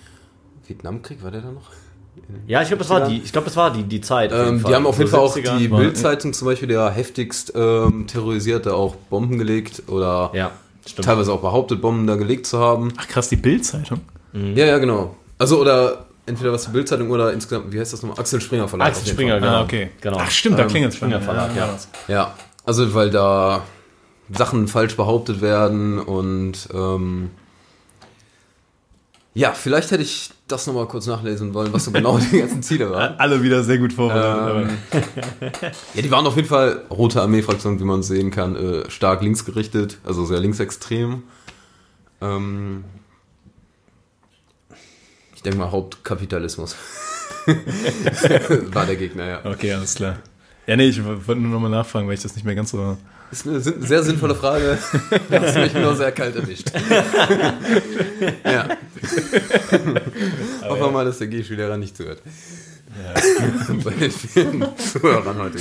Vietnamkrieg, 0.66 1.22
war 1.24 1.32
der 1.32 1.41
da 1.41 1.52
noch? 1.52 1.70
Ja, 2.48 2.62
ich 2.62 2.70
glaube, 2.70 2.80
das 2.80 2.89
war 2.89 3.08
die, 3.08 3.18
ich 3.24 3.32
glaube, 3.32 3.45
das 3.45 3.56
war 3.56 3.72
die, 3.72 3.84
die 3.84 4.02
Zeit. 4.02 4.32
auf 4.34 4.39
jeden 4.39 4.56
Ähm, 4.56 4.60
Fall. 4.62 4.72
die 4.72 4.76
haben 4.76 4.86
auf 4.88 4.98
jeden 4.98 5.10
Fall 5.10 5.20
auch 5.20 5.36
70er. 5.36 5.58
die 5.58 5.68
Bildzeitung 5.68 6.34
zum 6.34 6.48
Beispiel, 6.48 6.68
der 6.68 6.89
heftigst 6.89 7.54
ähm, 7.56 8.08
terrorisierte, 8.08 8.74
auch 8.74 8.95
Bomben 8.95 9.38
gelegt 9.38 9.84
oder 9.88 10.32
Ja, 10.34 10.52
teilweise 11.02 11.32
auch 11.34 11.41
behauptet, 11.41 11.82
Bomben 11.82 12.08
da 12.08 12.16
gelegt 12.16 12.48
zu 12.48 12.58
haben. 12.60 12.91
Ach 12.98 13.08
krass, 13.08 13.30
die 13.30 13.36
Bild-Zeitung. 13.36 14.00
Ja, 14.34 14.66
ja, 14.66 14.78
genau. 14.78 15.16
Also 15.38 15.60
oder 15.62 16.07
entweder 16.28 16.51
was 16.53 16.65
die 16.65 16.71
Bildzeitung 16.71 17.09
oder 17.09 17.34
insgesamt, 17.34 17.71
wie 17.73 17.80
heißt 17.80 17.93
das 17.93 18.01
nochmal? 18.03 18.19
Axel 18.19 18.39
Springer 18.41 18.67
Verlag. 18.67 18.89
Axel 18.89 19.07
Springer, 19.07 19.34
Fall. 19.34 19.41
genau. 19.41 19.53
Ah, 19.53 19.63
okay. 19.63 19.89
Genau. 20.01 20.17
Ach 20.19 20.30
stimmt, 20.32 20.59
da 20.59 20.63
Ähm, 20.63 20.69
klingelt. 20.69 20.93
Springer 20.93 21.21
Verlag, 21.21 21.55
ja. 21.55 21.69
Ja, 22.07 22.36
also 22.65 22.93
weil 22.93 23.09
da 23.09 23.63
Sachen 24.32 24.67
falsch 24.67 24.95
behauptet 24.95 25.41
werden 25.41 25.99
und 25.99 26.67
ähm, 26.73 27.32
ja, 29.34 29.53
vielleicht 29.53 29.91
hätte 29.91 30.01
ich 30.01 30.32
das 30.47 30.65
nochmal 30.65 30.88
kurz 30.88 31.05
nachlesen 31.05 31.53
wollen, 31.53 31.71
was 31.71 31.86
so 31.86 31.91
genau 31.91 32.17
die 32.32 32.39
ganzen 32.39 32.63
Ziele 32.63 32.89
waren. 32.89 33.19
Alle 33.19 33.43
wieder 33.43 33.63
sehr 33.63 33.78
gut 33.78 33.93
vorbereitet. 33.93 34.71
Ähm, 34.91 35.01
ja, 35.93 36.01
die 36.01 36.09
waren 36.11 36.25
auf 36.25 36.36
jeden 36.36 36.47
Fall 36.47 36.84
Rote 36.89 37.21
Armee-Fraktion, 37.21 37.80
wie 37.80 37.84
man 37.84 38.01
sehen 38.03 38.32
kann, 38.32 38.55
äh, 38.55 38.89
stark 38.89 39.21
linksgerichtet, 39.21 39.99
also 40.03 40.25
sehr 40.25 40.39
linksextrem. 40.39 41.21
Ähm, 42.19 42.84
denke 45.48 45.60
mal 45.60 45.72
Hauptkapitalismus. 45.72 46.76
War 48.74 48.86
der 48.86 48.98
Gegner, 48.98 49.26
ja. 49.26 49.45
okay, 49.45 49.74
alles 49.74 49.95
klar. 49.95 50.18
Ja, 50.66 50.76
nee, 50.76 50.89
ich 50.89 51.04
wollte 51.04 51.38
nur 51.38 51.52
nochmal 51.52 51.72
nachfragen, 51.72 52.08
weil 52.08 52.16
ich 52.16 52.22
das 52.22 52.36
nicht 52.36 52.43
mehr 52.43 52.56
ganz 52.56 52.72
so. 52.72 52.98
Das 53.30 53.45
ist 53.45 53.48
eine 53.48 53.86
sehr 53.86 54.04
sinnvolle 54.04 54.36
Frage. 54.36 54.78
Das 55.30 55.50
ist 55.50 55.58
mich 55.58 55.74
nur 55.74 55.95
sehr 55.95 56.12
kalt 56.12 56.36
erwischt. 56.36 56.72
ja. 58.43 58.68
Hoffen 60.64 60.82
wir 60.82 60.91
mal, 60.91 61.06
dass 61.06 61.20
der 61.20 61.28
G-Schüler 61.28 61.78
nicht 61.78 61.95
zuhört. 61.95 62.22
Bei 63.84 63.91
den 63.91 64.12
vielen 64.12 64.66
Zuhörern 64.78 65.38
heute. 65.38 65.58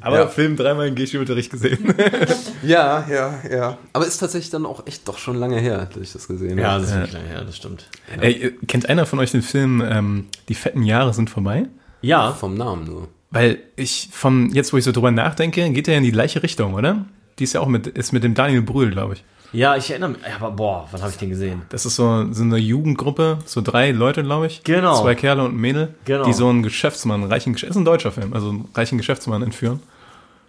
Aber 0.00 0.18
Ja. 0.20 0.26
Film 0.28 0.56
dreimal 0.56 0.88
in 0.88 0.94
G-Schulunterricht 0.94 1.50
gesehen. 1.50 1.94
Ja, 2.62 3.06
ja, 3.08 3.34
ja. 3.50 3.78
Aber 3.92 4.06
ist 4.06 4.18
tatsächlich 4.18 4.50
dann 4.50 4.66
auch 4.66 4.86
echt 4.86 5.06
doch 5.06 5.18
schon 5.18 5.36
lange 5.36 5.60
her, 5.60 5.86
dass 5.92 6.02
ich 6.02 6.12
das 6.12 6.26
gesehen 6.26 6.58
Ja, 6.58 6.72
habe. 6.72 6.80
das 6.80 6.90
ist 6.90 6.96
wirklich 6.96 7.12
lange 7.14 7.28
her, 7.28 7.44
das 7.44 7.56
stimmt. 7.56 7.88
Ey, 8.20 8.32
äh, 8.32 8.50
kennt 8.66 8.88
einer 8.88 9.06
von 9.06 9.18
euch 9.20 9.30
den 9.30 9.42
Film 9.42 9.82
ähm, 9.88 10.26
Die 10.48 10.54
fetten 10.54 10.82
Jahre 10.82 11.14
sind 11.14 11.30
vorbei? 11.30 11.66
Ja, 12.00 12.32
Vom 12.32 12.54
Namen 12.56 12.84
nur. 12.84 13.08
Weil 13.30 13.58
ich 13.76 14.08
von 14.12 14.50
jetzt, 14.52 14.72
wo 14.72 14.76
ich 14.78 14.84
so 14.84 14.92
drüber 14.92 15.10
nachdenke, 15.10 15.70
geht 15.70 15.86
er 15.88 15.98
in 15.98 16.04
die 16.04 16.12
gleiche 16.12 16.42
Richtung, 16.42 16.74
oder? 16.74 17.04
Die 17.38 17.44
ist 17.44 17.52
ja 17.52 17.60
auch 17.60 17.68
mit, 17.68 17.86
ist 17.86 18.12
mit 18.12 18.24
dem 18.24 18.34
Daniel 18.34 18.62
Brühl, 18.62 18.90
glaube 18.90 19.14
ich. 19.14 19.24
Ja, 19.52 19.76
ich 19.76 19.90
erinnere 19.90 20.10
mich. 20.10 20.18
Aber 20.40 20.50
boah, 20.50 20.88
wann 20.90 21.00
habe 21.00 21.10
ich 21.10 21.18
den 21.18 21.30
gesehen? 21.30 21.62
Das 21.70 21.86
ist 21.86 21.96
so, 21.96 22.32
so 22.32 22.42
eine 22.42 22.56
Jugendgruppe, 22.58 23.38
so 23.46 23.60
drei 23.60 23.90
Leute, 23.92 24.22
glaube 24.22 24.46
ich. 24.46 24.62
Genau. 24.64 25.00
Zwei 25.00 25.14
Kerle 25.14 25.44
und 25.44 25.54
ein 25.54 25.60
Mädel, 25.60 25.94
Genau. 26.04 26.24
die 26.24 26.32
so 26.32 26.48
einen 26.48 26.62
Geschäftsmann, 26.62 27.22
einen 27.22 27.30
reichen, 27.32 27.54
ist 27.54 27.76
ein 27.76 27.84
deutscher 27.84 28.12
Film, 28.12 28.32
also 28.32 28.50
einen 28.50 28.68
reichen 28.74 28.98
Geschäftsmann 28.98 29.42
entführen 29.42 29.80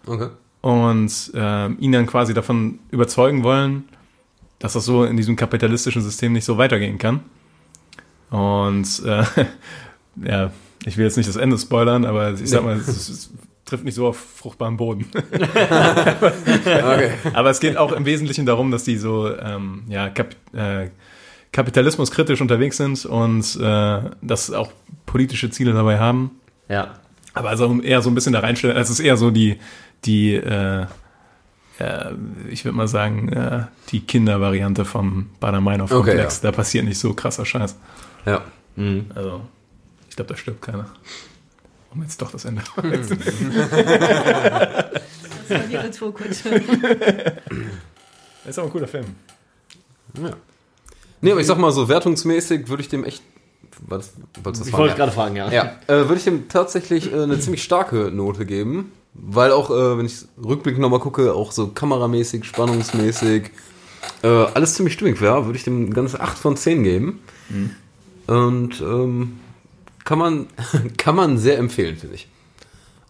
Okay. 0.06 0.30
und 0.62 1.32
ähm, 1.36 1.78
ihn 1.80 1.92
dann 1.92 2.08
quasi 2.08 2.34
davon 2.34 2.80
überzeugen 2.92 3.44
wollen, 3.44 3.86
dass 4.60 4.74
das 4.74 4.86
so 4.86 5.04
in 5.06 5.18
diesem 5.18 5.36
kapitalistischen 5.36 6.02
System 6.02 6.34
nicht 6.34 6.46
so 6.46 6.58
weitergehen 6.58 6.98
kann. 6.98 7.22
Und 8.30 9.02
äh, 9.06 9.24
ja, 10.26 10.52
ich 10.86 10.98
will 10.98 11.06
jetzt 11.06 11.18
nicht 11.18 11.30
das 11.30 11.36
Ende 11.36 11.58
spoilern, 11.58 12.06
aber 12.06 12.34
ich 12.34 12.50
sag 12.50 12.64
mal, 12.64 12.76
es, 12.76 12.88
es 12.88 13.30
trifft 13.68 13.84
nicht 13.84 13.96
so 13.96 14.08
auf 14.08 14.18
fruchtbaren 14.18 14.78
Boden. 14.78 15.06
okay. 15.14 17.12
Aber 17.34 17.50
es 17.50 17.60
geht 17.60 17.78
auch 17.78 17.92
im 17.92 18.06
Wesentlichen 18.06 18.46
darum, 18.46 18.72
dass 18.72 18.84
die 18.84 18.98
so 18.98 19.30
ähm, 19.38 19.84
ja, 19.88 20.10
Kap 20.10 20.36
äh, 20.54 20.90
kapitalismuskritisch 21.52 22.42
unterwegs 22.42 22.78
sind 22.78 23.06
und 23.06 23.58
äh, 23.62 24.02
das 24.22 24.52
auch 24.52 24.72
politische 25.06 25.50
Ziele 25.50 25.74
dabei 25.74 26.00
haben. 26.00 26.32
Ja. 26.70 26.96
Aber 27.34 27.50
also 27.50 27.82
eher 27.82 28.02
so 28.02 28.10
ein 28.10 28.16
bisschen 28.16 28.34
da 28.34 28.40
reinstellen. 28.40 28.76
Es 28.76 28.90
ist 28.90 29.00
eher 29.00 29.18
so 29.18 29.32
die, 29.32 29.58
die 30.06 30.34
äh, 30.34 30.86
äh, 31.80 32.12
ich 32.50 32.66
würde 32.66 32.78
mal 32.78 32.88
sagen, 32.88 33.30
äh, 33.30 33.66
die 33.90 34.02
Kindervariante 34.02 34.86
vom 34.86 35.30
Bader-Meinhof-Komplex. 35.40 36.38
Okay, 36.38 36.48
Da 36.48 36.52
passiert 36.52 36.86
nicht 36.86 37.00
so 37.00 37.14
krasser 37.14 37.46
Scheiß. 37.46 37.78
Ja. 38.26 38.44
Also, 39.16 39.42
ich 40.10 40.16
glaube, 40.16 40.34
da 40.34 40.38
stirbt 40.38 40.62
keiner. 40.62 40.86
Um 41.98 42.04
jetzt 42.04 42.22
doch 42.22 42.32
das 42.32 42.46
Ende. 42.46 42.62
Das 42.76 42.80
war 45.50 45.60
die 45.70 45.76
Retourkutsche. 45.76 46.62
Das 48.44 48.52
ist 48.52 48.60
aber 48.60 48.68
ein 48.68 48.72
cooler 48.72 48.88
Film. 48.88 49.06
ja. 50.22 50.32
Nee, 51.22 51.32
aber 51.32 51.42
ich 51.42 51.48
sag 51.48 51.58
mal 51.58 51.72
so, 51.72 51.90
wertungsmäßig 51.90 52.70
würde 52.70 52.82
ich 52.84 52.90
dem 52.90 53.04
echt. 53.04 53.24
Was, 53.88 54.14
das 54.44 54.60
Ich 54.62 54.68
fragen? 54.70 54.78
wollte 54.84 54.96
gerade 54.96 55.12
fragen, 55.12 55.36
ja. 55.36 55.52
Ja, 55.52 55.64
äh, 55.88 55.94
würde 56.08 56.16
ich 56.16 56.24
dem 56.24 56.48
tatsächlich 56.48 57.12
äh, 57.12 57.24
eine 57.24 57.40
ziemlich 57.40 57.64
starke 57.64 58.12
Note 58.12 58.46
geben. 58.46 58.92
Weil 59.14 59.52
auch, 59.52 59.72
äh, 59.72 59.98
wenn 59.98 60.06
ich 60.06 60.26
rückblickend 60.44 60.80
nochmal 60.82 61.00
gucke, 61.00 61.34
auch 61.34 61.52
so 61.52 61.68
kameramäßig, 61.70 62.46
spannungsmäßig, 62.46 63.50
äh, 64.22 64.28
alles 64.28 64.76
ziemlich 64.76 64.94
stimmig 64.94 65.20
wäre, 65.22 65.46
würde 65.48 65.58
ich 65.58 65.64
dem 65.64 65.92
ganze 65.94 66.20
8 66.20 66.38
von 66.38 66.56
10 66.56 66.84
geben. 66.84 67.20
Und 68.28 68.80
ähm, 68.82 69.40
kann, 70.08 70.18
man, 70.20 70.48
kann 70.98 71.16
man 71.16 71.38
sehr 71.38 71.58
empfehlen, 71.60 71.98
finde 71.98 72.16
ich. 72.16 72.28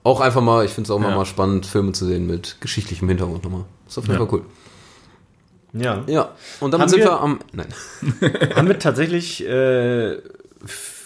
Auch 0.04 0.20
einfach 0.22 0.42
mal, 0.42 0.66
ich 0.66 0.72
finde 0.72 0.88
es 0.88 0.92
auch 0.92 1.02
Ja. 1.02 1.16
mal 1.16 1.26
spannend, 1.26 1.66
Filme 1.66 1.92
zu 1.92 2.06
sehen 2.06 2.28
mit 2.28 2.58
geschichtlichem 2.62 3.08
Hintergrund 3.08 3.44
nochmal. 3.44 3.66
Ist 3.88 3.98
auf 3.98 4.08
jeden. 4.08 4.18
Fall 4.18 4.28
cool. 4.32 4.46
Ja. 5.74 6.04
Ja, 6.08 6.30
und 6.60 6.74
Haben 6.74 6.88
sind 6.90 7.00
wir- 7.00 7.06
wir 7.08 7.20
am. 7.22 7.40
Nein. 7.54 7.68
Haben 8.56 8.68
wir 8.68 8.80
tatsächlich 8.80 9.46
äh, 9.48 10.18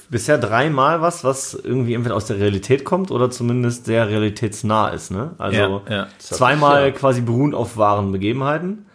bisher 0.10 0.38
dreimal 0.38 1.02
was, 1.02 1.24
was 1.24 1.54
irgendwie 1.56 1.94
entweder 1.96 2.16
aus 2.16 2.26
der 2.26 2.38
Realität 2.38 2.86
kommt 2.86 3.12
oder 3.12 3.32
zumindest 3.32 3.86
sehr 3.86 4.08
realitätsnah 4.08 4.90
ist, 4.90 5.10
ne? 5.12 5.32
Also 5.40 5.58
Ja, 5.58 5.82
ja. 5.90 6.08
zweimal 6.20 6.86
Ja. 6.88 6.92
quasi 6.92 7.22
beruhend 7.22 7.56
auf 7.56 7.76
wahren 7.78 8.12
Begebenheiten. 8.12 8.86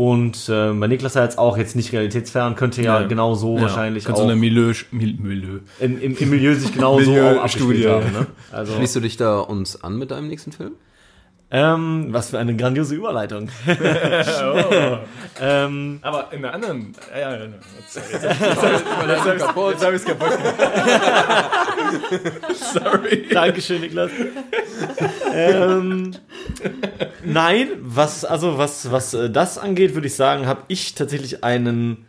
Und 0.00 0.48
äh, 0.48 0.72
bei 0.72 0.86
Niklas 0.86 1.12
ja 1.12 1.22
jetzt 1.24 1.36
auch 1.36 1.58
jetzt 1.58 1.76
nicht 1.76 1.92
realitätsfern, 1.92 2.54
könnte 2.54 2.80
ja, 2.80 3.02
Ja. 3.02 3.06
genau 3.06 3.34
so 3.34 3.56
Ja, 3.56 3.62
wahrscheinlich 3.62 4.08
auch 4.08 4.16
so 4.16 4.22
eine 4.22 4.34
Milieu, 4.34 4.72
Mil, 4.92 5.14
Milieu. 5.20 5.58
im, 5.78 6.00
im, 6.00 6.16
im 6.16 6.30
Milieu 6.30 6.54
sich 6.54 6.72
genau 6.72 6.98
so 7.02 7.12
auch 7.12 7.42
haben. 7.86 8.10
Ne? 8.12 8.26
Also, 8.50 8.72
Schließt 8.76 8.96
du 8.96 9.00
dich 9.00 9.18
da 9.18 9.40
uns 9.40 9.84
an 9.84 9.98
mit 9.98 10.10
deinem 10.10 10.28
nächsten 10.28 10.52
Film? 10.52 10.72
Ähm, 11.52 12.06
was 12.10 12.30
für 12.30 12.38
eine 12.38 12.54
grandiose 12.54 12.94
Überleitung. 12.94 13.48
ähm, 15.40 15.98
Aber 16.00 16.32
in 16.32 16.42
der 16.42 16.54
anderen. 16.54 16.94
Ja, 17.12 17.18
ja, 17.18 17.36
ja. 17.38 17.46
Jetzt, 17.78 17.96
jetzt, 17.96 18.22
jetzt, 18.22 19.26
jetzt 19.26 19.56
habe 19.84 19.96
ich 19.96 20.02
es 20.02 20.04
kaputt. 20.04 20.32
Sorry. 22.54 23.26
Dankeschön, 23.32 23.80
Niklas. 23.80 24.12
ähm, 25.34 26.12
nein, 27.24 27.68
was 27.80 28.24
also 28.24 28.56
was 28.56 28.92
was 28.92 29.14
äh, 29.14 29.28
das 29.28 29.58
angeht, 29.58 29.94
würde 29.94 30.06
ich 30.06 30.14
sagen, 30.14 30.46
habe 30.46 30.62
ich 30.68 30.94
tatsächlich 30.94 31.42
einen 31.42 32.06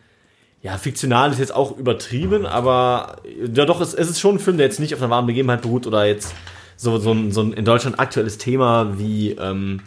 ja 0.62 0.78
fiktional 0.78 1.32
ist 1.32 1.40
jetzt 1.40 1.56
auch 1.56 1.76
übertrieben, 1.76 2.46
aber 2.46 3.18
äh, 3.26 3.50
ja 3.52 3.66
doch 3.66 3.82
es, 3.82 3.96
es 3.96 4.08
ist 4.08 4.20
schon 4.20 4.36
ein 4.36 4.40
Film, 4.40 4.58
der 4.58 4.68
jetzt 4.68 4.80
nicht 4.80 4.94
auf 4.94 5.02
einer 5.02 5.10
wahren 5.10 5.26
Begebenheit 5.26 5.64
beruht 5.64 5.88
oder 5.88 6.06
jetzt 6.06 6.36
so 6.82 6.98
so 6.98 7.12
ein, 7.12 7.32
so 7.32 7.42
ein 7.42 7.54
in 7.54 7.64
Deutschland 7.64 8.00
aktuelles 8.00 8.38
Thema 8.38 8.98
wie 8.98 9.32
ähm, 9.32 9.82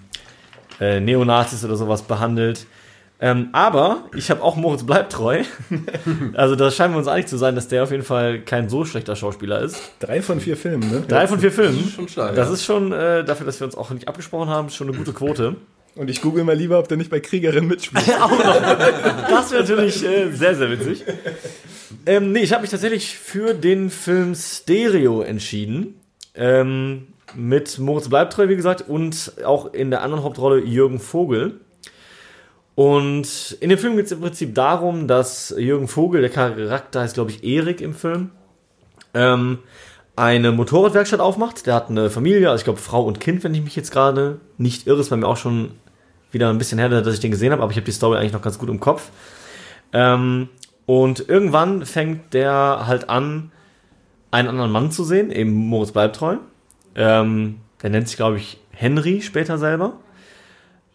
äh, 0.80 1.00
Neonazis 1.00 1.64
oder 1.64 1.76
sowas 1.76 2.02
behandelt. 2.02 2.66
Ähm, 3.20 3.48
aber 3.52 4.04
ich 4.14 4.30
habe 4.30 4.42
auch 4.42 4.56
Moritz 4.56 4.84
bleibt 4.84 5.12
treu. 5.12 5.42
also 6.34 6.56
da 6.56 6.70
scheinen 6.70 6.94
wir 6.94 6.98
uns 6.98 7.08
einig 7.08 7.26
zu 7.26 7.36
sein, 7.36 7.54
dass 7.54 7.68
der 7.68 7.84
auf 7.84 7.90
jeden 7.90 8.02
Fall 8.02 8.40
kein 8.40 8.68
so 8.68 8.84
schlechter 8.84 9.16
Schauspieler 9.16 9.60
ist. 9.60 9.80
Drei 10.00 10.20
von 10.20 10.40
vier 10.40 10.56
Filmen, 10.56 10.88
ne? 10.90 11.04
Drei 11.06 11.26
von 11.26 11.38
vier 11.38 11.52
Filmen. 11.52 11.88
Schon 11.88 12.08
stark. 12.08 12.34
Das 12.34 12.48
ja. 12.48 12.54
ist 12.54 12.64
schon, 12.64 12.92
äh, 12.92 13.24
dafür, 13.24 13.46
dass 13.46 13.60
wir 13.60 13.66
uns 13.66 13.76
auch 13.76 13.90
nicht 13.90 14.08
abgesprochen 14.08 14.48
haben, 14.48 14.68
schon 14.70 14.88
eine 14.88 14.96
gute 14.96 15.12
Quote. 15.12 15.56
Und 15.96 16.10
ich 16.10 16.20
google 16.22 16.42
mal 16.42 16.56
lieber, 16.56 16.78
ob 16.78 16.88
der 16.88 16.96
nicht 16.96 17.10
bei 17.10 17.20
Kriegerin 17.20 17.66
mitspielt. 17.66 18.04
Das 19.30 19.52
wäre 19.52 19.62
natürlich 19.62 20.04
äh, 20.04 20.30
sehr, 20.32 20.54
sehr 20.54 20.70
witzig. 20.70 21.04
Ähm, 22.06 22.32
nee, 22.32 22.40
ich 22.40 22.52
habe 22.52 22.62
mich 22.62 22.70
tatsächlich 22.70 23.16
für 23.16 23.54
den 23.54 23.90
Film 23.90 24.34
Stereo 24.34 25.22
entschieden. 25.22 26.00
Ähm, 26.34 27.08
mit 27.34 27.78
Moritz 27.78 28.08
Bleibtreu, 28.08 28.48
wie 28.48 28.56
gesagt, 28.56 28.88
und 28.88 29.32
auch 29.44 29.72
in 29.72 29.90
der 29.90 30.02
anderen 30.02 30.24
Hauptrolle 30.24 30.60
Jürgen 30.60 31.00
Vogel. 31.00 31.60
Und 32.74 33.56
in 33.60 33.70
dem 33.70 33.78
Film 33.78 33.96
geht 33.96 34.06
es 34.06 34.12
im 34.12 34.20
Prinzip 34.20 34.54
darum, 34.54 35.06
dass 35.06 35.54
Jürgen 35.56 35.88
Vogel, 35.88 36.20
der 36.20 36.30
Charakter 36.30 37.00
heißt, 37.00 37.14
glaube 37.14 37.30
ich, 37.30 37.44
Erik 37.44 37.80
im 37.80 37.94
Film, 37.94 38.30
ähm, 39.14 39.58
eine 40.16 40.52
Motorradwerkstatt 40.52 41.20
aufmacht. 41.20 41.66
Der 41.66 41.74
hat 41.74 41.88
eine 41.88 42.10
Familie, 42.10 42.50
also 42.50 42.60
ich 42.60 42.64
glaube 42.64 42.80
Frau 42.80 43.04
und 43.04 43.20
Kind, 43.20 43.44
wenn 43.44 43.54
ich 43.54 43.62
mich 43.62 43.76
jetzt 43.76 43.92
gerade 43.92 44.40
nicht 44.58 44.86
irre, 44.86 45.00
ist 45.00 45.10
bei 45.10 45.16
mir 45.16 45.26
auch 45.26 45.36
schon 45.36 45.72
wieder 46.30 46.50
ein 46.50 46.58
bisschen 46.58 46.78
her, 46.78 46.88
dass 46.88 47.14
ich 47.14 47.20
den 47.20 47.30
gesehen 47.30 47.52
habe, 47.52 47.62
aber 47.62 47.70
ich 47.70 47.76
habe 47.76 47.86
die 47.86 47.92
Story 47.92 48.18
eigentlich 48.18 48.32
noch 48.32 48.42
ganz 48.42 48.58
gut 48.58 48.68
im 48.68 48.80
Kopf. 48.80 49.10
Ähm, 49.92 50.48
und 50.86 51.28
irgendwann 51.28 51.86
fängt 51.86 52.34
der 52.34 52.86
halt 52.86 53.08
an, 53.08 53.52
einen 54.34 54.48
anderen 54.48 54.70
Mann 54.70 54.90
zu 54.90 55.04
sehen, 55.04 55.30
eben 55.30 55.52
Moritz 55.52 55.92
Bleibtreu. 55.92 56.36
Ähm, 56.94 57.60
der 57.82 57.90
nennt 57.90 58.08
sich, 58.08 58.16
glaube 58.16 58.36
ich, 58.36 58.58
Henry 58.70 59.22
später 59.22 59.58
selber. 59.58 59.94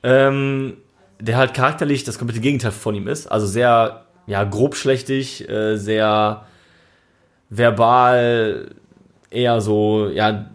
Ähm, 0.04 0.78
der 1.20 1.38
halt 1.38 1.54
charakterlich 1.54 2.04
das 2.04 2.18
komplette 2.18 2.42
Gegenteil 2.42 2.72
von 2.72 2.96
ihm 2.96 3.08
ist. 3.08 3.28
Also 3.28 3.46
sehr, 3.46 4.06
ja, 4.28 4.44
grobschlächtig, 4.44 5.50
äh, 5.50 5.76
sehr, 5.76 6.46
verbal 7.50 8.70
eher 9.30 9.62
so, 9.62 10.10
ja, 10.10 10.50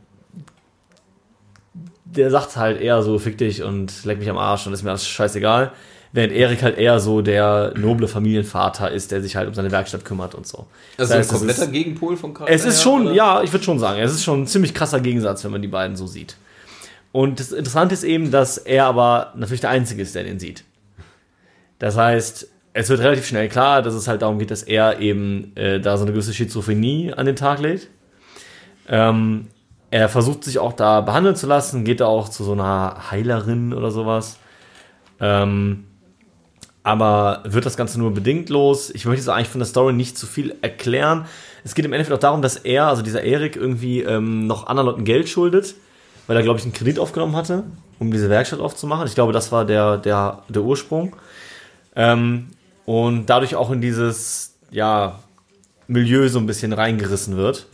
der 2.05 2.31
sagt 2.31 2.57
halt 2.57 2.81
eher 2.81 3.03
so, 3.03 3.19
fick 3.19 3.37
dich 3.39 3.63
und 3.63 4.05
leck 4.05 4.19
mich 4.19 4.31
am 4.31 4.39
Arsch 4.39 4.67
und 4.67 4.73
ist 4.73 4.85
mir 4.85 4.91
alles 4.91 5.07
scheißegal. 5.07 5.73
Während 6.17 6.33
Erik 6.33 6.63
halt 6.63 6.79
eher 6.79 7.01
so 7.01 7.23
der 7.23 7.75
noble 7.77 8.07
Familienvater 8.07 8.89
ist, 8.91 9.11
der 9.11 9.21
sich 9.21 9.35
halt 9.35 9.49
um 9.49 9.55
seine 9.55 9.73
Werkstatt 9.73 10.05
kümmert 10.05 10.37
und 10.37 10.47
so. 10.47 10.59
Also 10.59 10.69
Das 10.97 11.11
heißt, 11.11 11.31
ein 11.33 11.37
kompletter 11.39 11.63
ist- 11.65 11.73
Gegenpol 11.73 12.17
vom 12.17 12.33
Charakter. 12.33 12.55
es 12.55 12.65
ist 12.65 12.83
schon, 12.83 13.07
oder? 13.07 13.15
ja, 13.15 13.43
ich 13.43 13.53
würde 13.53 13.65
schon 13.65 13.81
sagen, 13.81 13.99
es 14.01 14.13
ist 14.13 14.23
schon 14.23 14.43
ein 14.43 14.47
ziemlich 14.47 14.75
krasser 14.75 15.01
Gegensatz, 15.01 15.43
wenn 15.43 15.51
man 15.51 15.61
die 15.61 15.67
beiden 15.69 15.97
so 15.97 16.07
sieht. 16.07 16.37
Und 17.11 17.41
das 17.41 17.51
Interessante 17.51 17.95
ist 17.95 18.05
eben, 18.05 18.31
dass 18.31 18.59
er 18.59 18.87
aber 18.87 19.33
natürlich 19.37 19.61
der 19.61 19.71
Einzige 19.71 20.03
ist, 20.03 20.15
der 20.15 20.23
den 20.23 20.39
sieht. 20.39 20.63
Das 21.81 21.97
heißt, 21.97 22.49
es 22.75 22.89
wird 22.89 23.01
relativ 23.01 23.27
schnell 23.27 23.49
klar, 23.49 23.83
dass 23.83 23.95
es 23.95 24.07
halt 24.07 24.23
darum 24.23 24.39
geht, 24.39 24.53
dass 24.53 24.63
er 24.63 25.01
eben 25.01 25.51
äh, 25.57 25.81
da 25.81 25.97
so 25.97 26.05
eine 26.05 26.13
gewisse 26.13 26.33
Schizophrenie 26.33 27.13
an 27.13 27.27
den 27.27 27.35
Tag 27.37 27.59
legt. 27.61 27.89
Ähm, 28.89 29.49
er 29.91 30.09
versucht 30.09 30.45
sich 30.45 30.59
auch 30.61 30.73
da 30.73 31.01
behandeln 31.01 31.35
zu 31.37 31.47
lassen, 31.49 31.85
geht 31.85 32.01
da 32.01 32.07
auch 32.07 32.29
zu 32.29 32.45
so 32.45 32.53
einer 32.53 33.11
Heilerin 33.11 33.73
oder 33.73 33.91
sowas. 33.91 34.39
Ähm, 35.21 35.85
aber 36.85 37.43
wird 37.45 37.67
das 37.67 37.77
Ganze 37.77 37.99
nur 37.99 38.15
bedingt 38.15 38.51
los. 38.51 38.91
Ich 38.91 39.07
möchte 39.07 39.23
jetzt 39.23 39.29
eigentlich 39.29 39.49
von 39.49 39.59
der 39.59 39.67
Story 39.67 39.95
nicht 39.95 40.17
zu 40.17 40.27
viel 40.27 40.55
erklären. 40.61 41.25
Es 41.65 41.75
geht 41.75 41.85
im 41.85 41.93
Endeffekt 41.93 42.15
auch 42.15 42.21
darum, 42.21 42.43
dass 42.43 42.57
er, 42.57 42.87
also 42.87 43.03
dieser 43.03 43.25
Erik, 43.25 43.57
irgendwie 43.57 44.03
ähm, 44.03 44.47
noch 44.47 44.67
anderen 44.67 44.87
Leuten 44.87 45.05
Geld 45.05 45.29
schuldet, 45.29 45.75
weil 46.27 46.37
er, 46.37 46.43
glaube 46.43 46.59
ich, 46.59 46.65
einen 46.65 46.75
Kredit 46.75 46.99
aufgenommen 46.99 47.35
hatte, 47.35 47.65
um 47.99 48.13
diese 48.13 48.29
Werkstatt 48.29 48.61
aufzumachen. 48.61 49.07
Ich 49.07 49.15
glaube, 49.15 49.33
das 49.33 49.51
war 49.51 49.65
der, 49.65 49.97
der, 49.97 50.43
der 50.49 50.63
Ursprung. 50.63 51.17
Ähm, 51.97 52.51
und 52.85 53.27
dadurch 53.27 53.57
auch 53.57 53.71
in 53.71 53.81
dieses, 53.81 54.55
ja, 54.71 55.19
Milieu 55.87 56.29
so 56.29 56.39
ein 56.39 56.47
bisschen 56.47 56.73
reingerissen 56.73 57.37
wird. 57.37 57.67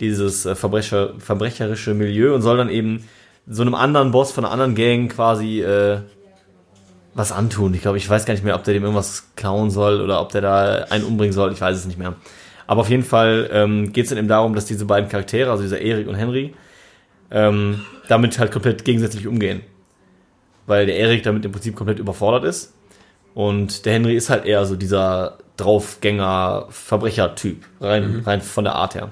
Dieses 0.00 0.44
äh, 0.44 0.54
Verbrecher, 0.54 1.14
verbrecherische 1.18 1.94
Milieu 1.94 2.34
und 2.34 2.42
soll 2.42 2.58
dann 2.58 2.68
eben 2.68 3.08
so 3.48 3.62
einem 3.62 3.74
anderen 3.74 4.10
Boss 4.10 4.32
von 4.32 4.44
einer 4.44 4.52
anderen 4.52 4.74
Gang 4.74 5.10
quasi 5.10 5.62
äh, 5.62 6.00
was 7.16 7.32
antun. 7.32 7.74
Ich 7.74 7.80
glaube, 7.80 7.96
ich 7.96 8.08
weiß 8.08 8.26
gar 8.26 8.34
nicht 8.34 8.44
mehr, 8.44 8.54
ob 8.54 8.62
der 8.64 8.74
dem 8.74 8.82
irgendwas 8.82 9.28
klauen 9.36 9.70
soll 9.70 10.02
oder 10.02 10.20
ob 10.20 10.32
der 10.32 10.42
da 10.42 10.84
einen 10.90 11.04
umbringen 11.04 11.32
soll. 11.32 11.50
Ich 11.52 11.60
weiß 11.60 11.76
es 11.76 11.86
nicht 11.86 11.98
mehr. 11.98 12.14
Aber 12.66 12.82
auf 12.82 12.90
jeden 12.90 13.04
Fall 13.04 13.48
ähm, 13.52 13.92
geht 13.92 14.04
es 14.04 14.10
dann 14.10 14.18
eben 14.18 14.28
darum, 14.28 14.54
dass 14.54 14.66
diese 14.66 14.84
beiden 14.84 15.08
Charaktere, 15.08 15.50
also 15.50 15.62
dieser 15.62 15.80
Erik 15.80 16.08
und 16.08 16.14
Henry, 16.14 16.52
ähm, 17.30 17.80
damit 18.08 18.38
halt 18.38 18.52
komplett 18.52 18.84
gegensätzlich 18.84 19.26
umgehen. 19.26 19.62
Weil 20.66 20.84
der 20.84 20.96
Erik 20.96 21.22
damit 21.22 21.46
im 21.46 21.52
Prinzip 21.52 21.74
komplett 21.74 21.98
überfordert 21.98 22.44
ist. 22.44 22.74
Und 23.34 23.86
der 23.86 23.94
Henry 23.94 24.14
ist 24.14 24.28
halt 24.28 24.44
eher 24.44 24.66
so 24.66 24.76
dieser 24.76 25.38
Draufgänger-Verbrecher-Typ, 25.56 27.64
rein, 27.80 28.22
rein 28.26 28.42
von 28.42 28.64
der 28.64 28.74
Art 28.74 28.94
her. 28.94 29.10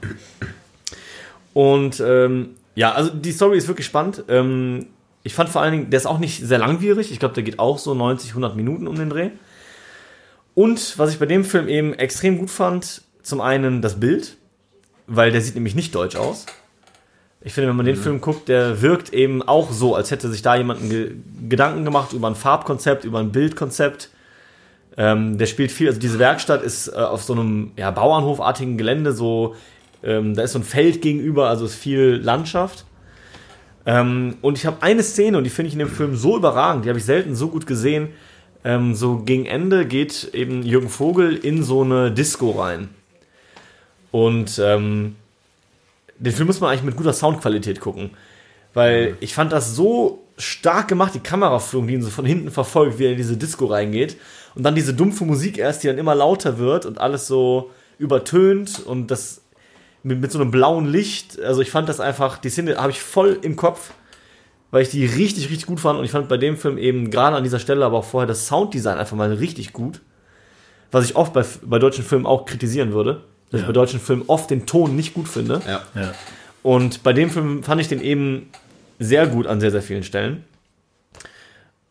Und 1.55 2.01
ähm, 2.01 2.57
ja, 2.75 2.93
also 2.93 3.11
die 3.11 3.33
Story 3.33 3.57
ist 3.57 3.69
wirklich 3.69 3.87
spannend. 3.87 4.25
Ähm, 4.29 4.89
ich 5.25 5.35
fand 5.35 5.49
vor 5.49 5.63
allen 5.63 5.73
Dingen, 5.73 5.91
der 5.91 5.99
ist 5.99 6.07
auch 6.07 6.19
nicht 6.19 6.47
sehr 6.47 6.59
langwierig. 6.59 7.11
Ich 7.11 7.19
glaube, 7.19 7.35
der 7.35 7.43
geht 7.43 7.59
auch 7.59 7.79
so 7.79 7.95
90, 7.95 8.31
100 8.31 8.55
Minuten 8.55 8.87
um 8.87 8.95
den 8.95 9.09
Dreh. 9.09 9.31
Und 10.55 10.99
was 10.99 11.11
ich 11.11 11.19
bei 11.19 11.27
dem 11.27 11.45
Film 11.45 11.67
eben 11.67 11.95
extrem 11.95 12.39
gut 12.39 12.51
fand, 12.51 13.03
zum 13.23 13.41
einen 13.41 13.81
das 13.81 13.99
Bild, 13.99 14.37
weil 15.07 15.33
der 15.33 15.41
sieht 15.41 15.55
nämlich 15.55 15.75
nicht 15.75 15.95
deutsch 15.95 16.17
aus. 16.17 16.45
Ich 17.41 17.53
finde, 17.55 17.71
wenn 17.71 17.77
man 17.77 17.87
den 17.87 17.97
Film 17.97 18.21
guckt, 18.21 18.49
der 18.49 18.81
wirkt 18.81 19.13
eben 19.13 19.43
auch 19.43 19.73
so, 19.73 19.95
als 19.95 20.11
hätte 20.11 20.31
sich 20.31 20.43
da 20.43 20.57
jemand 20.57 20.89
Ge 20.89 21.13
Gedanken 21.49 21.85
gemacht 21.85 22.13
über 22.13 22.29
ein 22.29 22.37
Farbkonzept, 22.37 23.05
über 23.05 23.19
ein 23.19 23.33
Bildkonzept. 23.33 24.11
Ähm, 24.97 25.39
der 25.39 25.47
spielt 25.47 25.73
viel, 25.73 25.89
also 25.89 25.99
diese 25.99 26.19
Werkstatt 26.19 26.63
ist 26.63 26.89
äh, 26.89 26.93
auf 26.93 27.23
so 27.23 27.33
einem 27.33 27.73
ja, 27.77 27.91
Bauernhofartigen 27.91 28.79
Gelände, 28.79 29.13
so, 29.13 29.57
ähm, 30.03 30.35
da 30.35 30.43
ist 30.43 30.53
so 30.53 30.61
ein 30.61 30.65
Feld 30.65 31.03
gegenüber, 31.03 31.49
also 31.49 31.65
ist 31.65 31.75
viel 31.75 32.21
Landschaft. 32.23 32.85
Ähm, 33.87 34.37
und 34.41 34.59
ich 34.59 34.67
habe 34.67 34.83
eine 34.83 35.03
Szene, 35.03 35.39
und 35.39 35.45
die 35.45 35.51
finde 35.51 35.69
ich 35.69 35.75
in 35.75 35.79
dem 35.79 35.89
Film 35.89 36.17
so 36.17 36.37
überragend, 36.37 36.85
die 36.85 36.89
habe 36.89 36.99
ich 36.99 37.05
selten 37.05 37.35
so 37.35 37.49
gut 37.49 37.67
gesehen. 37.67 38.09
Ähm, 38.65 38.95
so 38.95 39.19
gegen 39.19 39.47
Ende 39.47 39.87
geht 39.87 40.31
eben 40.33 40.63
Jürgen 40.63 40.89
Vogel 40.89 41.37
in 41.37 41.63
so 41.63 41.83
eine 41.83 42.11
Disco 42.11 42.53
rein. 42.53 42.89
Und 44.11 44.59
ähm, 44.63 45.17
den 46.19 46.33
Film 46.33 46.47
muss 46.47 46.61
man 46.61 46.71
eigentlich 46.71 46.85
mit 46.85 46.97
guter 46.97 47.13
Soundqualität 47.13 47.81
gucken. 47.81 48.11
Weil 48.73 49.17
ich 49.21 49.35
fand 49.35 49.53
das 49.53 49.77
so 49.77 50.25
stark 50.39 50.89
gemacht, 50.89 51.15
die 51.15 51.21
Kameraführung, 51.21 51.87
die 51.87 51.95
ihn 51.95 52.03
so 52.03 52.11
von 52.11 52.25
hinten 52.25 52.51
verfolgt, 52.51 52.99
wie 52.99 53.05
er 53.05 53.13
in 53.13 53.17
diese 53.17 53.37
Disco 53.37 53.67
reingeht. 53.67 54.17
Und 54.55 54.63
dann 54.63 54.75
diese 54.75 54.95
dumpfe 54.95 55.25
Musik 55.25 55.59
erst, 55.59 55.83
die 55.83 55.89
dann 55.89 55.99
immer 55.99 56.15
lauter 56.15 56.59
wird 56.59 56.87
und 56.87 56.99
alles 56.99 57.27
so 57.27 57.71
übertönt 57.99 58.85
und 58.85 59.11
das 59.11 59.43
mit, 60.05 60.21
mit 60.21 60.31
so 60.31 60.39
einem 60.41 60.53
blauen 60.53 60.87
Licht. 60.87 61.41
Also 61.43 61.61
ich 61.61 61.71
fand 61.73 61.89
das 61.89 61.99
einfach, 61.99 62.39
die 62.39 62.51
Szene 62.51 62.77
habe 62.77 62.93
ich 62.93 63.01
voll 63.01 63.39
im 63.43 63.57
Kopf, 63.57 63.91
weil 64.71 64.83
ich 64.83 64.91
die 64.91 65.05
richtig, 65.05 65.45
richtig 65.51 65.67
gut 65.67 65.81
fand. 65.81 65.99
Und 65.99 66.05
ich 66.05 66.13
fand 66.13 66.29
bei 66.29 66.37
dem 66.37 66.57
Film 66.57 66.79
eben 66.79 67.11
gerade 67.11 67.37
an 67.37 67.43
dieser 67.43 67.59
Stelle, 67.59 67.85
aber 67.85 67.99
auch 67.99 68.05
vorher 68.05 68.29
das 68.29 68.47
Sounddesign 68.47 68.99
einfach 68.99 69.17
mal 69.17 69.33
richtig 69.33 69.73
gut. 69.73 70.01
Was 70.93 71.05
ich 71.05 71.17
oft 71.17 71.33
bei, 71.33 71.45
bei 71.63 71.81
deutschen 71.81 72.05
Filmen 72.05 72.27
auch 72.27 72.45
kritisieren 72.47 72.93
würde. 72.93 73.23
Dass 73.51 73.61
ich 73.61 73.63
Ja. 73.63 73.67
bei 73.67 73.73
deutschen 73.73 73.99
Filmen 73.99 74.23
oft 74.29 74.51
den 74.51 74.67
Ton 74.67 74.95
nicht 74.95 75.15
gut 75.15 75.27
finde. 75.29 75.61
Ja. 75.67 75.83
Ja. 76.01 76.13
Und 76.63 77.03
bei 77.03 77.13
dem 77.13 77.31
Film 77.31 77.63
fand 77.63 77.81
ich 77.81 77.89
den 77.89 78.01
eben 78.01 78.49
sehr 78.99 79.27
gut 79.27 79.47
an 79.47 79.61
sehr, 79.61 79.71
sehr 79.73 79.83
vielen 79.83 80.03
Stellen. 80.05 80.45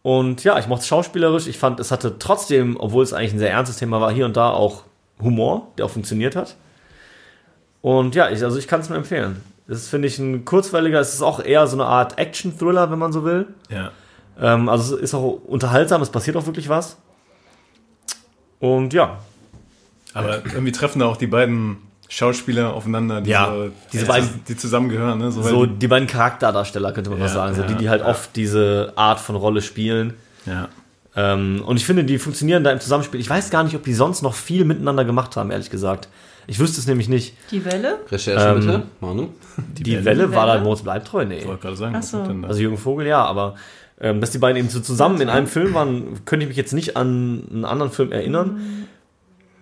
Und 0.01 0.43
ja, 0.43 0.59
ich 0.59 0.67
mochte 0.67 0.81
es 0.81 0.87
schauspielerisch. 0.87 1.47
Ich 1.47 1.57
fand, 1.57 1.79
es 1.79 1.91
hatte 1.91 2.17
trotzdem, 2.19 2.75
obwohl 2.79 3.03
es 3.03 3.13
eigentlich 3.13 3.33
ein 3.33 3.39
sehr 3.39 3.51
ernstes 3.51 3.77
Thema 3.77 4.01
war, 4.01 4.11
hier 4.11 4.25
und 4.25 4.35
da 4.35 4.49
auch 4.49 4.83
Humor, 5.21 5.71
der 5.77 5.85
auch 5.85 5.91
funktioniert 5.91 6.35
hat. 6.35 6.55
Und 7.83 8.15
ja, 8.15 8.29
ich, 8.31 8.41
also 8.43 8.57
ich 8.57 8.67
kann 8.67 8.79
es 8.79 8.87
nur 8.89 8.97
empfehlen. 8.97 9.41
Das 9.67 9.87
finde 9.89 10.07
ich, 10.07 10.17
ein 10.17 10.45
kurzweiliger, 10.45 10.99
es 11.01 11.13
ist 11.13 11.21
auch 11.21 11.39
eher 11.43 11.67
so 11.67 11.75
eine 11.75 11.85
Art 11.85 12.17
Action-Thriller, 12.17 12.89
wenn 12.89 12.97
man 12.97 13.13
so 13.13 13.23
will. 13.23 13.45
ja. 13.69 13.91
Ähm, 14.41 14.67
also 14.67 14.95
es 14.95 15.01
ist 15.03 15.13
auch 15.13 15.39
unterhaltsam, 15.45 16.01
es 16.01 16.09
passiert 16.09 16.35
auch 16.37 16.45
wirklich 16.47 16.67
was. 16.67 16.97
Und 18.59 18.93
ja, 18.93 19.19
Aber 20.15 20.37
irgendwie 20.45 20.71
treffen 20.71 20.99
da 20.99 21.05
auch 21.05 21.17
die 21.17 21.27
beiden 21.27 21.77
Schauspieler 22.09 22.73
aufeinander, 22.73 23.21
die, 23.21 23.29
Ja, 23.31 23.47
so, 23.53 23.69
diese 23.91 24.05
die, 24.05 24.09
beiden- 24.09 24.43
die 24.47 24.57
zusammengehören. 24.57 25.19
Ne? 25.19 25.31
So, 25.31 25.41
so 25.43 25.65
die- 25.65 25.75
die 25.79 25.87
beiden 25.87 26.07
Charakterdarsteller 26.07 26.91
könnte 26.93 27.09
man 27.09 27.19
Ja, 27.19 27.25
fast 27.25 27.35
sagen, 27.35 27.53
so 27.55 27.63
die, 27.63 27.73
ja, 27.73 27.77
die 27.77 27.89
halt 27.89 28.01
ja. 28.01 28.07
oft 28.07 28.35
diese 28.35 28.93
Art 28.95 29.19
von 29.19 29.35
Rolle 29.35 29.61
spielen. 29.61 30.13
ja. 30.45 30.67
Ähm, 31.15 31.61
und 31.63 31.77
ich 31.77 31.85
finde, 31.85 32.03
die 32.05 32.17
funktionieren 32.17 32.63
da 32.63 32.71
im 32.71 32.79
Zusammenspiel. 32.79 33.19
Ich 33.19 33.29
weiß 33.29 33.51
gar 33.51 33.63
nicht, 33.63 33.75
ob 33.75 33.83
die 33.83 33.93
sonst 33.93 34.23
noch 34.23 34.33
viel 34.33 34.65
miteinander 34.65 35.05
gemacht 35.05 35.35
haben, 35.35 35.51
ehrlich 35.51 35.69
gesagt. 35.69 36.07
Ich 36.47 36.59
wüsste 36.59 36.79
es 36.79 36.87
nämlich 36.87 37.07
nicht. 37.09 37.35
Die 37.51 37.63
Welle? 37.65 37.99
Recherche 38.11 38.47
Ähm, 38.49 38.59
bitte, 38.59 38.83
Manu. 38.99 39.29
Die, 39.77 39.93
Welle? 39.93 40.05
Welle, 40.05 40.35
war 40.35 40.47
da 40.47 40.59
Moritz 40.61 40.81
bleibt 40.81 41.07
treu? 41.07 41.25
Nee. 41.25 41.39
Ich 41.39 41.47
wollte 41.47 41.61
gerade 41.61 41.75
sagen, 41.77 42.01
so. 42.01 42.23
denn? 42.25 42.43
Also 42.45 42.59
Jürgen 42.61 42.77
Vogel, 42.77 43.07
ja, 43.07 43.23
aber 43.23 43.55
ähm, 44.01 44.19
dass 44.21 44.31
die 44.31 44.39
beiden 44.39 44.57
eben 44.57 44.69
so 44.69 44.79
zusammen 44.79 45.21
in 45.21 45.29
einem 45.29 45.47
Film 45.47 45.73
waren, 45.73 46.25
könnte 46.25 46.43
ich 46.43 46.49
mich 46.49 46.57
jetzt 46.57 46.73
nicht 46.73 46.97
an 46.97 47.43
einen 47.51 47.65
anderen 47.65 47.91
Film 47.91 48.11
erinnern. 48.11 48.87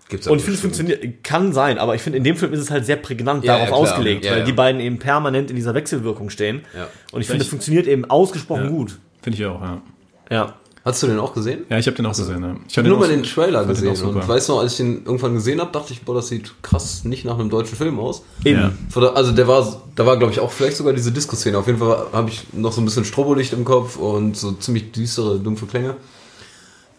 Gibt's 0.09 0.27
Und 0.27 0.31
aber 0.33 0.37
ich 0.39 0.43
finde, 0.43 0.55
es 0.57 0.61
bestimmt. 0.63 0.89
funktioniert, 0.89 1.23
kann 1.23 1.53
sein, 1.53 1.77
aber 1.77 1.95
ich 1.95 2.01
finde, 2.01 2.17
in 2.17 2.23
dem 2.23 2.35
Film 2.35 2.51
ist 2.53 2.59
es 2.59 2.69
halt 2.71 2.85
sehr 2.85 2.97
prägnant 2.97 3.43
Ja, 3.45 3.53
darauf 3.53 3.69
ja, 3.69 3.75
klar. 3.75 3.79
ausgelegt, 3.79 4.25
Ja, 4.25 4.31
weil 4.31 4.39
ja. 4.39 4.45
die 4.45 4.51
beiden 4.53 4.81
eben 4.81 4.99
permanent 4.99 5.49
in 5.49 5.55
dieser 5.55 5.73
Wechselwirkung 5.73 6.29
stehen. 6.29 6.61
Ja. 6.75 6.87
Und 7.11 7.21
ich 7.21 7.27
finde, 7.27 7.43
es 7.43 7.49
funktioniert 7.49 7.87
eben 7.87 8.05
ausgesprochen 8.09 8.63
Ja. 8.65 8.69
gut. 8.69 8.97
Finde 9.21 9.37
ich 9.39 9.45
auch, 9.45 9.61
ja. 9.61 9.81
Ja. 10.29 10.53
Hast 10.83 11.03
du 11.03 11.07
den 11.07 11.19
auch 11.19 11.33
gesehen? 11.35 11.63
Ja, 11.69 11.77
ich 11.77 11.85
habe 11.85 11.95
den 11.95 12.07
auch 12.07 12.15
gesehen. 12.15 12.41
Ja. 12.41 12.55
Ich 12.67 12.75
habe 12.77 12.87
nur 12.87 12.97
mal 12.97 13.07
den 13.07 13.21
Trailer 13.21 13.61
den 13.61 13.69
gesehen 13.69 13.95
super. 13.95 14.19
und 14.21 14.27
weißt 14.27 14.49
du, 14.49 14.57
als 14.57 14.71
ich 14.71 14.77
den 14.77 15.05
irgendwann 15.05 15.35
gesehen 15.35 15.61
habe, 15.61 15.71
dachte 15.71 15.93
ich, 15.93 16.01
boah, 16.01 16.15
das 16.15 16.29
sieht 16.29 16.51
krass 16.63 17.03
nicht 17.03 17.23
nach 17.23 17.37
einem 17.37 17.51
deutschen 17.51 17.77
Film 17.77 17.99
aus. 17.99 18.23
Eben. 18.43 18.73
Ja. 18.95 19.09
Also 19.11 19.31
der 19.31 19.47
war, 19.47 19.81
da 19.95 20.05
war 20.07 20.17
glaube 20.17 20.33
ich 20.33 20.39
auch 20.39 20.51
vielleicht 20.51 20.77
sogar 20.77 20.93
diese 20.93 21.11
Disco-Szene. 21.11 21.55
Auf 21.57 21.67
jeden 21.67 21.77
Fall 21.77 22.07
habe 22.13 22.29
ich 22.29 22.47
noch 22.53 22.71
so 22.73 22.81
ein 22.81 22.85
bisschen 22.85 23.05
Strobolicht 23.05 23.53
im 23.53 23.63
Kopf 23.63 23.95
und 23.97 24.35
so 24.35 24.53
ziemlich 24.53 24.91
düstere, 24.91 25.39
dumpfe 25.39 25.67
Klänge. 25.67 25.97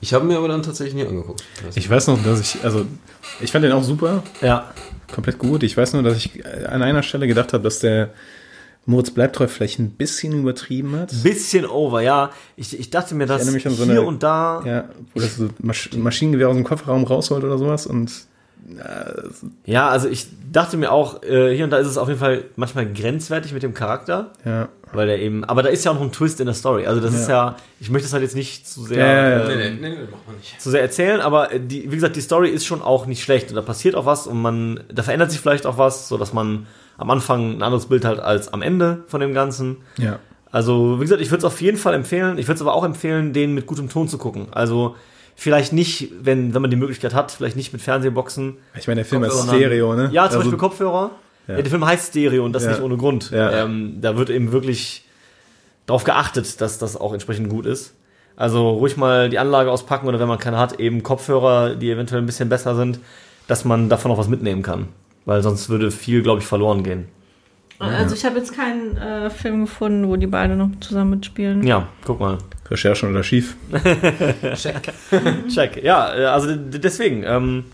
Ich 0.00 0.14
habe 0.14 0.24
mir 0.24 0.36
aber 0.36 0.48
dann 0.48 0.62
tatsächlich 0.62 0.94
nie 0.94 1.06
angeguckt. 1.06 1.42
Weiß 1.64 1.76
Ich 1.76 1.88
weiß 1.88 2.08
noch, 2.08 2.22
dass 2.22 2.40
ich, 2.40 2.64
also, 2.64 2.84
ich 3.40 3.50
fand 3.52 3.64
den 3.64 3.72
auch 3.72 3.84
super, 3.84 4.22
Ja. 4.40 4.72
komplett 5.12 5.38
gut. 5.38 5.62
Ich 5.62 5.76
weiß 5.76 5.92
nur, 5.92 6.02
dass 6.02 6.16
ich 6.16 6.44
an 6.68 6.82
einer 6.82 7.02
Stelle 7.04 7.26
gedacht 7.28 7.52
habe, 7.52 7.62
dass 7.62 7.78
der 7.80 8.12
Moritz 8.84 9.10
Bleibtreu 9.12 9.46
vielleicht 9.46 9.78
ein 9.78 9.90
bisschen 9.90 10.32
übertrieben 10.40 10.96
hat. 10.98 11.12
Bisschen 11.22 11.66
over, 11.66 12.00
ja. 12.02 12.30
Ich, 12.56 12.78
ich 12.78 12.90
dachte 12.90 13.14
mir, 13.14 13.26
dass 13.26 13.48
mich 13.50 13.66
an 13.66 13.74
so 13.74 13.84
hier 13.84 13.92
eine- 13.92 14.02
und 14.02 14.22
da. 14.22 14.62
Ja, 14.66 14.84
wo 15.14 15.20
das 15.20 15.36
so 15.36 15.48
Masch 15.60 15.90
Maschinengewehr 15.96 16.48
aus 16.48 16.56
dem 16.56 16.64
Kofferraum 16.64 17.04
rausholt 17.04 17.44
oder 17.44 17.58
sowas 17.58 17.86
und 17.86 18.10
Ja, 19.64 19.88
also 19.88 20.08
ich 20.08 20.26
dachte 20.52 20.76
mir 20.76 20.92
auch, 20.92 21.22
äh, 21.22 21.54
hier 21.54 21.64
und 21.64 21.70
da 21.70 21.78
ist 21.78 21.86
es 21.88 21.98
auf 21.98 22.08
jeden 22.08 22.20
Fall 22.20 22.44
manchmal 22.56 22.86
grenzwertig 22.92 23.52
mit 23.52 23.62
dem 23.62 23.74
Charakter, 23.74 24.30
ja. 24.44 24.68
weil 24.92 25.06
der 25.06 25.18
eben, 25.20 25.44
aber 25.44 25.62
da 25.62 25.68
ist 25.68 25.84
ja 25.84 25.90
auch 25.90 25.96
noch 25.96 26.02
ein 26.02 26.12
Twist 26.12 26.40
in 26.40 26.46
der 26.46 26.54
Story. 26.54 26.86
Also 26.86 27.00
das 27.00 27.14
ist 27.14 27.28
ja, 27.28 27.56
ich 27.80 27.90
möchte 27.90 28.06
es 28.06 28.12
halt 28.12 28.22
jetzt 28.22 28.36
nicht 28.36 28.66
zu 28.68 28.82
sehr, 28.84 28.98
Ja, 28.98 29.06
ja, 29.12 29.30
ja. 29.30 29.44
äh, 29.44 29.48
Nee, 29.48 29.54
nee, 29.56 29.70
nee, 29.80 29.88
nee, 29.96 30.02
macht 30.10 30.26
man 30.26 30.36
nicht. 30.36 30.60
zu 30.60 30.70
sehr 30.70 30.80
erzählen, 30.82 31.20
aber 31.20 31.52
äh, 31.52 31.60
die, 31.60 31.90
wie 31.90 31.94
gesagt, 31.96 32.16
die 32.16 32.20
Story 32.20 32.50
ist 32.50 32.64
schon 32.66 32.82
auch 32.82 33.06
nicht 33.06 33.22
schlecht 33.22 33.48
und 33.50 33.56
da 33.56 33.62
passiert 33.62 33.94
auch 33.94 34.06
was 34.06 34.26
und 34.26 34.40
man, 34.40 34.80
da 34.92 35.02
verändert 35.02 35.30
sich 35.30 35.40
vielleicht 35.40 35.66
auch 35.66 35.78
was, 35.78 36.08
so 36.08 36.16
dass 36.18 36.32
man 36.32 36.66
am 37.02 37.10
Anfang 37.10 37.58
ein 37.58 37.62
anderes 37.62 37.86
Bild 37.86 38.04
hat 38.04 38.20
als 38.20 38.52
am 38.52 38.62
Ende 38.62 39.04
von 39.08 39.20
dem 39.20 39.34
Ganzen. 39.34 39.78
Ja. 39.98 40.18
Also, 40.50 40.98
wie 40.98 41.02
gesagt, 41.04 41.20
ich 41.20 41.30
würde 41.30 41.38
es 41.38 41.44
auf 41.44 41.60
jeden 41.60 41.78
Fall 41.78 41.94
empfehlen. 41.94 42.38
Ich 42.38 42.46
würde 42.46 42.56
es 42.56 42.60
aber 42.62 42.74
auch 42.74 42.84
empfehlen, 42.84 43.32
den 43.32 43.54
mit 43.54 43.66
gutem 43.66 43.88
Ton 43.88 44.08
zu 44.08 44.18
gucken. 44.18 44.46
Also, 44.52 44.96
vielleicht 45.34 45.72
nicht, 45.72 46.10
wenn, 46.22 46.54
wenn 46.54 46.62
man 46.62 46.70
die 46.70 46.76
Möglichkeit 46.76 47.14
hat, 47.14 47.30
vielleicht 47.32 47.56
nicht 47.56 47.72
mit 47.72 47.80
Fernsehboxen. 47.82 48.56
Ich 48.78 48.86
meine, 48.86 48.96
der 49.00 49.04
Film 49.06 49.24
ist. 49.24 49.44
Stereo, 49.46 49.94
ne? 49.94 50.10
Ja, 50.12 50.24
zum 50.28 50.38
Also- 50.38 50.38
Beispiel 50.38 50.58
Kopfhörer. 50.58 51.10
Ja. 51.48 51.56
der 51.56 51.66
Film 51.66 51.84
heißt 51.84 52.10
Stereo 52.10 52.44
und 52.44 52.52
das 52.52 52.64
Ja. 52.64 52.70
nicht 52.70 52.82
ohne 52.82 52.96
Grund. 52.96 53.30
Ja. 53.32 53.50
Ähm, 53.64 53.96
da 54.00 54.16
wird 54.16 54.30
eben 54.30 54.52
wirklich 54.52 55.04
darauf 55.86 56.04
geachtet, 56.04 56.60
dass 56.60 56.78
das 56.78 56.96
auch 56.96 57.12
entsprechend 57.12 57.48
gut 57.48 57.66
ist. 57.66 57.94
Also 58.36 58.70
ruhig 58.70 58.96
mal 58.96 59.28
die 59.28 59.38
Anlage 59.40 59.70
auspacken 59.70 60.06
oder 60.06 60.20
wenn 60.20 60.28
man 60.28 60.38
keine 60.38 60.56
hat, 60.58 60.78
eben 60.78 61.02
Kopfhörer, 61.02 61.74
die 61.74 61.90
eventuell 61.90 62.22
ein 62.22 62.26
bisschen 62.26 62.48
besser 62.48 62.76
sind, 62.76 63.00
dass 63.48 63.64
man 63.64 63.88
davon 63.88 64.10
noch 64.12 64.18
was 64.18 64.28
mitnehmen 64.28 64.62
kann. 64.62 64.86
Weil 65.24 65.42
sonst 65.42 65.68
würde 65.68 65.90
viel, 65.90 66.22
glaube 66.22 66.40
ich, 66.40 66.46
verloren 66.46 66.82
gehen. 66.82 67.08
Also 67.78 68.14
ich 68.14 68.24
habe 68.24 68.38
jetzt 68.38 68.54
keinen 68.54 68.96
äh, 68.96 69.28
Film 69.28 69.62
gefunden, 69.62 70.08
wo 70.08 70.14
die 70.14 70.28
beide 70.28 70.54
noch 70.54 70.70
zusammen 70.80 71.10
mitspielen. 71.10 71.66
Ja, 71.66 71.88
guck 72.04 72.20
mal. 72.20 72.38
Recherchen 72.70 73.10
oder 73.10 73.24
schief. 73.24 73.56
Check. 74.54 74.92
Check. 75.48 75.82
Ja, 75.82 76.14
äh, 76.14 76.24
also 76.26 76.54
deswegen, 76.54 77.24
ähm, 77.24 77.64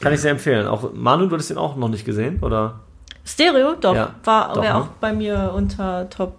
kann 0.00 0.12
ich 0.12 0.20
sehr 0.20 0.30
empfehlen. 0.30 0.68
Auch 0.68 0.92
Manu, 0.94 1.26
du 1.26 1.32
hattest 1.32 1.50
den 1.50 1.58
auch 1.58 1.74
noch 1.74 1.88
nicht 1.88 2.04
gesehen, 2.04 2.38
oder? 2.42 2.78
Stereo, 3.24 3.74
doch. 3.74 3.94
Ja, 3.94 4.14
war 4.22 4.52
doch, 4.54 4.62
ne? 4.62 4.74
auch 4.76 4.86
bei 5.00 5.12
mir 5.12 5.52
unter 5.54 6.08
Top 6.10 6.36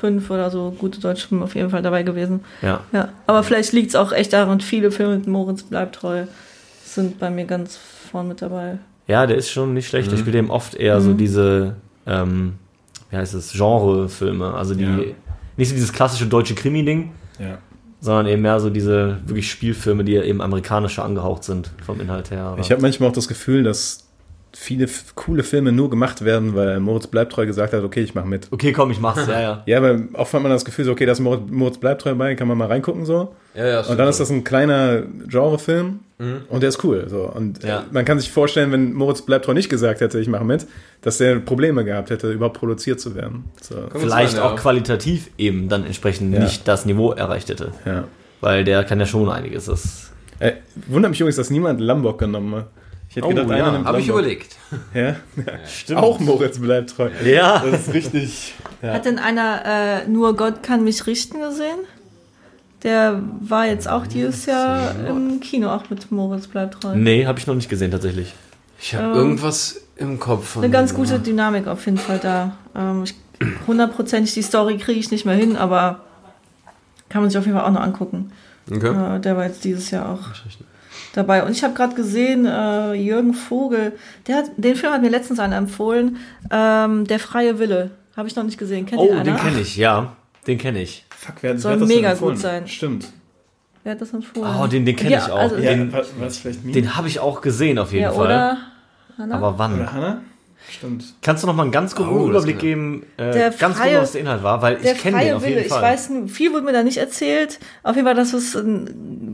5 0.00 0.30
oder 0.30 0.50
so 0.50 0.70
gute 0.70 1.00
deutsche 1.00 1.26
Filme 1.26 1.44
auf 1.44 1.56
jeden 1.56 1.70
Fall 1.70 1.82
dabei 1.82 2.04
gewesen. 2.04 2.44
Ja. 2.62 2.80
Ja, 2.92 3.08
aber 3.26 3.42
vielleicht 3.42 3.72
liegt 3.72 3.88
es 3.90 3.96
auch 3.96 4.12
echt 4.12 4.32
daran, 4.32 4.60
viele 4.60 4.92
Filme 4.92 5.16
mit 5.16 5.26
Moritz 5.26 5.64
bleibt 5.64 5.96
treu 5.96 6.26
sind 6.94 7.18
bei 7.18 7.30
mir 7.30 7.44
ganz 7.44 7.76
vorn 7.76 8.28
mit 8.28 8.42
dabei. 8.42 8.78
Ja, 9.08 9.26
der 9.26 9.36
ist 9.36 9.50
schon 9.50 9.74
nicht 9.74 9.88
schlecht. 9.88 10.12
Ich 10.12 10.20
spiele 10.20 10.38
eben 10.38 10.50
oft 10.50 10.74
eher 10.74 11.00
so 11.00 11.12
diese, 11.12 11.76
ähm, 12.06 12.54
wie 13.10 13.16
heißt 13.16 13.34
es, 13.34 13.52
Genre-Filme. 13.52 14.54
Also 14.54 14.74
die, 14.74 14.84
Ja. 14.84 14.96
nicht 15.56 15.68
so 15.68 15.74
dieses 15.74 15.92
klassische 15.92 16.26
deutsche 16.26 16.54
Krimi-Ding, 16.54 17.10
Ja. 17.38 17.58
sondern 18.00 18.26
eben 18.26 18.42
mehr 18.42 18.58
so 18.60 18.70
diese 18.70 19.18
wirklich 19.26 19.50
Spielfilme, 19.50 20.04
die 20.04 20.14
eben 20.16 20.40
amerikanischer 20.40 21.04
angehaucht 21.04 21.44
sind 21.44 21.70
vom 21.84 22.00
Inhalt 22.00 22.30
her. 22.30 22.44
aber- 22.44 22.60
Ich 22.60 22.70
habe 22.70 22.80
manchmal 22.82 23.08
auch 23.10 23.14
das 23.14 23.28
Gefühl, 23.28 23.62
dass 23.64 24.08
viele 24.54 24.86
coole 25.14 25.42
Filme 25.42 25.72
nur 25.72 25.88
gemacht 25.90 26.24
werden, 26.24 26.54
weil 26.54 26.78
Moritz 26.80 27.06
Bleibtreu 27.06 27.46
gesagt 27.46 27.72
hat, 27.72 27.82
okay, 27.84 28.00
ich 28.02 28.14
mache 28.14 28.26
mit. 28.28 28.48
okay, 28.50 28.72
komm, 28.72 28.90
ich 28.90 29.00
mach's, 29.00 29.26
ja, 29.28 29.40
ja. 29.40 29.62
Ja, 29.66 29.78
aber 29.78 29.98
oft 30.12 30.32
hat 30.34 30.42
man 30.42 30.50
das 30.52 30.64
Gefühl, 30.64 30.84
so, 30.84 30.92
okay, 30.92 31.06
da 31.06 31.12
ist 31.12 31.20
Moritz, 31.20 31.42
Moritz 31.50 31.78
Bleibtreu 31.78 32.14
bei, 32.14 32.34
kann 32.34 32.48
man 32.48 32.58
mal 32.58 32.66
reingucken 32.68 33.04
so. 33.06 33.34
Ja, 33.54 33.66
ja, 33.66 33.80
Und 33.82 33.98
dann 33.98 34.08
ist 34.08 34.20
das 34.20 34.30
ein 34.30 34.44
kleiner 34.44 35.02
Genrefilm 35.28 36.00
und 36.50 36.62
der 36.62 36.68
ist 36.68 36.84
cool. 36.84 37.06
So. 37.08 37.22
Und 37.24 37.64
Ja. 37.64 37.80
äh, 37.80 37.82
man 37.90 38.04
kann 38.04 38.18
sich 38.20 38.30
vorstellen, 38.30 38.70
wenn 38.72 38.92
Moritz 38.92 39.22
Bleibtreu 39.22 39.54
nicht 39.54 39.68
gesagt 39.68 40.00
hätte, 40.00 40.20
ich 40.20 40.28
mache 40.28 40.44
mit, 40.44 40.66
dass 41.00 41.18
der 41.18 41.40
Probleme 41.40 41.84
gehabt 41.84 42.10
hätte, 42.10 42.30
überhaupt 42.30 42.58
produziert 42.58 43.00
zu 43.00 43.14
werden. 43.16 43.44
So. 43.60 43.74
Vielleicht 43.96 44.38
auch 44.38 44.52
ja. 44.52 44.56
qualitativ 44.56 45.30
eben 45.36 45.68
dann 45.68 45.84
entsprechend 45.84 46.32
Ja. 46.32 46.40
nicht 46.40 46.68
das 46.68 46.86
Niveau 46.86 47.10
erreicht 47.12 47.48
hätte. 47.48 47.72
Ja. 47.84 48.04
Weil 48.40 48.62
der 48.64 48.84
kann 48.84 49.00
ja 49.00 49.06
schon 49.06 49.28
einiges. 49.30 49.64
Das, 49.66 50.10
Äh, 50.38 50.52
wundert 50.88 51.10
mich 51.10 51.20
übrigens, 51.20 51.36
dass 51.36 51.50
niemand 51.50 51.80
Lombok 51.80 52.18
genommen 52.18 52.54
hat. 52.54 52.66
Ich 53.12 53.16
hätte 53.16 53.26
Oh, 53.26 53.28
gedacht, 53.28 53.50
ja. 53.50 53.56
einer 53.56 53.72
nimmt 53.72 53.84
Habe 53.86 54.00
ich 54.00 54.08
überlegt. 54.08 54.56
Ja? 54.94 55.16
stimmt. 55.66 56.00
Auch 56.00 56.18
Moritz 56.18 56.58
bleibt 56.58 56.90
treu. 56.90 57.10
Ja. 57.24 57.58
Das 57.64 57.88
ist 57.88 57.92
richtig. 57.94 58.54
Ja. 58.80 58.94
Hat 58.94 59.04
denn 59.04 59.18
einer 59.18 59.62
äh, 60.04 60.08
Nur 60.08 60.34
Gott 60.34 60.62
kann 60.62 60.82
mich 60.82 61.06
richten 61.06 61.40
gesehen? 61.40 61.78
Der 62.82 63.22
war 63.40 63.66
jetzt 63.66 63.86
auch 63.88 64.06
dieses 64.06 64.46
Jahr 64.46 64.94
im 65.06 65.40
Kino, 65.40 65.68
auch 65.68 65.90
mit 65.90 66.10
Moritz 66.10 66.46
bleibt 66.46 66.80
treu. 66.82 66.96
Nee, 66.96 67.26
habe 67.26 67.38
ich 67.38 67.46
noch 67.46 67.54
nicht 67.54 67.68
gesehen 67.68 67.90
tatsächlich. 67.90 68.32
Ich 68.80 68.94
habe 68.94 69.08
Ähm, 69.08 69.14
irgendwas 69.14 69.82
im 69.96 70.18
Kopf 70.18 70.48
von 70.48 70.64
Eine 70.64 70.72
ganz 70.72 70.90
dem, 70.92 70.96
gute 70.96 71.12
ja. 71.12 71.18
Dynamik 71.18 71.66
auf 71.68 71.84
jeden 71.84 71.98
Fall 71.98 72.18
da. 72.18 72.56
Ähm, 72.74 73.04
ich, 73.04 73.14
hundertprozentig 73.66 74.32
die 74.34 74.42
Story 74.42 74.78
kriege 74.78 74.98
ich 74.98 75.10
nicht 75.10 75.26
mehr 75.26 75.36
hin, 75.36 75.56
aber 75.56 76.00
kann 77.10 77.20
man 77.20 77.30
sich 77.30 77.38
auf 77.38 77.44
jeden 77.44 77.56
Fall 77.58 77.66
auch 77.68 77.72
noch 77.72 77.82
angucken. 77.82 78.32
Okay. 78.70 79.16
Äh, 79.16 79.20
der 79.20 79.36
war 79.36 79.44
jetzt 79.46 79.64
dieses 79.64 79.90
Jahr 79.90 80.08
auch 80.08 80.20
dabei. 81.14 81.42
Und 81.44 81.52
ich 81.52 81.62
habe 81.64 81.74
gerade 81.74 81.94
gesehen, 81.94 82.46
äh, 82.46 82.92
Jürgen 82.94 83.34
Vogel, 83.34 83.92
der 84.26 84.36
hat, 84.36 84.44
den 84.56 84.76
Film 84.76 84.92
hat 84.92 85.02
mir 85.02 85.10
letztens 85.10 85.38
einer 85.40 85.56
empfohlen, 85.56 86.18
ähm, 86.50 87.06
Der 87.06 87.18
freie 87.18 87.58
Wille. 87.58 87.90
Habe 88.16 88.28
ich 88.28 88.36
noch 88.36 88.44
nicht 88.44 88.58
gesehen. 88.58 88.84
Kennt 88.86 89.00
Oh, 89.00 89.08
den 89.22 89.36
kenne 89.36 89.60
ich, 89.60 89.76
ja. 89.76 90.16
Den 90.46 90.58
kenne 90.58 90.82
ich. 90.82 91.06
Fuck, 91.16 91.36
wer, 91.40 91.58
Soll 91.58 91.70
wer 91.72 91.76
hat 91.76 91.82
das 91.82 91.88
mega 91.88 92.10
empfohlen? 92.10 92.34
gut 92.34 92.42
sein. 92.42 92.68
Stimmt. 92.68 93.06
Wer 93.84 93.92
hat 93.92 94.00
das 94.00 94.12
empfohlen? 94.12 94.54
Oh, 94.60 94.66
den, 94.66 94.84
den 94.84 94.94
kenne 94.96 95.10
Ja, 95.12 95.18
ich 95.26 95.32
auch. 95.32 95.38
also- 95.38 95.56
Ja, 95.56 95.70
den 95.74 95.90
mir? 96.64 96.72
den 96.72 96.96
habe 96.96 97.08
ich 97.08 97.20
auch 97.20 97.40
gesehen 97.40 97.78
auf 97.78 97.90
jeden 97.92 98.04
ja, 98.04 98.12
Fall. 98.12 98.26
oder? 98.26 98.58
Hanna? 99.18 99.36
Aber 99.36 99.58
wann? 99.58 99.74
Oder 99.74 99.92
Hannah? 99.92 100.20
Stimmt. 100.70 101.04
Kannst 101.22 101.42
du 101.42 101.46
noch 101.46 101.54
mal 101.54 101.64
einen 101.64 101.72
ganz 101.72 101.94
groben 101.94 102.20
Oh, 102.24 102.28
Überblick 102.30 102.58
geben, 102.58 103.04
äh, 103.16 103.32
Der 103.32 103.50
ganz 103.50 103.76
freie- 103.76 103.90
genau, 103.90 104.02
was 104.02 104.12
der 104.12 104.20
Inhalt 104.22 104.42
war? 104.42 104.62
Weil 104.62 104.78
ich 104.82 104.98
kenne 104.98 105.20
den 105.20 105.34
auf 105.34 105.42
Wille, 105.42 105.50
jeden 105.56 105.62
ich 105.66 105.68
Fall. 105.72 105.82
weiß, 105.82 106.10
n- 106.10 106.28
viel 106.28 106.52
wurde 106.52 106.64
mir 106.64 106.72
da 106.72 106.82
nicht 106.82 106.96
erzählt. 106.98 107.58
Auf 107.82 107.94
jeden 107.96 108.06
Fall, 108.06 108.14
dass 108.14 108.32
es 108.32 108.56
eine 108.56 108.86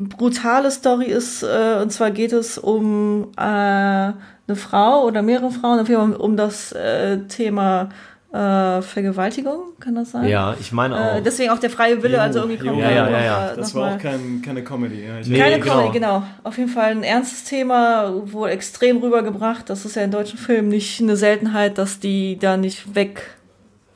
brutale 0.09 0.71
Story 0.71 1.07
ist. 1.07 1.43
Äh, 1.43 1.79
und 1.83 1.91
zwar 1.93 2.11
geht 2.11 2.33
es 2.33 2.59
um 2.59 3.29
äh, 3.37 3.41
eine 3.43 4.57
Frau 4.57 5.05
oder 5.05 5.23
mehrere 5.23 5.51
Frauen, 5.51 5.79
auf 5.81 5.89
jeden 5.89 6.13
Fall 6.13 6.21
um 6.21 6.37
das 6.37 6.73
äh, 6.73 7.19
Thema 7.29 7.91
äh, 8.33 8.83
Vergewaltigung, 8.83 9.73
kann 9.81 9.95
das 9.95 10.11
sein? 10.11 10.29
ja, 10.29 10.55
ich 10.61 10.71
meine 10.73 10.95
auch. 10.97 11.17
Äh, 11.17 11.23
deswegen 11.23 11.51
auch 11.51 11.59
der 11.59 11.71
freie 11.71 12.03
Wille, 12.03 12.17
Jo, 12.17 12.21
also 12.23 12.41
irgendwie 12.41 12.59
kommt 12.67 12.79
Ja, 12.81 12.91
ja, 12.91 13.11
ja, 13.11 13.25
ja. 13.25 13.51
äh, 13.53 13.57
Das 13.57 13.75
war 13.75 13.87
mal- 13.91 13.97
auch 13.97 13.99
kein, 14.03 14.43
keine 14.45 14.63
Comedy. 14.63 15.07
Ja, 15.07 15.19
ich 15.21 15.29
Nee, 15.29 15.39
keine 15.39 15.59
genau. 15.61 15.75
Comedy, 15.79 15.93
genau. 15.99 16.23
Auf 16.45 16.59
jeden 16.59 16.69
Fall 16.71 16.91
ein 16.91 17.03
ernstes 17.03 17.45
Thema, 17.45 18.13
wohl 18.33 18.51
extrem 18.51 18.99
rübergebracht. 18.99 19.71
Das 19.71 19.85
ist 19.87 19.97
ja 19.97 20.03
in 20.03 20.11
deutschen 20.11 20.39
Filmen 20.39 20.69
nicht 20.69 21.01
eine 21.01 21.17
Seltenheit, 21.17 21.79
dass 21.79 22.01
die 22.01 22.39
da 22.39 22.57
nicht 22.57 22.95
weg 22.95 23.23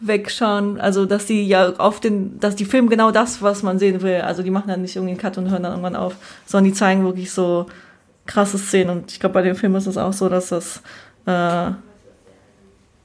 wegschauen. 0.04 0.80
Also 0.80 1.06
dass 1.06 1.26
die 1.26 1.46
ja 1.46 1.74
auf 1.78 2.00
den, 2.00 2.40
dass 2.40 2.56
die 2.56 2.64
filmen 2.64 2.88
genau 2.88 3.10
das, 3.12 3.40
was 3.42 3.62
man 3.62 3.78
sehen 3.78 4.02
will. 4.02 4.16
Also 4.22 4.42
die 4.42 4.50
machen 4.50 4.68
dann 4.68 4.82
nicht 4.82 4.96
irgendwie 4.96 5.12
einen 5.12 5.20
Cut 5.20 5.38
und 5.38 5.50
hören 5.50 5.62
dann 5.62 5.72
irgendwann 5.72 5.94
auf, 5.96 6.16
sondern 6.46 6.72
die 6.72 6.76
zeigen 6.76 7.04
wirklich 7.04 7.30
so 7.30 7.66
krasse 8.26 8.58
Szenen. 8.58 8.90
Und 8.90 9.12
ich 9.12 9.20
glaube, 9.20 9.34
bei 9.34 9.42
dem 9.42 9.54
Film 9.54 9.76
ist 9.76 9.86
es 9.86 9.96
auch 9.96 10.12
so, 10.12 10.28
dass 10.28 10.48
das 10.48 10.82
äh, 11.26 11.70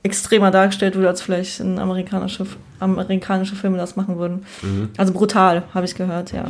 extremer 0.07 0.49
dargestellt 0.51 0.95
wird, 0.95 1.07
als 1.07 1.21
vielleicht 1.21 1.59
in 1.59 1.77
amerikanische, 1.79 2.45
amerikanische 2.79 3.55
Filme 3.55 3.77
das 3.77 3.95
machen 3.95 4.17
würden. 4.17 4.45
Also 4.97 5.13
brutal, 5.13 5.63
habe 5.73 5.85
ich 5.85 5.93
gehört, 5.95 6.31
ja. 6.31 6.45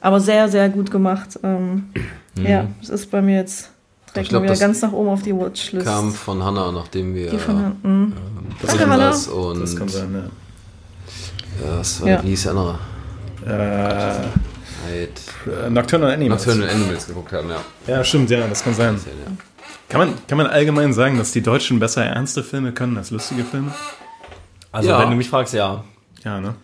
Aber 0.00 0.18
sehr, 0.20 0.48
sehr 0.48 0.68
gut 0.70 0.90
gemacht. 0.90 1.38
Ähm, 1.42 1.90
Ja, 2.36 2.66
es 2.80 2.88
ist 2.88 3.10
bei 3.10 3.20
mir 3.20 3.36
jetzt 3.36 3.70
direkt 4.14 4.26
Ich 4.26 4.28
glaub, 4.30 4.42
wieder 4.42 4.52
das 4.52 4.60
ganz 4.60 4.80
nach 4.80 4.92
oben 4.92 5.10
auf 5.10 5.22
die 5.22 5.34
Watchlist. 5.34 5.84
Kam 5.86 6.12
von 6.12 6.42
Hannah, 6.42 6.72
nachdem 6.72 7.14
wir 7.14 7.30
die 7.30 7.38
von, 7.38 7.76
mhm. 7.82 8.12
das 8.62 8.74
Okay, 8.74 8.84
Hannah. 8.84 8.96
das 8.96 9.26
und 9.28 9.60
Das 9.60 9.76
kann 9.76 9.88
sein, 9.88 10.14
ja, 10.14 11.76
das 11.76 12.00
war 12.00 12.08
Ja. 12.08 12.22
wie 12.22 12.28
hieß 12.28 12.42
der 12.44 12.52
andere? 12.52 12.78
ja. 13.46 14.12
Äh, 14.12 14.14
Halt 14.88 15.20
äh, 15.66 15.68
Nocturnal 15.68 16.12
Animals. 16.12 16.46
Nocturnal 16.46 16.74
Animals 16.74 17.06
geguckt 17.06 17.32
haben, 17.32 17.50
ja. 17.50 17.60
Ja, 17.86 18.02
stimmt, 18.02 18.30
ja, 18.30 18.46
das 18.46 18.64
kann 18.64 18.72
sein. 18.74 18.94
ja. 18.96 19.32
Kann 19.90 20.00
man, 20.00 20.14
kann 20.28 20.38
man 20.38 20.46
allgemein 20.46 20.92
sagen, 20.92 21.18
dass 21.18 21.32
die 21.32 21.42
Deutschen 21.42 21.78
besser 21.78 22.04
ernste 22.04 22.42
Filme 22.42 22.72
können 22.72 22.96
als 22.96 23.10
lustige 23.10 23.44
Filme? 23.44 23.72
also 24.72 24.88
ja. 24.88 25.00
wenn 25.02 25.10
du 25.10 25.16
mich 25.16 25.28
fragst, 25.28 25.52
ja. 25.52 25.84
Ja, 26.24 26.40
ne? 26.40 26.54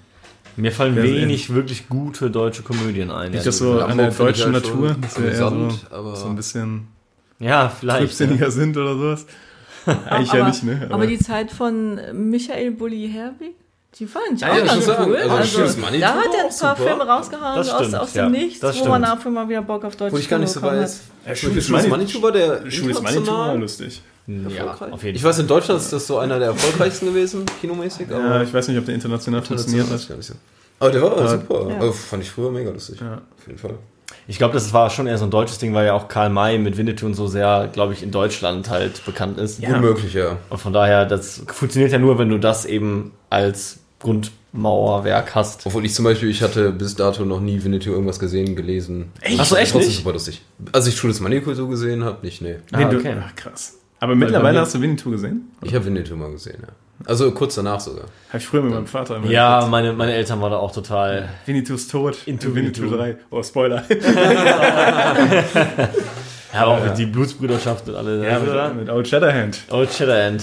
Mir 0.56 0.72
fallen 0.72 0.96
Wer- 0.96 1.02
wenig 1.04 1.52
wirklich 1.52 1.88
gute 1.88 2.30
deutsche 2.30 2.62
Komödien 2.62 3.10
ein. 3.10 3.32
Nicht 3.32 3.40
Ja, 3.40 3.44
das 3.46 3.58
so 3.58 3.72
an 3.72 3.96
der 3.98 4.06
Lambo 4.06 4.10
finde 4.12 4.30
ich 4.32 4.38
deutschen 4.38 4.54
halt 4.54 4.64
Natur, 4.64 4.96
dass 5.00 5.18
wir 5.20 5.28
eher 5.28 5.36
so, 5.36 5.46
amüsant, 5.48 5.92
aber- 5.92 6.16
so 6.16 6.26
ein 6.28 6.36
bisschen 6.36 6.88
ja 7.38 7.68
vielleicht. 7.68 8.00
Ja. 8.00 8.06
trübsinniger 8.06 8.50
sind 8.50 8.76
oder 8.76 8.94
sowas. 8.94 9.26
Eigentlich 10.08 10.32
ja 10.32 10.40
aber, 10.40 10.48
nicht, 10.48 10.62
ne? 10.64 10.88
aber 10.90 11.06
die 11.06 11.18
Zeit 11.18 11.50
von 11.50 12.00
Michael 12.30 12.70
Bulli 12.72 13.08
Herbig, 13.12 13.54
die 13.98 14.06
fand 14.06 14.24
ich 14.36 14.44
Ah, 14.44 14.52
auch 14.52 14.56
ja, 14.56 14.64
ganz 14.64 14.86
cool. 14.86 15.16
Also, 15.16 15.30
Also, 15.62 15.80
da 16.00 16.14
hat 16.14 16.24
er 16.34 16.44
ein 16.44 16.48
paar 16.48 16.50
super. 16.50 16.76
Filme 16.76 17.06
rausgehauen 17.06 17.56
Das 17.56 17.68
aus, 17.70 17.80
stimmt, 17.80 17.94
aus 17.96 18.14
ja. 18.14 18.22
dem 18.24 18.32
Nichts, 18.32 18.60
Das 18.60 18.78
wo 18.80 18.84
man 18.88 19.04
stimmt. 19.04 19.20
auch 19.22 19.26
immer 19.26 19.48
wieder 19.48 19.62
Bock 19.62 19.84
auf 19.84 19.96
deutsche 19.96 20.14
Wo 20.14 20.18
ich 20.18 20.28
gar 20.28 20.38
nicht 20.38 20.50
so 20.50 20.60
weiß. 20.62 21.00
Ja, 21.26 21.34
Schönes 21.34 21.68
Manitou 21.68 22.22
war 22.22 22.32
der 22.32 22.70
Schwules 22.70 23.00
Manitou 23.00 23.26
war 23.26 23.52
international 23.54 23.58
lustig. 23.58 24.02
ja, 24.26 24.66
auf 24.90 25.02
jeden 25.02 25.16
Ich 25.16 25.22
Fall. 25.22 25.30
weiß, 25.30 25.38
in 25.40 25.46
Deutschland 25.46 25.80
ist 25.80 25.92
das 25.92 26.06
so 26.06 26.18
einer 26.18 26.38
der 26.38 26.48
erfolgreichsten 26.48 27.06
gewesen, 27.06 27.44
kinomäßig. 27.60 28.08
Ja, 28.10 28.42
ich 28.42 28.52
weiß 28.52 28.68
nicht, 28.68 28.78
ob 28.78 28.84
der 28.84 28.94
international 28.94 29.42
funktioniert 29.42 29.90
weiß 29.90 29.96
ich 29.96 30.02
hat. 30.02 30.08
gar 30.10 30.16
nicht 30.16 30.26
so. 30.26 30.34
Aber 30.78 30.90
der 30.90 31.02
war 31.02 31.28
super. 31.28 31.68
Ja. 31.70 31.76
Also, 31.80 31.92
fand 31.92 32.22
ich 32.22 32.30
früher 32.30 32.50
mega 32.50 32.70
lustig. 32.70 33.00
Ja. 33.00 33.14
Auf 33.38 33.46
jeden 33.46 33.58
Fall. 33.58 33.74
Ich 34.28 34.38
glaube, 34.38 34.54
das 34.54 34.72
war 34.72 34.90
schon 34.90 35.06
eher 35.06 35.16
so 35.18 35.24
ein 35.24 35.30
deutsches 35.30 35.58
Ding, 35.58 35.72
weil 35.72 35.86
ja 35.86 35.94
auch 35.94 36.08
Karl 36.08 36.30
May 36.30 36.58
mit 36.58 36.76
Winnetou 36.76 37.06
und 37.06 37.14
so 37.14 37.28
sehr, 37.28 37.68
glaube 37.72 37.92
ich, 37.92 38.02
in 38.02 38.10
Deutschland 38.10 38.68
halt 38.68 39.04
bekannt 39.06 39.38
ist. 39.38 39.60
Ja. 39.60 39.70
Gut 39.72 39.80
möglich, 39.80 40.14
ja. 40.14 40.36
Und 40.50 40.58
von 40.58 40.72
daher, 40.72 41.06
das 41.06 41.42
funktioniert 41.46 41.92
ja 41.92 41.98
nur, 41.98 42.18
wenn 42.18 42.28
du 42.28 42.38
das 42.38 42.66
eben 42.66 43.12
als 43.30 43.78
Grundmauerwerk 44.06 45.34
hast. 45.34 45.66
Obwohl 45.66 45.84
ich 45.84 45.94
zum 45.94 46.04
Beispiel, 46.04 46.30
ich 46.30 46.42
hatte 46.42 46.70
bis 46.72 46.94
dato 46.96 47.24
noch 47.24 47.40
nie 47.40 47.62
Winnetou 47.62 47.90
irgendwas 47.90 48.18
gesehen, 48.18 48.56
gelesen. 48.56 49.12
Echt? 49.20 49.34
Du 49.50 49.54
echt 49.56 49.72
Trotzdem 49.72 49.80
nicht? 49.88 49.96
super 49.98 50.12
lustig. 50.12 50.42
Also 50.72 50.88
ich 50.88 50.96
Schuldes 50.96 51.20
Manitou 51.20 51.52
so 51.54 51.66
gesehen 51.68 52.04
habe, 52.04 52.24
nicht, 52.24 52.40
nee. 52.42 52.56
Ah, 52.72 52.78
Nee, 52.78 52.84
du- 52.90 52.98
okay. 52.98 53.14
Ach, 53.20 53.34
krass. 53.34 53.78
Aber 54.00 54.14
mittlerweile 54.14 54.60
hast 54.60 54.74
du 54.74 54.80
Winnetou 54.80 55.10
gesehen? 55.10 55.50
Ich 55.62 55.74
habe 55.74 55.84
Winnetou 55.86 56.16
mal 56.16 56.30
gesehen, 56.30 56.58
ja. 56.62 56.68
Also 57.06 57.30
kurz 57.32 57.54
danach 57.56 57.78
sogar. 57.80 58.04
Habe 58.28 58.38
ich 58.38 58.46
früher 58.46 58.62
mit 58.62 58.72
meinem 58.72 58.86
Vater 58.86 59.16
immer 59.16 59.26
Ja, 59.30 59.66
meine, 59.70 59.92
meine 59.92 60.14
Eltern 60.14 60.40
waren 60.40 60.50
da 60.52 60.56
auch 60.58 60.72
total. 60.72 61.28
Winnetous 61.44 61.88
Tod. 61.88 62.16
Into 62.26 62.54
Winnetou 62.54 62.82
Winnetou. 62.82 62.96
3. 62.96 63.16
Oh, 63.30 63.42
Spoiler. 63.42 63.84
Ja, 66.52 66.62
aber 66.62 66.72
auch 66.90 66.94
die 66.94 67.04
Blutsbrüderschaft 67.06 67.86
und 67.88 67.96
alle. 67.96 68.26
ja, 68.26 68.40
oder? 68.40 68.68
mit, 68.68 68.86
mit 68.86 68.88
Old 68.90 69.06
Shatterhand. 69.06 69.58
Old 69.70 69.92
Shatterhand. 69.92 70.42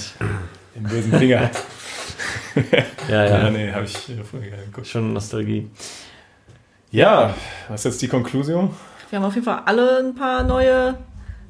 Im 0.76 0.84
bösen 0.84 1.12
Finger. 1.14 1.50
Ja, 3.10 3.26
ja, 3.26 3.44
ja. 3.44 3.50
nee, 3.50 3.72
habe 3.72 3.86
ich 3.86 4.10
äh, 4.10 4.14
gerne 4.16 4.64
geguckt. 4.66 4.88
Schon 4.88 5.12
Nostalgie. 5.12 5.70
Ja, 6.92 7.34
was 7.68 7.82
ist 7.82 7.86
jetzt 7.86 8.02
die 8.02 8.08
Konklusion? 8.08 8.70
wir 9.14 9.20
haben 9.20 9.28
auf 9.28 9.36
jeden 9.36 9.46
Fall 9.46 9.62
alle 9.66 10.00
ein 10.00 10.16
paar 10.16 10.44
neue 10.44 10.98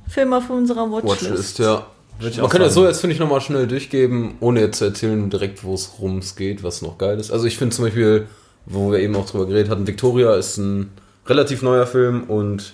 Filme 0.10 0.36
auf 0.36 0.50
unserer 0.50 0.92
Watchlist. 0.92 1.24
Watchlist, 1.24 1.60
ja. 1.60 1.88
Man 2.20 2.50
kann 2.50 2.60
das 2.60 2.74
so 2.74 2.86
jetzt, 2.86 3.00
finde 3.00 3.14
ich, 3.14 3.22
nochmal 3.22 3.40
schnell 3.40 3.68
durchgeben, 3.68 4.36
ohne 4.42 4.60
jetzt 4.60 4.80
zu 4.80 4.86
erzählen 4.86 5.30
direkt, 5.30 5.64
wo 5.64 5.74
es 5.74 5.94
rums 5.98 6.36
geht, 6.36 6.62
was 6.62 6.82
noch 6.82 6.98
geil 6.98 7.18
ist. 7.22 7.32
Also 7.32 7.46
ich 7.46 7.58
finde 7.58 7.74
zum 7.74 7.86
Beispiel, 7.86 8.28
wo 8.66 8.92
wir 8.92 9.00
eben 9.00 9.16
auch 9.16 9.26
drüber 9.30 9.46
geredet 9.46 9.72
hatten, 9.72 9.88
Victoria 9.88 10.36
ist 10.36 10.58
ein 10.58 10.92
relativ 11.26 11.62
neuer 11.62 11.88
Film 11.88 12.24
und 12.24 12.74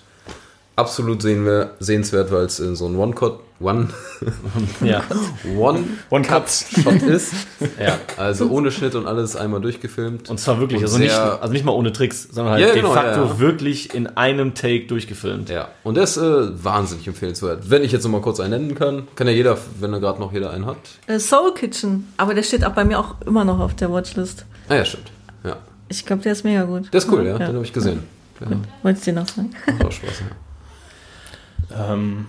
absolut 0.76 1.22
sehen 1.22 1.46
wir, 1.46 1.76
sehenswert, 1.80 2.32
weil 2.32 2.46
es 2.46 2.60
äh, 2.60 2.76
so 2.76 2.88
ein 2.88 2.96
One-Cut, 2.96 3.40
One, 3.62 3.90
Ja. 4.82 5.04
One, 5.58 5.84
One 6.10 6.24
Cut. 6.26 6.50
Shot 6.50 7.02
ist. 7.02 7.34
ja. 7.80 7.98
Also 8.16 8.50
ohne 8.50 8.72
Schnitt 8.72 8.96
und 8.96 9.06
alles 9.06 9.36
einmal 9.36 9.60
durchgefilmt. 9.60 10.30
Und 10.30 10.40
zwar 10.40 10.60
wirklich, 10.62 10.80
Und 10.80 10.86
also 10.86 10.98
nicht, 10.98 11.14
also 11.14 11.52
nicht 11.52 11.66
mal 11.66 11.74
ohne 11.74 11.92
Tricks, 11.92 12.30
sondern 12.32 12.54
halt 12.54 12.62
Ja, 12.66 12.68
de 12.74 12.82
genau, 12.82 12.94
facto 12.94 13.22
ja, 13.22 13.28
ja. 13.28 13.40
wirklich 13.40 13.94
in 13.94 14.08
einem 14.08 14.54
Take 14.54 14.86
durchgefilmt. 14.88 15.50
Ja, 15.50 15.68
und 15.84 15.96
der 15.96 16.06
ist 16.06 16.16
äh, 16.16 16.64
wahnsinnig 16.64 17.06
empfehlenswert. 17.08 17.70
Wenn 17.70 17.84
ich 17.84 17.92
jetzt 17.92 18.04
noch 18.04 18.12
mal 18.12 18.22
kurz 18.22 18.40
einen 18.40 18.52
nennen 18.62 18.76
kann, 18.76 19.08
kann 19.16 19.28
ja 19.28 19.34
jeder, 19.34 19.58
wenn 19.80 19.92
er 19.92 20.00
gerade 20.00 20.20
noch 20.22 20.32
jeder 20.32 20.52
einen 20.52 20.66
hat. 20.66 20.78
Äh, 21.08 21.20
Soul 21.20 21.54
Kitchen, 21.54 22.08
aber 22.16 22.34
der 22.34 22.44
steht 22.44 22.64
auch 22.64 22.74
bei 22.74 22.86
mir 22.86 22.98
auch 22.98 23.16
immer 23.26 23.44
noch 23.44 23.60
auf 23.60 23.76
der 23.76 23.92
Watchlist. 23.92 24.46
Ah 24.70 24.76
ja, 24.76 24.86
stimmt. 24.86 25.12
Ja. 25.44 25.58
Ich 25.90 26.06
glaube, 26.06 26.22
der 26.22 26.32
ist 26.32 26.46
mega 26.46 26.64
gut. 26.64 26.94
Der 26.94 26.98
ist 27.00 27.12
cool, 27.12 27.26
ja, 27.26 27.38
den 27.38 27.48
habe 27.56 27.66
ich 27.66 27.74
gesehen. 27.74 28.04
Ja, 28.40 28.48
Wolltest 28.84 29.06
du 29.06 29.12
dir 29.12 29.20
noch 29.20 29.28
sagen? 29.28 29.52
macht 29.66 29.86
auch 29.86 29.92
Spaß. 29.92 30.24
Ja. 31.72 31.94
Ähm, 31.94 32.28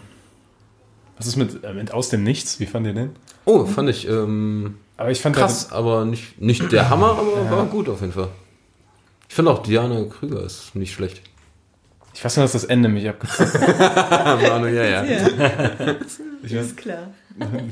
was 1.21 1.27
ist 1.29 1.37
mit, 1.37 1.63
äh, 1.63 1.73
mit 1.75 1.93
Aus 1.93 2.09
dem 2.09 2.25
Nichts? 2.25 2.59
Wie 2.61 2.67
fand 2.67 2.87
ihr 2.87 2.95
den? 2.95 3.11
Oh, 3.45 3.65
fand 3.67 3.89
ich 3.91 4.09
ähm, 4.09 4.79
Aber 4.97 5.11
ich 5.11 5.21
fand 5.21 5.37
krass, 5.37 5.71
aber 5.71 6.05
nicht, 6.07 6.41
nicht 6.41 6.73
der 6.73 6.89
Hammer, 6.91 7.11
aber 7.19 7.51
war 7.57 7.65
gut 7.67 7.89
auf 7.89 8.01
jeden 8.01 8.13
Fall. 8.13 8.29
Ich 9.29 9.35
finde 9.35 9.51
auch 9.53 9.63
Diana 9.63 10.03
Krüger 10.07 10.43
ist 10.43 10.75
nicht 10.75 10.93
schlecht. 10.93 11.21
Ich 12.15 12.25
weiß 12.25 12.37
nur, 12.37 12.45
dass 12.45 12.53
das 12.53 12.65
Ende 12.65 12.89
mich 12.89 13.09
abgezogen 13.09 13.51
Manu, 14.43 14.67
ja, 14.67 14.85
ja. 14.85 15.05
Ich 16.43 16.57
weiß, 16.57 16.75
klar. 16.75 17.11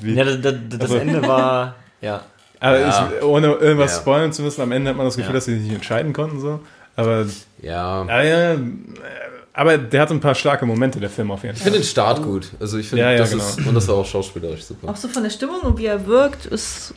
wie, 0.00 0.14
Ja, 0.14 0.24
das, 0.24 0.40
das, 0.42 0.54
das 0.68 0.80
Also- 0.82 0.96
Ende 0.98 1.22
war, 1.26 1.74
ja. 2.02 2.20
aber 2.60 2.78
Ja. 2.80 3.10
ich, 3.18 3.22
ohne 3.24 3.46
irgendwas 3.54 3.94
Ja. 3.96 4.00
spoilern 4.02 4.32
zu 4.32 4.42
müssen, 4.42 4.60
am 4.60 4.72
Ende 4.72 4.90
hat 4.90 4.96
man 4.96 5.06
das 5.06 5.16
Gefühl, 5.16 5.30
Ja. 5.30 5.34
dass 5.36 5.46
sie 5.46 5.54
sich 5.54 5.62
nicht 5.64 5.74
entscheiden 5.74 6.12
konnten. 6.12 6.38
So. 6.40 6.60
Aber, 6.96 7.26
Ja. 7.62 8.04
ja, 8.06 8.22
ja, 8.22 8.52
äh, 8.54 8.58
aber 9.58 9.76
der 9.76 10.02
hat 10.02 10.10
ein 10.10 10.20
paar 10.20 10.34
starke 10.34 10.64
Momente, 10.64 11.00
der 11.00 11.10
Film 11.10 11.30
auf 11.30 11.42
jeden 11.42 11.54
Ich 11.56 11.62
Fall. 11.62 11.72
finde 11.72 11.80
den 11.84 11.88
Start 11.88 12.22
gut. 12.22 12.50
Also 12.60 12.78
ich 12.78 12.88
finde, 12.88 13.04
Ja, 13.04 13.12
ja, 13.12 13.18
das 13.18 13.30
genau. 13.30 13.42
ist, 13.44 13.66
und 13.66 13.74
das 13.74 13.88
war 13.88 13.96
auch 13.96 14.06
schauspielerisch 14.06 14.62
super. 14.64 14.88
Auch 14.88 14.96
so 14.96 15.08
von 15.08 15.22
der 15.22 15.30
Stimmung 15.30 15.60
und 15.60 15.78
wie 15.78 15.86
er 15.86 16.06
wirkt, 16.06 16.46
ist 16.46 16.94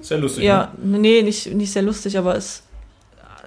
Sehr 0.00 0.18
lustig. 0.18 0.44
ja, 0.44 0.72
nee, 0.82 1.22
nicht, 1.22 1.52
nicht 1.54 1.72
sehr 1.72 1.82
lustig, 1.82 2.16
aber 2.16 2.36
ist 2.36 2.62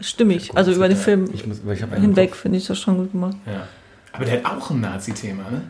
stimmig. 0.01 0.51
Also 0.55 0.71
über 0.71 0.87
den 0.87 0.97
Film 0.97 1.29
Ich, 1.33 1.45
muss, 1.47 1.57
ich 1.73 1.79
hinweg 1.99 2.35
finde 2.35 2.57
ich 2.57 2.67
das 2.67 2.77
schon 2.79 2.97
gut 2.97 3.11
gemacht. 3.11 3.35
Ne? 3.45 3.53
Ja. 3.53 3.67
Aber 4.13 4.25
der 4.25 4.43
hat 4.43 4.45
auch 4.45 4.69
ein 4.71 4.81
Nazi-Thema, 4.81 5.43
ne? 5.49 5.61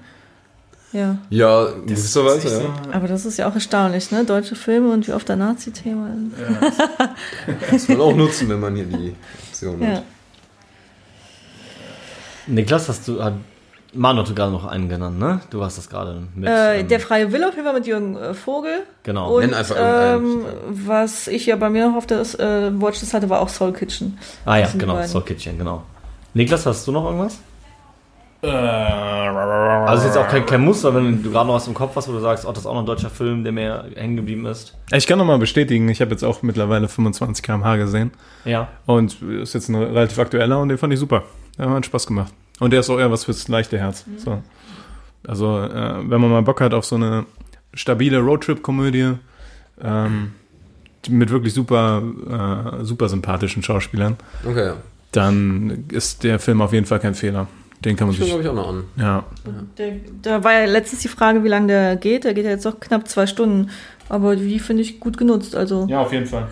Ja. 0.93 1.17
Ja, 1.29 1.65
in 1.65 1.81
Das 1.87 1.99
gewisser 1.99 2.21
ist 2.21 2.25
Weise, 2.45 2.47
echt 2.47 2.63
ja. 2.65 2.83
so- 2.83 2.91
Aber 2.93 3.07
das 3.09 3.25
ist 3.25 3.37
ja 3.37 3.49
auch 3.49 3.53
erstaunlich, 3.55 4.09
ne? 4.11 4.23
Deutsche 4.23 4.55
Filme 4.55 4.89
und 4.91 5.05
wie 5.07 5.11
oft 5.11 5.27
der 5.27 5.35
Nazi-Thema 5.35 6.09
ist. 7.59 7.71
Muss 7.71 7.87
man 7.89 8.01
auch 8.01 8.15
nutzen, 8.15 8.47
wenn 8.49 8.59
man 8.59 8.73
hier 8.75 8.85
die 8.85 9.13
Option 9.49 9.81
Ja. 9.81 9.87
hat. 9.97 10.03
Niklas, 12.47 12.89
hast 12.89 13.07
du, 13.07 13.23
hat 13.23 13.33
Manu 13.93 14.21
hat 14.21 14.35
gerade 14.35 14.51
noch 14.51 14.65
einen 14.65 14.89
genannt, 14.89 15.17
ne? 15.19 15.41
Du 15.49 15.59
warst 15.59 15.77
das 15.77 15.89
gerade 15.89 16.21
mit. 16.35 16.47
Äh, 16.47 16.81
ähm, 16.81 16.87
der 16.87 16.99
freie 16.99 17.31
Wille 17.31 17.47
auf 17.47 17.55
jeden 17.55 17.65
Fall 17.65 17.73
mit 17.73 17.87
Jürgen 17.87 18.15
äh, 18.17 18.33
Vogel. 18.33 18.83
genau. 19.03 19.35
Und 19.35 19.41
Nenn 19.41 19.53
einfach 19.53 19.75
ähm, 19.79 20.41
was 20.69 21.27
ich 21.27 21.45
ja 21.45 21.55
bei 21.55 21.69
mir 21.69 21.87
noch 21.87 21.95
auf 21.95 22.05
der 22.05 22.19
äh, 22.21 22.81
Watchlist 22.81 23.13
hatte, 23.13 23.29
war 23.29 23.39
auch 23.41 23.49
Soul 23.49 23.73
Kitchen. 23.73 24.17
ah 24.45 24.57
ja, 24.57 24.67
genau. 24.77 25.01
Soul 25.03 25.23
Kitchen, 25.23 25.57
genau. 25.57 25.83
Niklas, 26.33 26.65
hast 26.65 26.85
du 26.87 26.91
noch 26.91 27.05
irgendwas? 27.05 27.39
Äh, 28.43 28.47
Also 28.49 30.07
ist 30.07 30.15
jetzt 30.15 30.17
auch 30.17 30.27
kein, 30.29 30.45
kein 30.45 30.61
Muster, 30.61 30.93
wenn 30.93 31.23
du 31.23 31.31
gerade 31.31 31.47
noch 31.47 31.55
was 31.55 31.67
im 31.67 31.73
Kopf 31.73 31.95
hast, 31.95 32.07
wo 32.07 32.11
du 32.11 32.19
sagst, 32.19 32.45
oh, 32.45 32.49
das 32.49 32.59
ist 32.59 32.65
auch 32.65 32.73
noch 32.73 32.81
ein 32.81 32.85
deutscher 32.85 33.09
Film, 33.09 33.43
der 33.43 33.51
mir 33.51 33.85
hängen 33.95 34.15
geblieben 34.17 34.45
ist. 34.45 34.75
Ich 34.91 35.07
kann 35.07 35.17
nochmal 35.17 35.39
bestätigen, 35.39 35.89
ich 35.89 36.01
habe 36.01 36.11
jetzt 36.11 36.23
auch 36.23 36.43
mittlerweile 36.43 36.87
25 36.87 37.43
km/h 37.43 37.77
gesehen. 37.77 38.11
Ja. 38.45 38.67
Und 38.85 39.21
ist 39.21 39.53
jetzt 39.53 39.69
ein 39.69 39.75
relativ 39.75 40.19
aktueller 40.19 40.59
und 40.59 40.69
den 40.69 40.77
fand 40.77 40.93
ich 40.93 40.99
super. 40.99 41.23
Der 41.57 41.69
hat 41.69 41.85
Spaß 41.85 42.07
gemacht. 42.07 42.33
Und 42.59 42.71
der 42.71 42.79
ist 42.81 42.89
auch 42.89 42.99
eher 42.99 43.11
was 43.11 43.25
fürs 43.25 43.47
leichte 43.47 43.77
Herz. 43.77 44.05
So. 44.17 44.41
Also, 45.27 45.59
äh, 45.59 46.09
wenn 46.09 46.21
man 46.21 46.29
mal 46.31 46.41
Bock 46.41 46.61
hat 46.61 46.73
auf 46.73 46.85
so 46.85 46.95
eine 46.95 47.25
stabile 47.73 48.19
Roadtrip-Komödie 48.19 49.13
ähm, 49.81 50.31
mit 51.09 51.29
wirklich 51.29 51.53
super, 51.53 52.01
äh, 52.81 52.83
super 52.83 53.09
sympathischen 53.09 53.61
Schauspielern, 53.63 54.17
Okay, 54.45 54.65
ja. 54.67 54.75
dann 55.11 55.85
ist 55.91 56.23
der 56.23 56.39
Film 56.39 56.61
auf 56.61 56.73
jeden 56.73 56.85
Fall 56.85 56.99
kein 56.99 57.13
Fehler. 57.15 57.47
Den 57.85 57.95
kann 57.95 58.07
man 58.07 58.13
Ich 58.15 58.19
glaube 58.25 58.41
sich. 58.41 58.41
ich 58.41 58.49
auch 58.49 58.55
noch 58.55 58.69
an. 58.69 58.83
Ja. 58.95 59.23
Der, 59.77 59.93
da 60.23 60.43
war 60.43 60.53
ja 60.53 60.65
letztens 60.65 61.03
die 61.03 61.07
Frage, 61.09 61.43
wie 61.43 61.47
lange 61.47 61.67
der 61.67 61.95
geht. 61.95 62.23
Der 62.23 62.33
geht 62.33 62.45
ja 62.45 62.49
jetzt 62.49 62.65
auch 62.65 62.79
knapp 62.79 63.07
zwei 63.07 63.27
Stunden. 63.27 63.69
Aber 64.09 64.35
die 64.35 64.57
finde 64.59 64.81
ich 64.81 64.99
gut 64.99 65.17
genutzt. 65.17 65.55
Also 65.55 65.85
ja, 65.87 66.01
auf 66.01 66.11
jeden 66.11 66.25
Fall. 66.25 66.47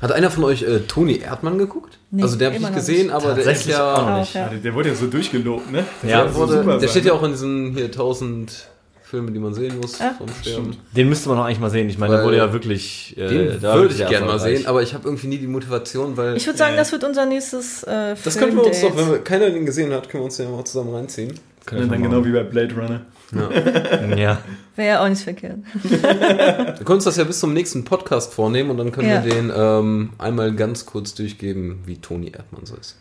Hat 0.00 0.12
einer 0.12 0.30
von 0.30 0.44
euch 0.44 0.62
äh, 0.62 0.80
Toni 0.80 1.18
Erdmann 1.18 1.58
geguckt? 1.58 1.98
Nee, 2.10 2.22
also 2.22 2.36
der 2.36 2.48
habe 2.48 2.56
ich 2.56 2.62
nicht 2.62 2.74
gesehen, 2.74 3.06
nicht. 3.06 3.14
aber 3.14 3.34
der 3.34 3.52
ist 3.52 3.66
ja. 3.66 3.94
auch 3.94 4.06
auch, 4.22 4.34
ja. 4.34 4.48
Der, 4.48 4.58
der 4.58 4.74
wurde 4.74 4.88
ja 4.90 4.94
so 4.94 5.06
durchgelobt, 5.06 5.70
ne? 5.70 5.84
Das 6.02 6.10
Ja, 6.10 6.28
so 6.28 6.38
Wurde, 6.40 6.52
super 6.58 6.70
der 6.72 6.80
sein, 6.80 6.88
steht 6.88 7.04
ja 7.04 7.12
auch 7.12 7.22
in 7.22 7.32
diesen 7.32 7.74
hier 7.74 7.84
1000 7.86 8.68
Filme, 9.02 9.30
die 9.30 9.38
man 9.38 9.54
sehen 9.54 9.78
muss 9.80 9.98
Ja, 9.98 10.14
vom 10.18 10.28
Sterben. 10.42 10.76
Den 10.94 11.08
müsste 11.08 11.30
man 11.30 11.38
auch 11.38 11.44
eigentlich 11.44 11.60
mal 11.60 11.70
sehen. 11.70 11.88
Ich 11.88 11.96
meine, 11.98 12.16
der 12.16 12.24
wurde 12.24 12.36
ja 12.36 12.52
wirklich. 12.52 13.16
Äh, 13.16 13.28
Den 13.28 13.62
würde 13.62 13.94
ich 13.94 14.06
gerne 14.06 14.26
mal 14.26 14.38
sehen, 14.38 14.66
aber 14.66 14.82
ich 14.82 14.92
habe 14.92 15.04
irgendwie 15.08 15.28
nie 15.28 15.38
die 15.38 15.46
Motivation, 15.46 16.16
weil. 16.16 16.36
Ich 16.36 16.46
würde 16.46 16.58
sagen, 16.58 16.72
Ja. 16.74 16.80
das 16.80 16.92
wird 16.92 17.04
unser 17.04 17.24
nächstes 17.24 17.84
äh, 17.84 18.14
das 18.22 18.38
können 18.38 18.54
wir 18.54 18.64
uns 18.64 18.80
doch, 18.82 18.94
wenn 18.96 19.10
wir, 19.10 19.18
keiner 19.24 19.48
den 19.50 19.64
gesehen 19.64 19.92
hat, 19.92 20.08
können 20.10 20.22
wir 20.22 20.26
uns 20.26 20.36
den 20.36 20.50
ja 20.50 20.56
mal 20.56 20.64
zusammen 20.64 20.94
reinziehen. 20.94 21.32
Können 21.68 21.82
Und 21.82 21.92
dann 21.92 22.02
genau 22.02 22.24
wie 22.24 22.32
bei 22.32 22.42
Blade 22.44 22.74
Runner. 22.74 23.00
Ja. 23.34 24.16
Ja. 24.16 24.38
Wäre 24.74 24.88
ja 24.88 25.04
auch 25.04 25.08
nicht 25.08 25.22
verkehrt. 25.22 25.58
Wir 25.82 25.92
können 25.98 26.94
uns 26.94 27.04
das 27.04 27.16
ja 27.18 27.24
bis 27.24 27.40
zum 27.40 27.52
nächsten 27.52 27.84
Podcast 27.84 28.32
vornehmen 28.32 28.70
und 28.70 28.78
dann 28.78 28.90
können 28.90 29.08
Ja. 29.10 29.22
wir 29.22 29.30
den 29.34 29.52
ähm, 29.54 30.10
einmal 30.18 30.54
ganz 30.54 30.86
kurz 30.86 31.14
durchgeben, 31.14 31.80
wie 31.84 31.98
Toni 31.98 32.28
Erdmann 32.30 32.64
so 32.64 32.74
ist. 32.76 32.96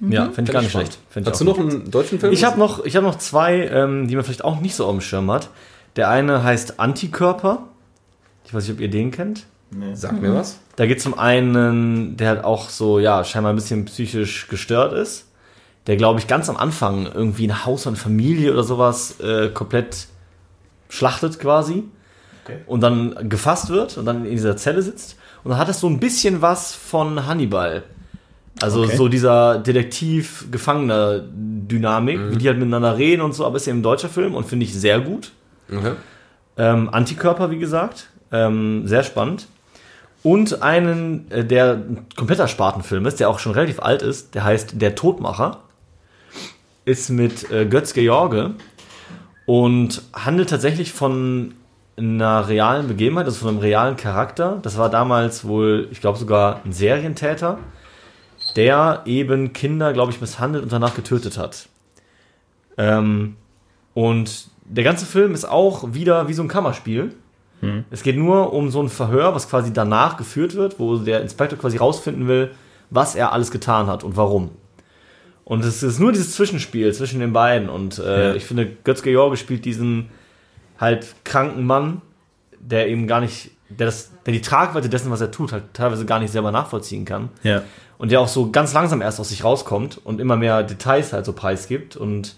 Ja, 0.00 0.30
finde 0.30 0.50
ich 0.50 0.52
gar 0.52 0.60
nicht 0.62 0.72
schlecht. 0.72 0.98
Hast 1.24 1.40
du 1.40 1.44
noch 1.44 1.58
einen 1.58 1.90
deutschen 1.90 2.18
Film? 2.20 2.32
Ich 2.32 2.44
habe 2.44 2.58
noch, 2.58 2.84
ich 2.84 2.96
hab 2.96 3.02
noch 3.04 3.16
zwei, 3.16 3.66
ähm, 3.68 4.08
die 4.08 4.16
man 4.16 4.24
vielleicht 4.24 4.44
auch 4.44 4.60
nicht 4.60 4.74
so 4.74 4.84
auf 4.84 4.90
dem 4.90 5.00
Schirm 5.00 5.30
hat. 5.30 5.48
Der 5.96 6.10
eine 6.10 6.42
heißt 6.42 6.78
Antikörper. 6.80 7.66
Ich 8.44 8.52
weiß 8.52 8.64
nicht, 8.64 8.74
ob 8.76 8.80
ihr 8.80 8.90
den 8.90 9.10
kennt. 9.10 9.44
Sag 9.94 10.20
mir 10.20 10.34
was. 10.34 10.58
Da 10.76 10.84
geht 10.86 10.98
es 10.98 11.06
um 11.06 11.18
einen, 11.18 12.16
der 12.18 12.28
halt 12.28 12.44
auch 12.44 12.68
so, 12.68 12.98
ja, 12.98 13.24
scheinbar 13.24 13.52
ein 13.54 13.56
bisschen 13.56 13.86
psychisch 13.86 14.48
gestört 14.48 14.92
ist. 14.92 15.24
Der, 15.86 15.96
glaube 15.96 16.20
ich, 16.20 16.26
ganz 16.28 16.48
am 16.48 16.56
Anfang 16.56 17.06
irgendwie 17.12 17.46
ein 17.48 17.64
Haus 17.64 17.86
und 17.86 17.96
Familie 17.96 18.52
oder 18.52 18.62
sowas 18.62 19.18
äh, 19.20 19.48
komplett 19.48 20.06
schlachtet 20.88 21.38
quasi. 21.40 21.84
Okay. 22.44 22.58
Und 22.66 22.80
dann 22.82 23.28
gefasst 23.28 23.68
wird 23.70 23.96
und 23.98 24.04
dann 24.06 24.24
in 24.24 24.32
dieser 24.32 24.56
Zelle 24.56 24.82
sitzt. 24.82 25.16
Und 25.44 25.50
dann 25.50 25.58
hat 25.58 25.68
es 25.68 25.80
so 25.80 25.88
ein 25.88 25.98
bisschen 25.98 26.40
was 26.42 26.74
von 26.74 27.26
Hannibal. 27.26 27.82
Also 28.60 28.82
Okay. 28.82 28.96
so 28.96 29.08
dieser 29.08 29.58
Detektiv-Gefangener-Dynamik, 30.92 32.30
wie 32.30 32.36
die 32.36 32.48
halt 32.48 32.58
miteinander 32.58 32.96
reden 32.98 33.22
und 33.22 33.32
so, 33.34 33.46
aber 33.46 33.56
ist 33.56 33.66
ja 33.66 33.72
ein 33.72 33.82
deutscher 33.82 34.08
Film 34.08 34.34
und 34.34 34.46
finde 34.46 34.64
ich 34.66 34.74
sehr 34.74 35.00
gut. 35.00 35.32
Okay. 35.70 35.92
Ähm, 36.56 36.88
Antikörper, 36.92 37.50
wie 37.50 37.58
gesagt. 37.58 38.08
Ähm, 38.30 38.86
sehr 38.86 39.02
spannend. 39.02 39.46
Und 40.22 40.62
einen, 40.62 41.30
äh, 41.30 41.44
der 41.44 41.72
ein 41.74 42.06
kompletter 42.16 42.46
Spartenfilm 42.48 43.06
ist, 43.06 43.18
der 43.20 43.28
auch 43.28 43.38
schon 43.38 43.52
relativ 43.52 43.80
alt 43.80 44.02
ist, 44.02 44.34
der 44.34 44.44
heißt 44.44 44.80
Der 44.80 44.94
Todmacher. 44.94 45.58
Ist 46.84 47.10
mit 47.10 47.50
äh, 47.50 47.66
Götz 47.66 47.92
George 47.92 48.54
und 49.46 50.02
handelt 50.12 50.50
tatsächlich 50.50 50.92
von 50.92 51.54
einer 51.96 52.48
realen 52.48 52.88
Begebenheit, 52.88 53.26
also 53.26 53.40
von 53.40 53.50
einem 53.50 53.58
realen 53.58 53.96
Charakter. 53.96 54.58
Das 54.62 54.78
war 54.78 54.88
damals 54.88 55.44
wohl, 55.44 55.88
ich 55.90 56.00
glaube 56.00 56.18
sogar 56.18 56.60
ein 56.64 56.72
Serientäter, 56.72 57.58
der 58.56 59.02
eben 59.04 59.52
Kinder, 59.52 59.92
glaube 59.92 60.12
ich, 60.12 60.20
misshandelt 60.20 60.64
und 60.64 60.72
danach 60.72 60.94
getötet 60.94 61.38
hat. 61.38 61.68
Ähm, 62.76 63.36
und 63.94 64.48
der 64.64 64.84
ganze 64.84 65.06
Film 65.06 65.34
ist 65.34 65.44
auch 65.44 65.92
wieder 65.92 66.28
wie 66.28 66.32
so 66.32 66.42
ein 66.42 66.48
Kammerspiel. 66.48 67.14
Es 67.90 68.02
geht 68.02 68.16
nur 68.16 68.52
um 68.52 68.70
so 68.70 68.82
ein 68.82 68.88
Verhör, 68.88 69.36
was 69.36 69.48
quasi 69.48 69.72
danach 69.72 70.16
geführt 70.16 70.56
wird, 70.56 70.80
wo 70.80 70.96
der 70.96 71.20
Inspektor 71.20 71.56
quasi 71.56 71.76
rausfinden 71.76 72.26
will, 72.26 72.50
was 72.90 73.14
er 73.14 73.32
alles 73.32 73.52
getan 73.52 73.86
hat 73.86 74.02
und 74.02 74.16
warum. 74.16 74.50
Und 75.52 75.66
es 75.66 75.82
ist 75.82 75.98
nur 75.98 76.12
dieses 76.12 76.32
Zwischenspiel 76.32 76.94
zwischen 76.94 77.20
den 77.20 77.34
beiden. 77.34 77.68
Und 77.68 77.98
äh, 77.98 78.28
Ja. 78.28 78.34
ich 78.34 78.46
finde, 78.46 78.66
Götz 78.84 79.02
George 79.02 79.36
spielt 79.36 79.66
diesen 79.66 80.08
halt 80.80 81.14
kranken 81.24 81.66
Mann, 81.66 82.00
der 82.58 82.88
eben 82.88 83.06
gar 83.06 83.20
nicht, 83.20 83.50
der 83.68 83.84
das, 83.84 84.12
der 84.24 84.32
die 84.32 84.40
Tragweite 84.40 84.88
dessen, 84.88 85.10
was 85.10 85.20
er 85.20 85.30
tut, 85.30 85.52
halt 85.52 85.64
teilweise 85.74 86.06
gar 86.06 86.20
nicht 86.20 86.32
selber 86.32 86.52
nachvollziehen 86.52 87.04
kann. 87.04 87.28
Ja. 87.42 87.64
Und 87.98 88.10
der 88.10 88.22
auch 88.22 88.28
so 88.28 88.50
ganz 88.50 88.72
langsam 88.72 89.02
erst 89.02 89.20
aus 89.20 89.28
sich 89.28 89.44
rauskommt 89.44 90.00
und 90.02 90.22
immer 90.22 90.38
mehr 90.38 90.62
Details 90.62 91.12
halt 91.12 91.26
so 91.26 91.34
preisgibt. 91.34 91.98
Und 91.98 92.34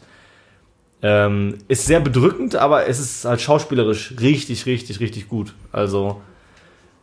ähm, 1.00 1.58
ist 1.68 1.86
sehr 1.86 2.00
bedrückend, 2.00 2.56
aber 2.56 2.88
es 2.88 2.98
ist 2.98 3.24
halt 3.26 3.40
schauspielerisch 3.40 4.14
richtig, 4.18 4.66
richtig, 4.66 4.98
richtig 4.98 5.28
gut. 5.28 5.54
Also 5.70 6.20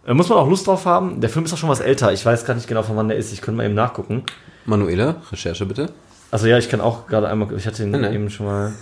äh, 0.06 0.14
muss 0.14 0.28
man 0.28 0.40
auch 0.40 0.50
Lust 0.50 0.68
drauf 0.68 0.86
haben. 0.86 1.22
Der 1.22 1.30
Film 1.30 1.46
ist 1.46 1.54
auch 1.54 1.58
schon 1.58 1.70
was 1.70 1.80
älter. 1.80 2.12
Ich 2.12 2.26
weiß 2.26 2.44
gar 2.44 2.56
nicht 2.56 2.68
genau, 2.68 2.84
von 2.84 2.98
wann 2.98 3.08
der 3.08 3.16
ist. 3.16 3.32
Ich 3.32 3.40
könnte 3.42 3.56
mal 3.60 3.66
eben 3.66 3.76
nachgucken. 3.76 4.26
Manuela, 4.66 5.22
Recherche 5.32 5.66
bitte. 5.66 5.90
Also 6.32 6.48
ja, 6.48 6.58
ich 6.58 6.70
kann 6.70 6.82
auch 6.82 7.08
gerade 7.08 7.28
einmal, 7.28 7.52
ich 7.58 7.66
hatte 7.68 7.84
ihn 7.84 7.92
Nein, 7.92 8.02
nein. 8.02 8.14
eben 8.14 8.30
schon 8.30 8.46
mal. 8.46 8.74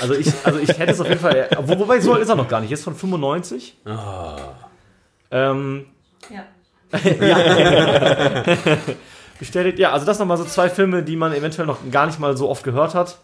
Also 0.00 0.14
ich, 0.14 0.28
also 0.44 0.58
ich 0.60 0.68
hätte 0.68 0.92
es 0.92 1.00
auf 1.00 1.08
jeden 1.08 1.20
Fall, 1.20 1.48
wo, 1.62 1.78
wobei 1.78 1.98
so 2.00 2.12
alt 2.12 2.22
ist 2.22 2.28
er 2.28 2.36
noch 2.36 2.48
gar 2.48 2.60
nicht, 2.60 2.70
jetzt 2.70 2.84
von 2.84 2.94
95. 2.94 3.76
Ah. 3.86 4.36
Ähm, 5.30 5.86
Ja. 6.30 6.44
bestätigt, 9.38 9.78
ja, 9.78 9.92
also 9.92 10.06
das 10.06 10.18
nochmal 10.18 10.36
so 10.36 10.44
zwei 10.44 10.68
Filme, 10.68 11.02
die 11.02 11.16
man 11.16 11.32
eventuell 11.32 11.66
noch 11.66 11.78
gar 11.90 12.06
nicht 12.06 12.18
mal 12.18 12.36
so 12.36 12.48
oft 12.48 12.64
gehört 12.64 12.94
hat, 12.94 13.18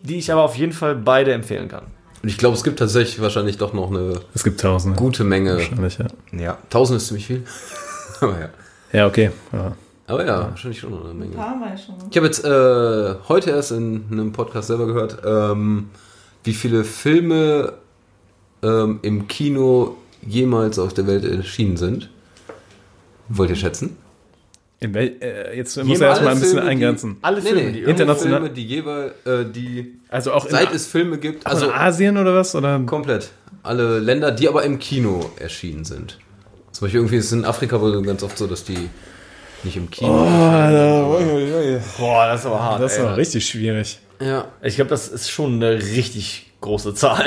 die 0.00 0.16
ich 0.18 0.32
aber 0.32 0.42
auf 0.42 0.56
jeden 0.56 0.72
Fall 0.72 0.94
beide 0.94 1.32
empfehlen 1.32 1.68
kann. 1.68 1.84
Und 2.22 2.28
ich 2.28 2.38
glaube, 2.38 2.56
es 2.56 2.64
gibt 2.64 2.78
tatsächlich 2.78 3.20
wahrscheinlich 3.20 3.58
doch 3.58 3.72
noch 3.72 3.90
eine 3.90 4.20
Es 4.34 4.44
gibt 4.44 4.60
tausende. 4.60 4.98
gute 4.98 5.24
Menge. 5.24 5.56
Wahrscheinlich, 5.56 5.98
ja. 5.98 6.06
Ja. 6.32 6.58
Tausend 6.70 6.96
ist 6.96 7.08
ziemlich 7.08 7.26
viel. 7.26 7.44
Aber 8.20 8.38
ja. 8.40 8.48
Ja, 8.92 9.06
okay. 9.06 9.30
Ja. 9.52 9.72
Aber 10.06 10.26
ja, 10.26 10.50
wahrscheinlich 10.50 10.78
schon 10.80 10.92
eine 11.02 11.14
Menge. 11.14 11.36
Haben 11.36 11.60
wir 11.60 11.68
ja 11.70 11.76
schon. 11.78 11.94
Ich 12.10 12.16
habe 12.16 12.26
jetzt 12.26 12.44
äh, 12.44 13.14
heute 13.28 13.50
erst 13.50 13.72
in 13.72 14.04
einem 14.10 14.32
Podcast 14.32 14.68
selber 14.68 14.86
gehört, 14.86 15.18
ähm, 15.24 15.88
wie 16.42 16.52
viele 16.52 16.84
Filme 16.84 17.72
ähm, 18.62 18.98
im 19.02 19.26
Kino 19.28 19.96
jemals 20.26 20.78
auf 20.78 20.92
der 20.92 21.06
Welt 21.06 21.24
erschienen 21.24 21.76
sind. 21.78 22.10
Wollt 23.28 23.48
ihr 23.50 23.56
schätzen? 23.56 23.96
In 24.80 24.92
wel, 24.92 25.16
äh, 25.22 25.56
jetzt 25.56 25.82
muss 25.82 26.00
er 26.00 26.08
erstmal 26.08 26.32
ein 26.34 26.38
bisschen 26.40 26.56
Filme, 26.58 26.62
die- 26.62 26.68
eingrenzen. 26.68 27.16
Alle 27.22 27.40
Filme, 27.40 27.60
die 27.72 27.78
irgendwo 27.80 27.90
international- 27.90 28.40
Filme, 28.40 28.54
die 28.54 28.66
jeweils, 28.66 29.12
äh, 29.24 29.44
die 29.50 29.98
Also 30.10 30.32
auch 30.32 30.44
in, 30.44 30.50
seit 30.50 30.74
es 30.74 30.86
Filme 30.86 31.16
gibt, 31.16 31.46
also 31.46 31.66
also 31.66 31.74
Asien 31.74 32.18
oder 32.18 32.34
was? 32.34 32.54
Oder? 32.54 32.78
komplett 32.80 33.30
alle 33.62 33.98
Länder, 34.00 34.30
die 34.30 34.46
aber 34.46 34.62
im 34.64 34.78
Kino 34.78 35.30
erschienen 35.38 35.86
sind. 35.86 36.18
Zum 36.72 36.84
Beispiel 36.84 37.00
irgendwie 37.00 37.16
ist 37.16 37.26
es 37.26 37.32
in 37.32 37.46
Afrika 37.46 37.80
wohl 37.80 38.02
ganz 38.02 38.22
oft 38.22 38.36
so, 38.36 38.46
dass 38.46 38.64
die 38.64 38.90
nicht 39.64 39.76
im 39.76 39.90
Kino. 39.90 40.10
Boah, 41.98 42.26
das 42.26 42.40
ist 42.40 42.46
aber 42.46 42.62
hart. 42.62 42.82
Das 42.82 42.92
ist 42.94 43.00
aber 43.00 43.16
richtig 43.16 43.46
schwierig. 43.46 43.98
Ja, 44.20 44.46
Ich 44.62 44.76
glaube, 44.76 44.90
das 44.90 45.08
ist 45.08 45.30
schon 45.30 45.54
eine 45.54 45.72
richtig 45.74 46.52
große 46.60 46.94
Zahl. 46.94 47.26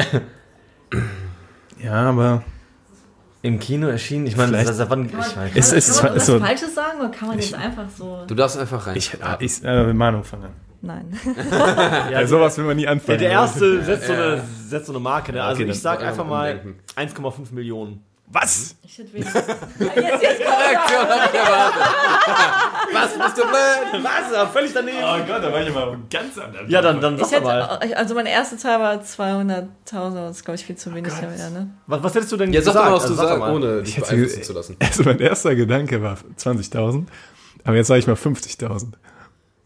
Ja, 1.84 2.10
aber 2.10 2.44
Im 3.42 3.60
Kino 3.60 3.88
erschienen, 3.88 4.26
ich 4.26 4.36
meine, 4.36 4.52
das, 4.64 4.78
wann, 4.90 5.06
ich 5.06 5.12
Kann 5.12 5.20
meine, 5.36 5.50
man, 5.50 5.58
Es 5.58 5.72
ist- 5.72 6.00
kann 6.00 6.06
man 6.10 6.16
ist 6.18 6.22
was 6.22 6.26
so- 6.28 6.40
Falsches 6.40 6.74
sagen 6.76 7.00
oder 7.00 7.10
kann 7.10 7.28
man 7.30 7.38
jetzt 7.40 7.54
einfach 7.54 7.86
so. 7.96 8.24
du 8.26 8.34
darfst 8.36 8.58
einfach 8.58 8.88
rein. 8.88 8.96
ich, 8.98 9.16
ich 9.40 9.64
äh, 9.64 9.94
Meinung 9.94 10.24
fangen. 10.24 10.50
Nein. 10.82 11.20
ja, 12.12 12.20
Bei 12.20 12.26
sowas 12.26 12.58
will 12.58 12.66
man 12.66 12.78
nie 12.78 12.88
anfangen. 12.88 13.20
der 13.20 13.32
erste 13.32 13.84
setzt 13.84 14.08
so, 14.08 14.14
eine, 14.14 14.42
setzt 14.68 14.86
so 14.88 14.92
eine 14.94 15.00
Marke. 15.00 15.34
Ne? 15.34 15.44
Also 15.44 15.62
Okay, 15.62 15.72
ich 15.72 15.80
sag 15.82 16.04
einfach 16.04 16.26
mal 16.26 16.60
umdenken. 16.64 16.80
1,5 16.96 17.52
Millionen. 17.54 18.04
Was? 18.30 18.76
Ich 18.84 18.98
hätte 18.98 19.14
weniger. 19.14 19.34
jetzt, 19.36 20.22
jetzt 20.22 20.44
kommt 20.44 20.60
Reaktion 20.60 21.08
hab 21.08 21.34
ich 21.34 21.40
erwartet. 21.40 21.82
Was 22.94 23.18
bist 23.26 23.38
du 23.38 23.42
blöd? 23.44 24.04
Was? 24.04 24.34
Ja, 24.34 24.46
völlig 24.48 24.74
daneben. 24.74 24.98
Oh 25.02 25.18
Gott, 25.26 25.44
da 25.44 25.52
war 25.54 25.62
ich 25.62 25.70
aber 25.74 25.98
ganz 26.10 26.38
anders. 26.38 26.64
Ja, 26.68 26.82
dann, 26.82 27.00
dann 27.00 27.18
ich 27.18 27.26
sag 27.26 27.42
mal. 27.44 27.62
also 27.62 28.16
meine 28.16 28.30
erste 28.30 28.58
Zahl 28.58 28.80
war 28.82 28.96
200.000, 29.02 29.68
das 30.16 30.38
ist 30.38 30.44
glaube 30.46 30.56
ich 30.56 30.66
viel 30.66 30.76
zu 30.76 30.94
wenig 30.94 31.14
ja 31.14 31.34
wieder, 31.34 31.50
ne? 31.52 31.70
Was, 31.88 32.04
was 32.04 32.16
hättest 32.16 32.32
du 32.34 32.38
denn 32.38 32.52
Ja, 32.52 32.62
sag 32.62 32.74
gesagt? 32.74 32.86
doch 32.86 32.90
mal, 32.92 32.96
was 32.98 33.02
Also 33.04 33.14
du 33.16 33.22
sag 33.22 33.30
sagst, 33.40 33.54
ohne 33.54 33.82
dich 33.82 33.90
Ich 33.90 33.98
hätte- 33.98 34.08
beeinflussen 34.16 34.44
zu 34.44 34.54
lassen. 34.54 34.76
Also 34.82 35.04
mein 35.04 35.20
erster 35.20 35.56
Gedanke 35.56 36.02
war 36.02 36.18
20.000, 36.38 37.06
aber 37.64 37.76
jetzt 37.78 37.88
sage 37.88 38.00
ich 38.00 38.08
mal 38.08 38.16
50.000. 38.16 38.94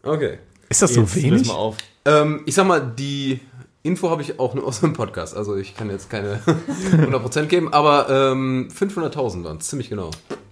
Okay. 0.04 0.38
Ist 0.68 0.82
das 0.82 0.94
so 0.94 1.00
Jetzt 1.02 1.14
löse 1.16 1.26
wenig? 1.26 1.48
mal 1.48 1.54
auf. 1.54 1.76
Ähm, 2.04 2.42
ich 2.46 2.54
sag 2.54 2.66
mal, 2.66 2.80
die 2.80 3.40
Info 3.84 4.10
habe 4.10 4.22
ich 4.22 4.38
auch 4.38 4.54
nur 4.54 4.64
aus 4.66 4.80
dem 4.80 4.92
Podcast, 4.92 5.36
also 5.36 5.56
ich 5.56 5.76
kann 5.76 5.90
jetzt 5.90 6.08
keine 6.08 6.38
100% 6.92 7.46
geben, 7.46 7.72
aber 7.72 8.08
ähm, 8.10 8.68
500.000 8.72 9.42
waren 9.44 9.56
es, 9.56 9.68
ziemlich 9.68 9.88
genau. 9.90 10.10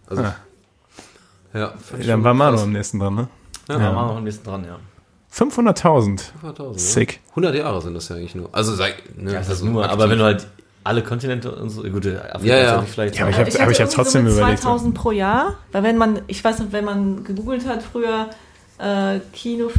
Also, 0.09 0.25
Ah. 0.25 0.35
ja, 1.55 1.73
ich 1.99 2.07
Dann 2.07 2.25
war 2.25 2.35
Manu 2.35 2.59
am 2.61 2.73
nächsten 2.73 2.99
dran, 2.99 3.15
ne? 3.15 3.29
Ja, 3.69 3.79
machen 3.79 3.95
wir 3.95 4.03
noch 4.07 4.17
ein 4.17 4.25
bisschen 4.25 4.45
dran, 4.45 4.65
ja. 4.65 4.79
500.000. 5.33 6.21
500.000, 6.43 6.79
Sick. 6.79 7.13
Ja. 7.25 7.31
100 7.31 7.55
Jahre 7.55 7.81
sind 7.83 7.95
das 7.95 8.09
ja 8.09 8.17
eigentlich 8.17 8.35
nur. 8.35 8.49
Also, 8.53 8.75
sag, 8.75 8.95
ne, 9.17 9.33
Das 9.33 9.45
ist 9.47 9.51
also 9.51 9.67
nur, 9.67 9.85
aktiv. 9.85 9.93
aber 10.01 10.11
wenn 10.11 10.19
du 10.19 10.25
halt 10.25 10.49
alle 10.83 11.03
Kontinente 11.05 11.53
und 11.55 11.71
so, 11.71 11.83
gut, 11.83 12.05
Afrika 12.07 12.39
Ja, 12.43 12.57
ja. 12.57 12.83
vielleicht. 12.83 13.15
Ja, 13.17 13.23
aber 13.27 13.31
ich 13.31 13.37
Äh, 13.37 13.59
hab- 13.59 13.63
aber 13.63 13.71
ich 13.71 13.81
hab 13.81 13.91
trotzdem 13.91 14.25
mit 14.25 14.33
überlegt, 14.33 14.63
2000 14.63 14.95
pro 14.95 15.13
Jahr, 15.13 15.55
weil 15.71 15.85
wenn 15.85 15.99
man, 15.99 16.23
ich 16.27 16.43
weiß 16.43 16.59
nicht, 16.59 16.73
wenn 16.73 16.85
man 16.85 17.23
gegoogelt 17.23 17.65
hat 17.69 17.81
früher, 17.83 18.31
äh, 18.81 19.21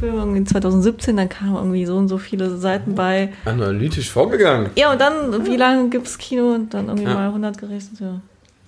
irgendwie 0.02 0.44
2017, 0.44 1.18
dann 1.18 1.30
kamen 1.30 1.56
irgendwie 1.56 1.86
so 1.86 1.96
und 1.98 2.08
so 2.08 2.18
viele 2.18 2.58
Seiten 2.58 2.96
bei. 2.96 3.34
Analytisch 3.46 4.12
vorgegangen. 4.12 4.70
Ja, 4.76 4.92
und 4.92 5.02
dann, 5.02 5.46
wie 5.46 5.58
lange 5.58 5.90
gibt's 5.90 6.18
Kino? 6.18 6.54
Und 6.54 6.74
dann 6.74 6.88
irgendwie 6.88 7.08
Ja. 7.10 7.14
mal 7.16 7.28
100 7.28 7.58
gerechnet, 7.58 8.00
ja. 8.00 8.22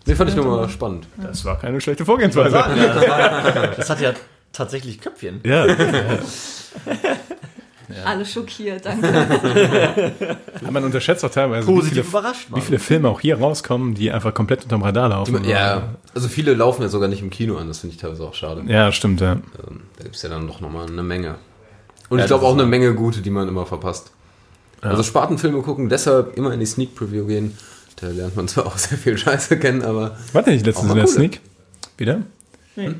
Nee, 0.06 0.16
fand 0.16 0.30
ich 0.30 0.36
nochmal 0.36 0.68
spannend. 0.70 1.08
Das 1.22 1.46
war 1.46 1.58
keine 1.58 1.80
schlechte 1.80 2.04
Vorgehensweise. 2.06 2.56
ja, 2.56 2.94
das, 2.94 3.08
war, 3.08 3.68
das 3.78 3.90
hat 3.90 4.02
ja 4.02 4.12
tatsächlich 4.52 5.00
Köpfchen. 5.00 5.40
Ja. 5.46 5.66
Alle 8.06 8.26
schockiert, 8.26 8.86
danke. 8.86 10.38
Aber 10.62 10.72
man 10.72 10.84
unterschätzt 10.86 11.24
auch 11.26 11.30
teilweise, 11.30 11.68
wie 11.68 11.72
Positiv 11.74 12.06
viele, 12.06 12.08
überrascht, 12.20 12.48
wie 12.54 12.62
viele 12.62 12.80
Filme 12.80 13.10
auch 13.10 13.20
hier 13.22 13.38
rauskommen, 13.40 13.94
die 13.94 14.12
einfach 14.12 14.34
komplett 14.34 14.64
unterm 14.64 14.82
Radar 14.84 15.10
laufen. 15.10 15.44
Ja, 15.46 15.96
also 16.14 16.28
viele 16.28 16.54
laufen 16.54 16.82
ja 16.82 16.88
sogar 16.88 17.10
nicht 17.10 17.22
im 17.22 17.30
Kino 17.30 17.58
an, 17.58 17.68
das 17.68 17.80
finde 17.80 17.96
ich 17.96 18.02
teilweise 18.02 18.24
auch 18.24 18.34
schade. 18.34 18.64
Ja, 18.68 18.92
stimmt, 18.92 19.22
ja. 19.22 19.34
Ähm, 19.34 19.82
da 19.98 20.04
gibt 20.04 20.16
es 20.16 20.22
ja 20.22 20.30
dann 20.30 20.48
doch 20.48 20.62
nochmal 20.62 20.88
eine 20.88 21.04
Menge. 21.04 21.36
Und 22.10 22.20
Ja, 22.20 22.26
ich 22.26 22.28
glaube 22.30 22.46
auch 22.46 22.54
eine 22.54 22.66
Menge 22.66 22.94
gute, 22.94 23.22
die 23.22 23.30
man 23.30 23.48
immer 23.48 23.66
verpasst. 23.66 24.12
Also 24.82 25.02
Spartenfilme 25.02 25.62
gucken, 25.62 25.88
deshalb 25.88 26.36
immer 26.38 26.54
in 26.54 26.60
die 26.60 26.66
Sneak 26.66 26.94
Preview 26.96 27.26
gehen. 27.26 27.58
Da 28.02 28.08
lernt 28.10 28.36
man 28.36 28.48
zwar 28.50 28.66
auch 28.66 28.78
sehr 28.78 28.98
viel 28.98 29.18
Scheiße 29.18 29.58
kennen, 29.58 29.82
aber 29.82 30.18
Warte 30.34 30.50
nicht 30.52 30.66
letztens 30.66 30.90
in 30.92 30.98
mal 30.98 31.04
der. 31.04 31.08
Sneak? 31.08 31.40
Wieder? 31.98 32.22
Nee. 32.76 32.96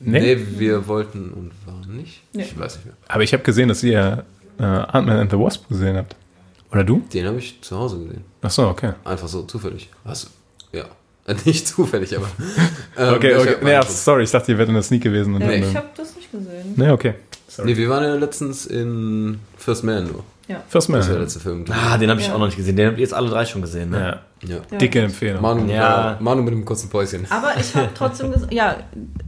Nee. 0.00 0.20
nee, 0.20 0.46
wir 0.58 0.86
wollten 0.86 1.30
und 1.32 1.50
waren 1.66 1.96
nicht. 1.96 2.22
Nee. 2.32 2.42
Ich 2.42 2.58
weiß 2.58 2.76
nicht 2.76 2.86
mehr. 2.86 2.94
Aber 3.08 3.22
ich 3.22 3.32
habe 3.32 3.42
gesehen, 3.42 3.68
dass 3.68 3.82
ihr 3.82 4.24
äh, 4.58 4.62
Ant-Man 4.62 5.18
and 5.18 5.30
the 5.30 5.38
Wasp 5.38 5.68
gesehen 5.68 5.96
habt. 5.96 6.14
Oder 6.70 6.84
du? 6.84 7.02
Den 7.12 7.26
habe 7.26 7.38
ich 7.38 7.60
zu 7.62 7.76
Hause 7.76 7.98
gesehen. 7.98 8.24
Ach 8.42 8.50
so, 8.50 8.68
okay. 8.68 8.92
Einfach 9.04 9.28
so 9.28 9.42
zufällig. 9.42 9.88
Was? 10.04 10.30
Ja. 10.72 10.84
Nicht 11.44 11.66
zufällig, 11.66 12.16
aber. 12.16 12.28
ähm, 12.96 13.14
Okay, 13.14 13.34
okay. 13.36 13.56
Nee, 13.62 13.80
sorry, 13.88 14.22
ich 14.22 14.30
dachte, 14.30 14.52
ihr 14.52 14.58
wärt 14.58 14.68
in 14.68 14.74
der 14.74 14.82
Sneak 14.82 15.02
gewesen. 15.02 15.34
Und 15.34 15.40
dann, 15.40 15.50
ich 15.50 15.76
habe 15.76 15.88
das 15.96 16.14
nicht 16.16 16.30
gesehen. 16.30 16.74
nee, 16.76 16.90
okay. 16.90 17.14
Nee, 17.64 17.76
wir 17.76 17.88
waren 17.88 18.04
ja 18.04 18.14
letztens 18.14 18.66
in 18.66 19.38
First 19.56 19.84
Man 19.84 20.04
nur. 20.12 20.24
First 20.68 20.88
Man. 20.88 21.00
Das 21.00 21.08
war 21.08 21.14
der 21.16 21.22
letzte 21.24 21.40
Film. 21.40 21.64
Ah, 21.68 21.98
den 21.98 22.08
habe 22.08 22.20
ich 22.20 22.28
Ja. 22.28 22.34
auch 22.34 22.38
noch 22.38 22.46
nicht 22.46 22.56
gesehen. 22.56 22.74
Den 22.74 22.86
habt 22.86 22.96
ihr 22.96 23.02
jetzt 23.02 23.12
alle 23.12 23.28
drei 23.28 23.44
schon 23.44 23.60
gesehen, 23.60 23.90
ne? 23.90 24.20
Ja. 24.42 24.48
Ja. 24.48 24.56
Ja. 24.70 24.78
Dicke 24.78 25.00
Empfehlung. 25.02 25.42
Manu, 25.42 25.66
Ja. 25.68 25.74
ja. 25.74 26.16
Manu 26.20 26.40
mit 26.42 26.54
dem 26.54 26.64
kurzen 26.64 26.88
Päuschen. 26.88 27.26
Aber 27.28 27.52
ich 27.60 27.74
habe 27.74 27.88
trotzdem 27.94 28.32
gesagt, 28.32 28.50
ja, 28.54 28.76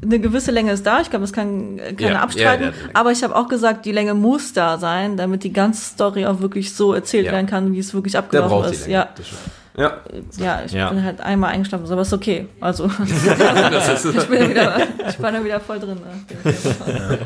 eine 0.03 0.19
gewisse 0.19 0.51
Länge 0.51 0.73
ist 0.73 0.87
da. 0.87 1.01
Ich 1.03 1.11
glaube, 1.11 1.25
das 1.25 1.33
kann 1.35 1.77
keiner 1.99 2.13
Ja, 2.13 2.21
abstreiten. 2.23 2.67
ja, 2.69 2.73
aber 2.95 3.13
ich 3.13 3.23
habe 3.23 3.37
auch 3.37 3.49
gesagt, 3.49 3.85
die 3.85 3.93
Länge 3.93 4.15
muss 4.15 4.55
da 4.55 4.79
sein, 4.79 5.19
damit 5.19 5.45
die 5.45 5.53
ganze 5.53 5.83
Story 5.85 6.25
auch 6.25 6.41
wirklich 6.41 6.75
so 6.75 6.95
erzählt 6.95 7.27
Ja. 7.27 7.33
werden 7.33 7.47
kann, 7.47 7.73
wie 7.75 7.79
es 7.81 7.93
wirklich 7.93 8.13
Der 8.13 8.21
abgelaufen 8.21 8.73
ist. 8.73 8.83
Länge. 8.83 8.93
Ja, 8.95 9.09
Das 9.15 9.27
stimmt. 9.27 9.41
Ja. 9.81 10.01
ja, 10.37 10.63
ich 10.67 10.73
Ja. 10.73 10.91
bin 10.91 11.03
halt 11.03 11.21
einmal 11.21 11.53
eingeschlafen, 11.53 11.91
aber 11.91 12.03
ist 12.03 12.13
okay. 12.13 12.47
Also 12.61 12.87
ich 13.05 14.27
bin, 14.29 14.41
ja 14.41 14.49
wieder, 14.51 14.79
ich 15.09 15.17
bin 15.17 15.35
da 15.35 15.45
wieder 15.45 15.61
voll 15.61 15.81
drin. 15.81 15.99
Ne? 15.99 17.19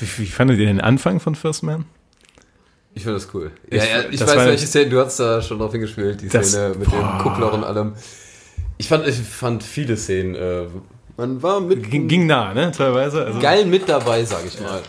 Wie, 0.00 0.22
wie 0.22 0.26
fandet 0.26 0.58
ihr 0.58 0.66
den 0.66 0.80
Anfang 0.80 1.20
von 1.20 1.34
First 1.34 1.62
Man? 1.62 1.84
ich 2.94 3.02
finde 3.04 3.18
das 3.18 3.28
cool. 3.32 3.52
Ich- 3.68 3.76
Ja, 3.78 3.84
ja, 3.84 4.04
ich 4.10 4.20
weiß, 4.20 4.36
welche 4.36 4.66
Szene, 4.66 4.90
du 4.90 4.98
hast 5.04 5.20
da 5.20 5.40
schon 5.40 5.58
drauf 5.60 5.70
hingespielt, 5.70 6.20
die 6.20 6.28
Das- 6.28 6.48
Szene 6.48 6.70
mit 6.78 6.90
dem 6.90 7.18
Kuppler 7.18 7.52
und 7.52 7.62
allem. 7.62 7.94
Ich 8.76 8.88
fand, 8.88 9.06
ich 9.06 9.16
fand 9.16 9.62
viele 9.62 9.96
Szenen, 9.96 10.34
äh, 10.34 10.64
man 11.16 11.42
war 11.42 11.60
mit 11.60 11.88
Ging, 11.90 12.08
ging 12.08 12.26
nah, 12.26 12.54
ne? 12.54 12.72
Teilweise. 12.72 13.24
Also, 13.26 13.38
geil 13.40 13.66
mit 13.66 13.88
dabei, 13.88 14.24
sag 14.24 14.44
ich 14.46 14.58
mal. 14.60 14.80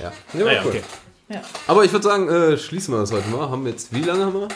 Ja, 0.00 0.12
ja, 0.32 0.44
war 0.44 0.50
Ah 0.50 0.54
ja, 0.54 0.60
cool. 0.64 0.70
okay. 0.70 0.82
Ja. 1.28 1.40
Aber 1.66 1.84
ich 1.84 1.92
würde 1.92 2.02
sagen, 2.04 2.28
äh, 2.28 2.56
schließen 2.58 2.92
wir 2.94 3.00
das 3.00 3.10
heute 3.12 3.28
mal. 3.30 3.48
Haben 3.48 3.64
wir 3.64 3.70
jetzt, 3.72 3.92
wie 3.94 4.02
lange 4.02 4.26
haben 4.26 4.34
wir? 4.34 4.48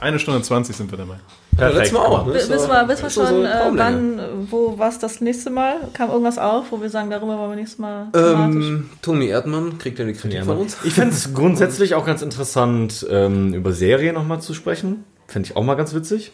Eine 0.00 0.18
Stunde 0.18 0.42
20 0.42 0.74
sind 0.74 0.90
wir 0.90 0.98
dabei. 0.98 1.16
Ja, 1.58 1.68
letztes 1.68 1.92
Mal 1.92 2.00
auch. 2.00 2.26
Ne? 2.26 2.34
Wissen 2.34 2.50
wir, 2.50 2.88
wissen 2.88 3.02
wir 3.02 3.10
schon, 3.10 3.26
so 3.26 3.34
eine 3.36 3.52
äh, 3.52 3.70
wann, 3.72 4.20
wo 4.50 4.78
was 4.78 4.98
das 4.98 5.20
nächste 5.20 5.50
Mal? 5.50 5.76
Kam 5.92 6.10
irgendwas 6.10 6.38
auf, 6.38 6.66
wo 6.70 6.80
wir 6.80 6.88
sagen, 6.90 7.10
darüber 7.10 7.38
wollen 7.38 7.50
wir 7.50 7.56
nächstes 7.56 7.78
Mal? 7.78 8.08
Ähm, 8.14 8.90
Toni 9.02 9.26
Erdmann 9.26 9.78
kriegt 9.78 9.98
ja 9.98 10.04
die 10.04 10.14
Kritik 10.14 10.44
von 10.44 10.58
uns. 10.58 10.78
Ich 10.84 10.94
fände 10.94 11.14
es 11.14 11.34
grundsätzlich 11.34 11.94
auch 11.94 12.06
ganz 12.06 12.22
interessant, 12.22 13.06
ähm, 13.10 13.52
über 13.54 13.72
Serien 13.72 14.14
nochmal 14.14 14.40
zu 14.40 14.54
sprechen. 14.54 15.04
Fände 15.26 15.48
ich 15.48 15.56
auch 15.56 15.62
mal 15.62 15.74
ganz 15.74 15.94
witzig. 15.94 16.32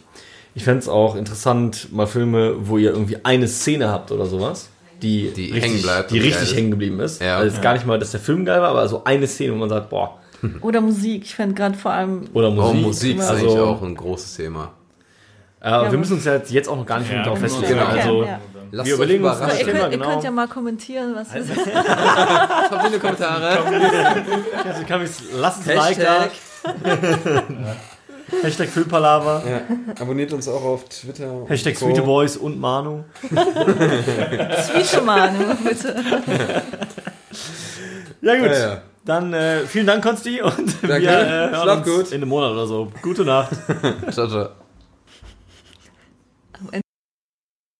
Ich 0.55 0.63
fände 0.63 0.79
es 0.79 0.89
auch 0.89 1.15
interessant, 1.15 1.91
mal 1.91 2.07
Filme, 2.07 2.55
wo 2.67 2.77
ihr 2.77 2.91
irgendwie 2.91 3.17
eine 3.23 3.47
Szene 3.47 3.89
habt 3.89 4.11
oder 4.11 4.25
sowas, 4.25 4.69
die, 5.01 5.31
Die 5.31 5.51
richtig, 5.51 5.63
hängen 5.63 5.81
bleibt 5.81 6.11
die 6.11 6.19
richtig 6.19 6.43
ist. 6.49 6.55
hängen 6.55 6.71
geblieben 6.71 6.99
ist. 6.99 7.21
Ja. 7.21 7.37
Also 7.37 7.53
jetzt 7.53 7.61
gar 7.61 7.73
nicht 7.73 7.85
mal, 7.85 7.99
dass 7.99 8.11
der 8.11 8.19
Film 8.19 8.45
geil 8.45 8.61
war, 8.61 8.69
aber 8.69 8.87
so 8.87 9.03
eine 9.03 9.27
Szene, 9.27 9.53
wo 9.53 9.57
man 9.57 9.69
sagt, 9.69 9.89
boah, 9.89 10.18
Oder 10.61 10.81
Musik. 10.81 11.23
Ich 11.23 11.35
fände 11.35 11.55
gerade 11.55 11.77
vor 11.77 11.91
allem 11.91 12.27
oder 12.33 12.49
Musik. 12.51 12.71
Oh, 12.71 12.87
Musik 12.87 13.17
ist 13.17 13.29
also, 13.29 13.45
eigentlich 13.45 13.59
auch 13.59 13.81
ein 13.81 13.95
großes 13.95 14.35
Thema. 14.35 14.71
Äh, 15.61 15.69
Ja, 15.69 15.91
wir 15.91 15.97
müssen 15.97 16.13
uns 16.13 16.25
ja 16.25 16.35
jetzt, 16.35 16.51
jetzt 16.51 16.69
auch 16.69 16.77
noch 16.77 16.85
gar 16.85 16.99
nicht 16.99 17.11
Ja, 17.11 17.23
darauf 17.23 17.39
genau. 17.39 17.49
festlegen. 17.53 17.79
Genau. 17.79 17.89
Also, 17.89 18.23
Ja. 18.23 18.39
Lasst 18.71 18.87
Wir 18.87 18.95
überlegen 18.95 19.23
uns 19.23 19.39
das 19.39 19.59
ihr, 19.59 19.65
Thema, 19.65 19.79
könnt, 19.79 19.93
ihr 19.93 19.97
genau. 19.97 20.09
könnt 20.11 20.23
ja 20.23 20.31
mal 20.31 20.47
kommentieren, 20.47 21.15
was 21.15 21.33
ist. 21.33 21.49
Habt 21.75 22.71
ihr 22.71 22.79
eine 22.85 22.99
Kommentare? 22.99 23.57
also 24.63 24.83
kann 24.87 25.09
lasst 25.39 25.67
ein 25.67 25.75
Like 25.75 25.99
da. 25.99 26.27
Hashtag. 28.43 28.69
Filmpalava. 28.69 29.41
Ja. 29.49 29.61
Abonniert 29.99 30.31
uns 30.33 30.47
auch 30.47 30.63
auf 30.63 30.87
Twitter. 30.87 31.45
Hashtag 31.47 31.79
Co. 31.79 31.85
Sweete 31.87 32.03
Boys 32.03 32.37
und 32.37 32.59
Manu. 32.59 33.05
Zwischenmanu, 34.67 35.55
bitte. 35.63 35.95
Ja, 38.21 38.35
gut. 38.35 38.45
Ja, 38.51 38.59
ja. 38.59 38.81
Dann 39.09 39.33
äh, 39.33 39.61
vielen 39.61 39.87
Dank, 39.87 40.03
Konsti. 40.03 40.39
Und 40.39 40.55
Danke. 40.83 41.01
wir 41.01 41.09
äh, 41.09 41.49
hören 41.49 41.61
Schlaf 41.63 41.77
uns 41.79 41.87
gut. 41.87 42.07
in 42.11 42.21
einem 42.21 42.29
Monat 42.29 42.51
oder 42.51 42.67
so. 42.67 42.91
Gute 43.01 43.25
Nacht. 43.25 43.49
Ciao, 44.11 44.27
ciao. 44.27 44.49